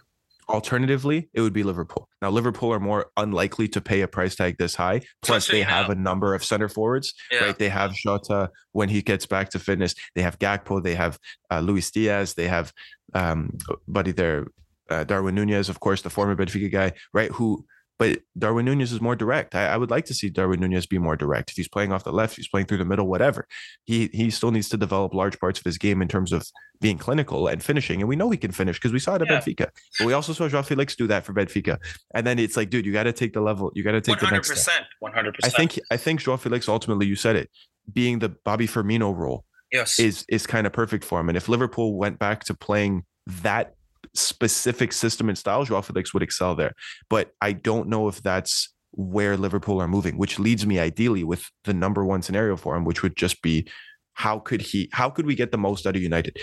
Alternatively, 0.48 1.28
it 1.32 1.40
would 1.40 1.52
be 1.52 1.62
Liverpool. 1.62 2.08
Now, 2.20 2.30
Liverpool 2.30 2.72
are 2.72 2.80
more 2.80 3.06
unlikely 3.16 3.68
to 3.68 3.80
pay 3.80 4.00
a 4.02 4.08
price 4.08 4.34
tag 4.34 4.58
this 4.58 4.74
high. 4.74 5.00
Plus, 5.22 5.44
Especially 5.44 5.60
they 5.60 5.70
have 5.70 5.86
now. 5.86 5.92
a 5.92 5.96
number 5.96 6.34
of 6.34 6.44
center 6.44 6.68
forwards, 6.68 7.14
Yeah. 7.30 7.44
right? 7.44 7.58
They 7.58 7.68
have 7.68 7.92
Jota 7.94 8.50
when 8.72 8.88
he 8.88 9.02
gets 9.02 9.24
back 9.24 9.50
to 9.50 9.58
fitness. 9.58 9.94
They 10.14 10.22
have 10.22 10.38
Gakpo. 10.38 10.82
They 10.82 10.94
have 10.94 11.18
uh, 11.50 11.60
Luis 11.60 11.90
Diaz. 11.90 12.34
They 12.34 12.48
have 12.48 12.72
um, 13.14 13.56
buddy 13.86 14.12
there, 14.12 14.46
uh, 14.90 15.04
Darwin 15.04 15.34
Nunez, 15.36 15.68
of 15.68 15.78
course, 15.80 16.02
the 16.02 16.10
former 16.10 16.34
Benfica 16.36 16.70
guy, 16.70 16.92
right? 17.14 17.30
Who, 17.32 17.64
but 18.02 18.18
Darwin 18.36 18.64
Nunez 18.64 18.90
is 18.90 19.00
more 19.00 19.14
direct. 19.14 19.54
I, 19.54 19.66
I 19.68 19.76
would 19.76 19.90
like 19.90 20.06
to 20.06 20.14
see 20.14 20.28
Darwin 20.28 20.58
Nunez 20.58 20.86
be 20.86 20.98
more 20.98 21.16
direct. 21.16 21.50
If 21.50 21.56
he's 21.56 21.68
playing 21.68 21.92
off 21.92 22.02
the 22.02 22.10
left, 22.10 22.34
he's 22.34 22.48
playing 22.48 22.66
through 22.66 22.78
the 22.78 22.84
middle, 22.84 23.06
whatever. 23.06 23.46
He 23.84 24.10
he 24.12 24.28
still 24.30 24.50
needs 24.50 24.68
to 24.70 24.76
develop 24.76 25.14
large 25.14 25.38
parts 25.38 25.60
of 25.60 25.64
his 25.64 25.78
game 25.78 26.02
in 26.02 26.08
terms 26.08 26.32
of 26.32 26.44
being 26.80 26.98
clinical 26.98 27.46
and 27.46 27.62
finishing. 27.62 28.00
And 28.00 28.08
we 28.08 28.16
know 28.16 28.28
he 28.30 28.36
can 28.36 28.50
finish 28.50 28.76
because 28.76 28.92
we 28.92 28.98
saw 28.98 29.14
it 29.14 29.22
at 29.22 29.28
Yeah. 29.28 29.38
Benfica. 29.38 29.68
But 30.00 30.06
we 30.08 30.14
also 30.14 30.32
saw 30.32 30.48
Joao 30.48 30.62
Felix 30.62 30.96
do 30.96 31.06
that 31.06 31.24
for 31.24 31.32
Benfica. 31.32 31.78
And 32.12 32.26
then 32.26 32.40
it's 32.40 32.56
like, 32.56 32.70
dude, 32.70 32.86
you 32.86 32.92
got 32.92 33.04
to 33.04 33.12
take 33.12 33.34
the 33.34 33.40
level. 33.40 33.70
You 33.76 33.84
got 33.84 33.92
to 33.92 34.00
take 34.00 34.16
One 34.16 34.18
the 34.18 34.26
hundred 34.26 34.48
next 34.48 34.62
step. 34.62 34.82
100%. 34.82 34.86
One 34.98 35.12
hundred 35.12 35.36
I 35.44 35.48
think 35.48 35.78
I 35.92 35.96
think 35.96 36.20
Joao 36.22 36.38
Felix 36.38 36.68
ultimately, 36.68 37.06
you 37.06 37.14
said 37.14 37.36
it, 37.36 37.50
being 37.92 38.18
the 38.18 38.30
Bobby 38.30 38.66
Firmino 38.66 39.16
role 39.16 39.44
yes. 39.70 40.00
is 40.00 40.24
is 40.28 40.44
kind 40.44 40.66
of 40.66 40.72
perfect 40.72 41.04
for 41.04 41.20
him. 41.20 41.28
And 41.28 41.36
if 41.36 41.48
Liverpool 41.48 41.94
went 41.94 42.18
back 42.18 42.42
to 42.46 42.54
playing 42.54 43.04
that 43.42 43.74
specific 44.14 44.92
system 44.92 45.28
and 45.28 45.38
style, 45.38 45.64
Joao 45.64 45.82
Felix 45.82 46.12
would 46.12 46.22
excel 46.22 46.54
there. 46.54 46.72
But 47.08 47.32
I 47.40 47.52
don't 47.52 47.88
know 47.88 48.08
if 48.08 48.22
that's 48.22 48.72
where 48.92 49.36
Liverpool 49.36 49.80
are 49.80 49.88
moving, 49.88 50.18
which 50.18 50.38
leads 50.38 50.66
me 50.66 50.78
ideally 50.78 51.24
with 51.24 51.50
the 51.64 51.74
number 51.74 52.04
one 52.04 52.22
scenario 52.22 52.56
for 52.56 52.76
him, 52.76 52.84
which 52.84 53.02
would 53.02 53.16
just 53.16 53.42
be 53.42 53.66
how 54.14 54.38
could 54.38 54.60
he 54.60 54.90
how 54.92 55.08
could 55.08 55.26
we 55.26 55.34
get 55.34 55.50
the 55.50 55.58
most 55.58 55.86
out 55.86 55.96
of 55.96 56.02
United 56.02 56.36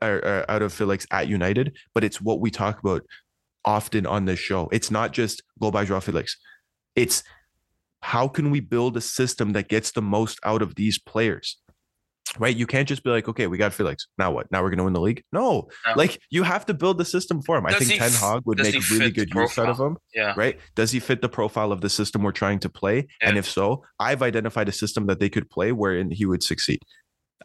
or, 0.00 0.16
or 0.18 0.44
out 0.48 0.62
of 0.62 0.72
Felix 0.72 1.06
at 1.10 1.28
United? 1.28 1.76
But 1.94 2.04
it's 2.04 2.20
what 2.20 2.40
we 2.40 2.50
talk 2.50 2.78
about 2.78 3.02
often 3.64 4.06
on 4.06 4.24
this 4.24 4.38
show. 4.38 4.68
It's 4.72 4.90
not 4.90 5.12
just 5.12 5.42
go 5.60 5.70
by 5.70 5.84
Joao 5.84 6.00
Felix. 6.00 6.36
It's 6.94 7.24
how 8.00 8.28
can 8.28 8.50
we 8.50 8.60
build 8.60 8.96
a 8.96 9.00
system 9.00 9.52
that 9.52 9.68
gets 9.68 9.92
the 9.92 10.02
most 10.02 10.38
out 10.44 10.62
of 10.62 10.74
these 10.74 10.98
players? 10.98 11.58
Right? 12.38 12.56
You 12.56 12.66
can't 12.66 12.88
just 12.88 13.04
be 13.04 13.10
like, 13.10 13.28
okay, 13.28 13.46
we 13.46 13.58
got 13.58 13.74
Felix. 13.74 14.06
Now 14.16 14.30
what? 14.30 14.50
Now 14.50 14.62
we're 14.62 14.70
going 14.70 14.78
to 14.78 14.84
win 14.84 14.94
the 14.94 15.00
league? 15.02 15.22
No, 15.32 15.68
No. 15.86 15.92
like 15.96 16.18
you 16.30 16.44
have 16.44 16.64
to 16.66 16.72
build 16.74 16.96
the 16.96 17.04
system 17.04 17.42
for 17.42 17.58
him. 17.58 17.66
I 17.66 17.74
think 17.74 17.98
Ten 18.00 18.10
Hag 18.10 18.42
would 18.46 18.58
make 18.58 18.88
really 18.90 19.10
good 19.10 19.28
use 19.34 19.58
out 19.58 19.68
of 19.68 19.78
him. 19.78 19.98
yeah. 20.14 20.32
Right? 20.34 20.58
Does 20.74 20.92
he 20.92 20.98
fit 21.00 21.20
the 21.20 21.28
profile 21.28 21.72
of 21.72 21.82
the 21.82 21.90
system 21.90 22.22
we're 22.22 22.32
trying 22.32 22.58
to 22.60 22.70
play? 22.70 23.06
And 23.20 23.36
if 23.36 23.46
so, 23.46 23.84
I've 24.00 24.22
identified 24.22 24.68
a 24.68 24.72
system 24.72 25.06
that 25.08 25.20
they 25.20 25.28
could 25.28 25.50
play 25.50 25.72
wherein 25.72 26.10
he 26.10 26.24
would 26.24 26.42
succeed. 26.42 26.78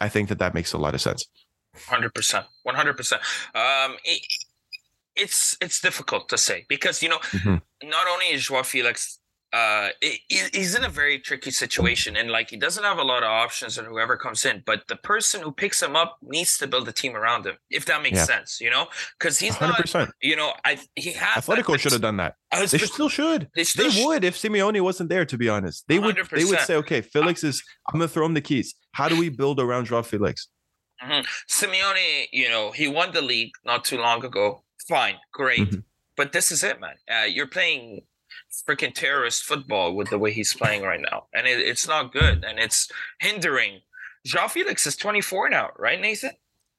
I 0.00 0.08
think 0.08 0.30
that 0.30 0.38
that 0.38 0.54
makes 0.54 0.72
a 0.72 0.78
lot 0.78 0.94
of 0.94 1.00
sense. 1.02 1.26
Hundred 1.86 2.14
percent, 2.14 2.46
one 2.62 2.74
hundred 2.74 2.96
percent. 2.96 3.20
Um, 3.54 3.96
it, 4.04 4.22
it's 5.16 5.56
it's 5.60 5.80
difficult 5.80 6.28
to 6.30 6.38
say 6.38 6.64
because 6.68 7.02
you 7.02 7.08
know, 7.08 7.18
Mhm. 7.32 7.60
not 7.84 8.06
only 8.08 8.26
is 8.26 8.46
Joao 8.46 8.62
Felix, 8.62 9.18
uh, 9.52 9.88
he- 10.02 10.22
he- 10.28 10.50
he's 10.52 10.74
in 10.74 10.84
a 10.84 10.88
very 10.90 11.18
tricky 11.18 11.50
situation, 11.50 12.16
and 12.16 12.30
like 12.30 12.50
he 12.50 12.56
doesn't 12.56 12.84
have 12.84 12.98
a 12.98 13.02
lot 13.02 13.22
of 13.22 13.30
options, 13.30 13.78
and 13.78 13.86
whoever 13.88 14.16
comes 14.16 14.44
in, 14.44 14.62
but 14.66 14.86
the 14.88 14.96
person 14.96 15.40
who 15.40 15.50
picks 15.52 15.82
him 15.82 15.96
up 15.96 16.18
needs 16.22 16.58
to 16.58 16.66
build 16.66 16.86
a 16.88 16.92
team 16.92 17.16
around 17.16 17.46
him, 17.46 17.56
if 17.70 17.86
that 17.86 18.02
makes 18.02 18.18
Yeah. 18.18 18.24
sense, 18.24 18.60
you 18.60 18.68
know, 18.70 18.88
because 19.18 19.38
he's 19.38 19.54
Hundred 19.56 19.72
not, 19.72 19.80
percent. 19.80 20.10
you 20.20 20.36
know, 20.36 20.52
I 20.64 20.78
he 20.96 21.12
has 21.12 21.46
Atletico 21.46 21.78
should 21.78 21.92
have 21.92 22.02
done 22.02 22.18
that. 22.18 22.34
They 22.50 22.66
still 22.78 23.08
should. 23.08 23.48
they 23.54 23.64
still 23.64 23.90
They 23.90 24.04
would 24.04 24.24
if 24.24 24.36
Simeone 24.36 24.80
wasn't 24.82 25.08
there. 25.08 25.24
To 25.24 25.38
be 25.38 25.48
honest, 25.48 25.84
they 25.88 25.98
would. 25.98 26.16
They 26.30 26.44
would 26.44 26.60
say, 26.60 26.74
"Okay, 26.76 27.00
Felix 27.00 27.42
is. 27.42 27.62
I'm 27.88 27.98
gonna 27.98 28.08
throw 28.08 28.26
him 28.26 28.34
the 28.34 28.40
keys. 28.40 28.74
How 28.92 29.08
do 29.08 29.16
we 29.18 29.28
build 29.30 29.60
around 29.60 29.86
Joao 29.86 30.02
Felix?" 30.02 30.48
Simeone, 31.48 32.26
you 32.32 32.48
know, 32.48 32.70
he 32.72 32.88
won 32.88 33.12
the 33.12 33.22
league 33.22 33.52
not 33.64 33.84
too 33.84 33.98
long 33.98 34.24
ago. 34.24 34.64
Fine, 34.88 35.16
great. 35.32 35.70
Mhm. 35.70 35.84
But 36.16 36.32
this 36.32 36.50
is 36.50 36.64
it, 36.64 36.80
man. 36.80 36.96
Uh, 37.10 37.24
you're 37.24 37.46
playing 37.46 38.02
freaking 38.68 38.94
terrorist 38.94 39.44
football 39.44 39.94
with 39.94 40.10
the 40.10 40.18
way 40.18 40.32
he's 40.32 40.54
playing 40.54 40.82
right 40.82 41.00
now. 41.00 41.26
And 41.34 41.46
it, 41.46 41.60
it's 41.60 41.86
not 41.86 42.12
good. 42.12 42.44
And 42.44 42.58
it's 42.58 42.90
hindering. 43.20 43.80
Joao 44.26 44.48
Felix 44.48 44.86
is 44.86 44.96
24 44.96 45.48
now, 45.50 45.70
right, 45.78 46.00
Nathan? 46.00 46.30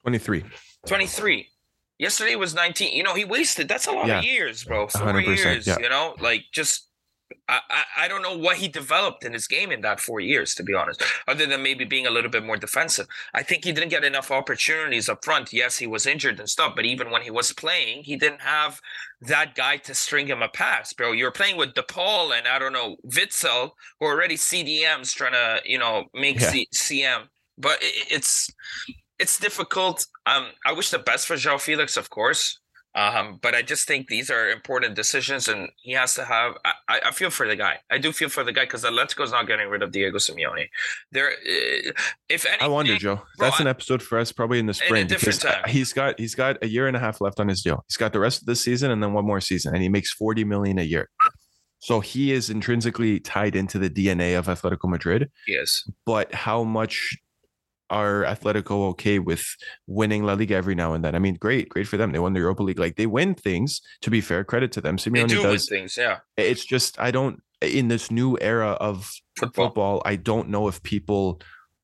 Twenty 0.01 0.17
three. 0.17 0.43
23. 0.87 1.47
Yesterday 1.97 2.35
was 2.35 2.53
19. 2.55 2.93
You 2.95 3.03
know, 3.03 3.13
he 3.13 3.25
wasted. 3.25 3.67
That's 3.67 3.87
a 3.87 3.91
lot 3.91 4.07
Yeah. 4.07 4.19
of 4.19 4.23
years, 4.23 4.63
bro. 4.63 4.87
Four 4.87 5.01
100%, 5.07 5.25
years, 5.25 5.67
yeah. 5.67 5.77
you 5.79 5.89
know, 5.89 6.15
like 6.19 6.45
just. 6.53 6.88
I, 7.47 7.59
I, 7.69 7.83
I 8.05 8.07
don't 8.07 8.21
know 8.21 8.37
what 8.37 8.57
he 8.57 8.67
developed 8.67 9.23
in 9.23 9.33
his 9.33 9.47
game 9.47 9.71
in 9.71 9.81
that 9.81 9.99
four 9.99 10.19
years, 10.19 10.55
to 10.55 10.63
be 10.63 10.73
honest, 10.73 11.03
other 11.27 11.45
than 11.45 11.63
maybe 11.63 11.85
being 11.85 12.07
a 12.07 12.11
little 12.11 12.29
bit 12.29 12.45
more 12.45 12.57
defensive. 12.57 13.07
I 13.33 13.43
think 13.43 13.63
he 13.63 13.71
didn't 13.71 13.89
get 13.89 14.03
enough 14.03 14.31
opportunities 14.31 15.09
up 15.09 15.23
front. 15.23 15.53
Yes, 15.53 15.77
he 15.77 15.87
was 15.87 16.05
injured 16.05 16.39
and 16.39 16.49
stuff, 16.49 16.73
but 16.75 16.85
even 16.85 17.11
when 17.11 17.21
he 17.21 17.31
was 17.31 17.51
playing, 17.53 18.03
he 18.03 18.15
didn't 18.15 18.41
have 18.41 18.79
that 19.21 19.55
guy 19.55 19.77
to 19.77 19.93
string 19.93 20.27
him 20.27 20.41
a 20.41 20.49
pass, 20.49 20.93
bro. 20.93 21.11
You're 21.11 21.31
playing 21.31 21.57
with 21.57 21.73
DePaul 21.73 22.37
and 22.37 22.47
I 22.47 22.59
don't 22.59 22.73
know, 22.73 22.97
Witsel, 23.07 23.71
who 23.99 24.05
are 24.05 24.13
already 24.13 24.35
CDMs 24.35 25.13
trying 25.13 25.33
to, 25.33 25.59
you 25.65 25.77
know, 25.77 26.05
make 26.13 26.39
Yeah. 26.39 26.49
C- 26.51 26.67
CM. 26.73 27.23
But 27.57 27.79
it, 27.81 28.07
it's 28.11 28.49
it's 29.19 29.37
difficult. 29.37 30.05
Um, 30.25 30.47
I 30.65 30.71
wish 30.71 30.89
the 30.91 30.99
best 30.99 31.27
for 31.27 31.35
Joao 31.35 31.57
Felix, 31.57 31.97
of 31.97 32.09
course. 32.09 32.59
Um, 32.95 33.39
but 33.41 33.53
I 33.53 33.61
just 33.61 33.87
think 33.87 34.07
these 34.07 34.31
are 34.31 34.49
important 34.49 34.95
decisions, 34.95 35.47
and 35.47 35.69
he 35.77 35.91
has 35.93 36.15
to 36.15 36.25
have. 36.25 36.53
I, 36.65 36.99
I 37.05 37.11
feel 37.11 37.29
for 37.29 37.47
the 37.47 37.55
guy. 37.55 37.77
I 37.91 37.99
do 37.99 38.11
feel 38.11 38.29
for 38.29 38.43
the 38.43 38.51
guy 38.51 38.63
because 38.65 38.83
Atletico's 38.83 39.31
not 39.31 39.45
getting 39.47 39.69
rid 39.69 39.83
of 39.83 39.91
Diego 39.91 40.17
Simeone. 40.17 40.67
There, 41.11 41.29
uh, 41.29 41.91
if 42.29 42.45
anything, 42.45 42.57
I 42.61 42.67
wonder, 42.67 42.95
Joe. 42.97 43.15
bro, 43.37 43.47
That's 43.47 43.59
an 43.59 43.67
episode 43.67 44.01
for 44.01 44.17
us 44.17 44.31
probably 44.31 44.57
in 44.57 44.65
the 44.65 44.73
spring 44.73 45.05
different 45.07 45.39
time. 45.39 45.63
he's 45.67 45.93
got 45.93 46.19
he's 46.19 46.33
got 46.33 46.57
a 46.63 46.67
year 46.67 46.87
and 46.87 46.97
a 46.97 46.99
half 46.99 47.21
left 47.21 47.39
on 47.39 47.47
his 47.47 47.61
deal. 47.61 47.85
He's 47.87 47.97
got 47.97 48.11
the 48.11 48.19
rest 48.19 48.41
of 48.41 48.47
the 48.47 48.55
season 48.55 48.89
and 48.89 49.03
then 49.03 49.13
one 49.13 49.25
more 49.25 49.39
season, 49.39 49.73
and 49.75 49.83
he 49.83 49.89
makes 49.89 50.11
forty 50.11 50.43
million 50.43 50.79
a 50.79 50.83
year. 50.83 51.09
So 51.81 51.99
he 52.01 52.33
is 52.33 52.49
intrinsically 52.49 53.19
tied 53.21 53.55
into 53.55 53.79
the 53.79 53.89
DNA 53.89 54.37
of 54.37 54.47
Atletico 54.47 54.89
Madrid. 54.89 55.29
yes, 55.47 55.89
But 56.05 56.33
how 56.33 56.63
much 56.63 57.15
are 57.89 58.23
Atletico 58.23 58.89
okay 58.91 59.19
with 59.19 59.45
winning 59.87 60.23
La 60.23 60.33
Liga 60.33 60.55
every 60.55 60.75
now 60.75 60.93
and 60.93 61.03
then? 61.03 61.15
I 61.15 61.19
mean, 61.19 61.35
great, 61.35 61.69
great 61.69 61.87
for 61.87 61.97
them. 61.97 62.11
They 62.11 62.19
won 62.19 62.33
the 62.33 62.39
Europa 62.39 62.63
League. 62.63 62.79
Like 62.79 62.95
they 62.95 63.05
win 63.07 63.35
things. 63.35 63.81
To 64.01 64.09
be 64.09 64.21
fair, 64.21 64.43
credit 64.43 64.71
to 64.73 64.81
them. 64.81 64.97
they 64.97 65.09
Simeone 65.09 65.27
do 65.29 65.41
win 65.41 65.51
does. 65.51 65.67
things. 65.69 65.97
Yeah, 65.97 66.19
It's 66.37 66.65
just 66.65 66.99
I 66.99 67.11
don't 67.11 67.41
in 67.61 67.87
this 67.89 68.09
new 68.11 68.37
era 68.39 68.71
of 68.79 69.11
football. 69.35 69.65
football, 69.67 70.01
I 70.05 70.15
don't 70.15 70.49
know 70.49 70.67
if 70.67 70.81
people 70.83 71.41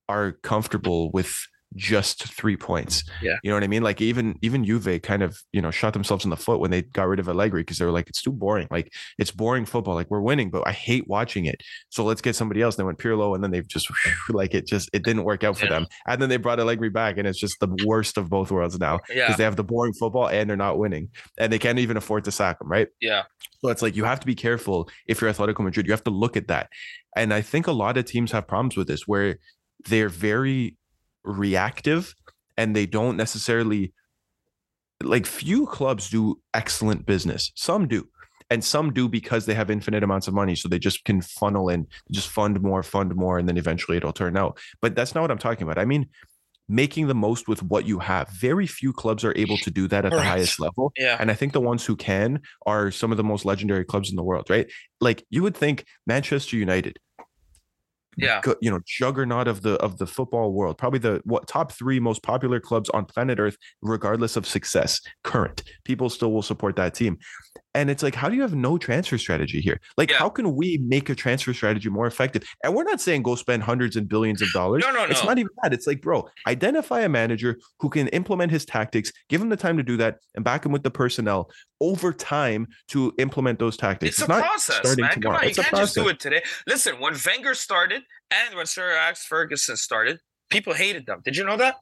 are 0.08 0.34
comfortable 0.44 1.12
with 1.12 1.48
just 1.76 2.24
three 2.34 2.56
points. 2.56 3.04
Yeah. 3.22 3.36
You 3.44 3.50
know 3.50 3.56
what 3.56 3.64
I 3.64 3.68
mean? 3.68 3.84
Like 3.84 4.02
even 4.02 4.38
even 4.42 4.64
Juve 4.64 5.02
kind 5.02 5.22
of, 5.24 5.38
you 5.52 5.62
know, 5.62 5.72
shot 5.72 5.94
themselves 5.94 6.24
in 6.24 6.30
the 6.30 6.38
foot 6.38 6.60
when 6.60 6.72
they 6.72 6.84
got 6.84 7.08
rid 7.08 7.20
of 7.20 7.28
Allegri 7.28 7.62
because 7.62 7.78
they 7.78 7.86
were 7.86 7.92
like, 7.92 8.08
it's 8.08 8.22
too 8.22 8.32
boring. 8.32 8.68
Like 8.72 8.94
it's 9.18 9.32
boring 9.32 9.66
football. 9.66 9.94
Like 9.96 10.10
we're 10.10 10.22
winning, 10.22 10.50
but 10.50 10.64
I 10.68 10.72
hate 10.72 11.08
watching 11.08 11.46
it. 11.46 11.62
So 11.90 12.04
let's 12.06 12.22
get 12.22 12.36
somebody 12.36 12.62
else. 12.62 12.76
And 12.76 12.84
they 12.84 12.86
went 12.86 13.00
Pirlo 13.00 13.36
and 13.36 13.44
then 13.44 13.52
they've 13.52 13.68
just 13.68 13.90
like 14.30 14.54
it 14.54 14.68
just 14.68 14.90
it 14.94 15.04
didn't 15.04 15.24
work 15.24 15.44
out 15.44 15.58
for 15.58 15.66
Yeah. 15.66 15.72
them. 15.72 15.88
And 16.08 16.22
then 16.22 16.30
they 16.30 16.38
brought 16.38 16.60
Allegri 16.60 16.90
back 16.90 17.18
and 17.18 17.28
it's 17.28 17.40
just 17.40 17.60
the 17.60 17.76
worst 17.86 18.18
of 18.18 18.30
both 18.30 18.52
worlds 18.52 18.80
now. 18.80 18.98
Because 19.08 19.16
Yeah, 19.16 19.36
they 19.36 19.44
have 19.44 19.56
the 19.58 19.64
boring 19.64 19.94
football 19.94 20.28
and 20.30 20.50
they're 20.50 20.58
not 20.58 20.78
winning. 20.78 21.10
And 21.38 21.52
they 21.52 21.60
can't 21.60 21.80
even 21.80 21.98
afford 21.98 22.24
to 22.26 22.32
sack 22.32 22.60
them, 22.60 22.70
right? 22.70 22.88
yeah, 23.02 23.24
So 23.62 23.70
it's 23.70 23.82
like 23.82 23.96
you 23.96 24.06
have 24.06 24.20
to 24.22 24.26
be 24.26 24.36
careful 24.36 24.90
if 25.08 25.20
you're 25.22 25.32
Atletico 25.32 25.60
Madrid. 25.64 25.86
You 25.88 25.92
have 25.94 26.04
to 26.06 26.10
look 26.12 26.38
at 26.38 26.48
that. 26.48 26.70
And 27.18 27.34
I 27.34 27.42
think 27.42 27.68
a 27.68 27.72
lot 27.72 27.98
of 27.98 28.06
teams 28.06 28.32
have 28.32 28.48
problems 28.48 28.78
with 28.78 28.88
this 28.88 29.08
where 29.08 29.38
they're 29.88 30.10
very 30.10 30.76
reactive 31.26 32.14
and 32.58 32.76
they 32.76 32.86
don't 32.86 33.18
necessarily 33.18 33.94
like 35.04 35.26
few 35.26 35.66
clubs 35.66 36.10
do 36.10 36.40
excellent 36.54 37.06
business. 37.06 37.52
Some 37.56 37.88
do. 37.88 38.08
And 38.50 38.64
some 38.64 38.94
do 38.94 39.10
because 39.10 39.46
they 39.46 39.56
have 39.56 39.72
infinite 39.72 40.04
amounts 40.04 40.28
of 40.28 40.34
money. 40.34 40.56
So 40.56 40.70
they 40.70 40.80
just 40.80 41.04
can 41.04 41.22
funnel 41.22 41.68
in, 41.70 41.88
just 42.12 42.30
fund 42.30 42.62
more, 42.62 42.84
fund 42.84 43.16
more, 43.16 43.40
and 43.40 43.50
then 43.50 43.58
eventually 43.58 43.98
it'll 43.98 44.14
turn 44.14 44.38
out. 44.38 44.60
But 44.82 44.96
that's 44.96 45.16
not 45.16 45.22
what 45.22 45.32
I'm 45.32 45.40
talking 45.40 45.64
about. 45.64 45.80
I 45.80 45.86
mean, 45.86 46.08
making 46.68 47.08
the 47.08 47.16
most 47.16 47.48
with 47.48 47.62
what 47.64 47.86
you 47.86 48.00
have. 48.00 48.30
Very 48.30 48.68
few 48.68 48.92
clubs 48.94 49.24
are 49.24 49.36
able 49.36 49.58
to 49.58 49.72
do 49.72 49.88
that 49.88 50.06
at 50.06 50.12
the 50.12 50.22
highest 50.22 50.60
level. 50.60 50.92
yeah. 50.98 51.18
And 51.20 51.30
I 51.30 51.34
think 51.34 51.54
the 51.54 51.62
ones 51.62 51.86
who 51.86 51.96
can 51.96 52.42
are 52.66 52.92
some 52.92 53.12
of 53.12 53.18
the 53.18 53.24
most 53.24 53.46
legendary 53.46 53.86
clubs 53.86 54.10
in 54.10 54.16
the 54.16 54.24
world, 54.24 54.50
right? 54.50 54.72
Like 55.00 55.26
you 55.30 55.44
would 55.44 55.56
think 55.56 55.86
Manchester 56.08 56.56
United 56.56 57.00
Yeah. 58.18 58.42
you 58.62 58.72
know 58.72 58.80
juggernaut 58.86 59.48
of 59.48 59.62
the 59.62 59.76
of 59.76 59.98
the 59.98 60.08
football 60.08 60.54
world, 60.54 60.78
probably 60.78 61.00
the 61.00 61.22
what 61.26 61.48
top 61.48 61.72
three 61.72 62.00
most 62.00 62.24
popular 62.24 62.60
clubs 62.60 62.90
on 62.92 63.06
planet 63.06 63.40
Earth, 63.40 63.58
regardless 63.82 64.36
of 64.36 64.48
success. 64.48 65.02
Current 65.24 65.64
people 65.84 66.10
still 66.10 66.32
will 66.32 66.42
support 66.42 66.76
that 66.78 66.94
team. 66.94 67.18
And 67.76 67.90
it's 67.92 68.02
like, 68.02 68.16
how 68.16 68.30
do 68.30 68.36
you 68.36 68.42
have 68.42 68.56
no 68.56 68.78
transfer 68.78 69.18
strategy 69.18 69.60
here? 69.60 69.80
Like, 69.98 70.10
Yeah. 70.10 70.18
how 70.18 70.30
can 70.30 70.56
we 70.56 70.78
make 70.78 71.10
a 71.10 71.16
transfer 71.16 71.54
strategy 71.54 71.90
more 71.90 72.08
effective? 72.08 72.44
And 72.64 72.74
we're 72.74 72.86
not 72.86 73.02
saying 73.02 73.22
go 73.24 73.36
spend 73.36 73.64
hundreds 73.64 73.98
and 73.98 74.08
billions 74.08 74.42
of 74.42 74.50
dollars. 74.54 74.82
No, 74.84 74.92
no, 74.92 75.06
no. 75.06 75.12
It's 75.12 75.24
not 75.26 75.38
even 75.38 75.50
that. 75.62 75.74
It's 75.74 75.86
like, 75.86 76.02
bro, 76.02 76.28
identify 76.48 77.02
a 77.02 77.10
manager 77.10 77.60
who 77.82 77.90
can 77.90 78.08
implement 78.10 78.52
his 78.52 78.66
tactics, 78.66 79.12
give 79.30 79.42
him 79.42 79.50
the 79.50 79.58
time 79.58 79.76
to 79.76 79.84
do 79.84 79.98
that, 79.98 80.20
and 80.36 80.44
back 80.46 80.66
him 80.66 80.72
with 80.72 80.84
the 80.84 80.90
personnel 80.92 81.52
over 81.82 82.14
time 82.14 82.66
to 82.88 83.14
implement 83.20 83.60
those 83.60 83.76
tactics. 83.76 84.20
It's 84.20 84.26
a 84.26 84.32
not 84.32 84.44
process, 84.46 84.78
starting 84.78 85.04
man. 85.04 85.22
Come 85.22 85.36
on, 85.36 85.44
you 85.44 85.50
It's 85.50 85.58
a 85.58 85.64
can't 85.64 85.76
just 85.76 85.96
do 85.96 86.08
it 86.08 86.20
today. 86.20 86.42
Listen, 86.68 87.00
when 87.02 87.14
Wenger 87.26 87.54
started 87.56 88.04
and 88.32 88.56
when 88.56 88.66
Sir 88.66 88.90
Alex 88.96 89.26
Ferguson 89.26 89.76
started, 89.76 90.20
people 90.50 90.74
hated 90.74 91.06
them. 91.06 91.22
Did 91.26 91.36
you 91.36 91.44
know 91.44 91.58
that? 91.58 91.76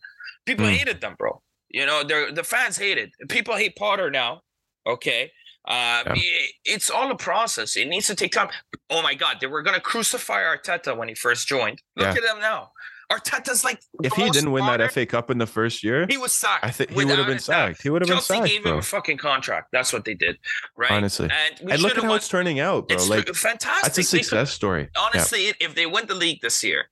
People 0.48 0.66
Mm. 0.66 0.72
hated 0.76 1.02
them, 1.02 1.16
bro. 1.20 1.42
You 1.70 1.86
know, 1.86 2.04
they're 2.04 2.32
the 2.32 2.44
fans 2.44 2.78
hated. 2.78 3.12
People 3.30 3.56
hate 3.56 3.76
Potter 3.76 4.10
now. 4.10 4.42
Okay. 4.88 5.32
Uh, 5.66 6.04
Yeah. 6.08 6.14
i- 6.16 6.50
it's 6.66 6.90
all 6.90 7.10
a 7.12 7.16
process. 7.18 7.76
It 7.78 7.88
needs 7.88 8.08
to 8.08 8.16
take 8.16 8.32
time. 8.34 8.50
Oh 8.90 9.02
my 9.02 9.16
God, 9.16 9.38
they 9.40 9.48
were 9.48 9.62
gonna 9.62 9.80
crucify 9.80 10.42
Arteta 10.44 10.96
when 10.98 11.08
he 11.08 11.16
first 11.16 11.48
joined. 11.48 11.82
Look 11.96 12.06
Yeah. 12.08 12.14
at 12.16 12.22
them 12.24 12.40
now. 12.40 12.72
Arteta's 13.12 13.64
like 13.64 13.80
If 14.02 14.14
he 14.14 14.30
didn't 14.30 14.52
win 14.52 14.66
that 14.66 14.82
FA 14.82 15.06
Cup 15.06 15.30
in 15.30 15.38
the 15.38 15.46
first 15.46 15.84
year, 15.84 16.06
he 16.10 16.18
was 16.18 16.34
sacked. 16.34 16.66
I 16.66 16.72
think 16.72 16.90
he 16.90 16.96
would 17.06 17.10
have 17.18 17.28
been 17.28 17.38
sacked. 17.40 17.82
He 17.84 17.90
would 17.90 18.02
have 18.02 18.08
been 18.08 18.18
Chelsea 18.18 18.34
sacked, 18.36 18.48
gave 18.48 18.66
him 18.66 18.78
a 18.78 18.82
fucking 18.82 19.18
contract. 19.18 19.70
That's 19.72 19.94
what 19.94 20.04
they 20.06 20.16
did, 20.16 20.38
right? 20.76 20.90
Honestly. 20.92 21.30
and 21.32 21.70
And 21.72 21.82
look 21.82 21.98
at 21.98 22.04
how 22.04 22.14
it's 22.16 22.28
turning 22.30 22.60
out, 22.60 22.88
bro. 22.88 22.96
It's 22.98 23.10
Like 23.10 23.28
fantastic. 23.36 23.84
that's 23.84 23.98
a 23.98 24.02
They 24.02 24.18
could- 24.20 24.26
success 24.26 24.52
story. 24.54 24.90
Honestly, 24.98 25.48
if- 25.50 25.58
if 25.60 25.76
they 25.76 25.86
win 25.86 26.08
the 26.08 26.16
league 26.16 26.42
this 26.42 26.64
year, 26.64 26.90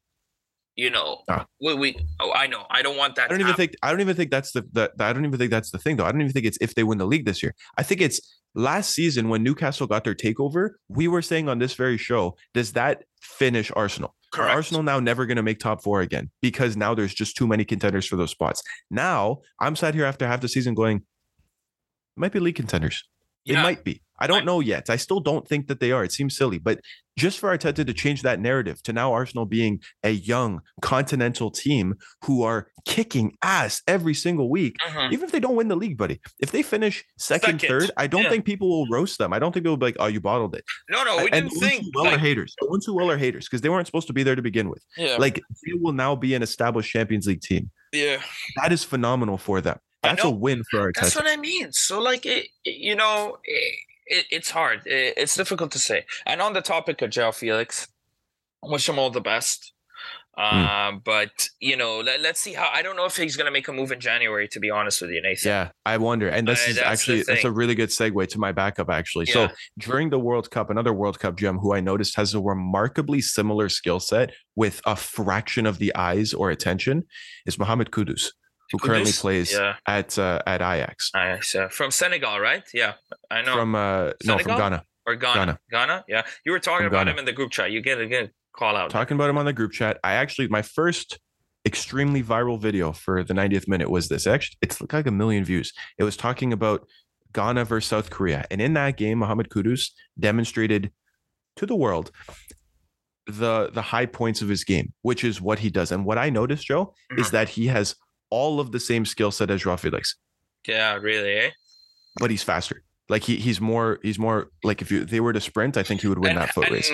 you 0.81 0.89
know, 0.89 1.21
Ah. 1.29 1.45
we, 1.65 1.75
we 1.75 1.89
oh, 2.19 2.31
I 2.33 2.47
know, 2.47 2.65
I 2.71 2.81
don't 2.81 2.97
want 2.97 3.15
that. 3.15 3.25
I 3.25 3.27
don't 3.29 3.39
even 3.41 3.51
happen. 3.51 3.67
think 3.67 3.75
I 3.83 3.91
don't 3.91 4.01
even 4.01 4.15
think 4.15 4.31
that's 4.31 4.51
the, 4.51 4.63
the 4.73 4.91
I 4.99 5.13
don't 5.13 5.25
even 5.25 5.37
think 5.37 5.51
that's 5.51 5.71
the 5.71 5.77
thing 5.77 5.95
though. 5.97 6.05
I 6.05 6.11
don't 6.11 6.21
even 6.21 6.33
think 6.33 6.45
it's 6.45 6.57
if 6.59 6.73
they 6.75 6.83
win 6.83 6.97
the 6.97 7.05
league 7.05 7.25
this 7.25 7.43
year. 7.43 7.53
I 7.77 7.83
think 7.83 8.01
it's 8.01 8.19
last 8.55 8.89
season 8.91 9.29
when 9.29 9.43
Newcastle 9.43 9.85
got 9.87 10.03
their 10.03 10.15
takeover, 10.15 10.71
we 10.89 11.07
were 11.07 11.21
saying 11.21 11.47
on 11.49 11.59
this 11.59 11.73
very 11.75 11.97
show, 11.97 12.35
does 12.53 12.73
that 12.73 13.03
finish 13.21 13.71
Arsenal? 13.75 14.15
Correct. 14.33 14.55
Arsenal 14.55 14.81
now 14.81 14.99
never 14.99 15.25
going 15.25 15.35
to 15.37 15.43
make 15.43 15.59
top 15.59 15.83
four 15.83 16.01
again 16.01 16.31
because 16.41 16.75
now 16.75 16.95
there's 16.95 17.13
just 17.13 17.35
too 17.37 17.45
many 17.47 17.63
contenders 17.65 18.05
for 18.07 18.15
those 18.15 18.31
spots. 18.31 18.63
Now 18.89 19.41
I'm 19.59 19.75
sat 19.75 19.93
here 19.93 20.05
after 20.05 20.25
half 20.25 20.41
the 20.41 20.47
season 20.47 20.73
going, 20.73 21.03
might 22.17 22.31
be 22.31 22.39
league 22.39 22.55
contenders. 22.55 23.03
It 23.45 23.55
might 23.55 23.83
be. 23.83 24.01
I 24.19 24.27
don't 24.27 24.45
know 24.45 24.59
yet. 24.59 24.87
I 24.91 24.97
still 24.97 25.19
don't 25.19 25.47
think 25.47 25.67
that 25.67 25.79
they 25.79 25.91
are. 25.91 26.03
It 26.03 26.11
seems 26.11 26.37
silly, 26.37 26.59
but 26.59 26.79
just 27.17 27.39
for 27.39 27.49
Arteta 27.57 27.83
to 27.87 27.91
change 27.93 28.21
that 28.21 28.39
narrative 28.39 28.81
to 28.83 28.93
now 28.93 29.13
Arsenal 29.13 29.45
being 29.47 29.79
a 30.03 30.11
young 30.11 30.61
continental 30.83 31.49
team 31.49 31.95
who 32.25 32.43
are 32.43 32.67
kicking 32.85 33.35
ass 33.41 33.81
every 33.87 34.13
single 34.13 34.47
week, 34.51 34.75
Mhm. 34.87 35.11
even 35.11 35.25
if 35.25 35.31
they 35.31 35.39
don't 35.39 35.55
win 35.55 35.69
the 35.69 35.75
league, 35.75 35.97
buddy. 35.97 36.21
If 36.39 36.51
they 36.51 36.61
finish 36.61 37.03
second, 37.17 37.59
Second, 37.61 37.79
third, 37.79 37.91
I 37.97 38.05
don't 38.05 38.23
yeah. 38.23 38.29
think 38.29 38.45
people 38.45 38.69
will 38.69 38.85
roast 38.91 39.17
them. 39.17 39.33
I 39.33 39.39
don't 39.39 39.51
think 39.53 39.63
they'll 39.63 39.75
be 39.75 39.87
like, 39.87 39.97
"Oh, 39.99 40.05
you 40.05 40.21
bottled 40.21 40.53
it." 40.55 40.63
No, 40.89 41.03
no, 41.03 41.17
we 41.17 41.29
and 41.31 41.49
didn't 41.49 41.59
think. 41.59 41.83
who 41.85 41.91
will 41.95 42.07
are 42.13 42.17
haters. 42.19 42.53
The 42.61 42.67
ones 42.69 42.85
who 42.85 42.93
will 42.93 43.09
are 43.09 43.17
haters 43.17 43.45
because 43.45 43.61
they 43.61 43.69
weren't 43.69 43.87
supposed 43.87 44.05
to 44.07 44.13
be 44.13 44.21
there 44.21 44.35
to 44.35 44.41
begin 44.43 44.69
with. 44.69 44.83
yeah, 44.97 45.17
Like 45.17 45.41
they 45.65 45.73
will 45.73 45.93
now 45.93 46.15
be 46.15 46.35
an 46.35 46.43
established 46.43 46.91
Champions 46.91 47.25
League 47.25 47.41
team. 47.41 47.71
yeah, 47.91 48.21
That 48.57 48.71
is 48.71 48.83
phenomenal 48.83 49.39
for 49.39 49.61
them. 49.61 49.79
That's 50.03 50.23
a 50.23 50.29
win 50.29 50.63
for 50.69 50.79
our 50.81 50.91
team. 50.91 51.01
that's 51.03 51.15
what 51.15 51.27
I 51.27 51.37
mean. 51.37 51.71
So, 51.71 51.99
like, 52.01 52.25
it, 52.25 52.47
it- 52.65 52.77
you 52.77 52.95
know, 52.95 53.37
it, 53.43 53.75
it, 54.07 54.25
it's 54.31 54.49
hard. 54.49 54.81
It, 54.85 55.13
it's 55.17 55.35
difficult 55.35 55.71
to 55.71 55.79
say. 55.79 56.05
And 56.25 56.41
on 56.41 56.53
the 56.53 56.61
topic 56.61 57.01
of 57.01 57.11
Joao 57.11 57.31
Felix, 57.31 57.87
wish 58.63 58.87
him 58.89 58.97
all 58.99 59.09
the 59.11 59.21
best. 59.21 59.73
Um, 60.37 61.01
but 61.03 61.49
you 61.59 61.75
know, 61.75 61.99
let, 61.99 62.21
let's 62.21 62.39
see 62.39 62.53
how. 62.53 62.69
I 62.73 62.81
don't 62.81 62.95
know 62.95 63.05
if 63.05 63.17
he's 63.17 63.35
gonna 63.35 63.51
make 63.51 63.67
a 63.67 63.73
move 63.73 63.91
in 63.91 63.99
January. 63.99 64.47
To 64.47 64.59
be 64.61 64.69
honest 64.71 65.01
with 65.01 65.11
you, 65.11 65.21
Nathan. 65.21 65.49
Yeah, 65.49 65.69
I 65.85 65.97
wonder. 65.97 66.29
And 66.29 66.47
this 66.47 66.65
Uh, 66.65 66.71
is 66.71 66.77
actually 66.79 67.23
that's 67.23 67.43
a 67.43 67.51
really 67.51 67.75
good 67.75 67.89
segue 67.89 68.27
to 68.29 68.39
my 68.39 68.53
backup, 68.53 68.89
actually. 68.89 69.25
So 69.25 69.49
during 69.77 70.09
the 70.09 70.17
World 70.19 70.49
Cup, 70.49 70.69
another 70.69 70.93
World 70.93 71.19
Cup 71.19 71.35
gem 71.35 71.57
who 71.59 71.73
I 71.75 71.81
noticed 71.81 72.15
has 72.15 72.33
a 72.33 72.39
remarkably 72.39 73.19
similar 73.21 73.67
skill 73.67 73.99
set 73.99 74.31
with 74.55 74.81
a 74.85 74.95
fraction 74.95 75.65
of 75.65 75.79
the 75.79 75.93
eyes 75.95 76.33
or 76.33 76.49
attention 76.49 77.03
is 77.45 77.59
Mohamed 77.59 77.91
Kudus, 77.91 78.31
who 78.71 78.77
currently 78.79 79.11
Kudus? 79.11 79.21
plays 79.21 79.53
Yeah. 79.53 79.75
at 79.87 80.17
uh, 80.17 80.41
at 80.45 80.61
Ajax. 80.61 81.11
Uh, 81.13 81.67
from 81.69 81.91
Senegal, 81.91 82.39
right? 82.39 82.63
Yeah, 82.73 82.93
I 83.29 83.41
know. 83.41 83.55
from 83.55 83.75
uh 83.75 84.11
no 84.23 84.37
from 84.37 84.57
Ghana. 84.57 84.83
or 85.05 85.15
Ghana. 85.15 85.35
Ghana. 85.35 85.59
Ghana. 85.71 86.05
Yeah. 86.07 86.23
You 86.45 86.51
were 86.51 86.59
talking 86.59 86.85
From 86.85 86.93
about 86.93 86.99
Ghana. 87.05 87.11
him 87.11 87.19
in 87.19 87.25
the 87.25 87.33
group 87.33 87.51
chat. 87.51 87.71
You 87.71 87.81
get 87.81 87.99
a 87.99 88.07
good 88.07 88.31
call 88.55 88.75
out. 88.75 88.89
Talking 88.91 89.15
about 89.15 89.29
him 89.29 89.37
on 89.37 89.45
the 89.45 89.53
group 89.53 89.71
chat. 89.71 89.99
I 90.03 90.13
actually 90.13 90.47
my 90.47 90.61
first 90.61 91.19
extremely 91.65 92.23
viral 92.23 92.59
video 92.59 92.91
for 92.91 93.23
the 93.23 93.33
90th 93.35 93.67
minute 93.67 93.89
was 93.89 94.09
this. 94.09 94.25
Actually, 94.27 94.57
it's 94.61 94.81
like 94.91 95.05
a 95.07 95.11
million 95.11 95.43
views. 95.45 95.73
It 95.99 96.03
was 96.03 96.17
talking 96.17 96.51
about 96.53 96.87
Ghana 97.33 97.65
versus 97.65 97.87
South 97.89 98.09
Korea. 98.09 98.45
And 98.51 98.59
in 98.61 98.73
that 98.73 98.97
game, 98.97 99.19
Mohamed 99.19 99.49
Kudus 99.49 99.91
demonstrated 100.19 100.91
to 101.57 101.65
the 101.65 101.75
world 101.75 102.11
the 103.27 103.69
the 103.71 103.81
high 103.81 104.05
points 104.07 104.41
of 104.41 104.49
his 104.49 104.63
game, 104.63 104.93
which 105.03 105.23
is 105.23 105.39
what 105.39 105.59
he 105.59 105.69
does. 105.69 105.91
And 105.91 106.05
what 106.05 106.17
I 106.17 106.29
noticed, 106.29 106.65
Joe, 106.65 106.93
is 107.17 107.27
Mhm. 107.27 107.31
that 107.31 107.49
he 107.49 107.67
has 107.67 107.95
all 108.31 108.59
of 108.59 108.71
the 108.71 108.79
same 108.79 109.05
skill 109.05 109.29
set 109.29 109.51
as 109.51 109.61
Joao 109.61 109.77
Felix, 109.77 110.15
Yeah, 110.67 110.95
really, 110.95 111.33
eh? 111.35 111.49
but 112.19 112.31
he's 112.31 112.41
faster. 112.43 112.83
Like 113.09 113.23
he 113.23 113.35
he's 113.35 113.59
more 113.59 113.99
he's 114.01 114.17
more 114.17 114.47
like 114.63 114.81
if 114.81 114.89
you 114.89 115.03
they 115.03 115.19
were 115.19 115.33
to 115.33 115.41
sprint, 115.41 115.75
I 115.75 115.83
think 115.83 115.99
he 116.01 116.07
would 116.07 116.19
win 116.19 116.31
And- 116.31 116.39
that 116.39 116.53
foot 116.53 116.69
race. 116.69 116.89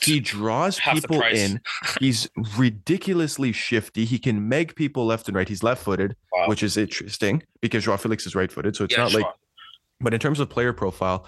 He 0.00 0.20
draws 0.20 0.78
people 0.78 1.20
in. 1.22 1.60
He's 1.98 2.28
ridiculously 2.56 3.50
shifty. 3.50 4.04
He 4.04 4.18
can 4.20 4.48
meg 4.48 4.76
people 4.76 5.06
left 5.06 5.26
and 5.26 5.36
right. 5.36 5.48
He's 5.48 5.64
left 5.64 5.82
footed, 5.82 6.14
Wow. 6.32 6.46
which 6.48 6.62
is 6.62 6.76
interesting 6.76 7.42
because 7.60 7.82
Joao 7.84 7.96
Felix 7.96 8.26
is 8.26 8.36
right 8.36 8.50
footed. 8.52 8.76
So 8.76 8.84
it's 8.84 8.92
Yeah, 8.96 9.04
not 9.04 9.12
like 9.14 9.26
but 10.00 10.14
in 10.14 10.20
terms 10.20 10.38
of 10.38 10.48
player 10.48 10.72
profile, 10.72 11.26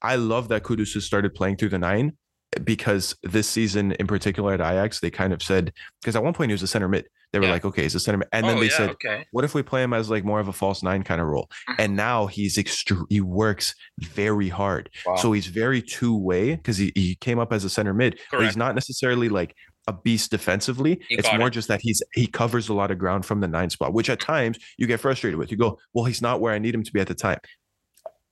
I 0.00 0.16
love 0.16 0.48
that 0.48 0.62
Kudus 0.62 0.94
has 0.94 1.04
started 1.04 1.34
playing 1.34 1.56
through 1.58 1.70
the 1.70 1.78
nine 1.78 2.16
because 2.64 3.14
this 3.24 3.46
season 3.48 3.92
in 3.92 4.06
particular 4.06 4.54
at 4.54 4.60
Ajax, 4.60 5.00
they 5.00 5.10
kind 5.10 5.34
of 5.34 5.42
said 5.42 5.72
because 6.00 6.16
at 6.16 6.22
one 6.22 6.32
point 6.32 6.50
he 6.50 6.54
was 6.54 6.62
a 6.62 6.66
center 6.66 6.88
mid. 6.88 7.06
They 7.36 7.40
were 7.40 7.46
Yeah. 7.48 7.52
like, 7.52 7.66
okay, 7.66 7.82
he's 7.82 7.94
a 7.94 8.00
center 8.00 8.16
mid. 8.16 8.28
And 8.32 8.46
then 8.46 8.56
Oh, 8.56 8.60
they 8.60 8.68
yeah, 8.70 8.76
said, 8.78 8.90
okay. 8.92 9.26
what 9.30 9.44
if 9.44 9.52
we 9.54 9.62
play 9.62 9.82
him 9.82 9.92
as 9.92 10.08
like 10.08 10.24
more 10.24 10.40
of 10.40 10.48
a 10.48 10.54
false 10.54 10.82
nine 10.82 11.02
kind 11.02 11.20
of 11.20 11.26
role? 11.26 11.50
Mhm. 11.68 11.74
And 11.80 11.94
now 11.96 12.26
he's 12.26 12.56
extreme. 12.56 13.04
He 13.10 13.20
works 13.20 13.74
very 13.98 14.48
hard. 14.48 14.88
Wow. 15.04 15.16
So 15.16 15.32
he's 15.32 15.46
very 15.48 15.82
two 15.82 16.16
way 16.16 16.54
because 16.56 16.78
he, 16.78 16.92
he 16.94 17.16
came 17.16 17.38
up 17.38 17.52
as 17.52 17.62
a 17.64 17.68
center 17.68 17.92
mid, 17.92 18.18
but 18.32 18.42
he's 18.42 18.56
not 18.56 18.74
necessarily 18.74 19.28
like 19.28 19.54
a 19.86 19.92
beast 19.92 20.30
defensively. 20.30 21.00
You 21.10 21.18
it's 21.18 21.30
more 21.34 21.48
it. 21.48 21.52
just 21.52 21.68
that 21.68 21.80
he's 21.82 22.02
he 22.14 22.26
covers 22.26 22.68
a 22.70 22.74
lot 22.74 22.90
of 22.90 22.98
ground 22.98 23.26
from 23.26 23.40
the 23.40 23.48
nine 23.48 23.68
spot, 23.68 23.92
which 23.92 24.08
at 24.08 24.18
times 24.18 24.58
you 24.78 24.86
get 24.86 24.98
frustrated 25.00 25.38
with. 25.38 25.50
You 25.50 25.58
go, 25.58 25.78
well, 25.92 26.06
he's 26.06 26.22
not 26.22 26.40
where 26.40 26.54
I 26.54 26.58
need 26.58 26.74
him 26.74 26.82
to 26.84 26.92
be 26.92 27.00
at 27.00 27.06
the 27.06 27.14
time. 27.14 27.38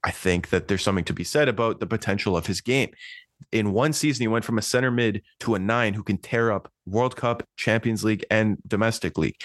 I 0.03 0.11
think 0.11 0.51
that 0.51 0.69
there's 0.69 0.83
something 0.83 1.05
to 1.05 1.13
be 1.15 1.25
said 1.25 1.49
about 1.49 1.81
the 1.81 1.87
potential 1.87 2.37
of 2.37 2.47
his 2.47 2.61
game. 2.61 2.91
In 3.53 3.73
one 3.73 3.93
season, 3.93 4.23
he 4.23 4.29
went 4.29 4.45
from 4.45 4.59
a 4.59 4.63
center 4.63 4.91
mid 4.91 5.23
to 5.41 5.55
a 5.55 5.59
nine 5.59 5.95
who 5.95 6.03
can 6.03 6.19
tear 6.19 6.51
up 6.51 6.71
World 6.87 7.17
Cup, 7.17 7.43
Champions 7.57 8.03
League, 8.05 8.25
and 8.31 8.59
domestic 8.67 9.17
league. 9.19 9.37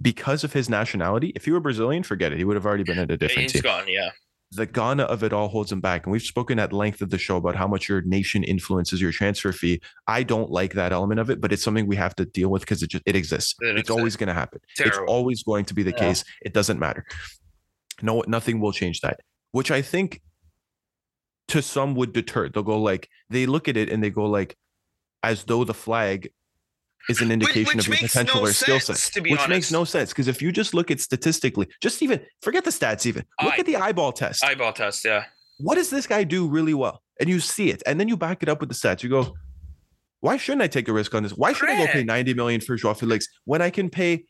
Because 0.00 0.42
of 0.42 0.52
his 0.52 0.68
nationality, 0.68 1.32
if 1.36 1.44
he 1.44 1.50
were 1.52 1.60
Brazilian, 1.60 2.02
forget 2.02 2.32
it. 2.32 2.38
He 2.38 2.44
would 2.44 2.56
have 2.56 2.66
already 2.66 2.82
been 2.82 2.98
at 2.98 3.10
a 3.10 3.16
different 3.16 3.42
He's 3.42 3.52
team 3.52 3.62
gone, 3.62 3.84
yeah. 3.88 4.10
the 4.52 4.66
Ghana 4.66 5.04
of 5.04 5.22
it 5.22 5.32
all 5.32 5.48
holds 5.48 5.70
him 5.70 5.80
back. 5.80 6.04
And 6.06 6.12
we've 6.12 6.22
spoken 6.22 6.58
at 6.58 6.72
length 6.72 7.02
of 7.02 7.10
the 7.10 7.18
show 7.18 7.36
about 7.36 7.54
how 7.56 7.68
much 7.68 7.88
your 7.88 8.00
nation 8.02 8.42
influences 8.42 9.00
your 9.00 9.12
transfer 9.12 9.52
fee. 9.52 9.80
I 10.06 10.22
don't 10.22 10.50
like 10.50 10.72
that 10.74 10.92
element 10.92 11.20
of 11.20 11.30
it, 11.30 11.40
but 11.40 11.52
it's 11.52 11.62
something 11.62 11.86
we 11.86 11.96
have 11.96 12.14
to 12.16 12.24
deal 12.24 12.48
with 12.48 12.62
because 12.62 12.82
it 12.82 12.90
just 12.90 13.02
it 13.06 13.14
exists. 13.14 13.54
It 13.60 13.76
it's 13.78 13.90
always 13.90 14.16
going 14.16 14.28
to 14.28 14.34
happen. 14.34 14.60
It's 14.78 14.98
always 15.06 15.42
going 15.42 15.66
to 15.66 15.74
be 15.74 15.82
the 15.82 15.90
Yeah. 15.90 15.98
case. 15.98 16.24
It 16.42 16.54
doesn't 16.54 16.78
matter. 16.78 17.04
No, 18.00 18.24
nothing 18.26 18.60
will 18.60 18.72
change 18.72 19.00
that. 19.02 19.20
Which 19.52 19.70
I 19.70 19.82
think 19.82 20.22
to 21.48 21.62
some 21.62 21.94
would 21.94 22.12
deter. 22.12 22.48
They'll 22.48 22.62
go 22.62 22.80
like 22.80 23.08
they 23.30 23.46
look 23.46 23.68
at 23.68 23.76
it 23.76 23.88
and 23.90 24.02
they 24.02 24.10
go 24.10 24.26
like 24.26 24.56
as 25.22 25.44
though 25.44 25.64
the 25.64 25.74
flag 25.74 26.30
is 27.08 27.20
an 27.20 27.30
indication 27.32 27.78
which 27.78 27.88
of 27.88 27.94
your 28.00 28.08
potential 28.08 28.40
no 28.40 28.46
or 28.46 28.52
skill 28.52 28.78
set 28.78 28.96
sense, 28.96 29.10
to 29.10 29.20
be 29.20 29.32
which 29.32 29.48
makes 29.48 29.72
no 29.72 29.84
sense 29.84 30.10
because 30.10 30.28
if 30.28 30.40
you 30.40 30.52
just 30.52 30.72
look 30.72 30.90
at 30.90 31.00
statistically, 31.00 31.68
just 31.80 32.02
even 32.02 32.20
forget 32.40 32.64
the 32.64 32.70
stats, 32.70 33.06
even 33.06 33.24
look 33.42 33.54
Eye. 33.54 33.58
at 33.58 33.66
the 33.66 33.76
eyeball 33.76 34.12
test. 34.12 34.44
Eyeball 34.44 34.72
test, 34.72 35.04
yeah. 35.04 35.24
what 35.58 35.74
does 35.74 35.90
this 35.90 36.06
guy 36.06 36.24
do 36.24 36.46
really 36.46 36.74
well? 36.74 37.02
And 37.20 37.28
you 37.28 37.40
see 37.40 37.70
it, 37.70 37.82
and 37.86 37.98
then 38.00 38.08
you 38.08 38.16
back 38.16 38.42
it 38.42 38.48
up 38.48 38.60
with 38.60 38.68
the 38.68 38.74
stats. 38.74 39.02
You 39.02 39.10
go, 39.10 39.34
why 40.20 40.36
shouldn't 40.36 40.62
I 40.62 40.68
take 40.68 40.88
a 40.88 40.92
risk 40.92 41.14
on 41.14 41.22
this? 41.22 41.32
Why 41.32 41.52
should 41.52 41.68
I 41.68 41.76
go 41.76 41.92
pay 41.92 42.04
90 42.04 42.34
million 42.34 42.60
for 42.60 42.76
Joao 42.76 42.94
Felix 42.94 43.26
when 43.44 43.60
I 43.60 43.70
can 43.70 43.90
pay 43.90 44.24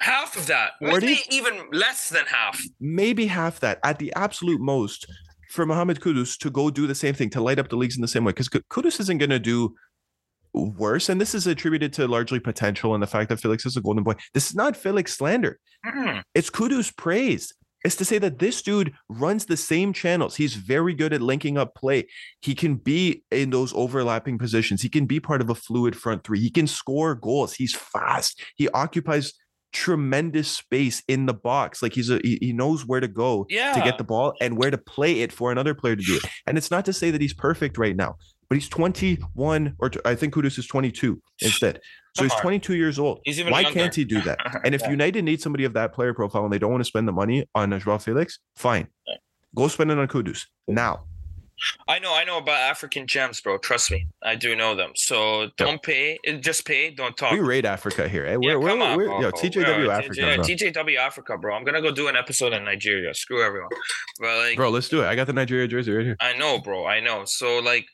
Half 0.00 0.36
of 0.36 0.46
that. 0.46 0.72
40? 0.80 1.06
Maybe 1.06 1.20
even 1.30 1.68
less 1.70 2.08
than 2.08 2.24
half. 2.26 2.60
maybe 2.80 3.26
half 3.26 3.60
that 3.60 3.78
at 3.84 3.98
the 3.98 4.12
absolute 4.16 4.60
most 4.60 5.06
for 5.52 5.66
Mohamed 5.66 6.00
Kudus 6.00 6.38
to 6.38 6.50
go 6.50 6.70
do 6.70 6.86
the 6.86 6.94
same 6.94 7.14
thing, 7.14 7.30
to 7.30 7.40
light 7.40 7.58
up 7.58 7.68
the 7.68 7.76
leagues 7.76 7.96
in 7.96 8.02
the 8.02 8.08
same 8.08 8.24
way? 8.24 8.32
Because 8.32 8.48
Kudus 8.48 8.98
isn't 9.00 9.18
going 9.18 9.30
to 9.30 9.38
do 9.38 9.74
worse. 10.54 11.08
And 11.08 11.20
this 11.20 11.34
is 11.34 11.46
attributed 11.46 11.92
to 11.94 12.06
largely 12.06 12.40
potential 12.40 12.94
and 12.94 13.02
the 13.02 13.06
fact 13.06 13.28
that 13.30 13.38
Felix 13.40 13.64
is 13.66 13.76
a 13.76 13.80
golden 13.80 14.04
boy. 14.04 14.14
This 14.34 14.48
is 14.50 14.54
not 14.54 14.76
Felix 14.76 15.16
slander. 15.16 15.58
Mm, 15.86 16.22
It's 16.34 16.50
Kudus 16.50 16.94
praise. 16.96 17.52
is 17.84 17.96
to 17.96 18.04
say 18.04 18.18
that 18.18 18.38
this 18.38 18.62
dude 18.62 18.92
runs 19.08 19.46
the 19.46 19.56
same 19.56 19.92
channels. 19.92 20.36
He's 20.36 20.54
very 20.54 20.94
good 20.94 21.12
at 21.12 21.20
linking 21.22 21.58
up 21.58 21.74
play. 21.74 22.06
He 22.40 22.54
can 22.54 22.76
be 22.76 23.24
in 23.30 23.50
those 23.50 23.72
overlapping 23.74 24.38
positions. 24.38 24.82
He 24.82 24.88
can 24.88 25.06
be 25.06 25.20
part 25.20 25.40
of 25.40 25.50
a 25.50 25.54
fluid 25.54 25.96
front 25.96 26.22
three. 26.22 26.40
He 26.40 26.50
can 26.50 26.66
score 26.66 27.14
goals. 27.14 27.54
He's 27.54 27.74
fast. 27.74 28.40
He 28.56 28.68
occupies 28.70 29.32
tremendous 29.72 30.48
space 30.50 31.02
in 31.08 31.26
the 31.26 31.34
box. 31.34 31.82
Like 31.82 31.92
he's 31.94 32.10
a 32.10 32.20
he, 32.22 32.38
he 32.40 32.52
knows 32.52 32.86
where 32.86 33.00
to 33.00 33.08
go 33.08 33.46
Yeah. 33.50 33.72
to 33.74 33.80
get 33.82 33.98
the 33.98 34.04
ball 34.04 34.34
and 34.40 34.56
where 34.56 34.70
to 34.70 34.78
play 34.78 35.20
it 35.20 35.32
for 35.32 35.50
another 35.52 35.74
player 35.74 35.96
to 35.96 36.02
do 36.02 36.16
it. 36.16 36.22
And 36.46 36.56
it's 36.58 36.70
not 36.70 36.84
to 36.86 36.92
say 36.92 37.10
that 37.10 37.20
he's 37.20 37.34
perfect 37.34 37.78
right 37.78 37.96
now, 37.96 38.16
but 38.48 38.56
he's 38.56 38.68
21 38.68 39.74
or 39.78 39.90
t- 39.90 40.00
I 40.04 40.14
think 40.14 40.34
Kudus 40.34 40.58
is 40.58 40.66
22 40.66 41.20
instead. 41.40 41.80
So 42.14 42.20
Come 42.20 42.26
he's 42.26 42.34
on. 42.36 42.42
22 42.42 42.74
years 42.76 42.98
old. 42.98 43.20
He's 43.24 43.40
even 43.40 43.52
Why 43.52 43.60
younger. 43.62 43.80
can't 43.80 43.94
he 43.94 44.04
do 44.04 44.20
that? 44.20 44.38
And 44.66 44.74
if 44.74 44.82
Yeah. 44.82 44.90
United 44.90 45.24
needs 45.24 45.42
somebody 45.42 45.64
of 45.64 45.72
that 45.72 45.94
player 45.94 46.12
profile 46.12 46.44
and 46.44 46.52
they 46.52 46.58
don't 46.58 46.70
want 46.70 46.82
to 46.82 46.86
spend 46.86 47.08
the 47.08 47.12
money 47.12 47.48
on 47.54 47.70
Joao 47.80 47.96
Felix, 47.96 48.38
fine. 48.54 48.88
Go 49.56 49.66
spend 49.68 49.90
it 49.90 49.98
on 49.98 50.06
Kudus 50.08 50.44
now. 50.68 51.04
I 51.88 51.98
know, 51.98 52.14
I 52.14 52.24
know 52.24 52.38
about 52.38 52.58
African 52.60 53.06
gems, 53.06 53.40
bro. 53.40 53.58
Trust 53.58 53.90
me, 53.90 54.06
I 54.22 54.34
do 54.34 54.56
know 54.56 54.74
them. 54.74 54.92
So 54.94 55.48
don't 55.56 55.82
pay, 55.82 56.18
just 56.40 56.66
pay. 56.66 56.90
Don't 56.90 57.16
talk. 57.16 57.32
We 57.32 57.40
raid 57.40 57.66
Africa 57.66 58.08
here. 58.08 58.24
eh? 58.26 58.30
Yeah, 58.40 58.56
We're, 58.56 58.68
come 58.68 58.78
we're, 58.80 58.84
on, 58.86 58.96
we're, 58.96 59.06
bro. 59.06 59.20
yo, 59.20 59.30
TJW 59.32 59.86
Yeah, 59.86 59.96
Africa, 59.98 60.14
yeah, 60.20 60.36
bro. 60.36 60.44
TJW 60.44 60.96
Africa, 60.96 61.38
bro. 61.38 61.54
I'm 61.54 61.64
gonna 61.64 61.82
go 61.82 61.92
do 61.92 62.08
an 62.08 62.16
episode 62.16 62.52
in 62.52 62.64
Nigeria. 62.64 63.14
Screw 63.14 63.42
everyone. 63.44 63.70
But 64.20 64.38
like, 64.38 64.56
Bro, 64.56 64.70
let's 64.70 64.88
do 64.88 65.02
it. 65.02 65.06
I 65.06 65.14
got 65.14 65.26
the 65.26 65.32
Nigeria 65.32 65.66
jersey 65.68 65.92
right 65.92 66.04
here. 66.04 66.16
I 66.20 66.36
know, 66.36 66.58
bro. 66.58 66.86
I 66.86 67.00
know. 67.00 67.24
So 67.26 67.58
like, 67.58 67.86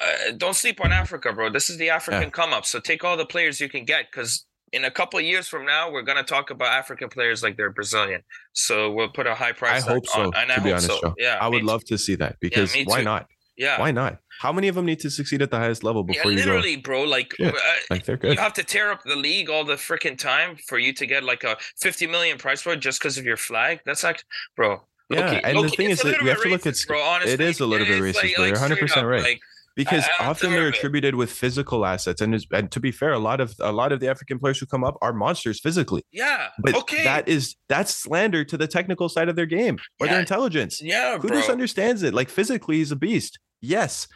uh, 0.00 0.32
don't 0.36 0.54
sleep 0.56 0.80
on 0.80 0.92
Africa, 0.92 1.32
bro. 1.32 1.50
This 1.50 1.68
is 1.70 1.76
the 1.78 1.90
African 1.90 2.22
Yeah. 2.24 2.30
come 2.30 2.52
up. 2.52 2.64
So 2.66 2.80
take 2.80 3.04
all 3.04 3.16
the 3.16 3.26
players 3.26 3.60
you 3.60 3.68
can 3.68 3.84
get, 3.84 4.06
because 4.10 4.44
in 4.72 4.84
a 4.84 4.90
couple 4.90 5.18
of 5.18 5.24
years 5.24 5.48
from 5.48 5.64
now, 5.66 5.90
we're 5.90 6.02
gonna 6.02 6.22
talk 6.22 6.50
about 6.50 6.68
African 6.72 7.08
players 7.08 7.42
like 7.42 7.56
they're 7.56 7.70
Brazilian. 7.70 8.22
So 8.52 8.90
we'll 8.90 9.08
put 9.10 9.26
a 9.26 9.34
high 9.34 9.52
price. 9.52 9.84
I 9.86 9.92
hope 9.92 10.06
so, 10.06 10.20
on, 10.22 10.34
and 10.36 10.50
I 10.50 10.54
to 10.56 10.60
be 10.62 10.70
hope 10.70 10.78
honest, 10.78 11.00
so. 11.00 11.14
Yeah, 11.18 11.38
I 11.40 11.48
would 11.48 11.62
me 11.62 11.68
love 11.68 11.84
to 11.84 11.98
see 11.98 12.14
that 12.16 12.36
because 12.40 12.74
me 12.74 12.84
why 12.84 13.02
not? 13.02 13.26
Yeah. 13.56 13.78
Why 13.78 13.90
not? 13.90 14.18
How 14.40 14.50
many 14.50 14.68
of 14.68 14.74
them 14.74 14.86
need 14.86 14.98
to 15.00 15.10
succeed 15.10 15.42
at 15.42 15.50
the 15.50 15.58
highest 15.58 15.84
level 15.84 16.04
Yeah, 16.08 16.14
before 16.14 16.32
you 16.32 16.38
go? 16.38 16.44
literally, 16.46 16.76
bro. 16.76 17.02
Like, 17.04 17.34
Yeah, 17.38 17.48
uh, 17.50 17.52
Like 17.90 18.04
they're 18.06 18.16
good. 18.16 18.32
you 18.34 18.40
have 18.40 18.54
to 18.54 18.64
tear 18.64 18.90
up 18.90 19.02
the 19.04 19.14
league 19.14 19.50
all 19.50 19.62
the 19.64 19.74
freaking 19.74 20.18
time 20.18 20.56
for 20.66 20.78
you 20.78 20.92
to 20.94 21.06
get 21.06 21.22
like 21.22 21.44
a 21.44 21.58
50 21.78 22.06
million 22.06 22.38
price 22.38 22.62
for 22.62 22.74
just 22.74 22.98
because 22.98 23.18
of 23.18 23.24
your 23.26 23.36
flag. 23.36 23.80
That's 23.84 24.02
like, 24.02 24.24
bro. 24.56 24.82
Yeah, 25.10 25.26
low-key- 25.32 25.40
and 25.44 25.58
the 25.64 25.68
thing 25.68 25.90
is 25.90 26.00
that 26.00 26.22
we 26.22 26.30
have 26.30 26.40
to 26.42 26.48
look 26.48 26.66
at 26.66 26.76
bro. 26.88 26.98
Honestly, 27.02 27.32
it 27.34 27.40
is 27.42 27.60
a 27.60 27.66
little 27.66 27.86
bit 27.86 28.00
racist, 28.02 28.22
like- 28.22 28.34
bro. 28.36 28.46
You're 28.46 28.56
100% 28.56 28.96
up, 28.96 29.04
right. 29.04 29.22
Like, 29.22 29.40
because 29.74 30.04
often 30.20 30.50
they're 30.50 30.68
attributed 30.68 31.14
with 31.14 31.30
physical 31.30 31.84
assets 31.86 32.20
and, 32.20 32.34
is, 32.34 32.46
and 32.52 32.70
to 32.70 32.80
be 32.80 32.90
fair 32.90 33.12
a 33.12 33.18
lot 33.18 33.40
of 33.40 33.54
a 33.60 33.72
lot 33.72 33.92
of 33.92 34.00
the 34.00 34.08
african 34.08 34.38
players 34.38 34.58
who 34.58 34.66
come 34.66 34.84
up 34.84 34.96
are 35.02 35.12
monsters 35.12 35.60
physically 35.60 36.02
yeah. 36.12 36.48
but 36.58 36.74
okay. 36.74 37.04
that 37.04 37.28
is 37.28 37.56
that's 37.68 37.94
slander 37.94 38.44
to 38.44 38.56
the 38.56 38.66
technical 38.66 39.08
side 39.08 39.28
of 39.28 39.36
their 39.36 39.46
game 39.46 39.78
or 40.00 40.06
their 40.06 40.20
intelligence 40.20 40.80
yeah, 40.82 41.16
bro. 41.16 41.30
Kudus 41.30 41.50
understands 41.50 42.02
it 42.02 42.14
like 42.14 42.28
physically 42.28 42.76
he's 42.76 42.92
a 42.92 42.96
beast 42.96 43.38
yes 43.60 44.08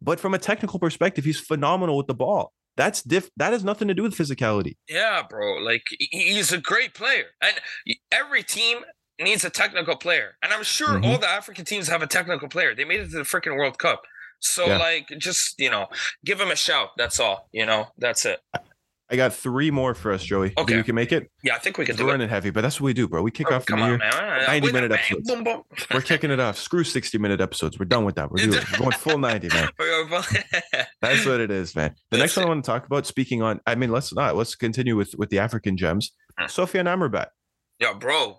but 0.00 0.20
from 0.20 0.34
a 0.34 0.38
technical 0.38 0.78
perspective 0.78 1.24
he's 1.24 1.40
phenomenal 1.40 1.96
with 1.96 2.06
the 2.06 2.14
ball 2.14 2.52
that's 2.76 3.02
diff 3.02 3.30
that 3.36 3.52
has 3.52 3.64
nothing 3.64 3.88
to 3.88 3.94
do 3.94 4.02
with 4.02 4.14
physicality 4.14 4.76
Yeah, 4.88 5.22
bro. 5.28 5.56
Like 5.58 5.84
he's 5.98 6.52
a 6.52 6.58
great 6.58 6.94
player, 6.94 7.26
and 7.40 7.54
every 8.10 8.42
team 8.42 8.78
needs 9.20 9.44
a 9.44 9.50
technical 9.50 9.96
player. 9.96 10.36
And 10.42 10.52
I'm 10.52 10.62
sure 10.64 10.88
Mhm. 10.88 11.06
all 11.06 11.18
the 11.18 11.28
African 11.28 11.64
teams 11.64 11.88
have 11.88 12.02
a 12.02 12.06
technical 12.06 12.48
player. 12.48 12.74
They 12.74 12.84
made 12.84 13.00
it 13.00 13.10
to 13.10 13.18
the 13.18 13.22
freaking 13.22 13.56
World 13.56 13.78
Cup. 13.78 14.02
So 14.42 14.66
Yeah. 14.66 14.78
like, 14.78 15.08
just 15.18 15.58
you 15.58 15.70
know, 15.70 15.86
give 16.24 16.40
him 16.40 16.50
a 16.50 16.56
shout. 16.56 16.90
That's 16.96 17.18
all. 17.20 17.48
You 17.52 17.64
know, 17.66 17.88
that's 17.98 18.24
it. 18.26 18.40
i 19.10 19.16
got 19.16 19.34
three 19.34 19.70
more 19.70 19.94
for 19.94 20.10
us 20.10 20.24
joey 20.24 20.54
Okay. 20.56 20.74
you 20.74 20.82
can 20.82 20.94
make 20.94 21.12
it 21.12 21.30
Yeah, 21.44 21.54
I 21.54 21.58
think 21.58 21.76
we 21.76 21.84
can 21.84 21.96
do 21.96 22.02
it. 22.02 22.06
we're 22.06 22.12
running 22.12 22.30
heavy 22.30 22.48
but 22.48 22.62
that's 22.62 22.80
what 22.80 22.86
we 22.86 22.94
do 22.94 23.06
bro 23.06 23.20
we 23.20 23.30
kick 23.30 23.48
Oh, 23.50 23.56
off 23.56 23.66
the 23.66 23.72
come 23.72 23.82
on, 23.82 23.88
year 23.90 23.98
man. 23.98 24.46
90 24.46 24.64
With 24.64 24.72
minute 24.72 24.92
episodes. 24.92 25.28
boom, 25.30 25.44
boom. 25.44 25.62
we're 25.92 26.00
kicking 26.00 26.30
it 26.30 26.40
off 26.40 26.56
screw 26.56 26.82
60 26.82 27.18
minute 27.18 27.38
episodes 27.38 27.78
we're 27.78 27.84
done 27.84 28.06
with 28.06 28.14
that 28.14 28.30
we're, 28.30 28.38
doing, 28.46 28.64
we're 28.72 28.78
going 28.78 28.92
full 28.92 29.18
90 29.18 29.48
man 29.48 29.68
That's 31.02 31.26
what 31.26 31.40
it 31.40 31.50
is, 31.50 31.76
man. 31.76 31.94
The 32.10 32.16
next 32.18 32.34
That's 32.34 32.36
one 32.38 32.46
I 32.46 32.48
want 32.48 32.64
to 32.64 32.70
talk 32.70 32.86
about, 32.86 33.06
speaking 33.06 33.42
on, 33.42 33.60
I 33.66 33.74
mean, 33.74 33.90
let's 33.90 34.14
not, 34.14 34.34
let's 34.36 34.54
continue 34.54 34.96
with 34.96 35.14
with 35.18 35.28
the 35.30 35.40
African 35.40 35.76
gems. 35.76 36.12
Hmm. 36.38 36.44
Sofyan 36.46 36.86
Amrabat, 36.86 37.26
Yo, 37.80 37.94
bro. 37.94 38.38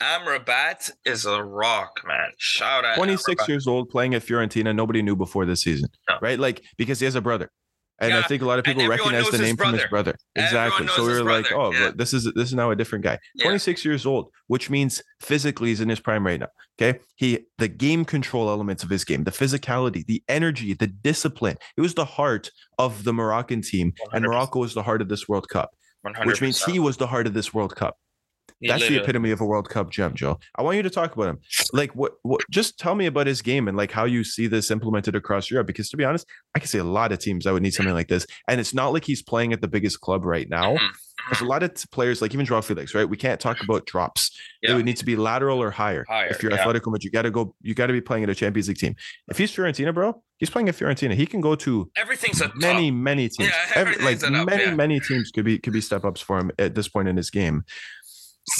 Amrabat 0.00 0.90
is 1.04 1.24
a 1.24 1.42
rock, 1.42 2.02
man. 2.06 2.30
Shout 2.38 2.84
out. 2.84 2.96
26 2.96 3.42
Amrabat. 3.42 3.48
years 3.48 3.66
old, 3.66 3.88
playing 3.88 4.14
at 4.14 4.22
Fiorentina. 4.22 4.74
Nobody 4.74 5.02
knew 5.02 5.16
before 5.16 5.46
this 5.46 5.62
season, 5.62 5.88
No. 6.08 6.16
right? 6.20 6.38
Like, 6.38 6.62
because 6.76 6.98
he 6.98 7.04
has 7.06 7.14
a 7.14 7.20
brother. 7.20 7.50
And 7.98 8.12
I 8.12 8.22
think 8.22 8.42
a 8.42 8.46
lot 8.46 8.58
of 8.58 8.64
people 8.66 8.86
recognize 8.86 9.30
the 9.30 9.38
name 9.38 9.56
from 9.56 9.72
his 9.72 9.84
brother. 9.86 10.14
Exactly. 10.34 10.86
So 10.88 11.06
we 11.06 11.14
were 11.14 11.22
like, 11.22 11.50
oh, 11.50 11.72
yeah. 11.72 11.92
this 11.94 12.12
is 12.12 12.30
this 12.34 12.48
is 12.48 12.54
now 12.54 12.70
a 12.70 12.76
different 12.76 13.04
guy. 13.04 13.18
Yeah. 13.36 13.44
26 13.44 13.86
years 13.86 14.04
old, 14.04 14.28
which 14.48 14.68
means 14.68 15.02
physically 15.20 15.70
he's 15.70 15.80
in 15.80 15.88
his 15.88 15.98
prime 15.98 16.26
right 16.26 16.38
now. 16.38 16.48
Okay. 16.78 16.98
He 17.14 17.46
the 17.56 17.68
game 17.68 18.04
control 18.04 18.50
elements 18.50 18.82
of 18.82 18.90
his 18.90 19.04
game, 19.04 19.24
the 19.24 19.30
physicality, 19.30 20.04
the 20.04 20.22
energy, 20.28 20.74
the 20.74 20.88
discipline. 20.88 21.56
It 21.78 21.80
was 21.80 21.94
the 21.94 22.04
heart 22.04 22.50
of 22.78 23.04
the 23.04 23.14
Moroccan 23.14 23.62
team. 23.62 23.94
And 24.12 24.26
100%. 24.26 24.28
Morocco 24.28 24.58
was 24.58 24.74
the 24.74 24.82
heart 24.82 25.00
of 25.00 25.08
this 25.08 25.26
World 25.26 25.48
Cup. 25.48 25.70
100%. 26.06 26.26
which 26.26 26.42
means 26.42 26.62
he 26.62 26.78
was 26.78 26.98
the 26.98 27.06
heart 27.06 27.26
of 27.26 27.32
this 27.32 27.54
World 27.54 27.74
Cup. 27.74 27.96
That's 28.62 28.88
the 28.88 29.02
epitome 29.02 29.30
of 29.30 29.40
a 29.40 29.44
World 29.44 29.68
Cup 29.68 29.90
gem, 29.90 30.14
Joe. 30.14 30.38
I 30.56 30.62
want 30.62 30.76
you 30.76 30.82
to 30.82 30.90
talk 30.90 31.14
about 31.14 31.28
him. 31.28 31.38
Like, 31.72 31.94
what? 31.94 32.14
What? 32.22 32.40
Just 32.50 32.78
tell 32.78 32.94
me 32.94 33.06
about 33.06 33.26
his 33.26 33.42
game 33.42 33.68
and 33.68 33.76
like 33.76 33.92
how 33.92 34.04
you 34.04 34.24
see 34.24 34.46
this 34.46 34.70
implemented 34.70 35.14
across 35.14 35.50
Europe. 35.50 35.66
Because 35.66 35.88
to 35.90 35.96
be 35.96 36.04
honest, 36.04 36.26
I 36.54 36.58
can 36.58 36.68
see 36.68 36.78
a 36.78 36.84
lot 36.84 37.12
of 37.12 37.18
teams 37.18 37.44
that 37.44 37.52
would 37.52 37.62
need 37.62 37.74
something 37.74 37.94
like 37.94 38.08
this, 38.08 38.26
and 38.48 38.58
it's 38.60 38.72
not 38.74 38.92
like 38.92 39.04
he's 39.04 39.22
playing 39.22 39.52
at 39.52 39.60
the 39.60 39.68
biggest 39.68 40.00
club 40.00 40.24
right 40.24 40.48
now. 40.48 40.74
Mhm, 40.76 40.88
There's 41.30 41.40
a 41.40 41.44
lot 41.46 41.62
of 41.62 41.74
players, 41.92 42.22
like 42.22 42.32
even 42.34 42.46
Joao 42.46 42.60
Felix, 42.62 42.94
right? 42.94 43.08
We 43.08 43.16
can't 43.16 43.40
talk 43.40 43.62
about 43.62 43.84
drops. 43.86 44.30
Yeah. 44.62 44.72
It 44.72 44.74
would 44.76 44.84
need 44.84 44.96
to 44.98 45.04
be 45.04 45.16
lateral 45.16 45.62
or 45.62 45.70
higher. 45.70 46.04
Higher, 46.08 46.28
if 46.28 46.42
you're 46.42 46.52
yeah. 46.52 46.64
Atletico 46.64 46.86
Madrid, 46.86 47.04
you 47.04 47.10
got 47.10 47.22
to 47.22 47.30
go. 47.30 47.54
You 47.62 47.74
got 47.74 47.86
to 47.88 47.92
be 47.92 48.00
playing 48.00 48.24
at 48.24 48.30
a 48.30 48.34
Champions 48.34 48.68
League 48.68 48.78
team. 48.78 48.94
If 49.28 49.38
he's 49.38 49.50
Fiorentina, 49.54 49.92
bro, 49.94 50.22
he's 50.38 50.50
playing 50.50 50.68
at 50.68 50.76
Fiorentina. 50.76 51.14
He 51.14 51.26
can 51.26 51.40
go 51.40 51.54
to 51.56 51.90
Everything's 51.96 52.40
a 52.40 52.50
many 52.54 52.90
top. 52.90 52.98
many 52.98 53.28
teams 53.28 53.50
Yeah, 53.50 53.72
Every, 53.74 53.96
like 54.04 54.22
up, 54.22 54.46
many 54.46 54.64
yeah. 54.64 54.74
many 54.74 55.00
teams 55.00 55.30
could 55.30 55.44
be 55.44 55.58
could 55.58 55.72
be 55.72 55.80
step 55.80 56.04
ups 56.04 56.20
for 56.20 56.38
him 56.38 56.50
at 56.58 56.74
this 56.74 56.88
point 56.88 57.08
in 57.08 57.16
his 57.16 57.30
game 57.30 57.64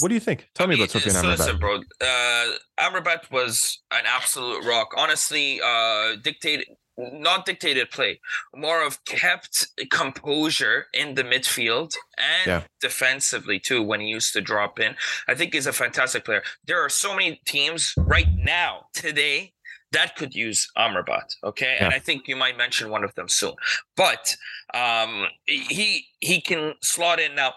what 0.00 0.08
do 0.08 0.14
you 0.14 0.20
think 0.20 0.48
tell 0.54 0.66
me 0.66 0.74
about 0.74 0.94
I 0.94 0.98
mean, 0.98 1.08
Sofian 1.08 1.20
so 1.20 1.28
listen, 1.28 1.56
Amrabat 1.56 1.60
bro. 1.60 1.80
Uh, 2.00 2.52
Amrabat 2.80 3.30
was 3.30 3.80
an 3.90 4.04
absolute 4.06 4.64
rock. 4.64 4.88
Honestly, 4.96 5.60
uh, 5.64 6.16
dictated, 6.22 6.66
not 6.98 7.46
dictated 7.46 7.90
play, 7.90 8.20
more 8.54 8.82
of 8.84 9.04
kept 9.04 9.68
composure 9.90 10.86
in 10.92 11.14
the 11.14 11.22
midfield 11.24 11.94
and 12.18 12.46
Yeah. 12.46 12.62
defensively 12.80 13.58
too 13.60 13.82
when 13.82 14.00
he 14.00 14.08
used 14.08 14.32
to 14.34 14.40
drop 14.40 14.78
in. 14.80 14.96
I 15.28 15.34
think 15.34 15.54
he's 15.54 15.66
a 15.66 15.72
fantastic 15.72 16.24
player. 16.24 16.42
There 16.64 16.80
are 16.84 16.88
so 16.88 17.14
many 17.14 17.40
teams 17.46 17.94
right 17.96 18.28
now 18.34 18.86
today 18.92 19.52
that 19.92 20.16
could 20.16 20.34
use 20.34 20.68
Amrabat. 20.76 21.36
Okay, 21.44 21.76
and 21.78 21.94
I 21.94 22.00
think 22.00 22.26
you 22.28 22.36
might 22.36 22.56
mention 22.58 22.90
one 22.90 23.04
of 23.04 23.14
them 23.14 23.28
soon. 23.28 23.54
But 23.96 24.36
um, 24.74 25.26
he 25.46 26.08
he 26.20 26.40
can 26.40 26.74
slot 26.82 27.20
in 27.20 27.34
now. 27.34 27.54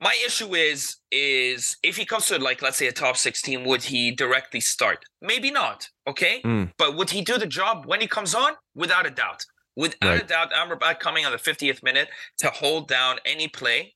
My 0.00 0.16
issue 0.24 0.54
is 0.54 0.96
is 1.12 1.76
if 1.82 1.96
he 1.96 2.04
comes 2.06 2.26
to 2.26 2.38
like 2.38 2.62
let's 2.62 2.78
say 2.78 2.86
a 2.86 2.92
top 2.92 3.16
16 3.16 3.64
would 3.64 3.82
he 3.84 4.10
directly 4.10 4.60
start? 4.60 5.04
Maybe 5.20 5.50
not. 5.50 5.88
Okay, 6.06 6.40
Mm. 6.42 6.72
but 6.78 6.96
would 6.96 7.10
he 7.10 7.22
do 7.22 7.36
the 7.38 7.46
job 7.46 7.84
when 7.86 8.00
he 8.00 8.06
comes 8.06 8.34
on? 8.34 8.52
Without 8.74 9.06
a 9.06 9.10
doubt. 9.10 9.44
Without 9.76 10.08
a 10.08 10.16
Right. 10.16 10.26
doubt, 10.28 10.52
Amrabat 10.52 10.98
coming 11.00 11.24
on 11.26 11.32
the 11.32 11.38
50th 11.38 11.82
minute 11.82 12.08
to 12.38 12.48
hold 12.50 12.88
down 12.88 13.18
any 13.24 13.46
play, 13.48 13.94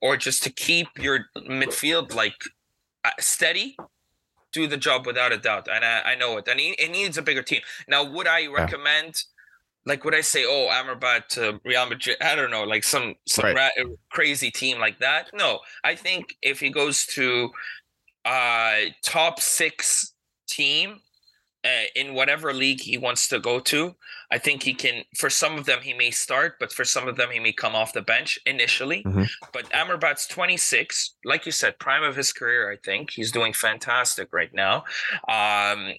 or 0.00 0.16
just 0.16 0.42
to 0.42 0.50
keep 0.50 0.88
your 0.98 1.26
midfield 1.36 2.14
like 2.14 2.36
uh, 3.04 3.10
steady. 3.20 3.76
Do 4.52 4.66
the 4.66 4.76
job 4.76 5.04
without 5.06 5.32
a 5.32 5.36
doubt, 5.36 5.66
and 5.68 5.84
I, 5.84 6.12
I 6.12 6.14
know 6.14 6.36
it. 6.38 6.46
And 6.46 6.60
he, 6.60 6.74
he 6.78 6.88
needs 6.88 7.18
a 7.18 7.22
bigger 7.22 7.42
team. 7.42 7.60
Now, 7.88 8.04
would 8.04 8.28
I 8.28 8.46
recommend? 8.46 9.24
Like, 9.86 10.04
would 10.04 10.14
I 10.14 10.22
say, 10.22 10.44
oh, 10.46 10.68
Amrabat 10.72 11.28
to 11.30 11.60
Real 11.64 11.86
Madrid? 11.86 12.16
I 12.20 12.34
don't 12.34 12.50
know, 12.50 12.64
like 12.64 12.84
some 12.84 13.14
some 13.26 13.44
Right. 13.44 13.70
ra- 13.76 13.84
crazy 14.10 14.50
team 14.50 14.78
like 14.78 14.98
that. 15.00 15.30
No, 15.34 15.60
I 15.84 15.94
think 15.94 16.36
if 16.42 16.60
he 16.60 16.70
goes 16.70 17.06
to 17.08 17.50
uh 18.24 18.76
top 19.02 19.40
six 19.40 20.14
team 20.48 21.00
uh, 21.64 21.84
in 21.96 22.12
whatever 22.14 22.52
league 22.52 22.80
he 22.80 22.98
wants 22.98 23.26
to 23.28 23.38
go 23.38 23.58
to, 23.58 23.94
I 24.30 24.36
think 24.38 24.62
he 24.62 24.74
can. 24.74 25.02
For 25.16 25.30
some 25.30 25.56
of 25.58 25.64
them, 25.64 25.80
he 25.82 25.94
may 25.94 26.10
start, 26.10 26.56
but 26.60 26.70
for 26.72 26.84
some 26.84 27.08
of 27.08 27.16
them, 27.16 27.30
he 27.30 27.38
may 27.40 27.52
come 27.52 27.74
off 27.74 27.94
the 27.94 28.02
bench 28.02 28.38
initially. 28.44 29.02
Mhm. 29.04 29.28
But 29.52 29.70
Amrabat's 29.70 30.26
26, 30.26 31.14
like 31.24 31.46
you 31.46 31.52
said, 31.52 31.78
prime 31.78 32.02
of 32.02 32.16
his 32.16 32.32
career. 32.34 32.70
I 32.70 32.76
think 32.84 33.10
he's 33.12 33.32
doing 33.32 33.54
fantastic 33.54 34.28
right 34.32 34.52
now. 34.52 34.84
Um, 35.28 35.94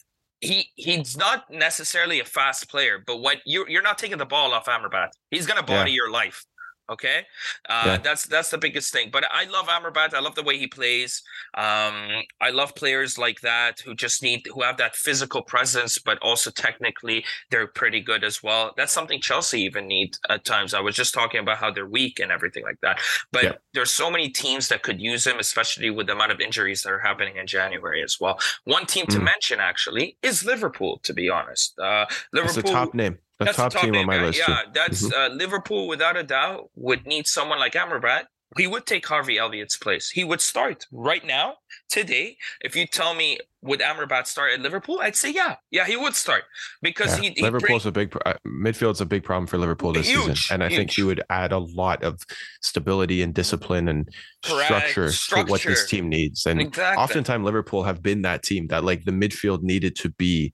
he 0.45 0.69
he's 0.75 1.17
not 1.17 1.49
necessarily 1.49 2.19
a 2.19 2.25
fast 2.25 2.69
player, 2.69 3.03
but 3.05 3.17
what 3.17 3.37
you 3.45 3.65
you're 3.67 3.81
not 3.81 3.97
taking 3.97 4.17
the 4.17 4.25
ball 4.25 4.53
off 4.53 4.65
Amrabat. 4.65 5.09
He's 5.31 5.45
gonna 5.45 5.63
body 5.63 5.91
your 5.91 6.09
life. 6.09 6.45
Okay, 6.89 7.25
uh, 7.67 7.83
yeah. 7.85 7.97
that's 7.97 8.27
that's 8.27 8.51
the 8.51 8.59
biggest 8.59 8.93
thing. 8.93 9.09
But 9.11 9.25
I 9.31 9.45
love 9.45 9.67
Amrabat. 9.67 10.13
I 10.13 10.19
love 10.19 10.35
the 10.35 10.43
way 10.43 10.57
he 10.57 10.67
plays. 10.67 11.23
Um, 11.55 12.23
I 12.39 12.51
love 12.51 12.75
players 12.75 13.17
like 13.17 13.41
that 13.41 13.79
who 13.79 13.95
just 13.95 14.21
need 14.21 14.45
who 14.53 14.61
have 14.61 14.77
that 14.77 14.95
physical 14.95 15.41
presence, 15.41 15.97
but 15.97 16.19
also 16.21 16.51
technically 16.51 17.25
they're 17.49 17.65
pretty 17.65 18.01
good 18.01 18.23
as 18.23 18.43
well. 18.43 18.73
That's 18.77 18.91
something 18.91 19.19
Chelsea 19.19 19.61
even 19.61 19.87
need 19.87 20.17
at 20.29 20.45
times. 20.45 20.75
I 20.75 20.79
was 20.79 20.95
just 20.95 21.13
talking 21.13 21.39
about 21.39 21.57
how 21.57 21.71
they're 21.71 21.87
weak 21.87 22.19
and 22.19 22.31
everything 22.31 22.63
like 22.63 22.79
that. 22.81 22.99
But 23.31 23.43
yeah. 23.43 23.51
there's 23.73 23.91
so 23.91 24.11
many 24.11 24.29
teams 24.29 24.67
that 24.69 24.83
could 24.83 25.01
use 25.01 25.25
him, 25.25 25.39
especially 25.39 25.89
with 25.89 26.05
the 26.07 26.13
amount 26.13 26.33
of 26.33 26.39
injuries 26.39 26.83
that 26.83 26.91
are 26.91 26.99
happening 26.99 27.37
in 27.37 27.47
January 27.47 28.03
as 28.03 28.19
well. 28.19 28.39
One 28.65 28.85
team 28.85 29.07
to 29.07 29.17
mm. 29.17 29.23
mention 29.23 29.59
actually 29.59 30.17
is 30.21 30.45
Liverpool. 30.45 30.99
To 31.03 31.13
be 31.13 31.29
honest, 31.29 31.79
uh, 31.79 32.05
Liverpool. 32.31 32.69
A 32.69 32.73
top 32.73 32.93
name. 32.93 33.17
The 33.39 33.45
top, 33.45 33.73
top, 33.73 33.81
team 33.81 33.95
on 33.95 34.05
my 34.05 34.21
list. 34.23 34.39
Yeah, 34.39 34.61
too. 34.61 34.71
that's 34.73 35.03
mm-hmm. 35.03 35.33
uh, 35.33 35.35
Liverpool 35.35 35.87
without 35.87 36.15
a 36.15 36.23
doubt 36.23 36.69
would 36.75 37.05
need 37.05 37.27
someone 37.27 37.59
like 37.59 37.73
Amrabat. 37.73 38.25
He 38.57 38.67
would 38.67 38.85
take 38.85 39.05
Harvey 39.05 39.37
Elliott's 39.37 39.75
place. 39.75 40.09
He 40.09 40.23
would 40.23 40.39
start 40.39 40.85
right 40.91 41.25
now, 41.25 41.55
today. 41.89 42.37
If 42.61 42.75
you 42.75 42.87
tell 42.87 43.13
me 43.13 43.39
would 43.61 43.79
Amrabat 43.79 44.27
start 44.27 44.53
at 44.53 44.61
Liverpool, 44.61 44.99
I'd 45.01 45.15
say 45.15 45.31
yeah, 45.31 45.55
yeah, 45.71 45.85
he 45.85 45.97
would 45.97 46.15
start 46.15 46.43
because 46.81 47.17
yeah. 47.17 47.29
he, 47.29 47.33
he 47.35 47.41
Liverpool's 47.41 47.83
bring, 47.83 48.05
a 48.05 48.07
big 48.07 48.17
uh, 48.25 48.33
midfield's 48.47 49.01
a 49.01 49.05
big 49.05 49.23
problem 49.23 49.47
for 49.47 49.57
Liverpool 49.57 49.91
this 49.91 50.07
huge, 50.07 50.43
season, 50.43 50.53
and 50.53 50.63
I 50.63 50.69
huge. 50.69 50.77
think 50.77 50.91
he 50.91 51.03
would 51.03 51.21
add 51.29 51.51
a 51.51 51.57
lot 51.57 52.03
of 52.03 52.21
stability 52.61 53.21
and 53.21 53.33
discipline 53.33 53.87
and 53.87 54.09
structure, 54.43 55.11
structure, 55.11 55.45
to 55.45 55.51
what 55.51 55.61
this 55.63 55.89
team 55.89 56.07
needs. 56.07 56.45
And 56.45 56.61
exactly. 56.61 57.03
oftentimes 57.03 57.43
Liverpool 57.43 57.83
have 57.83 58.01
been 58.01 58.21
that 58.21 58.43
team 58.43 58.67
that 58.67 58.83
like 58.83 59.05
the 59.05 59.11
midfield 59.11 59.63
needed 59.63 59.95
to 59.97 60.09
be 60.11 60.53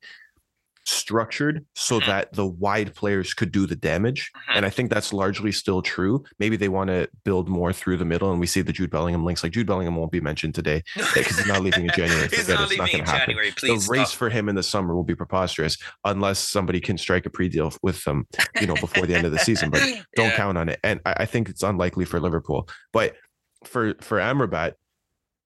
structured 0.86 1.66
so 1.76 2.00
mm-hmm. 2.00 2.10
that 2.10 2.34
the 2.34 2.46
wide 2.46 2.96
players 2.96 3.34
could 3.34 3.52
do 3.52 3.66
the 3.66 3.76
damage. 3.76 4.32
Mm-hmm. 4.36 4.58
And 4.58 4.66
I 4.66 4.70
think 4.70 4.90
that's 4.90 5.14
largely 5.14 5.52
still 5.52 5.82
true. 5.82 6.24
Maybe 6.40 6.56
they 6.56 6.70
want 6.70 6.90
to 6.90 7.10
build 7.24 7.48
more 7.50 7.74
through 7.74 7.98
the 7.98 8.06
middle. 8.06 8.32
And 8.32 8.40
we 8.40 8.48
see 8.48 8.62
the 8.62 8.74
Jude 8.74 8.90
Bellingham 8.90 9.24
links. 9.24 9.44
Like 9.44 9.52
Jude 9.52 9.68
Bellingham 9.68 9.96
won't 9.96 10.12
be 10.12 10.22
mentioned 10.22 10.56
today 10.56 10.84
because 10.96 11.38
he's 11.38 11.48
not 11.48 11.62
leaving 11.62 11.86
in 11.86 11.92
January. 11.96 12.28
he's 12.32 12.48
not 12.48 12.72
it's 12.72 12.78
not 12.78 12.92
going 12.92 13.06
to 13.06 13.12
happen. 13.12 13.36
the 13.36 13.88
race 13.90 14.12
for 14.12 14.30
him 14.30 14.50
in 14.50 14.56
the 14.56 14.64
summer 14.64 14.96
will 14.96 15.04
be 15.04 15.16
preposterous 15.16 15.78
unless 16.06 16.40
somebody 16.40 16.80
can 16.80 16.98
strike 16.98 17.26
a 17.26 17.30
pre-deal 17.30 17.74
with 17.82 18.04
them, 18.04 18.28
you 18.60 18.68
know, 18.68 18.76
before 18.76 19.06
the 19.06 19.16
end 19.16 19.26
of 19.26 19.32
the 19.32 19.40
season. 19.40 19.70
But 19.70 19.82
don't 20.16 20.30
yeah. 20.30 20.36
count 20.36 20.58
on 20.58 20.70
it. 20.70 20.80
And 20.84 21.00
I, 21.06 21.14
I 21.20 21.26
think 21.26 21.50
it's 21.50 21.64
unlikely 21.64 22.06
for 22.06 22.20
Liverpool. 22.20 22.68
But 22.92 23.16
for 23.64 23.94
for 24.02 24.18
Amrabat, 24.18 24.74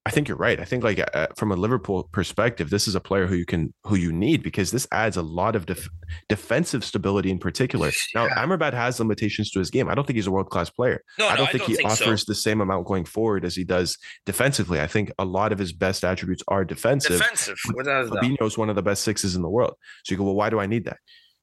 I 0.07 0.11
think 0.11 0.27
you're 0.27 0.37
right. 0.37 0.59
I 0.59 0.65
think 0.65 0.83
like 0.83 1.03
uh, 1.15 1.27
from 1.35 1.51
a 1.51 1.55
Liverpool 1.55 2.07
perspective, 2.11 2.69
this 2.69 2.87
is 2.87 2.93
a 2.93 2.99
player 2.99 3.25
who 3.25 3.33
you 3.33 3.45
can 3.45 3.73
who 3.85 3.95
you 3.95 4.13
need 4.13 4.43
because 4.43 4.69
this 4.69 4.87
adds 4.91 5.17
a 5.17 5.23
lot 5.23 5.55
of 5.55 5.65
def- 5.65 5.89
defensive 6.29 6.83
stability 6.85 7.31
in 7.31 7.39
particular. 7.39 7.91
Now, 8.13 8.25
yeah. 8.27 8.45
Amrabat 8.45 8.73
has 8.73 8.99
limitations 8.99 9.51
to 9.51 9.59
his 9.59 9.69
game. 9.69 9.89
I 9.89 9.95
don't 9.95 10.05
think 10.05 10.15
he's 10.15 10.27
a 10.27 10.31
world 10.31 10.49
class 10.49 10.69
player. 10.69 11.01
No, 11.19 11.27
I 11.27 11.35
don't 11.35 11.45
no, 11.45 11.51
think 11.51 11.55
I 11.55 11.57
don't 11.57 11.69
he 11.69 11.75
think 11.77 11.89
offers 11.89 12.21
so. 12.21 12.31
the 12.31 12.35
same 12.35 12.61
amount 12.61 12.85
going 12.85 13.03
forward 13.03 13.43
as 13.43 13.55
he 13.55 13.63
does 13.63 13.97
defensively. 14.25 14.79
I 14.79 14.87
think 14.87 15.11
a 15.19 15.25
lot 15.25 15.51
of 15.51 15.59
his 15.59 15.73
best 15.73 16.05
attributes 16.05 16.43
are 16.47 16.63
defensive. 16.63 17.19
Defensive, 17.19 17.57
Fabinho 17.65 18.43
is 18.43 18.57
one 18.57 18.69
of 18.69 18.75
the 18.75 18.83
best 18.83 19.03
sixes 19.03 19.35
in 19.35 19.41
the 19.41 19.49
world. 19.49 19.73
So 20.03 20.13
you 20.13 20.17
go, 20.17 20.23
well, 20.23 20.35
why 20.35 20.49
do 20.49 20.59
I 20.59 20.65
need 20.65 20.85
that? 20.85 20.97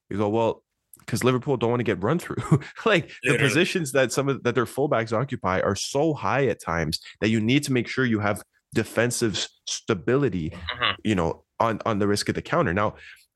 You 0.09 0.17
go, 0.17 0.29
well, 0.29 0.63
because 1.05 1.25
Liverpool 1.25 1.57
don't 1.57 1.71
want 1.71 1.81
to 1.81 1.85
get 1.85 2.03
run 2.03 2.19
through. 2.19 2.37
like 2.85 3.11
Literally. 3.25 3.39
the 3.39 3.39
positions 3.39 3.93
that 3.93 4.13
some 4.13 4.29
of 4.29 4.43
that 4.43 4.55
their 4.55 4.67
fullbacks 4.67 5.13
occupy 5.13 5.61
are 5.61 5.77
so 5.77 6.15
high 6.15 6.47
at 6.47 6.61
times 6.61 7.01
that 7.21 7.29
you 7.29 7.41
need 7.41 7.63
to 7.65 7.73
make 7.73 7.89
sure 7.89 8.05
you 8.05 8.21
have 8.21 8.43
defensive 8.75 9.47
stability, 9.67 10.51
mm-hmm. 10.51 10.93
you 11.05 11.15
know, 11.15 11.45
on 11.61 11.81
on 11.87 11.99
the 11.99 12.09
risk 12.09 12.29
of 12.29 12.35
the 12.35 12.43
counter. 12.43 12.73
Now, 12.73 12.95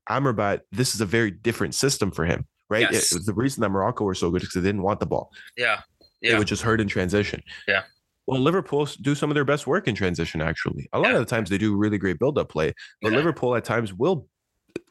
Amrabat, 0.09 0.61
this 0.73 0.95
is 0.95 1.01
a 1.01 1.07
very 1.07 1.31
different 1.31 1.75
system 1.75 2.11
for 2.11 2.25
him, 2.25 2.47
right? 2.69 2.89
Yes. 2.91 3.15
It, 3.15 3.27
the 3.27 3.35
reason 3.35 3.61
that 3.63 3.71
Morocco 3.71 4.05
were 4.05 4.15
so 4.15 4.31
good 4.31 4.43
is 4.43 4.49
because 4.49 4.63
they 4.63 4.69
didn't 4.69 4.83
want 4.83 5.01
the 5.01 5.07
ball. 5.07 5.31
Yeah. 5.57 5.81
Yeah. 6.21 6.35
It 6.35 6.39
would 6.39 6.49
just 6.49 6.63
hurt 6.63 6.81
in 6.81 6.89
transition. 6.89 7.43
Yeah. 7.69 7.83
Well, 8.27 8.41
Liverpool 8.41 8.89
do 9.03 9.15
some 9.15 9.31
of 9.31 9.35
their 9.35 9.45
best 9.45 9.69
work 9.69 9.87
in 9.87 9.95
transition, 9.95 10.41
actually. 10.41 10.89
A 10.93 10.99
lot 10.99 11.11
yeah. 11.11 11.15
of 11.15 11.21
the 11.21 11.27
times 11.27 11.49
they 11.49 11.59
do 11.59 11.77
really 11.77 11.97
great 11.97 12.19
build 12.19 12.39
up 12.39 12.49
play, 12.49 12.73
but 13.01 13.13
yeah. 13.13 13.19
Liverpool 13.19 13.55
at 13.55 13.65
times 13.65 13.95
will 13.95 14.27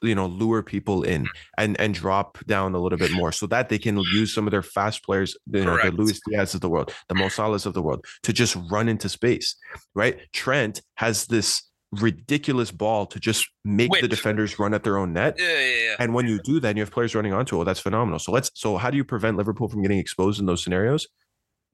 you 0.02 0.16
know 0.16 0.28
lure 0.28 0.64
people 0.64 1.04
in 1.04 1.24
mm. 1.24 1.30
and 1.58 1.80
and 1.80 1.94
drop 1.94 2.38
down 2.46 2.74
a 2.76 2.80
little 2.80 2.98
bit 2.98 3.12
more 3.12 3.32
so 3.32 3.46
that 3.48 3.70
they 3.70 3.78
can 3.78 3.98
use 4.14 4.34
some 4.34 4.48
of 4.48 4.52
their 4.52 4.62
fast 4.62 5.04
players 5.04 5.38
you 5.52 5.64
know 5.64 5.76
Correct. 5.78 5.96
the 5.96 6.04
Luis 6.04 6.20
Diaz 6.28 6.54
of 6.54 6.62
the 6.62 6.70
world 6.70 6.94
the 7.10 7.16
Mo 7.16 7.26
Salahs 7.26 7.66
of 7.66 7.74
the 7.74 7.82
world 7.82 8.06
to 8.24 8.34
just 8.34 8.58
run 8.70 8.88
into 8.88 9.10
space 9.10 9.56
right 9.94 10.20
Trent 10.34 10.82
has 10.96 11.28
this 11.28 11.64
ridiculous 11.92 12.72
ball 12.72 13.06
to 13.06 13.20
just 13.20 13.48
make 13.64 13.92
Whip. 13.92 14.02
the 14.02 14.08
defenders 14.08 14.60
run 14.60 14.74
at 14.74 14.84
their 14.84 14.98
own 14.98 15.14
net 15.14 15.36
yeah, 15.38 15.48
yeah, 15.48 15.60
yeah. 15.60 15.96
and 16.00 16.14
when 16.14 16.28
you 16.28 16.40
do 16.44 16.60
that 16.60 16.70
and 16.70 16.78
you 16.78 16.84
have 16.84 16.92
players 16.92 17.16
running 17.16 17.32
onto 17.32 17.62
it 17.62 17.66
that's 17.66 17.80
phenomenal 17.80 18.20
so 18.20 18.32
let's 18.32 18.52
so 18.54 18.76
how 18.76 18.90
do 18.90 18.98
you 18.98 19.06
prevent 19.06 19.38
Liverpool 19.38 19.70
from 19.70 19.82
getting 19.82 20.00
exposed 20.00 20.40
in 20.40 20.46
those 20.46 20.64
scenarios 20.64 21.08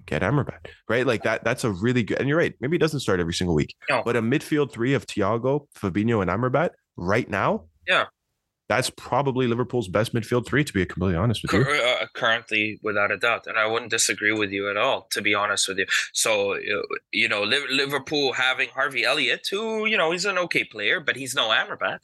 get 0.05 0.21
Amrabat, 0.21 0.67
right? 0.89 1.05
Like 1.05 1.23
that. 1.23 1.43
That's 1.43 1.63
a 1.63 1.71
really 1.71 2.03
good. 2.03 2.17
And 2.19 2.27
you're 2.27 2.37
right. 2.37 2.53
Maybe 2.59 2.75
he 2.75 2.79
doesn't 2.79 3.01
start 3.01 3.19
every 3.19 3.33
single 3.33 3.55
week, 3.55 3.75
no. 3.89 4.01
but 4.03 4.15
a 4.15 4.21
midfield 4.21 4.71
three 4.71 4.93
of 4.93 5.05
Thiago, 5.05 5.67
Fabinho, 5.77 6.21
and 6.21 6.31
Amrabat 6.31 6.71
right 6.97 7.29
now 7.29 7.65
yeah. 7.91 8.05
That's 8.69 8.89
probably 8.89 9.47
Liverpool's 9.47 9.89
best 9.89 10.13
midfield 10.13 10.45
three, 10.45 10.63
to 10.63 10.71
be 10.71 10.85
completely 10.85 11.17
honest 11.17 11.41
with 11.43 11.51
you. 11.51 11.61
Uh, 11.61 12.05
currently, 12.15 12.79
without 12.81 13.11
a 13.11 13.17
doubt. 13.17 13.45
And 13.47 13.57
I 13.57 13.67
wouldn't 13.67 13.91
disagree 13.91 14.31
with 14.31 14.51
you 14.51 14.69
at 14.69 14.77
all, 14.77 15.07
to 15.11 15.21
be 15.21 15.35
honest 15.35 15.67
with 15.67 15.77
you. 15.77 15.85
So, 16.13 16.57
you 17.11 17.27
know, 17.27 17.43
Liverpool 17.43 18.31
having 18.31 18.69
Harvey 18.69 19.03
Elliott, 19.03 19.45
who, 19.51 19.85
you 19.87 19.97
know, 19.97 20.11
he's 20.11 20.23
an 20.23 20.37
okay 20.37 20.63
player, 20.63 21.01
but 21.01 21.17
he's 21.17 21.35
no 21.35 21.49
Amrabat. 21.49 21.99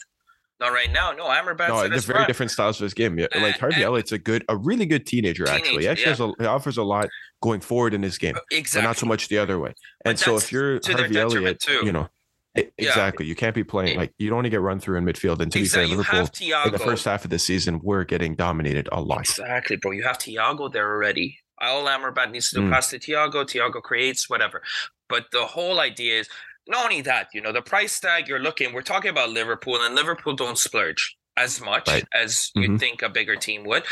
Not 0.60 0.74
right 0.74 0.92
now. 0.92 1.14
No, 1.14 1.28
Amrabat. 1.28 1.70
No, 1.70 1.88
they're 1.88 2.00
very 2.00 2.26
different 2.26 2.52
styles 2.52 2.82
of 2.82 2.84
his 2.84 2.94
game. 2.94 3.18
Yeah, 3.18 3.28
like 3.40 3.60
Harvey 3.60 3.84
Elliott's 3.84 4.12
a 4.12 4.18
good, 4.18 4.44
a 4.50 4.58
really 4.58 4.86
good 4.86 5.06
teenager. 5.06 5.46
teenager 5.46 5.64
actually, 5.66 5.84
he 5.84 5.88
actually 5.88 6.16
yeah. 6.18 6.34
a, 6.38 6.44
he 6.44 6.48
offers 6.48 6.78
a 6.78 6.84
lot 6.84 7.08
going 7.42 7.62
forward 7.62 7.94
in 7.94 8.04
his 8.04 8.18
game, 8.18 8.36
exactly. 8.52 8.82
but 8.82 8.88
not 8.90 8.98
so 8.98 9.06
much 9.06 9.30
the 9.30 9.38
other 9.38 9.58
way. 9.58 9.74
And 10.04 10.20
so 10.20 10.36
if 10.36 10.52
you're 10.52 10.82
Harvey 10.84 11.18
Elliott, 11.18 11.60
too. 11.60 11.86
you 11.86 11.92
know, 11.92 12.10
Exactly. 12.78 13.26
Yeah. 13.26 13.30
You 13.30 13.36
can't 13.36 13.56
be 13.56 13.64
playing 13.64 13.98
like 13.98 14.14
you 14.18 14.30
don't 14.30 14.38
want 14.38 14.46
to 14.46 14.50
get 14.50 14.62
run 14.62 14.80
through 14.80 14.98
in 14.98 15.06
midfield. 15.06 15.40
And 15.40 15.52
to 15.52 15.60
exactly. 15.60 15.96
be 15.96 16.04
fair, 16.04 16.22
Liverpool 16.22 16.66
in 16.66 16.72
the 16.72 16.80
first 16.80 17.06
half 17.06 17.24
of 17.24 17.30
the 17.30 17.40
season, 17.40 17.80
we're 17.84 18.04
getting 18.04 18.36
dominated 18.36 18.88
a 18.92 19.02
lot. 19.02 19.22
Exactly, 19.22 19.76
bro. 19.78 19.92
You 19.92 20.04
have 20.04 20.18
Thiago 20.18 20.72
there 20.72 20.92
already. 20.92 21.40
All 21.60 21.86
Amrabat 21.86 22.32
needs 22.32 22.50
to 22.52 22.58
do 22.58 22.62
mm. 22.68 22.72
pass 22.72 22.90
to 22.92 23.00
Thiago. 23.00 23.46
Thiago 23.46 23.82
creates 23.82 24.30
whatever. 24.30 24.62
But 25.10 25.26
the 25.32 25.46
whole 25.46 25.80
idea 25.80 26.20
is 26.20 26.30
not 26.68 26.84
only 26.86 27.02
that, 27.02 27.30
you 27.34 27.42
know, 27.42 27.52
the 27.52 27.62
price 27.62 28.00
tag 28.00 28.28
you're 28.28 28.40
looking, 28.40 28.74
we're 28.74 28.82
talking 28.82 29.10
about 29.10 29.30
Liverpool, 29.30 29.82
and 29.82 29.96
Liverpool 29.96 30.36
don't 30.36 30.58
splurge 30.58 31.18
as 31.36 31.62
much 31.62 31.88
right. 31.88 32.06
as 32.14 32.52
mm-hmm. 32.58 32.74
you'd 32.74 32.80
think 32.80 33.02
a 33.02 33.10
bigger 33.10 33.36
team 33.36 33.64
would. 33.64 33.84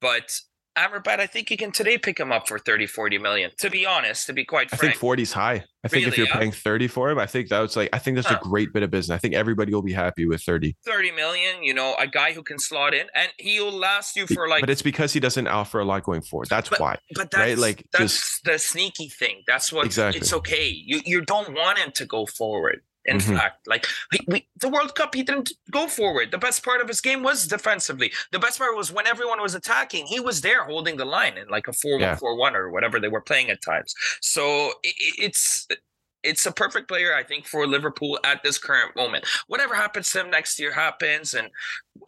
But 0.00 0.40
Amrabat, 0.78 1.18
I 1.18 1.26
think 1.26 1.50
you 1.50 1.56
can 1.56 1.72
today 1.72 1.98
pick 1.98 2.18
him 2.18 2.30
up 2.30 2.46
for 2.46 2.58
30, 2.58 2.86
40 2.86 3.18
million. 3.18 3.50
To 3.58 3.70
be 3.70 3.84
honest, 3.84 4.26
to 4.26 4.32
be 4.32 4.44
quite 4.44 4.70
frank. 4.70 4.82
I 4.82 4.86
think 4.88 5.00
40 5.00 5.22
is 5.22 5.32
high. 5.32 5.64
I 5.84 5.88
think 5.88 6.02
really, 6.02 6.08
if 6.08 6.18
you're 6.18 6.26
yeah? 6.26 6.38
paying 6.38 6.52
30 6.52 6.88
for 6.88 7.10
him, 7.10 7.18
I 7.18 7.26
think 7.26 7.48
that's 7.48 7.76
like 7.76 7.88
I 7.92 7.98
think 7.98 8.16
that's 8.16 8.28
huh. 8.28 8.38
a 8.40 8.44
great 8.44 8.72
bit 8.72 8.82
of 8.82 8.90
business. 8.90 9.14
I 9.14 9.18
think 9.18 9.34
everybody 9.34 9.72
will 9.74 9.82
be 9.82 9.92
happy 9.92 10.26
with 10.26 10.42
30. 10.42 10.76
30 10.84 11.12
million, 11.12 11.62
you 11.62 11.74
know, 11.74 11.94
a 11.98 12.06
guy 12.06 12.32
who 12.32 12.42
can 12.42 12.58
slot 12.58 12.94
in 12.94 13.06
and 13.14 13.28
he'll 13.38 13.72
last 13.72 14.16
you 14.16 14.26
for 14.26 14.48
like 14.48 14.60
But 14.60 14.70
it's 14.70 14.82
because 14.82 15.12
he 15.12 15.20
doesn't 15.20 15.46
offer 15.46 15.80
a 15.80 15.84
lot 15.84 16.02
going 16.02 16.22
forward. 16.22 16.48
That's 16.48 16.68
but, 16.68 16.80
why. 16.80 16.98
But 17.14 17.30
that's, 17.30 17.40
right? 17.40 17.58
Like 17.58 17.86
that's 17.92 18.14
just, 18.14 18.44
the 18.44 18.58
sneaky 18.58 19.08
thing. 19.08 19.42
That's 19.46 19.72
what 19.72 19.86
exactly. 19.86 20.20
it's 20.20 20.32
okay. 20.32 20.68
You 20.68 21.00
you 21.04 21.20
don't 21.24 21.54
want 21.54 21.78
him 21.78 21.92
to 21.92 22.06
go 22.06 22.26
forward. 22.26 22.82
In 23.08 23.18
mm-hmm. 23.18 23.36
fact, 23.36 23.66
like 23.66 23.86
we, 24.12 24.20
we, 24.28 24.48
the 24.60 24.68
World 24.68 24.94
Cup, 24.94 25.14
he 25.14 25.22
didn't 25.22 25.52
go 25.70 25.86
forward. 25.86 26.30
The 26.30 26.38
best 26.38 26.64
part 26.64 26.80
of 26.80 26.88
his 26.88 27.00
game 27.00 27.22
was 27.22 27.46
defensively. 27.46 28.12
The 28.32 28.38
best 28.38 28.58
part 28.58 28.76
was 28.76 28.92
when 28.92 29.06
everyone 29.06 29.40
was 29.40 29.54
attacking, 29.54 30.06
he 30.06 30.20
was 30.20 30.42
there 30.42 30.64
holding 30.64 30.96
the 30.96 31.04
line 31.04 31.38
in 31.38 31.48
like 31.48 31.68
a 31.68 31.72
4 31.72 31.98
1 31.98 32.16
4 32.16 32.36
1 32.36 32.56
or 32.56 32.70
whatever 32.70 33.00
they 33.00 33.08
were 33.08 33.20
playing 33.20 33.50
at 33.50 33.62
times. 33.62 33.94
So 34.20 34.72
it, 34.82 34.94
it's 35.18 35.66
it's 36.22 36.46
a 36.46 36.52
perfect 36.52 36.88
player, 36.88 37.14
I 37.14 37.22
think, 37.22 37.46
for 37.46 37.66
Liverpool 37.66 38.18
at 38.24 38.42
this 38.42 38.58
current 38.58 38.94
moment. 38.96 39.26
Whatever 39.46 39.74
happens 39.74 40.10
to 40.12 40.20
him 40.20 40.30
next 40.30 40.58
year 40.58 40.72
happens, 40.72 41.34
and 41.34 41.48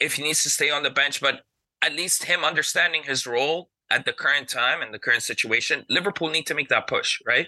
if 0.01 0.15
he 0.15 0.23
needs 0.23 0.43
to 0.43 0.51
stay 0.51 0.71
on 0.71 0.83
the 0.83 0.91
bench, 0.91 1.21
but 1.21 1.43
at 1.83 1.95
least 1.95 2.25
him 2.25 2.45
understanding 2.45 3.03
his 3.05 3.27
role 3.27 3.71
at 3.91 4.05
the 4.05 4.13
current 4.13 4.49
time 4.49 4.83
and 4.83 4.95
the 4.95 4.99
current 4.99 5.23
situation, 5.23 5.85
Liverpool 5.89 6.31
need 6.31 6.47
to 6.47 6.55
make 6.55 6.69
that 6.69 6.87
push, 6.87 7.21
right? 7.27 7.47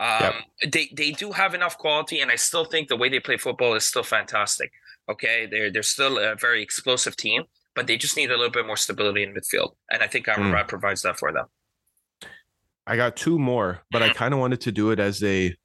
Um, 0.00 0.34
yep. 0.62 0.72
They 0.72 0.90
they 0.92 1.10
do 1.12 1.32
have 1.32 1.54
enough 1.54 1.78
quality, 1.78 2.20
and 2.20 2.30
I 2.30 2.36
still 2.36 2.64
think 2.64 2.88
the 2.88 2.96
way 2.96 3.08
they 3.08 3.20
play 3.20 3.36
football 3.36 3.74
is 3.74 3.84
still 3.84 4.02
fantastic. 4.02 4.72
Okay, 5.08 5.46
they're 5.50 5.70
they're 5.70 5.82
still 5.82 6.18
a 6.18 6.34
very 6.34 6.62
explosive 6.62 7.16
team, 7.16 7.44
but 7.74 7.86
they 7.86 7.96
just 7.96 8.16
need 8.16 8.30
a 8.30 8.36
little 8.36 8.50
bit 8.50 8.66
more 8.66 8.76
stability 8.76 9.22
in 9.22 9.34
midfield, 9.34 9.74
and 9.90 10.02
I 10.02 10.06
think 10.06 10.26
Amrabat 10.26 10.64
mm. 10.64 10.68
provides 10.68 11.02
that 11.02 11.18
for 11.18 11.32
them. 11.32 11.46
I 12.86 12.96
got 12.96 13.16
two 13.16 13.38
more, 13.38 13.82
but 13.90 14.02
I 14.02 14.08
mm-hmm. 14.08 14.18
kind 14.18 14.34
of 14.34 14.40
wanted 14.40 14.60
to 14.62 14.72
do 14.72 14.90
it 14.90 14.98
as 14.98 15.22
a 15.22 15.56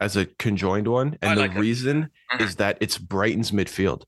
as 0.00 0.16
a 0.16 0.26
conjoined 0.26 0.88
one, 0.88 1.18
and 1.22 1.38
the 1.38 1.48
reason 1.48 2.10
mm-hmm. 2.32 2.42
is 2.42 2.56
that 2.56 2.78
it's 2.80 2.98
Brighton's 2.98 3.50
midfield. 3.50 4.04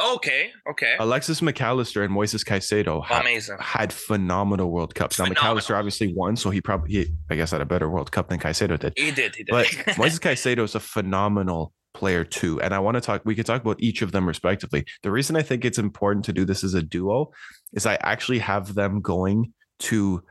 Okay, 0.00 0.52
okay. 0.70 0.96
Alexis 1.00 1.42
Mac 1.42 1.60
Allister 1.60 2.04
and 2.04 2.14
Moises 2.14 2.44
Caicedo 2.44 3.02
ha- 3.04 3.22
had 3.60 3.92
phenomenal 3.92 4.70
World 4.70 4.94
Cups. 4.94 5.18
Now 5.18 5.26
Mac 5.26 5.42
Allister 5.42 5.74
obviously 5.74 6.14
won, 6.14 6.36
so 6.36 6.50
he 6.50 6.60
probably, 6.60 6.92
he, 6.92 7.06
I 7.30 7.36
guess, 7.36 7.50
had 7.50 7.60
a 7.60 7.66
better 7.66 7.90
World 7.90 8.12
Cup 8.12 8.28
than 8.28 8.38
Caicedo 8.38 8.78
did. 8.78 8.92
He 8.96 9.10
did, 9.10 9.34
he 9.34 9.42
did. 9.42 9.50
But 9.50 9.66
Moises 9.96 10.20
Caicedo 10.20 10.62
is 10.62 10.74
a 10.76 10.80
phenomenal 10.80 11.72
player 11.94 12.24
too, 12.24 12.60
and 12.60 12.72
I 12.72 12.78
want 12.78 12.94
to 12.94 13.00
talk. 13.00 13.22
We 13.24 13.34
could 13.34 13.46
talk 13.46 13.60
about 13.62 13.80
each 13.80 14.02
of 14.02 14.12
them 14.12 14.26
respectively. 14.28 14.84
The 15.02 15.10
reason 15.10 15.34
I 15.34 15.42
think 15.42 15.64
it's 15.64 15.78
important 15.78 16.24
to 16.26 16.32
do 16.32 16.44
this 16.44 16.62
as 16.62 16.74
a 16.74 16.82
duo 16.82 17.32
is 17.72 17.84
I 17.84 17.96
actually 18.00 18.38
have 18.38 18.74
them 18.74 19.00
going 19.00 19.52
to 19.80 20.22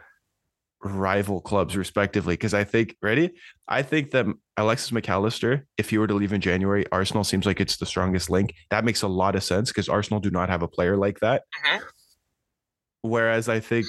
rival 0.84 1.42
clubs 1.42 1.76
respectively 1.76 2.34
because 2.34 2.54
I 2.54 2.64
think 2.64 2.96
ready? 3.02 3.34
I 3.68 3.82
think 3.82 4.12
that 4.12 4.26
Alexis 4.58 4.92
Mac 4.92 5.10
Allister 5.10 5.66
if 5.78 5.90
he 5.90 5.98
were 5.98 6.08
to 6.08 6.14
leave 6.14 6.34
in 6.34 6.42
January 6.42 6.86
Arsenal 6.92 7.24
seems 7.24 7.46
like 7.46 7.60
it's 7.60 7.78
the 7.78 7.86
strongest 7.86 8.30
link. 8.30 8.54
That 8.70 8.86
makes 8.86 9.02
a 9.02 9.08
lot 9.08 9.36
of 9.36 9.44
sense 9.44 9.70
because 9.70 9.90
Arsenal 9.90 10.20
do 10.20 10.30
not 10.30 10.50
have 10.50 10.62
a 10.62 10.68
player 10.68 10.96
like 10.98 11.20
that. 11.22 11.44
Mhm. 11.66 11.82
whereas 13.02 13.48
I 13.48 13.60
think 13.60 13.86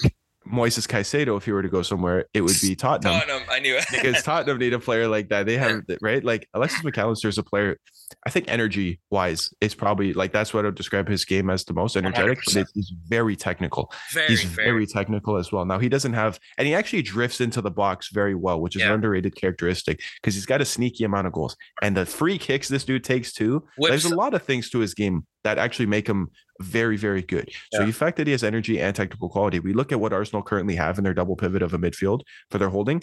Moises 0.50 0.86
Caicedo 0.86 1.36
if 1.36 1.44
he 1.44 1.52
were 1.52 1.62
to 1.62 1.68
go 1.68 1.82
somewhere 1.82 2.26
it 2.34 2.40
would 2.40 2.56
be 2.60 2.74
Tottenham 2.74 3.20
Tottenham, 3.20 3.42
I 3.50 3.60
knew 3.60 3.76
it. 3.76 3.84
because 3.90 4.22
Tottenham 4.22 4.58
need 4.58 4.72
a 4.72 4.78
player 4.78 5.08
like 5.08 5.28
that. 5.28 5.46
They 5.46 5.56
have 5.56 5.82
right, 6.00 6.22
like 6.24 6.48
Alexis 6.54 6.82
Mac 6.84 6.98
Allister 6.98 7.28
is 7.28 7.38
a 7.38 7.42
player. 7.42 7.78
I 8.26 8.30
think 8.30 8.46
energy 8.48 9.00
wise, 9.10 9.50
it's 9.60 9.74
probably 9.74 10.14
like 10.14 10.32
that's 10.32 10.54
what 10.54 10.64
I 10.64 10.68
would 10.68 10.74
describe 10.74 11.08
his 11.08 11.24
game 11.24 11.50
as 11.50 11.64
the 11.64 11.74
most 11.74 11.96
energetic. 11.96 12.38
But 12.44 12.54
100%. 12.54 12.60
it's, 12.62 12.72
he's 12.72 12.92
very 13.06 13.36
technical. 13.36 13.92
very, 14.12 14.28
he's 14.28 14.44
very, 14.44 14.68
very 14.68 14.86
technical 14.86 15.36
as 15.36 15.52
well. 15.52 15.64
Now 15.64 15.78
he 15.78 15.88
doesn't 15.88 16.14
have, 16.14 16.40
and 16.56 16.66
he 16.66 16.74
actually 16.74 17.02
drifts 17.02 17.40
into 17.40 17.60
the 17.60 17.70
box 17.70 18.08
very 18.10 18.34
well, 18.34 18.60
which 18.60 18.76
is 18.76 18.82
an 18.82 18.92
underrated 18.92 19.36
characteristic 19.36 20.00
because 20.22 20.34
he's 20.34 20.46
got 20.46 20.60
a 20.60 20.64
sneaky 20.64 21.04
amount 21.04 21.26
of 21.26 21.32
goals 21.32 21.56
and 21.82 21.96
the 21.96 22.06
free 22.06 22.38
kicks 22.38 22.68
this 22.68 22.84
dude 22.84 23.04
takes 23.04 23.32
too. 23.32 23.66
There's 23.78 24.04
a 24.04 24.14
lot 24.14 24.34
of 24.34 24.42
things 24.42 24.70
to 24.70 24.78
his 24.78 24.94
game 24.94 25.26
that 25.48 25.58
actually 25.58 25.86
make 25.86 26.06
him 26.06 26.30
very, 26.60 26.96
very 26.96 27.22
good. 27.22 27.50
So 27.72 27.86
the 27.86 27.92
fact 27.92 28.16
that 28.18 28.26
he 28.26 28.32
has 28.32 28.44
energy 28.44 28.80
and 28.80 28.94
technical 28.94 29.28
quality, 29.28 29.60
we 29.60 29.72
look 29.72 29.92
at 29.92 30.00
what 30.00 30.12
Arsenal 30.12 30.42
currently 30.42 30.74
have 30.76 30.98
in 30.98 31.04
their 31.04 31.14
double 31.14 31.36
pivot 31.36 31.62
of 31.62 31.72
a 31.72 31.78
midfield 31.78 32.20
for 32.50 32.58
their 32.58 32.68
holding. 32.68 33.02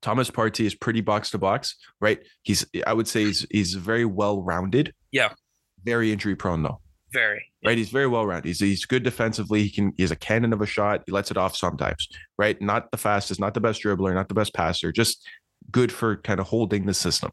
Thomas 0.00 0.30
Partey 0.30 0.64
is 0.64 0.74
pretty 0.74 1.00
box 1.00 1.30
to 1.30 1.38
box, 1.38 1.76
right? 2.00 2.18
He's 2.42 2.66
I 2.86 2.92
would 2.92 3.06
say 3.06 3.24
he's 3.24 3.46
he's 3.50 3.74
very 3.74 4.04
well 4.04 4.42
rounded. 4.42 4.92
Yeah. 5.12 5.34
Very 5.84 6.10
injury 6.12 6.34
prone 6.34 6.62
though. 6.64 6.80
very. 7.12 7.44
Right. 7.64 7.78
He's 7.78 7.90
very 7.90 8.08
well 8.08 8.26
rounded. 8.26 8.48
He's 8.48 8.58
he's 8.60 8.84
good 8.84 9.04
defensively. 9.04 9.62
He 9.62 9.70
can 9.70 9.92
he's 9.96 10.10
a 10.10 10.16
cannon 10.16 10.52
of 10.52 10.60
a 10.60 10.66
shot. 10.66 11.02
He 11.06 11.12
lets 11.12 11.30
it 11.30 11.36
off 11.36 11.56
sometimes. 11.56 12.08
Right. 12.36 12.60
Not 12.60 12.90
the 12.90 12.96
fastest, 12.98 13.38
not 13.38 13.54
the 13.54 13.60
best 13.60 13.82
dribbler, 13.82 14.12
not 14.12 14.28
the 14.28 14.34
best 14.34 14.54
passer, 14.54 14.90
just 14.90 15.24
good 15.70 15.92
for 15.92 16.16
kind 16.16 16.40
of 16.40 16.48
holding 16.48 16.86
the 16.86 16.94
system. 16.94 17.30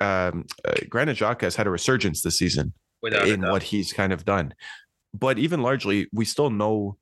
Um, 0.00 0.46
uh, 0.64 0.74
Granit 0.88 1.18
Xhaka 1.18 1.42
has 1.42 1.56
had 1.56 1.66
a 1.66 1.70
resurgence 1.70 2.22
this 2.22 2.38
season 2.38 2.72
Without 3.02 3.28
in 3.28 3.42
what 3.42 3.62
he's 3.62 3.92
kind 3.92 4.12
of 4.12 4.24
done. 4.24 4.54
But 5.14 5.38
even 5.38 5.62
largely, 5.62 6.08
we 6.12 6.24
still 6.24 6.50
know 6.50 6.96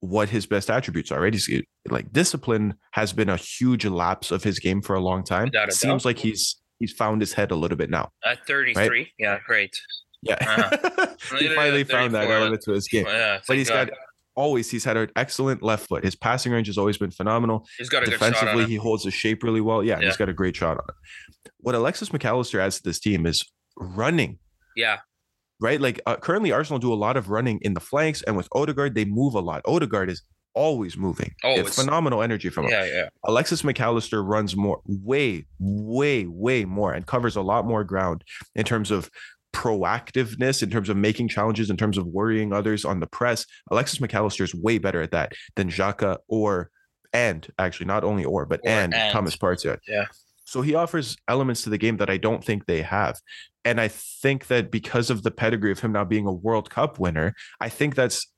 what 0.00 0.28
his 0.28 0.46
best 0.46 0.70
attributes 0.70 1.10
are, 1.10 1.20
right? 1.20 1.32
He's 1.32 1.48
like 1.88 2.12
discipline 2.12 2.74
has 2.92 3.12
been 3.12 3.28
a 3.28 3.36
huge 3.36 3.84
lapse 3.86 4.30
of 4.30 4.42
his 4.44 4.58
game 4.58 4.82
for 4.82 4.94
a 4.94 5.00
long 5.00 5.24
time. 5.24 5.46
Without 5.46 5.68
a 5.68 5.72
Seems 5.72 6.04
like 6.04 6.18
he's 6.18 6.56
he's 6.78 6.92
found 6.92 7.22
his 7.22 7.32
head 7.32 7.50
a 7.50 7.56
little 7.56 7.76
bit 7.76 7.90
now. 7.90 8.10
At 8.24 8.46
33, 8.46 9.12
yeah, 9.18 9.38
great. 9.46 9.74
Yeah. 10.22 10.36
he 11.38 11.48
finally 11.54 11.84
found 11.84 12.14
that 12.14 12.24
34, 12.24 12.36
element 12.36 12.62
to 12.62 12.72
his 12.72 12.88
game. 12.88 13.06
Yeah, 13.06 13.38
But 13.46 13.56
he's 13.56 13.68
God. 13.68 13.88
got 13.88 13.98
always 14.36 14.70
he's 14.70 14.84
had 14.84 14.96
an 14.96 15.10
excellent 15.16 15.62
left 15.62 15.88
foot. 15.88 16.04
His 16.04 16.14
passing 16.14 16.52
range 16.52 16.66
has 16.68 16.78
always 16.78 16.98
been 16.98 17.10
phenomenal. 17.10 17.66
he's 17.78 17.88
got 17.88 18.02
a 18.02 18.06
good 18.06 18.12
shot 18.18 18.22
on 18.26 18.30
Defensively, 18.32 18.66
he 18.66 18.76
holds 18.76 19.02
his 19.04 19.14
shape 19.14 19.42
really 19.42 19.60
well. 19.60 19.82
Yeah, 19.82 19.94
and 19.94 20.04
he's 20.04 20.14
Yeah. 20.14 20.18
got 20.18 20.28
a 20.28 20.32
great 20.34 20.54
shot 20.54 20.76
on 20.76 20.84
it. 20.88 21.52
What 21.58 21.74
Alexis 21.74 22.12
Mac 22.12 22.24
Allister 22.24 22.60
adds 22.60 22.76
to 22.76 22.82
this 22.84 23.00
team 23.00 23.26
is 23.26 23.42
running. 23.76 24.38
Yeah, 24.76 24.98
right? 25.60 25.80
Like 25.80 26.00
uh, 26.06 26.16
currently, 26.16 26.52
Arsenal 26.52 26.78
do 26.78 26.92
a 26.92 26.94
lot 26.94 27.16
of 27.16 27.30
running 27.30 27.58
in 27.62 27.74
the 27.74 27.80
flanks, 27.80 28.22
and 28.22 28.36
with 28.36 28.48
Odegaard, 28.52 28.94
they 28.94 29.04
move 29.06 29.34
a 29.34 29.40
lot. 29.40 29.62
Odegaard 29.66 30.10
is 30.10 30.22
always 30.54 30.96
moving. 30.96 31.34
Oh, 31.44 31.50
It's 31.60 31.76
phenomenal 31.76 32.22
energy 32.22 32.48
from 32.48 32.64
him. 32.64 32.70
yeah, 32.70 32.84
yeah. 32.86 33.08
Alexis 33.24 33.62
Mac 33.62 33.78
Allister 33.78 34.22
runs 34.24 34.56
more, 34.56 34.80
way, 34.86 35.44
way, 35.58 36.24
way 36.26 36.64
more, 36.64 36.92
and 36.94 37.06
covers 37.06 37.36
a 37.36 37.42
lot 37.42 37.66
more 37.66 37.84
ground 37.84 38.24
in 38.54 38.64
terms 38.64 38.90
of 38.90 39.10
proactiveness, 39.56 40.62
in 40.62 40.68
terms 40.68 40.90
of 40.90 40.98
making 40.98 41.28
challenges, 41.28 41.70
in 41.70 41.78
terms 41.78 41.96
of 41.96 42.06
worrying 42.06 42.52
others 42.52 42.84
on 42.84 43.00
the 43.00 43.06
press. 43.06 43.46
Alexis 43.70 44.00
Mac 44.02 44.14
Allister 44.14 44.44
is 44.44 44.54
way 44.54 44.76
better 44.76 45.00
at 45.00 45.12
that 45.12 45.32
than 45.56 45.70
Xhaka 45.70 46.18
or 46.28 46.70
and 47.14 47.48
actually 47.58 47.86
not 47.86 48.04
only 48.04 48.24
or 48.24 48.44
but 48.44 48.60
Or 48.64 48.68
and, 48.68 48.92
and. 48.92 49.12
Thomas 49.12 49.34
Partey. 49.34 49.78
Yeah. 49.88 50.04
So 50.44 50.60
he 50.60 50.74
offers 50.74 51.16
elements 51.26 51.62
to 51.62 51.70
the 51.70 51.78
game 51.78 51.96
that 51.96 52.10
I 52.10 52.18
don't 52.18 52.44
think 52.44 52.66
they 52.66 52.82
have. 52.82 53.18
And 53.64 53.80
I 53.80 53.88
think 53.88 54.48
that 54.48 54.70
because 54.70 55.08
of 55.08 55.22
the 55.22 55.30
pedigree 55.30 55.72
of 55.72 55.80
him 55.80 55.92
now 55.92 56.04
being 56.04 56.26
a 56.26 56.32
World 56.32 56.68
Cup 56.68 56.98
winner, 57.00 57.34
I 57.58 57.70
think 57.70 57.94
that's 57.94 58.28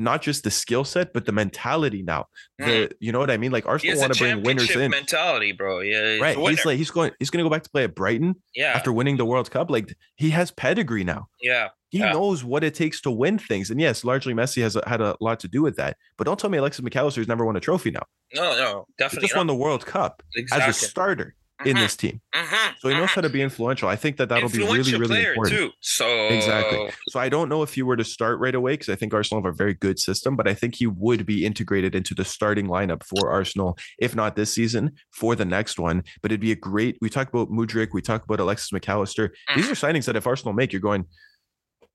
not 0.00 0.22
just 0.22 0.42
the 0.44 0.50
skill 0.50 0.82
set, 0.84 1.12
but 1.12 1.26
the 1.26 1.32
mentality 1.32 2.02
now. 2.02 2.26
Mm. 2.60 2.66
The 2.66 2.96
you 3.00 3.12
know 3.12 3.18
what 3.20 3.30
I 3.30 3.36
mean? 3.36 3.52
Like 3.52 3.66
Arsenal 3.66 3.98
want 3.98 4.14
to 4.14 4.18
bring 4.18 4.42
winners 4.42 4.66
championship 4.66 4.82
in. 4.84 4.90
mentality, 4.90 5.52
bro. 5.52 5.80
Yeah, 5.80 6.12
he's 6.12 6.20
Right. 6.20 6.36
He's 6.38 6.64
like 6.64 6.76
he's 6.78 6.90
going 6.90 7.12
he's 7.18 7.30
gonna 7.30 7.44
go 7.44 7.50
back 7.50 7.62
to 7.64 7.70
play 7.70 7.84
at 7.84 7.94
Brighton 7.94 8.34
yeah, 8.54 8.72
after 8.72 8.92
winning 8.92 9.16
the 9.18 9.24
World 9.26 9.50
Cup. 9.50 9.70
Like 9.70 9.94
he 10.16 10.30
has 10.30 10.50
pedigree 10.50 11.04
now. 11.04 11.28
yeah. 11.42 11.68
He 11.90 11.98
Yeah. 11.98 12.12
knows 12.12 12.44
what 12.44 12.62
it 12.62 12.74
takes 12.76 13.00
to 13.00 13.10
win 13.10 13.36
things. 13.36 13.68
And 13.68 13.80
yes, 13.80 14.04
largely 14.04 14.32
Messi 14.32 14.62
has 14.62 14.76
had 14.86 15.00
a 15.00 15.16
lot 15.20 15.40
to 15.40 15.48
do 15.48 15.60
with 15.60 15.74
that. 15.76 15.96
But 16.16 16.24
don't 16.24 16.38
tell 16.38 16.48
me 16.48 16.56
Alexis 16.58 16.82
Mac 16.84 16.94
Allister's 16.94 17.26
never 17.26 17.44
won 17.44 17.56
a 17.56 17.60
trophy 17.60 17.90
now. 17.90 18.04
No, 18.32 18.42
no, 18.56 18.86
definitely. 18.96 19.22
He 19.22 19.26
just 19.26 19.34
not. 19.34 19.40
won 19.40 19.46
the 19.48 19.56
World 19.56 19.84
Cup 19.86 20.22
exactly. 20.36 20.68
as 20.68 20.82
a 20.82 20.86
starter 20.86 21.34
in 21.66 21.76
Mhm, 21.76 21.80
this 21.80 21.96
team. 21.96 22.20
mhm, 22.34 22.74
So 22.80 22.88
he 22.88 22.94
knows 22.94 23.10
mhm. 23.10 23.14
how 23.16 23.20
to 23.20 23.28
be 23.28 23.42
influential. 23.42 23.88
I 23.88 23.96
think 23.96 24.16
that 24.16 24.28
that'll 24.30 24.48
be 24.48 24.58
really, 24.58 24.96
really 24.96 25.24
important. 25.26 25.56
too. 25.56 25.70
So 25.80 26.06
Exactly. 26.28 26.90
So 27.08 27.20
I 27.20 27.28
don't 27.28 27.48
know 27.48 27.62
if 27.62 27.76
you 27.76 27.84
were 27.84 27.96
to 27.96 28.04
start 28.04 28.38
right 28.40 28.54
away 28.54 28.72
because 28.74 28.88
I 28.88 28.96
think 28.96 29.12
Arsenal 29.12 29.42
have 29.42 29.52
a 29.52 29.56
very 29.56 29.74
good 29.74 29.98
system, 29.98 30.36
but 30.36 30.48
I 30.48 30.54
think 30.54 30.74
he 30.76 30.86
would 30.86 31.26
be 31.26 31.44
integrated 31.44 31.94
into 31.94 32.14
the 32.14 32.24
starting 32.24 32.66
lineup 32.66 33.02
for 33.04 33.30
Arsenal, 33.30 33.76
if 33.98 34.14
not 34.16 34.36
this 34.36 34.54
season, 34.54 34.92
for 35.12 35.36
the 35.36 35.44
next 35.44 35.78
one. 35.78 36.02
But 36.22 36.32
it'd 36.32 36.40
be 36.40 36.52
a 36.52 36.56
great. 36.56 36.96
We 37.02 37.10
talked 37.10 37.32
about 37.34 37.50
Mudryk, 37.50 37.88
we 37.92 38.00
talked 38.02 38.24
about 38.24 38.40
Alexis 38.40 38.72
Mac 38.72 38.88
Allister. 38.88 39.34
These 39.54 39.66
Mm. 39.66 39.72
are 39.72 39.74
signings 39.92 40.06
that 40.06 40.16
if 40.16 40.26
Arsenal 40.26 40.54
make, 40.54 40.72
you're 40.72 40.80
going, 40.80 41.04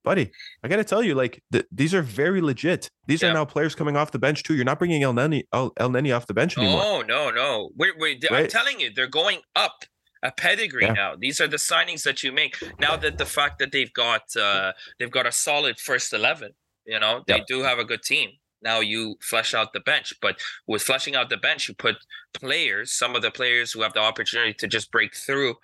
buddy. 0.05 0.31
I 0.63 0.67
got 0.69 0.77
to 0.77 0.83
tell 0.83 1.03
you, 1.03 1.15
like 1.15 1.41
th- 1.51 1.65
these 1.71 1.93
are 1.93 2.01
very 2.01 2.39
legit. 2.41 2.89
These 3.07 3.21
Yeah. 3.21 3.29
are 3.31 3.33
now 3.33 3.45
players 3.45 3.75
coming 3.75 3.97
off 3.97 4.11
the 4.11 4.19
bench 4.19 4.43
too. 4.43 4.55
You're 4.55 4.63
not 4.65 4.79
bringing 4.79 5.01
Elneny, 5.01 5.43
El, 5.51 5.71
Elneny 5.71 6.15
off 6.15 6.27
the 6.27 6.33
bench 6.33 6.57
anymore. 6.57 6.81
Oh 6.83 7.01
no, 7.01 7.29
no. 7.31 7.71
Wait, 7.75 7.93
wait. 7.97 8.23
I'm 8.31 8.47
telling 8.47 8.79
you, 8.79 8.91
they're 8.95 9.07
going 9.07 9.39
up 9.55 9.83
a 10.23 10.31
pedigree 10.31 10.85
Yeah. 10.85 10.93
now. 10.93 11.15
These 11.19 11.41
are 11.41 11.47
the 11.47 11.57
signings 11.57 12.03
that 12.03 12.23
you 12.23 12.31
make 12.31 12.55
now 12.79 12.95
that 12.95 13.17
the 13.17 13.25
fact 13.25 13.59
that 13.59 13.71
they've 13.73 13.93
got 13.93 14.23
uh 14.37 14.71
they've 14.99 15.11
got 15.11 15.25
a 15.25 15.31
solid 15.31 15.79
first 15.79 16.13
eleven. 16.13 16.51
You 16.85 16.99
know, 16.99 17.23
they 17.27 17.37
Yep. 17.37 17.47
do 17.47 17.57
have 17.63 17.79
a 17.79 17.83
good 17.85 18.03
team. 18.03 18.29
Now 18.61 18.79
you 18.79 19.15
flesh 19.21 19.53
out 19.53 19.73
the 19.73 19.79
bench, 19.79 20.13
but 20.21 20.39
with 20.65 20.81
fleshing 20.81 21.15
out 21.15 21.29
the 21.29 21.37
bench, 21.37 21.67
you 21.67 21.75
put 21.75 21.97
players, 22.33 22.91
some 22.91 23.15
of 23.15 23.21
the 23.21 23.29
players 23.31 23.71
who 23.71 23.81
have 23.81 23.93
the 23.93 23.99
opportunity 23.99 24.53
to 24.55 24.67
just 24.67 24.91
break 24.91 25.15
through 25.15 25.55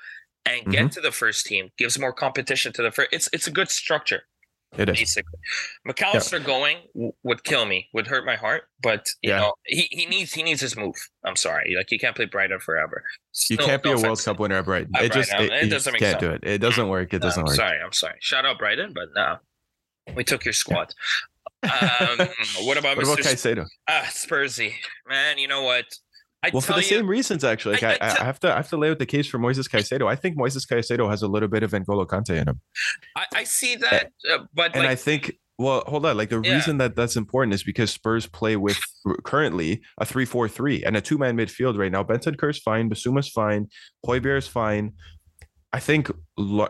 and 0.46 0.66
get 0.66 0.82
Mm-hmm. 0.86 0.88
to 0.90 1.02
the 1.02 1.12
first 1.12 1.46
team, 1.46 1.70
gives 1.78 1.98
more 2.00 2.14
competition 2.14 2.74
to 2.74 2.82
the 2.84 2.92
first. 2.92 3.10
It's 3.12 3.30
it's 3.34 3.48
a 3.48 3.52
good 3.52 3.70
structure 3.70 4.24
It 4.78 4.88
is. 4.90 4.98
basically. 5.00 5.38
Mac 5.84 6.02
Allister 6.02 6.40
going 6.40 6.78
w- 6.94 7.12
would 7.24 7.44
kill 7.44 7.66
me, 7.66 7.90
would 7.94 8.08
hurt 8.08 8.26
my 8.26 8.36
heart. 8.36 8.64
But 8.82 9.06
you 9.22 9.32
Yeah. 9.32 9.40
know, 9.40 9.54
he, 9.66 9.88
he 9.92 10.06
needs 10.06 10.34
he 10.34 10.44
needs 10.44 10.62
his 10.62 10.78
move. 10.78 10.96
I'm 11.26 11.36
sorry, 11.36 11.76
like 11.78 11.92
you 11.92 12.00
can't 12.00 12.16
play 12.16 12.26
Brighton 12.26 12.60
forever. 12.60 13.04
You 13.50 13.58
can't 13.58 13.84
be 13.84 13.90
no 13.90 13.98
a 13.98 14.02
World. 14.02 14.24
Cup 14.24 14.40
winner 14.40 14.56
at 14.56 14.66
Brighton. 14.66 14.96
At 14.96 15.04
It 15.06 15.12
just 15.14 15.34
it, 15.34 15.52
it 15.52 15.70
doesn't 15.70 15.92
make 15.94 16.02
can't 16.02 16.20
sense. 16.20 16.22
do 16.22 16.32
it. 16.32 16.44
It 16.44 16.60
doesn't 16.60 16.88
work. 16.88 17.14
It 17.14 17.20
doesn't 17.22 17.44
work. 17.46 17.56
sorry, 17.56 17.80
I'm 17.84 17.92
sorry. 17.92 18.16
Shout 18.22 18.46
out 18.46 18.58
Brighton, 18.60 18.94
but 18.94 19.10
no, 19.16 19.38
we 20.16 20.24
took 20.24 20.46
your 20.46 20.54
squad. 20.54 20.94
Um, 21.64 21.70
what 22.64 22.78
about 22.80 22.98
What 22.98 23.06
about 23.06 23.20
Mr. 23.20 23.22
Caicedo? 23.56 23.68
Ah, 23.88 24.06
Spursy? 24.08 24.74
Man, 25.08 25.38
you 25.38 25.48
know 25.48 25.62
what? 25.62 25.86
I 26.44 26.50
Well, 26.52 26.62
for 26.62 26.74
the 26.74 26.80
you, 26.80 26.84
same 26.86 27.08
reasons, 27.08 27.44
actually. 27.44 27.74
Like, 27.76 27.84
I- 27.84 27.98
I, 28.02 28.10
I 28.10 28.22
I, 28.22 28.24
have 28.24 28.40
to 28.42 28.52
I 28.52 28.56
have 28.58 28.70
to 28.70 28.78
lay 28.78 28.90
out 28.90 29.00
the 29.00 29.06
case 29.06 29.28
for 29.28 29.38
Moises 29.40 29.70
Caicedo. 29.70 30.08
I 30.10 30.16
think 30.16 30.38
Moises 30.38 30.68
Caicedo 30.68 31.10
has 31.10 31.22
a 31.22 31.28
little 31.28 31.48
bit 31.50 31.62
of 31.64 31.72
N'Golo 31.72 32.06
Kante 32.08 32.32
in 32.42 32.48
him, 32.50 32.60
I, 33.16 33.26
I 33.36 33.44
see 33.44 33.76
that, 33.76 34.12
uh, 34.32 34.40
but 34.54 34.74
and 34.76 34.84
like, 34.84 34.92
I 34.92 34.96
think. 34.96 35.38
Well, 35.60 35.84
hold 35.86 36.08
on. 36.08 36.18
Like 36.18 36.30
the 36.30 36.42
Yeah. 36.44 36.56
reason 36.56 36.80
that 36.80 36.96
that's 36.96 37.16
important 37.16 37.54
is 37.54 37.64
because 37.64 37.92
Spurs 37.92 38.26
play 38.26 38.56
with 38.56 38.80
currently 39.24 39.82
a 40.00 40.06
three-four-three 40.08 40.84
and 40.84 40.98
a 40.98 41.02
two-man 41.02 41.38
midfield 41.38 41.78
right 41.78 41.92
now. 41.92 42.04
Bentancur's 42.04 42.58
fine, 42.58 42.90
Bissouma's 42.90 43.30
fine, 43.30 43.68
Hojbjerg's 44.04 44.48
fine. 44.48 44.94
I 45.74 45.80
think. 45.80 46.10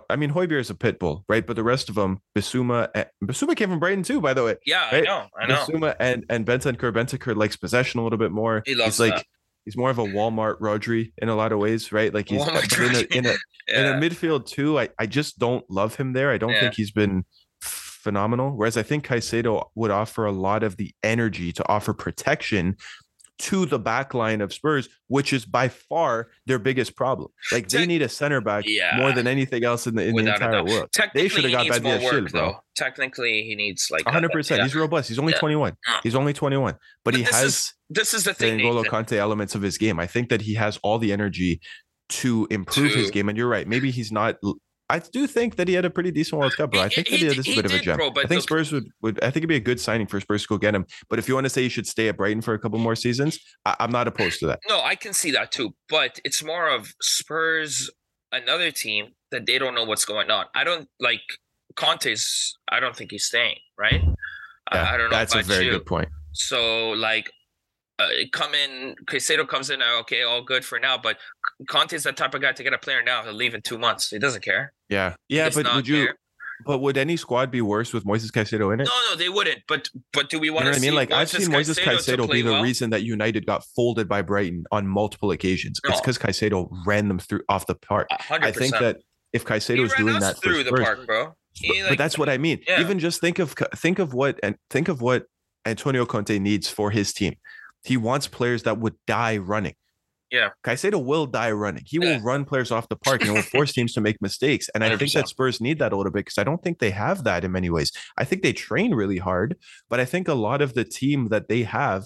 I 0.10 0.15
mean, 0.18 0.31
Hojbjerg 0.31 0.60
is 0.60 0.69
a 0.69 0.76
pit 0.76 0.99
bull, 0.99 1.23
right? 1.30 1.45
But 1.48 1.56
the 1.56 1.64
rest 1.64 1.88
of 1.88 1.95
them, 1.95 2.19
Bissouma, 2.38 2.89
eh, 2.93 3.06
Bissouma 3.23 3.56
came 3.56 3.69
from 3.69 3.80
Brighton 3.80 4.03
too, 4.03 4.19
by 4.19 4.34
the 4.34 4.43
way. 4.43 4.56
yeah, 4.65 4.89
I 4.91 4.95
right? 4.95 5.03
know, 5.06 5.26
I 5.39 5.48
know. 5.48 5.56
Bissouma 5.56 5.95
and 5.99 6.26
and 6.30 6.45
Bentancur. 6.45 6.91
Bentancur 6.91 7.35
likes 7.38 7.56
possession 7.56 8.02
a 8.02 8.03
little 8.03 8.19
bit 8.19 8.31
more. 8.31 8.61
He 8.65 8.76
loves 8.76 8.95
he's 8.98 8.99
like 8.99 9.15
that. 9.15 9.26
He's 9.66 9.78
more 9.78 9.90
of 9.90 10.00
a 10.00 10.04
Walmart 10.04 10.60
Rodri 10.60 11.12
in 11.18 11.30
a 11.30 11.36
lot 11.36 11.52
of 11.52 11.60
ways, 11.60 11.92
right? 11.92 12.14
Like 12.14 12.30
he's 12.30 12.42
in 12.48 12.96
a, 12.96 13.00
in 13.18 13.26
a 13.26 13.34
Yeah. 13.68 13.96
in 13.96 14.04
a 14.04 14.10
midfield 14.10 14.46
too. 14.48 14.80
I, 14.80 14.90
I 15.00 15.06
just 15.06 15.40
don't 15.40 15.64
love 15.70 15.96
him 15.96 16.14
there. 16.14 16.32
I 16.32 16.38
don't 16.38 16.52
Yeah. 16.52 16.62
think 16.62 16.76
he's 16.76 16.92
been 16.92 17.26
phenomenal. 17.62 18.52
Whereas 18.58 18.78
I 18.78 18.84
think 18.84 19.06
Caicedo 19.06 19.68
would 19.76 19.92
offer 19.92 20.26
a 20.26 20.32
lot 20.32 20.64
of 20.64 20.78
the 20.78 20.94
energy 21.04 21.52
to 21.54 21.68
offer 21.70 21.94
protection 21.94 22.76
to 23.41 23.65
the 23.65 23.80
back 23.80 24.13
line 24.13 24.39
of 24.41 24.53
Spurs, 24.53 24.88
which 25.07 25.34
is 25.34 25.45
by 25.45 25.68
far 25.68 26.30
their 26.45 26.59
biggest 26.59 26.95
problem. 26.95 27.30
Like 27.51 27.68
they 27.69 27.85
need 27.85 28.01
a 28.01 28.09
center 28.09 28.39
back 28.41 28.65
Yeah. 28.68 28.95
more 28.97 29.11
than 29.11 29.26
anything 29.27 29.63
else 29.63 29.88
in 29.88 29.95
the 29.95 30.03
in 30.03 30.09
the 30.09 30.13
Without 30.23 30.35
entire 30.41 30.63
world. 30.63 30.89
Technically, 30.93 31.30
shoulda 31.30 31.47
he 31.63 31.69
got 31.69 31.81
more 31.81 31.93
Badiashile, 31.95 32.22
work, 32.23 32.31
bro. 32.31 32.41
though. 32.41 32.55
Technically, 32.76 33.43
he 33.43 33.55
needs 33.55 33.89
like 33.91 34.05
100%. 34.05 34.57
yeah. 34.57 34.63
He's 34.63 34.76
robust. 34.76 35.09
He's 35.09 35.19
only 35.19 35.34
Yeah. 35.34 35.39
21. 35.39 35.73
Uh. 35.88 35.99
He's 36.03 36.15
only 36.15 36.34
21. 36.34 36.73
But, 36.73 36.80
But 37.03 37.15
he 37.15 37.23
this 37.23 37.35
has 37.35 37.43
is- 37.45 37.73
This 37.89 38.13
is 38.13 38.23
the 38.23 38.30
the 38.31 38.35
thing. 38.35 38.59
N'Golo 38.59 38.84
Nathan. 38.84 39.05
Kante 39.05 39.18
elements 39.18 39.55
of 39.55 39.61
his 39.61 39.77
game. 39.77 39.99
I 39.99 40.07
think 40.07 40.30
that 40.30 40.41
he 40.41 40.53
has 40.55 40.77
all 40.84 40.97
the 40.99 41.11
energy 41.11 41.59
to 42.09 42.47
improve 42.51 42.93
his 42.93 43.09
game. 43.11 43.27
And 43.30 43.38
you're 43.38 43.49
right. 43.49 43.68
Maybe 43.68 43.89
he's 43.91 44.11
not 44.11 44.38
I 44.91 44.99
do 44.99 45.26
think 45.27 45.55
that 45.55 45.68
he 45.68 45.73
had 45.73 45.85
a 45.85 45.89
pretty 45.89 46.11
decent 46.11 46.39
World 46.39 46.55
Cup, 46.55 46.72
bro. 46.72 46.81
I 46.81 46.89
think 46.89 47.07
he 47.07 47.18
that 47.18 47.22
he, 47.22 47.27
did- 47.30 47.38
this 47.38 47.47
is 47.47 47.53
a 47.53 47.55
bit 47.61 47.65
of 47.65 47.72
a 47.72 47.76
did, 47.76 47.84
gem. 47.84 47.97
bro, 47.97 48.09
I 48.09 48.13
think 48.27 48.31
look- 48.31 48.41
Spurs 48.43 48.72
would, 48.72 48.88
would 49.01 49.18
I 49.23 49.27
think 49.27 49.38
it'd 49.38 49.49
be 49.49 49.55
a 49.55 49.59
good 49.59 49.80
signing 49.80 50.07
for 50.07 50.19
Spurs 50.19 50.43
to 50.43 50.47
go 50.49 50.57
get 50.57 50.76
him. 50.76 50.85
But 51.09 51.18
if 51.19 51.27
you 51.27 51.34
want 51.35 51.45
to 51.45 51.49
say 51.49 51.63
he 51.63 51.69
should 51.69 51.88
stay 51.88 52.07
at 52.09 52.18
Brighton 52.18 52.41
for 52.41 52.53
a 52.53 52.59
couple 52.59 52.77
more 52.80 52.95
seasons, 52.95 53.39
I, 53.65 53.76
I'm 53.80 53.91
not 53.91 54.07
opposed 54.07 54.39
to 54.41 54.47
that. 54.47 54.59
No, 54.69 54.81
I 54.81 54.95
can 54.95 55.13
see 55.13 55.31
that 55.31 55.51
too, 55.51 55.73
but 55.89 56.19
it's 56.26 56.43
more 56.43 56.68
of 56.69 56.93
Spurs, 57.01 57.89
another 58.31 58.72
team 58.72 59.13
that 59.31 59.45
they 59.45 59.57
don't 59.57 59.73
know 59.76 59.84
what's 59.85 60.05
going 60.05 60.30
on. 60.30 60.45
I 60.53 60.63
don't 60.63 60.88
like 60.99 61.22
Conte's. 61.76 62.57
I 62.69 62.80
don't 62.80 62.95
think 62.95 63.11
he's 63.11 63.26
staying. 63.26 63.57
Right? 63.77 64.01
Yeah, 64.73 64.91
I, 64.93 64.97
don't 64.97 65.09
know. 65.09 65.18
that's 65.18 65.35
a 65.35 65.41
very 65.41 65.65
you. 65.65 65.72
good 65.72 65.85
point. 65.85 66.09
So 66.34 66.91
like, 66.91 67.31
uh, 67.99 68.07
come 68.31 68.53
in. 68.53 68.95
Caicedo 69.05 69.47
comes 69.47 69.69
in. 69.69 69.81
uh, 69.81 69.99
Okay, 70.01 70.23
all 70.23 70.43
good 70.43 70.63
for 70.65 70.80
now. 70.80 70.97
But 70.97 71.18
Conte's 71.68 72.03
that 72.03 72.18
type 72.18 72.34
of 72.34 72.41
guy 72.41 72.51
to 72.51 72.63
get 72.63 72.73
a 72.73 72.77
player 72.77 73.03
now. 73.03 73.23
He'll 73.23 73.34
leave 73.34 73.53
in 73.53 73.61
two 73.61 73.77
months. 73.77 74.09
He 74.09 74.19
doesn't 74.19 74.43
care. 74.43 74.73
Yeah, 74.91 75.15
yeah. 75.30 75.45
does 75.45 75.55
But 75.55 75.73
would 75.76 75.88
you? 75.88 76.05
care. 76.05 76.15
But 76.63 76.77
would 76.80 76.95
any 76.95 77.18
squad 77.18 77.49
be 77.49 77.61
worse 77.61 77.91
with 77.91 78.05
Moises 78.05 78.30
Caicedo 78.31 78.72
in 78.72 78.81
it? 78.81 78.84
No, 78.84 78.91
no, 79.09 79.15
they 79.15 79.30
wouldn't. 79.30 79.61
But 79.68 79.89
but 80.13 80.30
do 80.30 80.39
we 80.39 80.47
You 80.47 80.53
want 80.53 80.65
know 80.65 80.73
to 80.73 80.77
what 80.77 80.84
I 80.84 80.85
mean? 80.85 80.95
Like 80.95 81.11
I've 81.11 81.30
seen 81.30 81.47
Moises 81.47 81.76
to 81.76 81.81
Caicedo 81.81 82.27
play 82.27 82.38
be 82.38 82.41
the 82.43 82.51
well? 82.51 82.61
reason 82.61 82.91
that 82.91 83.01
United 83.01 83.47
got 83.47 83.63
folded 83.76 84.07
by 84.07 84.22
Brighton 84.22 84.65
on 84.72 84.85
multiple 84.85 85.31
occasions. 85.31 85.80
It's 85.84 85.99
because 85.99 86.19
Caicedo 86.19 86.69
ran 86.85 87.07
them 87.07 87.18
through 87.18 87.41
off 87.49 87.65
the 87.65 87.73
park. 87.73 88.07
A 88.11 88.22
hundred 88.22 88.45
I 88.45 88.51
think 88.51 88.73
that 88.77 88.97
if 89.34 89.43
Caicedo 89.43 89.76
he 89.76 89.81
was 89.81 89.93
doing 89.93 90.19
that 90.19 90.35
for 90.35 90.41
through 90.41 90.63
the 90.63 90.69
Spurs, 90.69 90.85
park, 90.85 91.05
bro. 91.07 91.35
He, 91.53 91.68
but, 91.68 91.80
like, 91.80 91.89
but 91.89 91.97
that's 91.97 92.18
what 92.18 92.30
I 92.30 92.38
mean. 92.38 92.59
yeah. 92.68 92.80
Even 92.80 92.99
just 92.99 93.22
think 93.22 93.39
of 93.39 93.55
think 93.76 93.97
of 93.97 94.13
what 94.13 94.39
and 94.43 94.55
think 94.69 94.88
of 94.88 95.01
what 95.01 95.26
Antonio 95.65 96.05
Conte 96.05 96.38
needs 96.38 96.69
for 96.69 96.91
his 96.91 97.11
team. 97.11 97.35
He 97.84 97.97
wants 97.97 98.27
players 98.27 98.63
that 98.63 98.77
would 98.77 98.95
die 99.07 99.38
running. 99.38 99.73
Yeah. 100.32 100.49
Caicedo 100.64 101.03
will 101.03 101.26
die 101.26 101.52
running. 101.52 101.84
He 101.86 101.98
Yeah. 102.02 102.16
will 102.18 102.24
run 102.24 102.45
players 102.45 102.72
off 102.72 102.88
the 102.88 102.95
park 102.95 103.22
and 103.24 103.34
will 103.34 103.41
force 103.53 103.74
teams 103.74 103.94
to 103.94 104.02
make 104.02 104.22
mistakes. 104.22 104.70
And 104.74 104.84
I 104.84 104.95
think 104.98 105.12
that 105.12 105.28
Spurs 105.28 105.60
need 105.60 105.80
that 105.80 105.91
a 105.91 105.98
little 105.98 106.12
bit 106.12 106.26
because 106.26 106.38
I 106.38 106.44
don't 106.45 106.64
think 106.64 106.80
they 106.80 106.91
have 106.91 107.26
that 107.26 107.44
in 107.44 107.52
many 107.52 107.70
ways. 107.70 107.91
I 108.18 108.24
think 108.24 108.41
they 108.41 108.53
train 108.53 108.94
really 108.95 109.18
hard, 109.18 109.58
but 109.90 109.99
I 109.99 110.06
think 110.06 110.28
a 110.30 110.34
lot 110.34 110.62
of 110.62 110.74
the 110.74 110.86
team 110.86 111.28
that 111.30 111.49
they 111.49 111.64
have 111.64 112.06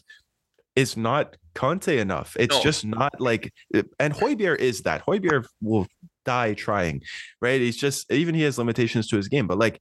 is 0.76 0.98
not 0.98 1.38
Conte 1.54 1.98
enough. 2.00 2.36
It's 2.40 2.56
No. 2.56 2.62
just 2.64 2.84
not 2.84 3.22
like 3.22 3.54
and 4.00 4.14
Hojbjerg 4.14 4.58
is 4.60 4.82
that. 4.82 5.06
Hojbjerg 5.06 5.46
will 5.62 5.88
die 6.26 6.54
trying, 6.56 7.02
right? 7.42 7.62
He's 7.62 7.78
just 7.78 8.12
even 8.12 8.36
he 8.36 8.42
has 8.42 8.58
limitations 8.58 9.08
to 9.10 9.16
his 9.18 9.28
game, 9.30 9.48
but 9.48 9.58
like 9.60 9.80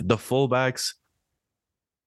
the 0.00 0.16
fullbacks, 0.16 0.94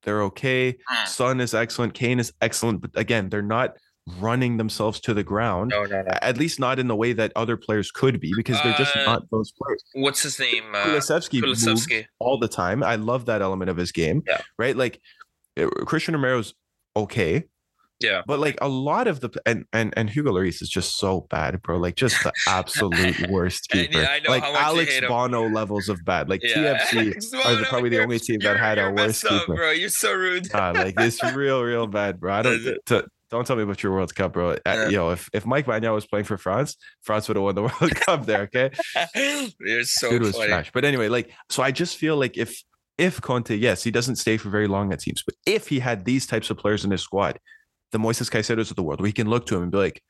they're 0.03 0.21
okay. 0.23 0.73
Mm. 0.91 1.07
Son 1.07 1.41
is 1.41 1.53
excellent. 1.53 1.93
Kane 1.93 2.19
is 2.19 2.31
excellent, 2.41 2.81
but 2.81 2.91
again, 2.95 3.29
they're 3.29 3.41
not 3.41 3.77
running 4.19 4.57
themselves 4.57 4.99
to 5.01 5.13
the 5.13 5.23
ground. 5.23 5.71
no, 5.71 5.83
no, 5.83 6.01
no. 6.01 6.11
At 6.21 6.37
least 6.37 6.59
not 6.59 6.79
in 6.79 6.87
the 6.87 6.95
way 6.95 7.13
that 7.13 7.31
other 7.35 7.57
players 7.57 7.91
could 7.91 8.19
be, 8.19 8.33
because 8.35 8.61
they're 8.63 8.73
just 8.73 8.95
Uh, 8.95 9.03
not 9.05 9.23
those 9.31 9.51
players. 9.51 9.83
What's 9.93 10.23
his 10.23 10.39
name? 10.39 10.63
Uh, 10.73 10.85
Kulusevski 10.85 11.41
moves 11.41 11.67
all 12.19 12.39
the 12.39 12.47
time. 12.47 12.83
I 12.83 12.95
love 12.95 13.25
that 13.27 13.41
element 13.41 13.69
of 13.69 13.77
his 13.77 13.91
game. 13.91 14.23
Yeah. 14.27 14.41
Right. 14.57 14.75
Like 14.75 15.01
uh, 15.59 15.67
Christian 15.85 16.13
Romero's 16.15 16.53
okay. 16.95 17.45
Yeah. 18.01 18.21
But 18.25 18.39
like 18.39 18.57
a 18.61 18.69
lot 18.69 19.07
of 19.07 19.19
the 19.19 19.29
and 19.45 19.65
and 19.73 19.93
and 19.97 20.09
Hugo 20.09 20.31
Lloris 20.31 20.61
is 20.61 20.69
just 20.69 20.97
so 20.97 21.27
bad, 21.29 21.61
bro. 21.61 21.75
Like 21.77 21.95
just 21.97 22.23
the 22.23 22.31
absolute 22.47 23.29
worst 23.29 23.67
keeper. 23.69 23.97
yeah, 23.99 24.07
I 24.11 24.19
know 24.21 24.29
like 24.29 24.41
how 24.43 24.53
much 24.53 24.61
you 24.61 24.67
Alex 24.67 24.93
hate 24.93 25.03
him. 25.03 25.09
Bono 25.09 25.49
levels 25.49 25.89
of 25.89 25.99
bad. 26.05 26.29
Like 26.29 26.41
Yeah. 26.41 26.77
TFC 26.89 27.45
are 27.45 27.55
the, 27.57 27.65
probably 27.65 27.89
the 27.89 28.01
only 28.01 28.17
team 28.19 28.39
that 28.39 28.57
had 28.57 28.77
a 28.77 28.83
you're 28.83 28.99
up, 29.01 29.15
keeper. 29.15 29.53
bro. 29.55 29.71
You're 29.71 29.89
so 29.89 30.13
rude. 30.13 30.47
Like 30.53 30.93
it's 30.97 31.21
real, 31.35 31.61
real 31.61 31.87
bad, 31.87 32.21
bro. 32.21 32.33
I 32.35 32.41
don't 32.41 32.77
to, 32.85 33.05
don't 33.29 33.45
tell 33.45 33.55
me 33.55 33.63
about 33.63 33.81
your 33.83 33.93
World 33.93 34.13
Cup, 34.15 34.33
bro. 34.33 34.51
Uh, 34.51 34.57
Yeah. 34.65 34.89
Yo, 34.89 35.09
if 35.11 35.29
if 35.33 35.45
Mike 35.45 35.65
Maignan 35.67 35.93
was 35.93 36.05
playing 36.07 36.25
for 36.25 36.37
France, 36.37 36.75
France 37.01 37.27
would 37.27 37.37
have 37.37 37.43
won 37.43 37.55
the 37.55 37.61
World 37.81 37.95
Cup 37.95 38.25
there. 38.25 38.41
Okay, 38.43 38.71
You're 39.59 39.83
so 39.83 40.09
dude 40.09 40.21
was 40.23 40.35
funny. 40.35 40.47
trash. 40.47 40.71
But 40.73 40.85
anyway, 40.85 41.07
like, 41.09 41.31
so 41.49 41.63
I 41.63 41.71
just 41.71 41.97
feel 41.97 42.17
like 42.17 42.37
if 42.37 42.63
if 42.97 43.21
Conte, 43.21 43.55
yes, 43.55 43.83
he 43.83 43.91
doesn't 43.91 44.17
stay 44.17 44.37
for 44.37 44.49
very 44.49 44.67
long 44.67 44.91
at 44.91 44.99
teams, 44.99 45.23
but 45.25 45.35
if 45.45 45.67
he 45.67 45.79
had 45.79 46.05
these 46.05 46.27
types 46.27 46.49
of 46.49 46.57
players 46.57 46.83
in 46.83 46.91
his 46.91 47.01
squad, 47.01 47.39
the 47.91 47.97
Moises 47.97 48.29
Caicedos 48.29 48.69
of 48.69 48.75
the 48.75 48.83
world, 48.83 48.99
where 48.99 49.07
he 49.07 49.13
can 49.13 49.29
look 49.29 49.45
to 49.47 49.55
him 49.55 49.63
and 49.63 49.71
be 49.71 49.77
like, 49.77 50.03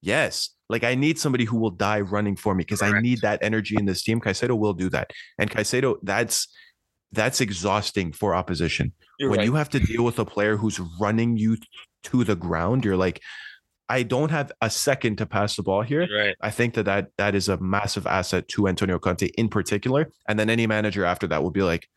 yes, 0.00 0.50
like 0.68 0.84
I 0.84 0.94
need 0.94 1.18
somebody 1.18 1.44
who 1.44 1.58
will 1.58 1.70
die 1.70 2.00
running 2.00 2.36
for 2.36 2.54
me 2.54 2.62
because 2.62 2.80
I 2.82 3.00
need 3.00 3.20
that 3.20 3.40
energy 3.42 3.76
in 3.76 3.84
this 3.84 4.02
team. 4.02 4.20
Caicedo 4.20 4.58
will 4.58 4.72
do 4.72 4.88
that, 4.90 5.10
and 5.38 5.50
Caicedo, 5.50 5.96
that's 6.02 6.48
that's 7.12 7.42
exhausting 7.42 8.10
for 8.12 8.34
opposition 8.34 8.90
You're 9.18 9.28
when 9.28 9.40
right. 9.40 9.44
you 9.44 9.54
have 9.54 9.68
to 9.70 9.78
deal 9.78 10.02
with 10.02 10.18
a 10.18 10.24
player 10.24 10.56
who's 10.56 10.80
running 10.98 11.36
you 11.36 11.58
to 12.04 12.24
the 12.24 12.36
ground, 12.36 12.84
you're 12.84 12.96
like, 12.96 13.20
I 13.88 14.02
don't 14.04 14.30
have 14.30 14.50
a 14.60 14.70
second 14.70 15.16
to 15.18 15.26
pass 15.26 15.56
the 15.56 15.62
ball 15.62 15.82
here. 15.82 16.08
Right. 16.14 16.34
I 16.40 16.50
think 16.50 16.74
that 16.74 16.84
that, 16.86 17.08
that 17.18 17.34
is 17.34 17.48
a 17.48 17.58
massive 17.58 18.06
asset 18.06 18.48
to 18.48 18.66
Antonio 18.68 18.98
Conte 18.98 19.26
in 19.36 19.48
particular. 19.48 20.10
And 20.28 20.38
then 20.38 20.48
any 20.48 20.66
manager 20.66 21.04
after 21.04 21.26
that 21.26 21.42
will 21.42 21.50
be 21.50 21.62
like, 21.62 21.88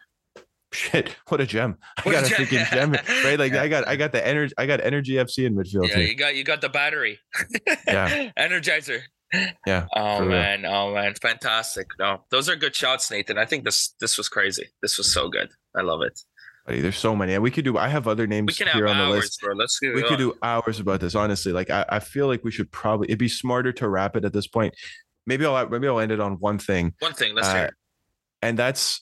shit, 0.74 1.16
what 1.30 1.40
a 1.40 1.46
gem. 1.46 1.78
I 2.06 2.12
got 2.12 2.30
a 2.30 2.34
freaking 2.34 2.70
gem. 2.70 2.92
Right. 3.24 3.40
Like 3.40 3.54
I 3.54 3.68
got 3.70 3.88
I 3.88 3.96
got 3.96 4.12
the 4.12 4.26
energy, 4.26 4.54
I 4.58 4.66
got 4.66 4.82
energy 4.82 5.14
FC 5.14 5.46
in 5.46 5.56
midfield. 5.56 5.88
Yeah, 5.88 5.96
too. 5.96 6.02
you 6.02 6.16
got 6.16 6.36
you 6.36 6.44
got 6.44 6.60
the 6.62 6.70
battery. 6.70 7.20
Yeah. 7.88 8.30
Energizer. 8.38 9.02
Yeah, 9.66 9.86
Oh 9.96 10.20
real. 10.22 10.30
man. 10.30 10.66
Oh 10.66 10.94
man. 10.94 11.14
Fantastic. 11.22 11.88
No, 12.00 12.24
those 12.30 12.50
are 12.50 12.56
good 12.56 12.76
shots, 12.76 13.10
Nathan. 13.10 13.38
I 13.38 13.46
think 13.46 13.64
this 13.64 13.94
this 14.00 14.18
was 14.18 14.28
crazy. 14.28 14.68
This 14.82 14.98
was 14.98 15.14
so 15.14 15.30
good. 15.30 15.50
I 15.76 15.82
love 15.82 16.02
it. 16.02 16.20
Buddy, 16.66 16.82
there's 16.82 16.98
so 16.98 17.16
many. 17.16 17.34
And 17.36 17.44
we 17.44 17.52
could 17.52 17.64
do 17.66 17.78
I 17.78 17.88
have 17.90 18.08
other 18.08 18.26
names 18.26 18.58
here 18.58 18.88
on 18.88 18.98
the 18.98 19.04
hours, 19.04 19.16
list. 19.26 19.42
bro. 19.42 19.54
Let's 19.54 19.80
We 19.82 20.02
it. 20.02 20.08
could 20.08 20.18
do 20.18 20.34
hours 20.42 20.80
about 20.80 21.00
this, 21.00 21.14
honestly. 21.14 21.52
Like 21.52 21.70
I, 21.70 21.86
I 21.90 22.00
feel 22.00 22.28
like 22.28 22.44
we 22.44 22.52
should 22.52 22.72
probably 22.72 23.08
it'd 23.08 23.20
be 23.20 23.28
smarter 23.28 23.72
to 23.74 23.88
wrap 23.88 24.16
it 24.16 24.26
at 24.26 24.34
this 24.34 24.48
point. 24.48 24.74
Maybe 25.28 25.46
I'll 25.46 25.68
maybe 25.70 25.88
I'll 25.88 26.00
end 26.00 26.12
it 26.12 26.20
on 26.20 26.34
one 26.40 26.58
thing. 26.58 26.94
one 27.00 27.14
thing. 27.14 27.36
Let's 27.36 27.48
Uh, 27.50 27.54
hear. 27.56 27.66
it. 27.66 27.74
and 28.42 28.58
that's 28.58 29.02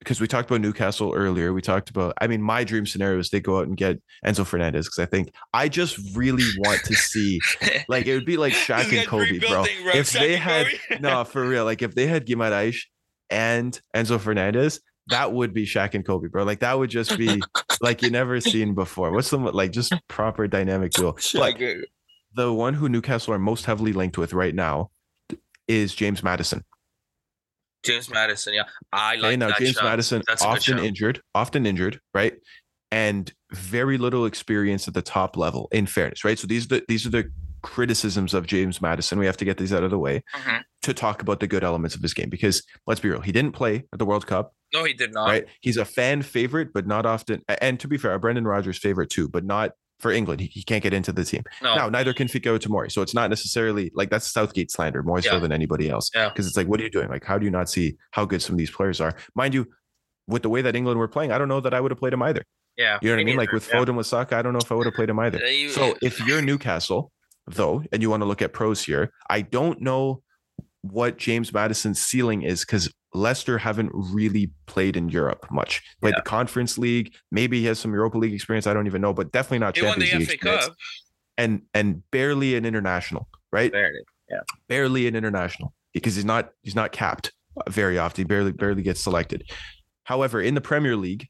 because 0.00 0.20
we 0.20 0.26
talked 0.26 0.50
about 0.50 0.60
Newcastle 0.60 1.12
earlier. 1.14 1.52
We 1.52 1.62
talked 1.62 1.88
about, 1.88 2.14
I 2.20 2.26
mean, 2.26 2.42
my 2.42 2.64
dream 2.64 2.86
scenario 2.86 3.20
is 3.20 3.30
they 3.30 3.38
go 3.38 3.58
out 3.58 3.68
and 3.68 3.76
get 3.76 4.02
Enzo 4.26 4.44
Fernandez 4.44 4.86
because 4.86 4.98
I 4.98 5.06
think 5.06 5.32
I 5.54 5.68
just 5.68 5.96
really 6.16 6.42
want 6.58 6.82
to 6.86 6.94
see, 6.96 7.38
like, 7.88 8.06
it 8.08 8.14
would 8.14 8.26
be 8.26 8.36
like 8.36 8.52
Shaq 8.52 8.92
and 8.98 9.06
Kobe, 9.06 9.38
bro. 9.38 9.62
If 9.94 10.10
Shaq 10.10 10.18
they 10.18 10.34
had, 10.36 10.66
no, 11.00 11.22
for 11.22 11.46
real, 11.46 11.64
like, 11.64 11.82
if 11.82 11.94
they 11.94 12.08
had 12.08 12.26
Guimarães 12.26 12.78
and 13.30 13.80
Enzo 13.94 14.18
Fernandez, 14.18 14.80
that 15.08 15.32
would 15.32 15.52
be 15.52 15.66
Shaq 15.66 15.94
and 15.94 16.04
Kobe, 16.04 16.28
bro. 16.28 16.44
Like, 16.44 16.60
that 16.60 16.78
would 16.78 16.90
just 16.90 17.16
be 17.18 17.42
like 17.80 18.02
you 18.02 18.10
never 18.10 18.40
seen 18.40 18.74
before. 18.74 19.12
What's 19.12 19.30
the 19.30 19.38
like 19.38 19.72
just 19.72 19.94
proper 20.08 20.46
dynamic 20.46 20.92
duo? 20.92 21.16
Like 21.34 21.60
the 22.34 22.52
one 22.52 22.74
who 22.74 22.88
Newcastle 22.88 23.34
are 23.34 23.38
most 23.38 23.64
heavily 23.66 23.92
linked 23.92 24.16
with 24.16 24.32
right 24.32 24.54
now 24.54 24.90
is 25.68 25.94
James 25.94 26.22
Maddison. 26.22 26.64
James 27.82 28.08
Maddison. 28.08 28.54
Yeah, 28.54 28.64
I 28.92 29.16
like 29.16 29.38
now 29.38 29.48
that 29.48 29.58
James 29.58 29.72
shot. 29.72 29.84
Maddison 29.84 30.22
That's 30.26 30.42
often 30.42 30.78
injured, 30.78 31.20
often 31.34 31.66
injured, 31.66 32.00
right? 32.14 32.34
And 32.90 33.32
very 33.50 33.98
little 33.98 34.26
experience 34.26 34.86
at 34.86 34.94
the 34.94 35.02
top 35.02 35.36
level, 35.36 35.68
in 35.72 35.86
fairness, 35.86 36.24
right? 36.24 36.38
So 36.38 36.46
these 36.46 36.66
are 36.66 36.68
the 36.68 36.84
these 36.88 37.06
are 37.06 37.10
the 37.10 37.30
criticisms 37.62 38.34
of 38.34 38.46
James 38.46 38.80
Maddison. 38.82 39.18
We 39.18 39.26
have 39.26 39.36
to 39.38 39.44
get 39.44 39.56
these 39.58 39.72
out 39.72 39.82
of 39.82 39.90
the 39.90 39.98
way 39.98 40.22
Mhm. 40.34 40.62
to 40.82 40.92
talk 40.94 41.22
about 41.22 41.40
the 41.40 41.46
good 41.46 41.64
elements 41.64 41.94
of 41.94 42.02
his 42.02 42.12
game 42.14 42.28
because 42.28 42.62
let's 42.86 43.00
be 43.00 43.08
real, 43.08 43.20
he 43.20 43.32
didn't 43.32 43.52
play 43.52 43.84
at 43.92 43.98
the 43.98 44.04
World 44.04 44.26
Cup, 44.26 44.54
No, 44.74 44.84
he 44.84 44.92
did 44.92 45.12
not. 45.14 45.28
right? 45.28 45.46
He's 45.60 45.76
a 45.76 45.84
fan 45.84 46.22
favorite, 46.22 46.72
but 46.72 46.86
not 46.86 47.06
often. 47.06 47.42
And 47.60 47.78
to 47.80 47.88
be 47.88 47.96
fair, 47.96 48.12
a 48.14 48.18
Brendan 48.18 48.44
Rodgers 48.46 48.78
favorite 48.78 49.10
too, 49.10 49.28
but 49.28 49.44
not 49.44 49.72
for 50.00 50.10
England. 50.10 50.40
He, 50.40 50.48
he 50.48 50.62
can't 50.64 50.82
get 50.82 50.92
into 50.92 51.12
the 51.12 51.24
team. 51.24 51.44
No. 51.62 51.76
Now, 51.76 51.88
neither 51.88 52.12
can 52.12 52.26
Fikayo 52.26 52.58
Tomori. 52.58 52.90
So 52.90 53.02
it's 53.02 53.14
not 53.14 53.30
necessarily 53.30 53.92
like 53.94 54.10
that's 54.10 54.26
Southgate 54.26 54.72
slander 54.72 55.02
more 55.04 55.22
so 55.22 55.38
than 55.38 55.52
anybody 55.52 55.88
else. 55.88 56.10
Yeah. 56.12 56.28
Because 56.28 56.48
it's 56.48 56.56
like, 56.56 56.66
what 56.66 56.80
are 56.80 56.82
you 56.82 56.90
doing? 56.90 57.08
Like, 57.08 57.24
how 57.24 57.38
do 57.38 57.44
you 57.44 57.52
not 57.52 57.70
see 57.70 57.96
how 58.10 58.24
good 58.24 58.42
some 58.42 58.54
of 58.54 58.58
these 58.58 58.70
players 58.72 59.00
are? 59.00 59.14
Mind 59.36 59.54
you, 59.54 59.68
with 60.26 60.42
the 60.42 60.48
way 60.48 60.62
that 60.62 60.74
England 60.74 60.98
were 60.98 61.06
playing, 61.06 61.30
I 61.30 61.38
don't 61.38 61.46
know 61.48 61.60
that 61.60 61.72
I 61.74 61.80
would 61.80 61.92
have 61.92 61.98
played 62.00 62.12
him 62.12 62.22
either. 62.22 62.42
Yeah. 62.76 62.98
You 63.02 63.10
know 63.10 63.14
what 63.14 63.20
I 63.20 63.24
me 63.24 63.24
mean? 63.26 63.36
Like 63.36 63.52
with 63.52 63.68
Yeah. 63.68 63.78
Foden 63.80 63.94
with 63.96 64.06
Saka, 64.08 64.36
I 64.36 64.42
don't 64.42 64.52
know 64.54 64.58
if 64.58 64.72
I 64.72 64.74
would 64.74 64.86
have 64.86 64.94
played 64.94 65.10
him 65.10 65.20
either. 65.20 65.38
Uh, 65.38 65.68
So 65.70 65.94
if 66.02 66.18
you're 66.26 66.42
Newcastle, 66.42 67.12
though, 67.46 67.82
and 67.92 68.02
you 68.02 68.10
want 68.10 68.22
to 68.22 68.26
look 68.26 68.42
at 68.42 68.52
pros 68.52 68.82
here, 68.82 69.12
I 69.28 69.42
don't 69.42 69.80
know 69.80 70.22
what 70.82 71.16
James 71.16 71.52
Maddison's 71.52 72.00
ceiling 72.00 72.42
is 72.42 72.60
because 72.60 72.92
Leicester 73.14 73.58
haven't 73.58 73.90
really 73.92 74.50
played 74.66 74.96
in 74.96 75.08
Europe 75.08 75.46
much. 75.50 75.82
Played 76.00 76.16
the 76.16 76.22
Conference 76.22 76.78
League. 76.78 77.14
Maybe 77.30 77.60
he 77.60 77.66
has 77.66 77.78
some 77.78 77.92
Europa 77.92 78.18
League 78.18 78.34
experience. 78.34 78.66
I 78.66 78.74
don't 78.74 78.86
even 78.86 79.02
know, 79.02 79.12
but 79.12 79.32
definitely 79.32 79.58
not 79.58 79.76
he 79.76 79.84
won 79.84 79.98
the 79.98 80.06
Champions 80.06 80.28
League 80.28 80.36
experience. 80.36 80.66
Cup. 80.66 80.76
And 81.38 81.62
and 81.74 82.02
barely 82.10 82.56
an 82.56 82.64
international, 82.64 83.28
right? 83.52 83.72
Barely, 83.72 84.00
yeah. 84.30 84.40
Barely 84.68 85.06
an 85.06 85.16
international 85.16 85.72
because 85.92 86.14
he's 86.14 86.24
not 86.24 86.50
he's 86.62 86.74
not 86.74 86.92
capped 86.92 87.32
very 87.68 87.98
often. 87.98 88.22
He 88.22 88.24
barely 88.24 88.52
barely 88.52 88.82
gets 88.82 89.02
selected. 89.02 89.44
However, 90.04 90.40
in 90.40 90.54
the 90.54 90.60
Premier 90.60 90.96
League, 90.96 91.28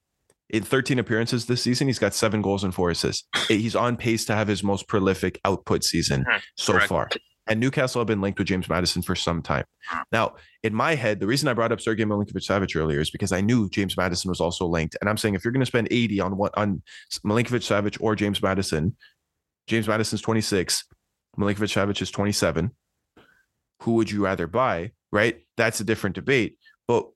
in 0.53 0.63
13 0.63 0.99
appearances 0.99 1.47
this 1.47 1.63
season, 1.63 1.87
he's 1.87 1.99
got 1.99 2.15
seven 2.15 2.43
goals 2.43 2.63
and 2.65 2.75
four 2.75 2.91
assists. 2.91 3.27
He's 3.49 3.75
on 3.75 3.97
pace 3.97 4.25
to 4.27 4.35
have 4.35 4.49
his 4.49 4.63
most 4.63 4.87
prolific 4.87 5.41
output 5.45 5.83
season 5.83 6.25
Mhm. 6.25 6.43
so 6.57 6.73
Correct. 6.75 6.89
far. 6.89 7.11
And 7.49 7.59
Newcastle 7.59 8.01
have 8.01 8.07
been 8.07 8.21
linked 8.21 8.39
with 8.39 8.47
James 8.47 8.69
Maddison 8.69 9.03
for 9.03 9.17
some 9.17 9.43
time. 9.43 9.65
Now, 10.13 10.37
in 10.63 10.73
my 10.75 10.95
head, 10.95 11.19
the 11.19 11.27
reason 11.27 11.49
I 11.49 11.55
brought 11.55 11.73
up 11.73 11.81
Sergei 11.81 12.05
Milinkovic 12.05 12.47
Savic 12.47 12.77
earlier 12.81 13.01
is 13.01 13.11
because 13.11 13.33
I 13.33 13.41
knew 13.41 13.69
James 13.69 13.97
Maddison 13.97 14.29
was 14.29 14.41
also 14.41 14.65
linked. 14.67 14.97
And 15.01 15.11
I'm 15.11 15.17
saying 15.17 15.35
if 15.35 15.45
you're 15.45 15.51
going 15.53 15.61
to 15.61 15.67
spend 15.67 15.89
80 15.91 16.21
on 16.21 16.37
what 16.37 16.57
on 16.57 16.83
Milinkovic 17.27 17.63
Savic 17.63 17.97
or 18.01 18.15
James 18.15 18.41
Maddison, 18.41 18.95
James 19.67 19.89
Maddison's 19.89 20.23
26, 20.23 20.85
Milinkovic 21.37 21.73
Savic 21.73 22.01
is 22.01 22.11
27. 22.13 22.71
Who 23.83 23.95
would 23.95 24.11
you 24.11 24.25
rather 24.25 24.47
buy? 24.47 24.93
right? 25.11 25.43
That's 25.59 25.79
a 25.81 25.85
different 25.85 26.15
debate. 26.15 26.57
But 26.89 27.07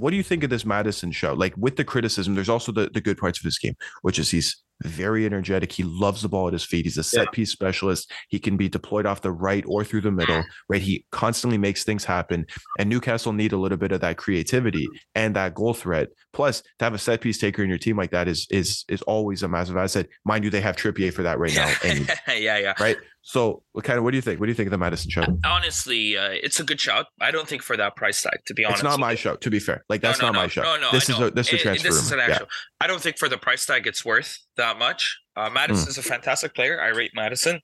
what 0.00 0.10
do 0.10 0.16
you 0.16 0.22
think 0.22 0.44
of 0.44 0.50
this 0.50 0.64
Maddison 0.64 1.12
show? 1.12 1.34
Like 1.34 1.54
with 1.56 1.76
the 1.76 1.84
criticism, 1.84 2.34
there's 2.34 2.48
also 2.48 2.72
the, 2.72 2.90
the 2.92 3.00
good 3.00 3.18
parts 3.18 3.38
of 3.38 3.44
his 3.44 3.58
game, 3.58 3.74
which 4.02 4.18
is 4.18 4.30
he's 4.30 4.62
very 4.82 5.26
energetic. 5.26 5.72
He 5.72 5.82
loves 5.82 6.22
the 6.22 6.28
ball 6.28 6.46
at 6.46 6.52
his 6.52 6.64
feet. 6.64 6.84
He's 6.84 6.98
a 6.98 7.02
set 7.02 7.32
piece 7.32 7.50
specialist. 7.50 8.12
He 8.28 8.38
can 8.38 8.56
be 8.56 8.68
deployed 8.68 9.06
off 9.06 9.22
the 9.22 9.32
right 9.32 9.64
or 9.66 9.84
through 9.84 10.02
the 10.02 10.12
middle, 10.12 10.44
right? 10.68 10.80
He 10.80 11.04
constantly 11.10 11.58
makes 11.58 11.84
things 11.84 12.04
happen. 12.04 12.46
And 12.78 12.88
Newcastle 12.88 13.32
need 13.32 13.52
a 13.52 13.56
little 13.56 13.78
bit 13.78 13.92
of 13.92 14.00
that 14.02 14.18
creativity 14.18 14.86
and 15.14 15.34
that 15.34 15.54
goal 15.54 15.74
threat. 15.74 16.10
Plus, 16.32 16.62
to 16.78 16.84
have 16.84 16.94
a 16.94 16.98
set 16.98 17.20
piece 17.20 17.38
taker 17.38 17.62
in 17.62 17.68
your 17.68 17.78
team 17.78 17.96
like 17.96 18.12
that 18.12 18.28
is 18.28 18.46
is 18.50 18.84
is 18.88 19.02
always 19.02 19.42
a 19.42 19.48
massive 19.48 19.76
asset. 19.76 20.06
Mind 20.24 20.44
you, 20.44 20.50
they 20.50 20.60
have 20.60 20.76
Trippier 20.76 21.12
for 21.12 21.22
that 21.22 21.38
right 21.38 21.54
now. 21.54 21.72
And, 21.88 22.08
yeah, 22.28 22.58
yeah. 22.58 22.74
Right. 22.78 22.96
So, 23.22 23.62
what 23.72 23.84
kind 23.84 23.98
of 23.98 24.04
what 24.04 24.12
do 24.12 24.16
you 24.16 24.22
think? 24.22 24.40
What 24.40 24.46
do 24.46 24.50
you 24.50 24.54
think 24.54 24.68
of 24.68 24.70
the 24.70 24.78
Maddison 24.78 25.10
show? 25.10 25.24
Honestly, 25.44 26.16
uh, 26.16 26.30
it's 26.30 26.60
a 26.60 26.64
good 26.64 26.80
shout. 26.80 27.06
I 27.20 27.30
don't 27.30 27.46
think 27.46 27.62
for 27.62 27.76
that 27.76 27.94
price 27.94 28.22
tag, 28.22 28.38
to 28.46 28.54
be 28.54 28.64
honest. 28.64 28.78
It's 28.78 28.84
not 28.84 28.98
my 28.98 29.14
show, 29.14 29.36
to 29.36 29.50
be 29.50 29.58
fair. 29.58 29.84
Like 29.88 30.00
that's 30.00 30.20
no, 30.20 30.28
no, 30.28 30.32
not 30.32 30.38
no, 30.38 30.42
my 30.44 30.48
show. 30.48 30.62
No, 30.62 30.76
no, 30.78 30.90
this 30.92 31.10
is 31.10 31.20
a 31.20 31.30
this 31.30 31.48
is 31.48 31.60
a 31.60 31.62
transfer. 31.62 31.86
It, 31.86 31.90
this 31.90 32.02
is 32.02 32.12
an 32.12 32.20
actual. 32.20 32.46
Yeah. 32.46 32.84
I 32.84 32.86
don't 32.86 33.02
think 33.02 33.18
for 33.18 33.28
the 33.28 33.36
price 33.36 33.66
tag 33.66 33.86
it's 33.86 34.04
worth 34.04 34.38
that 34.56 34.78
much. 34.78 35.18
Uh, 35.36 35.50
Maddison's 35.50 35.96
mm. 35.96 35.98
a 35.98 36.02
fantastic 36.02 36.54
player. 36.54 36.80
I 36.80 36.88
rate 36.88 37.10
Maddison. 37.14 37.60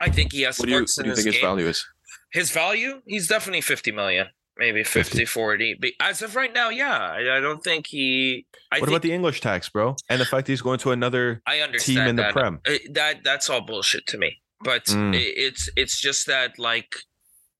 I 0.00 0.10
think 0.10 0.32
he 0.32 0.42
has 0.42 0.58
what 0.58 0.66
do 0.66 0.72
you, 0.72 0.80
what 0.80 0.88
do 0.96 1.08
you 1.08 1.14
think 1.14 1.26
his 1.26 1.34
game. 1.34 1.44
value 1.44 1.66
is? 1.66 1.86
His 2.32 2.50
value, 2.50 3.02
he's 3.06 3.28
definitely 3.28 3.60
50 3.60 3.92
million, 3.92 4.28
maybe 4.56 4.82
50, 4.82 5.18
50. 5.18 5.24
40. 5.26 5.78
But 5.80 5.90
as 6.00 6.22
of 6.22 6.36
right 6.36 6.52
now, 6.52 6.70
yeah, 6.70 6.98
I, 6.98 7.38
I 7.38 7.40
don't 7.40 7.62
think 7.62 7.86
he. 7.88 8.46
I 8.72 8.76
what 8.76 8.80
think, 8.80 8.88
about 8.88 9.02
the 9.02 9.12
English 9.12 9.40
tax, 9.40 9.68
bro? 9.68 9.96
And 10.08 10.20
the 10.20 10.24
fact 10.24 10.46
he's 10.46 10.62
going 10.62 10.78
to 10.80 10.92
another 10.92 11.42
I 11.46 11.60
understand 11.60 11.96
team 11.96 12.06
in 12.06 12.16
that. 12.16 12.34
the 12.34 12.40
Prem. 12.40 12.60
Uh, 12.66 12.74
that 12.92 13.24
that's 13.24 13.50
all 13.50 13.60
bullshit 13.60 14.06
to 14.08 14.18
me. 14.18 14.40
But 14.62 14.86
mm. 14.86 15.14
it's 15.14 15.68
it's 15.76 16.00
just 16.00 16.26
that 16.26 16.58
like 16.58 16.96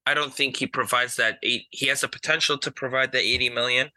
I 0.06 0.14
don't 0.14 0.34
think 0.34 0.56
he 0.56 0.66
provides 0.66 1.16
that 1.16 1.38
eight. 1.42 1.66
He 1.70 1.86
has 1.86 2.00
the 2.00 2.08
potential 2.08 2.58
to 2.58 2.70
provide 2.70 3.12
the 3.12 3.20
80 3.20 3.50
million 3.50 3.90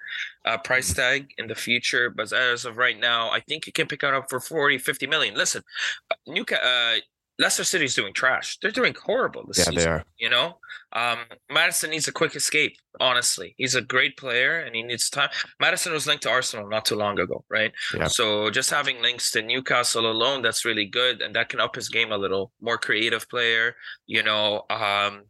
uh, 0.46 0.58
price 0.58 0.92
mm. 0.92 0.96
tag 0.96 1.34
in 1.38 1.48
the 1.48 1.56
future, 1.56 2.10
but 2.10 2.32
as 2.32 2.66
of 2.66 2.78
right 2.78 3.00
now, 3.00 3.30
I 3.30 3.40
think 3.40 3.66
he 3.66 3.72
can 3.72 3.88
pick 3.88 4.04
it 4.04 4.14
up 4.14 4.30
for 4.30 4.40
40, 4.40 4.78
50 4.78 5.08
million. 5.08 5.36
Listen, 5.36 5.64
uh, 6.12 6.16
uh, 6.54 6.96
Leicester 7.40 7.64
City's 7.64 7.96
doing 7.96 8.14
trash. 8.14 8.58
They're 8.62 8.72
doing 8.72 8.96
horrible 9.02 9.46
this 9.48 9.60
yeah, 9.60 9.64
season. 9.66 9.76
They 9.76 9.90
are. 9.90 10.04
You 10.18 10.30
know, 10.30 10.58
um, 10.94 11.20
Maddison 11.52 11.90
needs 11.90 12.08
a 12.08 12.12
quick 12.12 12.36
escape. 12.36 12.78
Honestly, 13.00 13.56
he's 13.58 13.74
a 13.74 13.82
great 13.82 14.18
player 14.18 14.60
and 14.60 14.76
he 14.76 14.84
needs 14.84 15.10
time. 15.10 15.30
Maddison 15.60 15.94
was 15.94 16.06
linked 16.06 16.24
to 16.24 16.30
Arsenal 16.30 16.70
not 16.70 16.86
too 16.86 16.96
long 16.96 17.20
ago, 17.20 17.44
right? 17.50 17.72
Yeah. 17.96 18.08
So 18.08 18.52
just 18.52 18.70
having 18.70 19.02
links 19.02 19.32
to 19.32 19.42
Newcastle 19.42 20.10
alone, 20.10 20.44
that's 20.44 20.64
really 20.64 20.86
good, 20.86 21.22
and 21.22 21.36
that 21.36 21.50
can 21.50 21.60
up 21.60 21.76
his 21.76 21.90
game 21.90 22.12
a 22.12 22.18
little. 22.18 22.52
More 22.62 22.78
creative 22.78 23.28
player. 23.30 23.76
You 24.06 24.22
know, 24.22 24.66
um, 24.70 25.24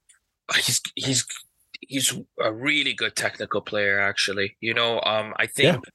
he's 0.55 0.81
he's 0.95 1.25
he's 1.79 2.19
a 2.41 2.51
really 2.51 2.93
good 2.93 3.15
technical 3.15 3.61
player. 3.61 3.99
Actually, 3.99 4.57
you 4.59 4.73
know, 4.73 4.99
um, 5.01 5.33
I 5.37 5.47
think. 5.47 5.75
Yeah. 5.75 5.89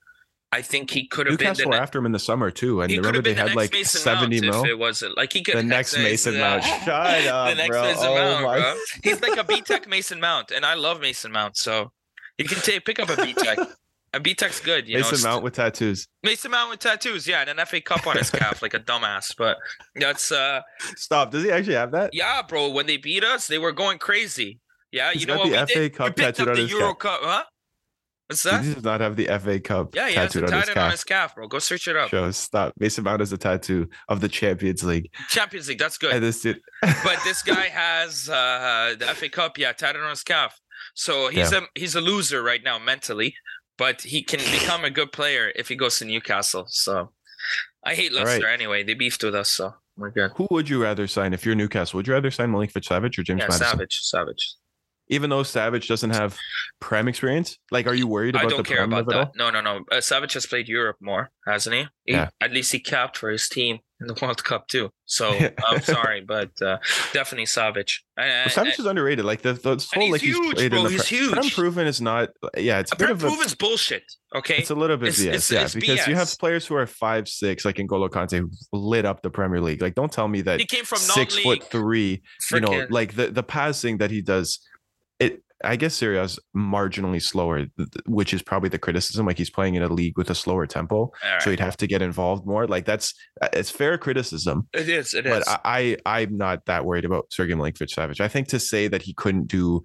I 0.50 0.62
think 0.62 0.90
he 0.90 1.06
could 1.06 1.26
have 1.26 1.38
Newcastle 1.38 1.64
been 1.64 1.72
the, 1.72 1.82
after 1.82 1.98
him 1.98 2.06
in 2.06 2.12
the 2.12 2.18
summer 2.18 2.50
too, 2.50 2.80
and 2.80 2.90
remember 2.90 3.20
they 3.20 3.34
had 3.34 3.54
like 3.54 3.70
Mason 3.72 4.00
seventy 4.00 4.40
Mount 4.40 4.52
mil. 4.52 4.64
If 4.64 4.70
it 4.70 4.78
wasn't 4.78 5.16
like 5.16 5.32
he 5.32 5.42
could 5.42 5.56
the 5.56 5.62
next 5.62 5.96
Mason 5.96 6.38
Mount. 6.38 6.64
Shut 6.84 6.88
up, 6.88 7.50
the 7.50 7.54
next 7.54 7.68
bro. 7.68 7.82
Mason 7.82 8.06
oh 8.06 8.14
Mount, 8.14 8.44
my. 8.44 8.58
bro. 8.58 8.76
He's 9.02 9.20
like 9.20 9.38
a 9.38 9.44
B 9.44 9.60
Tech 9.60 9.86
Mason 9.88 10.20
Mount, 10.20 10.50
and 10.50 10.64
I 10.64 10.74
love 10.74 11.00
Mason 11.00 11.32
Mount, 11.32 11.56
so 11.58 11.92
you 12.38 12.46
can 12.46 12.58
take 12.58 12.84
pick 12.86 12.98
up 12.98 13.10
a 13.10 13.16
B 13.22 13.34
Tech. 13.34 13.58
A 14.14 14.20
B 14.20 14.34
Tech's 14.34 14.60
good. 14.60 14.88
You 14.88 14.96
Mason 14.96 15.20
know, 15.22 15.34
Mount 15.34 15.44
with 15.44 15.52
tattoos. 15.52 16.08
Mason 16.22 16.50
Mount 16.50 16.70
with 16.70 16.80
tattoos, 16.80 17.26
yeah, 17.28 17.42
and 17.42 17.50
an 17.60 17.66
FA 17.66 17.82
Cup 17.82 18.06
on 18.06 18.16
his 18.16 18.30
calf, 18.30 18.62
like 18.62 18.72
a 18.72 18.80
dumbass. 18.80 19.34
But 19.36 19.58
that's 19.96 20.32
uh 20.32 20.62
stop. 20.96 21.30
Does 21.30 21.44
he 21.44 21.50
actually 21.50 21.74
have 21.74 21.90
that? 21.90 22.14
Yeah, 22.14 22.40
bro. 22.40 22.70
When 22.70 22.86
they 22.86 22.96
beat 22.96 23.22
us, 23.22 23.48
they 23.48 23.58
were 23.58 23.72
going 23.72 23.98
crazy. 23.98 24.60
Yeah, 24.92 25.12
He's 25.12 25.20
you 25.20 25.26
know 25.26 25.34
got 25.36 25.50
what 25.50 25.50
the 25.52 25.60
we 25.60 25.74
FA 25.74 25.80
did? 25.80 25.94
Cup 25.94 26.06
we 26.06 26.12
picked 26.12 26.38
tattooed 26.38 26.48
up 26.48 26.48
on 26.48 26.56
the 26.56 26.62
his 26.62 26.70
Euro 26.70 26.94
calf. 26.94 26.98
Cup, 26.98 27.20
huh? 27.22 27.44
What's 28.28 28.42
that? 28.42 28.62
He 28.64 28.74
does 28.74 28.84
not 28.84 29.00
have 29.00 29.16
the 29.16 29.26
FA 29.38 29.58
Cup 29.58 29.94
Yeah, 29.94 30.08
he 30.08 30.14
has 30.16 30.32
tattooed 30.32 30.48
to 30.48 30.54
on 30.54 30.60
his 30.60 30.68
it 30.68 30.76
on 30.76 30.82
calf. 30.84 30.92
his 30.92 31.04
calf, 31.04 31.34
bro. 31.34 31.48
Go 31.48 31.58
search 31.58 31.88
it 31.88 31.96
up. 31.96 32.10
Shows 32.10 32.36
stop. 32.36 32.74
Mason 32.78 33.02
Mount 33.04 33.20
has 33.20 33.32
a 33.32 33.38
tattoo 33.38 33.88
of 34.08 34.20
the 34.20 34.28
Champions 34.28 34.84
League. 34.84 35.10
Champions 35.30 35.68
League, 35.68 35.78
that's 35.78 35.96
good. 35.98 36.22
This 36.22 36.44
but 36.82 37.18
this 37.24 37.42
guy 37.42 37.66
has 37.72 38.28
uh 38.28 38.94
the 38.98 39.06
FA 39.06 39.28
Cup, 39.30 39.56
yeah, 39.58 39.72
tatted 39.72 40.02
on 40.02 40.10
his 40.10 40.22
calf. 40.22 40.60
So 40.94 41.28
he's 41.28 41.52
Yeah. 41.52 41.60
a 41.60 41.78
he's 41.80 41.94
a 41.94 42.00
loser 42.00 42.42
right 42.42 42.62
now 42.62 42.78
mentally, 42.78 43.34
but 43.78 44.02
he 44.02 44.22
can 44.22 44.40
become 44.40 44.84
a 44.84 44.90
good 44.90 45.10
player 45.12 45.50
if 45.56 45.68
he 45.68 45.74
goes 45.76 45.98
to 45.98 46.04
Newcastle. 46.04 46.66
So 46.68 47.12
I 47.84 47.94
hate 47.94 48.12
Leicester 48.12 48.44
right. 48.44 48.52
anyway. 48.52 48.82
They 48.82 48.94
beefed 48.94 49.22
with 49.24 49.34
us, 49.34 49.48
so 49.50 49.72
we're 49.96 50.10
good. 50.10 50.32
who 50.36 50.46
would 50.50 50.68
you 50.68 50.82
rather 50.82 51.06
sign 51.06 51.32
if 51.32 51.46
you're 51.46 51.54
Newcastle? 51.54 51.96
Would 51.96 52.06
you 52.06 52.12
rather 52.12 52.30
sign 52.30 52.50
Milinkovic 52.52 52.84
Savage 52.84 53.18
or 53.18 53.22
James 53.22 53.38
Yeah, 53.40 53.46
Maddison? 53.46 53.66
Savage, 53.68 54.00
Savage. 54.02 54.54
Even 55.10 55.30
though 55.30 55.42
Savage 55.42 55.88
doesn't 55.88 56.10
have 56.10 56.36
Prem 56.80 57.08
experience, 57.08 57.58
like, 57.70 57.86
are 57.86 57.94
you 57.94 58.06
worried 58.06 58.36
I 58.36 58.40
about 58.40 58.50
don't 58.50 58.58
the 58.58 58.74
care 58.74 58.84
about 58.84 59.00
of 59.02 59.08
it 59.08 59.14
all? 59.16 59.24
that. 59.24 59.36
No, 59.36 59.50
no, 59.50 59.60
no. 59.60 59.84
Uh, 59.90 60.00
Savage 60.00 60.34
has 60.34 60.46
played 60.46 60.68
Europe 60.68 60.96
more, 61.00 61.30
hasn't 61.46 61.74
he? 61.74 61.82
he? 62.04 62.12
Yeah. 62.12 62.28
At 62.40 62.52
least 62.52 62.72
he 62.72 62.78
capped 62.80 63.16
for 63.16 63.30
his 63.30 63.48
team 63.48 63.78
in 64.00 64.06
the 64.06 64.14
World 64.22 64.44
Cup 64.44 64.68
too. 64.68 64.90
So 65.06 65.30
I'm 65.66 65.80
sorry, 65.80 66.20
but 66.20 66.50
uh, 66.60 66.76
definitely 67.12 67.46
Savage. 67.46 68.04
Savage 68.48 68.78
is 68.78 68.84
underrated. 68.86 69.24
Like 69.24 69.40
the, 69.42 69.54
the 69.54 69.70
whole 69.94 70.02
he's 70.04 70.12
like 70.12 70.20
he's 70.20 70.36
huge, 70.36 70.56
played 70.56 70.70
bro. 70.72 70.78
in 70.80 70.84
the 70.84 70.90
He's 70.90 71.06
huge. 71.06 71.32
Prem 71.32 71.50
proven 71.50 71.86
is 71.86 72.00
not. 72.00 72.28
Yeah, 72.56 72.80
it's 72.80 72.92
a 72.92 72.96
bit 72.96 73.06
Prem 73.06 73.16
of 73.16 73.24
a 73.24 73.26
proven's 73.28 73.54
bullshit. 73.54 74.02
Okay. 74.34 74.56
It's 74.58 74.70
a 74.70 74.74
little 74.74 74.98
bit 74.98 75.18
It's- 75.18 75.20
BS, 75.24 75.26
it's- 75.28 75.50
yeah, 75.50 75.62
it's 75.64 75.74
because 75.74 76.06
you 76.06 76.14
have 76.16 76.32
players 76.38 76.66
who 76.66 76.74
are 76.74 76.86
five 76.86 77.28
six, 77.28 77.64
like 77.64 77.76
N'Golo 77.76 78.10
Kante, 78.10 78.38
who 78.40 78.50
lit 78.78 79.06
up 79.06 79.22
the 79.22 79.30
Premier 79.30 79.60
League. 79.62 79.80
Like, 79.80 79.94
don't 79.94 80.12
tell 80.12 80.28
me 80.28 80.42
that 80.42 80.60
he 80.60 80.66
came 80.66 80.84
from 80.84 80.98
six 80.98 81.38
foot 81.38 81.64
three, 81.70 82.22
you 82.52 82.60
know, 82.60 82.86
like 82.90 83.14
the 83.14 83.28
the 83.28 83.42
passing 83.42 83.96
that 83.98 84.10
he 84.10 84.20
does. 84.20 84.60
I 85.64 85.76
guess, 85.76 85.94
Serie 85.94 86.18
A 86.18 86.22
is 86.22 86.38
marginally 86.56 87.20
slower, 87.20 87.66
which 88.06 88.32
is 88.32 88.42
probably 88.42 88.68
the 88.68 88.78
criticism. 88.78 89.26
Like 89.26 89.38
he's 89.38 89.50
playing 89.50 89.74
in 89.74 89.82
a 89.82 89.88
league 89.88 90.16
with 90.16 90.30
a 90.30 90.34
slower 90.34 90.66
tempo, 90.66 91.10
right. 91.24 91.42
so 91.42 91.50
he'd 91.50 91.60
have 91.60 91.76
to 91.78 91.86
get 91.86 92.00
involved 92.00 92.46
more. 92.46 92.66
Like 92.66 92.84
that's 92.84 93.12
uh, 93.42 93.48
it's 93.52 93.70
fair 93.70 93.98
criticism, 93.98 94.68
it 94.72 94.88
is. 94.88 95.14
It 95.14 95.26
is. 95.26 95.44
but 95.44 95.60
I, 95.64 95.96
I 96.06 96.20
I'm 96.20 96.36
not 96.36 96.64
that 96.66 96.84
worried 96.84 97.04
about 97.04 97.26
Sergei 97.32 97.54
Milinkovic 97.54 97.90
Savage. 97.90 98.20
I 98.20 98.28
think 98.28 98.48
to 98.48 98.60
say 98.60 98.86
that 98.88 99.02
he 99.02 99.14
couldn't 99.14 99.48
do 99.48 99.82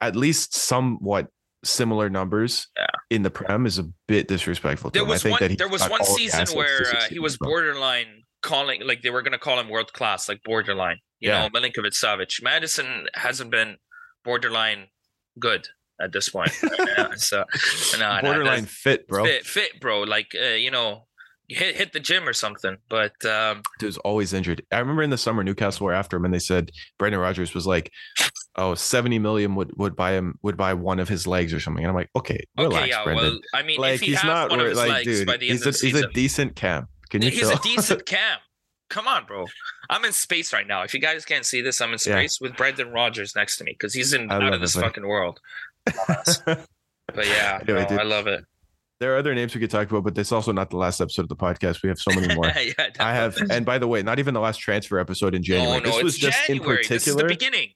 at 0.00 0.16
least 0.16 0.54
somewhat 0.56 1.28
similar 1.64 2.08
numbers 2.10 2.66
Yeah. 2.76 2.86
in 3.10 3.22
the 3.22 3.30
Prem 3.30 3.66
is 3.66 3.78
a 3.78 3.84
bit 4.08 4.28
disrespectful. 4.28 4.90
There. 4.90 5.04
I 5.04 5.06
was 5.06 5.22
think 5.22 5.40
one. 5.40 5.56
There 5.56 5.68
was 5.68 5.86
one 5.88 6.04
season 6.04 6.46
where 6.56 6.86
uh, 6.96 7.02
he 7.08 7.18
was 7.18 7.36
borderline 7.38 8.22
calling, 8.42 8.82
like 8.84 9.02
they 9.02 9.10
were 9.10 9.22
going 9.22 9.32
to 9.32 9.38
call 9.38 9.60
him 9.60 9.68
world 9.68 9.92
class, 9.92 10.28
like 10.28 10.42
borderline. 10.42 10.98
You 11.20 11.30
Yeah. 11.30 11.46
know, 11.46 11.50
Milinkovic 11.50 11.94
Savage. 11.94 12.40
Maddison 12.42 13.06
hasn't 13.14 13.50
been 13.52 13.76
borderline 14.24 14.86
good 15.38 15.68
at 16.00 16.12
this 16.12 16.28
point. 16.28 16.50
Yeah, 16.98 17.08
so 17.16 17.44
no, 17.98 18.16
no, 18.16 18.20
borderline 18.22 18.44
that's- 18.62 18.68
fit, 18.70 19.08
bro. 19.08 19.24
fit, 19.24 19.44
fit, 19.46 19.80
bro. 19.80 20.02
Like 20.02 20.32
uh, 20.40 20.48
you 20.54 20.70
know, 20.70 21.06
hit 21.48 21.76
hit 21.76 21.92
the 21.92 22.00
gym 22.00 22.28
or 22.28 22.32
something. 22.32 22.76
But 22.88 23.12
um, 23.24 23.62
Dude's 23.78 23.96
always 23.98 24.32
injured. 24.32 24.62
I 24.70 24.78
remember 24.78 25.02
in 25.02 25.10
the 25.10 25.18
summer 25.18 25.42
Newcastle 25.42 25.86
were 25.86 25.92
after 25.94 26.16
him 26.16 26.24
and 26.24 26.34
they 26.34 26.38
said 26.38 26.70
Brendan 26.98 27.20
Rodgers 27.20 27.54
was 27.54 27.66
like, 27.66 27.90
"Oh, 28.56 28.74
70 28.74 29.18
million 29.20 29.54
would 29.54 29.72
would 29.78 29.96
buy 29.96 30.12
him 30.12 30.38
would 30.42 30.56
buy 30.56 30.74
one 30.74 31.00
of 31.00 31.08
his 31.08 31.26
legs 31.26 31.52
or 31.54 31.60
something." 31.60 31.82
And 31.84 31.90
I'm 31.90 31.96
like, 31.96 32.10
"Okay, 32.16 32.40
relax, 32.58 32.76
okay, 32.76 32.88
yeah. 32.90 33.04
Brendan." 33.04 33.24
Well, 33.26 33.40
I 33.54 33.62
mean, 33.62 33.80
like 33.80 33.94
if 33.94 34.00
he 34.00 34.06
he's 34.08 34.20
has 34.20 34.24
not 34.24 34.50
one 34.50 34.60
of 34.60 34.66
his 34.66 34.76
like, 34.78 34.88
legs 34.90 35.06
dude. 35.06 35.26
by 35.26 35.36
the 35.38 35.48
end 35.50 35.62
He's 35.64 35.82
a 35.82 35.86
he's 35.86 36.00
a 36.00 36.08
decent 36.08 36.56
cam. 36.56 36.88
Can 37.10 37.22
you 37.22 37.30
he's 37.30 37.40
chill? 37.40 37.52
a 37.52 37.58
decent 37.62 38.06
cam. 38.06 38.38
Come 38.92 39.08
on, 39.08 39.24
bro. 39.24 39.46
I'm 39.88 40.04
in 40.04 40.12
space 40.12 40.52
right 40.52 40.66
now. 40.66 40.82
If 40.82 40.92
you 40.92 41.00
guys 41.00 41.24
can't 41.24 41.46
see 41.46 41.62
this, 41.62 41.80
I'm 41.80 41.88
in 41.88 41.92
Yeah. 41.94 42.16
space 42.16 42.38
with 42.42 42.56
Brendan 42.58 42.92
Rodgers 42.92 43.34
next 43.34 43.56
to 43.56 43.64
me 43.64 43.72
because 43.72 43.94
he's 43.94 44.12
in 44.12 44.30
I 44.30 44.36
out 44.36 44.52
of 44.52 44.60
this 44.60 44.76
it, 44.76 44.80
fucking 44.82 45.06
world. 45.06 45.40
But 47.14 47.26
yeah, 47.26 47.58
Anyway, 47.62 47.86
no. 47.90 47.96
I 47.96 48.02
love 48.04 48.26
it. 48.26 48.44
there 49.00 49.14
are 49.14 49.18
other 49.18 49.34
names 49.34 49.54
we 49.54 49.60
could 49.60 49.70
talk 49.70 49.90
about, 49.90 50.04
but 50.04 50.14
this 50.14 50.28
is 50.28 50.32
also 50.32 50.52
not 50.52 50.70
the 50.70 50.76
last 50.76 51.00
episode 51.00 51.22
of 51.22 51.28
the 51.28 51.36
podcast. 51.36 51.82
We 51.82 51.88
have 51.88 51.98
so 51.98 52.10
many 52.18 52.34
more. 52.34 52.46
yeah, 52.46 52.88
I 53.00 53.12
have, 53.12 53.36
and 53.50 53.66
by 53.66 53.78
the 53.78 53.88
way, 53.88 54.02
not 54.02 54.18
even 54.18 54.32
the 54.34 54.40
last 54.40 54.58
transfer 54.58 54.98
episode 54.98 55.34
in 55.34 55.42
January. 55.42 55.76
Oh 55.78 55.78
no, 55.80 55.90
this 55.96 56.02
was 56.02 56.16
just 56.18 56.46
January. 56.46 56.82
in 56.82 56.88
This 56.88 57.06
is 57.08 57.16
the 57.16 57.24
beginning. 57.24 57.70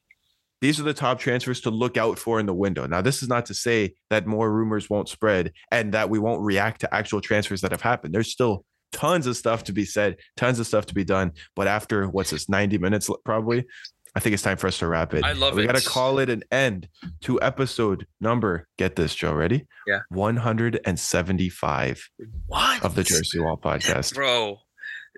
these 0.61 0.79
are 0.81 0.85
the 0.85 0.95
top 0.95 1.19
transfers 1.19 1.61
to 1.63 1.71
look 1.71 1.97
out 1.97 2.19
for 2.19 2.41
in 2.41 2.47
the 2.47 2.55
window. 2.55 2.87
Now, 2.87 3.03
this 3.03 3.23
is 3.23 3.29
not 3.29 3.47
to 3.47 3.55
say 3.55 3.95
that 4.11 4.27
more 4.27 4.51
rumors 4.51 4.89
won't 4.89 5.09
spread 5.09 5.53
and 5.71 5.93
that 5.95 6.09
we 6.09 6.19
won't 6.19 6.41
react 6.43 6.81
to 6.83 6.95
actual 6.95 7.21
transfers 7.21 7.61
that 7.63 7.73
have 7.73 7.83
happened. 7.83 8.15
There's 8.15 8.31
still 8.31 8.65
tons 8.97 9.27
of 9.27 9.37
stuff 9.37 9.65
to 9.65 9.73
be 9.73 9.85
said, 9.85 10.17
tons 10.37 10.59
of 10.59 10.67
stuff 10.67 10.87
to 10.87 10.95
be 10.95 11.05
done. 11.05 11.33
But 11.55 11.69
after 11.69 12.09
what's 12.09 12.31
this, 12.31 12.49
90 12.49 12.79
minutes 12.79 13.11
probably, 13.25 13.67
I 14.15 14.21
think 14.21 14.33
it's 14.33 14.43
time 14.43 14.57
for 14.57 14.67
us 14.67 14.79
to 14.79 14.89
wrap 14.89 15.13
it. 15.13 15.23
I 15.25 15.33
love 15.33 15.55
we 15.55 15.65
it. 15.65 15.67
got 15.67 15.77
to 15.77 15.87
call 15.87 16.19
it 16.19 16.31
an 16.31 16.43
end 16.51 16.89
to 17.23 17.41
episode 17.43 18.07
number. 18.23 18.67
Get 18.79 18.97
this, 18.97 19.15
Joe. 19.15 19.35
Ready? 19.35 19.67
Yeah. 19.87 20.01
175 20.09 22.11
What 22.47 22.85
of 22.85 22.95
the 22.95 23.05
Jersey 23.05 23.39
Wall 23.41 23.57
podcast. 23.63 24.15
bro? 24.15 24.59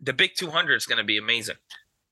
The 0.03 0.13
big 0.13 0.33
200 0.37 0.75
is 0.77 0.87
gonna 0.87 1.03
be 1.05 1.19
amazing. 1.19 1.57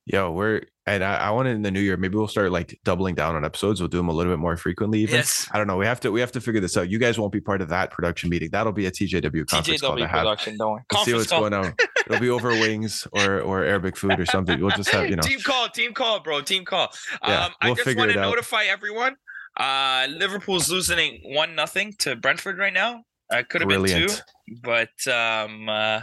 Yo, 0.07 0.31
we're 0.31 0.63
and 0.87 1.03
I, 1.03 1.17
I 1.17 1.31
want 1.31 1.49
it 1.49 1.53
in 1.53 1.63
the 1.63 1.71
new 1.73 1.81
year. 1.81 1.97
Maybe 1.97 2.17
we'll 2.17 2.29
start 2.29 2.53
like 2.53 2.79
doubling 2.85 3.17
down 3.17 3.35
on 3.35 3.45
episodes. 3.45 3.81
We'll 3.81 3.89
do 3.89 3.97
them 3.97 4.09
a 4.09 4.13
little 4.13 4.33
bit 4.33 4.39
more 4.39 4.57
frequently. 4.57 5.01
Even 5.01 5.17
Yes. 5.17 5.49
I 5.53 5.59
don't 5.59 5.67
know. 5.67 5.77
We 5.77 5.85
have 5.85 5.99
to 6.01 6.13
we 6.13 6.21
have 6.21 6.31
to 6.33 6.41
figure 6.41 6.61
this 6.61 6.77
out. 6.77 6.89
You 6.89 7.01
guys 7.01 7.19
won't 7.19 7.33
be 7.33 7.41
part 7.41 7.61
of 7.61 7.69
that 7.71 7.91
production 7.91 8.31
meeting. 8.31 8.51
That'll 8.53 8.73
be 8.73 8.87
a 8.87 8.93
TJW 8.93 9.49
conference 9.49 9.81
call 9.81 9.97
to 9.97 10.03
TJW 10.05 10.09
have. 10.09 10.21
production, 10.21 10.57
don't. 10.59 10.81
We'll 10.93 11.05
see 11.05 11.15
what's 11.15 11.27
call. 11.27 11.41
going 11.41 11.55
on. 11.55 11.75
It'll 12.07 12.21
be 12.21 12.31
over 12.31 12.51
wings 12.51 13.05
or 13.11 13.41
or 13.41 13.65
Arabic 13.65 13.97
food 13.97 14.21
or 14.21 14.27
something. 14.27 14.61
We'll 14.61 14.71
just 14.71 14.91
have 14.91 15.11
you 15.11 15.17
know. 15.17 15.23
team 15.23 15.41
call, 15.41 15.69
team 15.69 15.93
call, 15.93 16.21
bro, 16.21 16.41
team 16.41 16.65
call. 16.65 16.89
Yeah, 17.27 17.47
um, 17.47 17.53
I 17.61 17.67
we'll 17.67 17.75
just 17.75 17.85
figure 17.85 18.03
want 18.03 18.13
to 18.13 18.21
notify 18.21 18.63
everyone. 18.65 19.17
Uh, 19.57 20.07
Liverpool's 20.11 20.71
losing 20.71 21.21
one 21.25 21.57
nothing 21.57 21.95
to 21.99 22.15
Brentford 22.15 22.59
right 22.59 22.73
now. 22.73 23.03
Uh, 23.33 23.43
could 23.49 23.61
have 23.61 23.69
been 23.69 23.85
two, 23.85 24.07
but 24.63 24.91
um, 25.09 25.69
uh, 25.69 26.03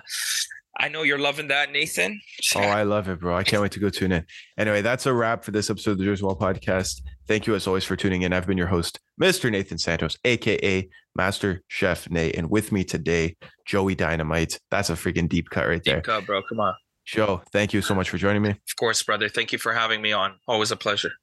I 0.80 0.90
know 0.90 1.04
you're 1.04 1.20
loving 1.20 1.48
that, 1.50 1.72
Nathan. 1.72 2.20
Oh, 2.56 2.60
I 2.60 2.84
love 2.84 3.10
it, 3.10 3.20
bro. 3.20 3.36
I 3.36 3.44
can't 3.44 3.64
wait 3.64 3.72
to 3.72 3.80
go 3.80 3.90
tune 3.90 4.12
in. 4.12 4.26
Anyway, 4.58 4.82
that's 4.82 5.06
a 5.08 5.14
wrap 5.14 5.44
for 5.44 5.52
this 5.52 5.70
episode 5.70 5.91
of 5.91 5.98
the 5.98 6.04
Jersey 6.04 6.24
Wall 6.24 6.38
podcast. 6.38 7.02
Thank 7.28 7.48
you 7.48 7.56
as 7.56 7.66
always 7.66 7.84
for 7.84 7.95
tuning 7.95 8.22
in. 8.22 8.34
I've 8.34 8.45
been 8.45 8.58
your 8.58 8.68
host, 8.68 9.00
Mr. 9.20 9.50
Nathan 9.50 9.80
Santos, 9.80 10.18
aka 10.24 10.88
Master 11.16 11.64
Chef 11.68 12.10
Nate. 12.12 12.36
And 12.36 12.50
with 12.52 12.72
me 12.72 12.84
today, 12.84 13.36
Joey 13.66 13.95
Dynamite. 13.95 14.60
That's 14.70 14.90
a 14.90 14.94
freaking 14.94 15.28
deep 15.30 15.50
cut 15.50 15.68
right 15.68 15.82
there. 15.84 15.95
Deep 15.95 16.04
cut, 16.04 16.26
bro. 16.26 16.41
Come 16.44 16.60
on. 16.60 16.76
Joe, 17.06 17.41
thank 17.52 17.74
you 17.74 17.82
so 17.82 17.95
much 17.95 18.10
for 18.10 18.18
joining 18.18 18.41
me. 18.41 18.52
Of 18.52 18.76
course, 18.78 19.02
brother. 19.02 19.30
Thank 19.30 19.52
you 19.52 19.58
for 19.58 19.74
having 19.74 20.02
me 20.02 20.12
on. 20.12 20.36
Always 20.48 20.72
a 20.72 20.78
pleasure. 20.78 21.14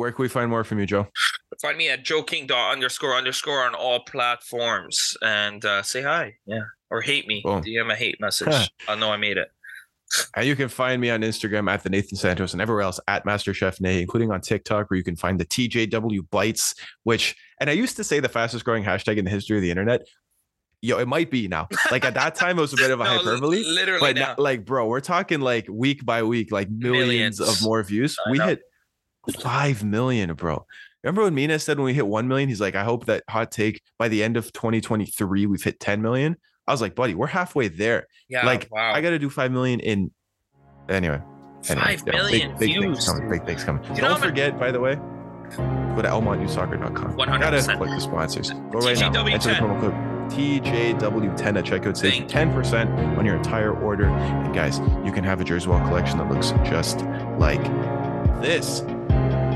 Where 0.00 0.12
can 0.12 0.22
we 0.22 0.28
find 0.28 0.50
more 0.50 0.64
from 0.64 0.78
you, 0.78 0.86
Joe? 0.86 1.06
Find 1.60 1.76
me 1.76 1.90
at 1.90 2.04
joking 2.04 2.46
dot 2.46 2.72
underscore 2.72 3.14
underscore 3.14 3.62
on 3.64 3.74
all 3.74 4.00
platforms 4.00 5.14
and 5.22 5.62
uh, 5.64 5.82
say 5.82 6.00
hi. 6.02 6.34
Yeah. 6.46 6.62
Or 6.90 7.02
hate 7.02 7.26
me. 7.26 7.42
Boom. 7.44 7.62
DM 7.62 7.92
a 7.92 7.94
hate 7.94 8.18
message. 8.20 8.70
I'll 8.88 8.96
know 8.96 9.10
I 9.12 9.18
made 9.18 9.36
it. 9.36 9.48
And 10.34 10.46
you 10.46 10.56
can 10.56 10.68
find 10.68 11.00
me 11.00 11.10
on 11.10 11.20
Instagram 11.20 11.70
at 11.70 11.82
the 11.84 11.90
Nathan 11.90 12.16
Santos 12.16 12.52
and 12.52 12.60
everywhere 12.62 12.82
else 12.82 12.98
at 13.06 13.24
Master 13.26 13.52
Chef 13.54 13.80
Nate, 13.80 14.00
including 14.00 14.32
on 14.32 14.40
TikTok, 14.40 14.90
where 14.90 14.96
you 14.96 15.04
can 15.04 15.14
find 15.16 15.38
the 15.38 15.44
TJW 15.44 16.28
Bites, 16.30 16.74
which, 17.04 17.36
and 17.60 17.68
I 17.70 17.74
used 17.74 17.96
to 17.96 18.04
say 18.04 18.18
the 18.20 18.28
fastest 18.28 18.64
growing 18.64 18.82
hashtag 18.82 19.18
in 19.18 19.24
the 19.24 19.30
history 19.30 19.56
of 19.58 19.62
the 19.62 19.70
internet. 19.70 20.00
Yo, 20.82 20.98
it 20.98 21.06
might 21.06 21.30
be 21.30 21.46
now. 21.46 21.68
Like 21.90 22.06
at 22.06 22.14
that 22.14 22.34
time, 22.34 22.58
it 22.58 22.62
was 22.62 22.72
a 22.72 22.76
bit 22.76 22.90
of 22.90 23.00
a 23.00 23.04
No, 23.04 23.18
hyperbole. 23.18 23.62
Literally 23.64 24.00
But 24.00 24.16
now. 24.16 24.28
now, 24.28 24.34
like, 24.38 24.64
bro, 24.64 24.86
we're 24.88 25.00
talking 25.00 25.40
like 25.40 25.66
week 25.70 26.04
by 26.06 26.22
week, 26.22 26.50
like 26.50 26.70
millions, 26.70 27.38
Millions. 27.38 27.40
of 27.40 27.62
more 27.62 27.82
views. 27.82 28.16
I 28.26 28.30
we 28.30 28.38
know. 28.38 28.46
hit 28.46 28.62
five 29.36 29.82
million, 29.84 30.32
bro. 30.34 30.64
Remember 31.02 31.22
when 31.22 31.34
Mina 31.34 31.58
said 31.58 31.78
when 31.78 31.86
we 31.86 31.94
hit 31.94 32.06
one 32.06 32.28
million, 32.28 32.48
he's 32.48 32.60
like, 32.60 32.74
I 32.74 32.84
hope 32.84 33.06
that 33.06 33.24
hot 33.28 33.50
take 33.50 33.80
by 33.98 34.08
the 34.08 34.22
end 34.22 34.36
of 34.36 34.52
2023, 34.52 35.46
we've 35.46 35.62
hit 35.62 35.80
10 35.80 36.02
million. 36.02 36.36
I 36.66 36.72
was 36.72 36.80
like, 36.82 36.94
buddy, 36.94 37.14
we're 37.14 37.26
halfway 37.26 37.68
there. 37.68 38.06
yeah. 38.28 38.44
like, 38.44 38.68
wow. 38.70 38.92
I 38.92 39.00
got 39.00 39.10
to 39.10 39.18
do 39.18 39.30
five 39.30 39.50
million 39.50 39.80
in. 39.80 40.10
Anyway, 40.88 41.20
anyway 41.68 41.84
Five 41.96 42.02
yeah, 42.06 42.12
million 42.12 42.50
big, 42.50 42.58
big 42.58 42.72
things 42.72 42.84
views. 42.84 43.08
coming. 43.08 43.30
Big 43.30 43.44
things 43.46 43.64
coming. 43.64 43.82
You 43.94 44.02
Don't 44.02 44.20
many- 44.20 44.26
forget, 44.30 44.58
by 44.58 44.70
the 44.70 44.80
way, 44.80 44.96
go 44.96 46.02
to 46.02 46.08
elmontnewsoccer.com. 46.08 47.16
100%. 47.16 47.40
Gotta 47.40 47.76
click 47.76 47.90
the 47.90 48.00
sponsors. 48.00 48.50
Go 48.50 48.78
right 48.80 48.98
now. 48.98 49.10
TJW10. 49.10 49.32
Enter 49.32 49.48
the 49.48 49.54
promo 49.54 49.80
code 49.80 49.94
TJW10 50.30 51.58
at 51.58 51.64
checkout. 51.64 51.96
Save 51.96 52.28
Thank 52.28 52.30
10% 52.30 53.18
on 53.18 53.24
your 53.26 53.36
entire 53.36 53.72
order. 53.72 54.06
And 54.06 54.54
guys, 54.54 54.78
you 55.04 55.12
can 55.12 55.24
have 55.24 55.40
a 55.40 55.44
Jersey 55.44 55.68
Wall 55.68 55.80
collection 55.88 56.18
that 56.18 56.28
looks 56.30 56.50
just 56.68 57.00
like 57.38 57.62
this. 58.42 58.82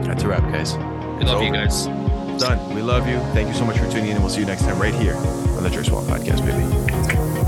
That's 0.04 0.22
a 0.22 0.28
wrap, 0.28 0.42
guys. 0.52 0.76
We 0.76 0.82
It's 1.22 1.30
love 1.30 1.42
you 1.42 1.52
guys. 1.52 1.86
Done. 2.40 2.74
We 2.74 2.82
love 2.82 3.06
you. 3.08 3.18
Thank 3.32 3.48
you 3.48 3.54
so 3.54 3.64
much 3.64 3.78
for 3.78 3.88
tuning 3.90 4.06
in, 4.06 4.12
and 4.16 4.20
we'll 4.20 4.30
see 4.32 4.40
you 4.40 4.46
next 4.46 4.62
time 4.62 4.80
right 4.80 4.94
here 4.94 5.16
on 5.16 5.62
the 5.62 5.70
Jersey 5.70 5.92
Wall 5.92 6.02
Podcast, 6.02 6.44
baby. 6.44 7.43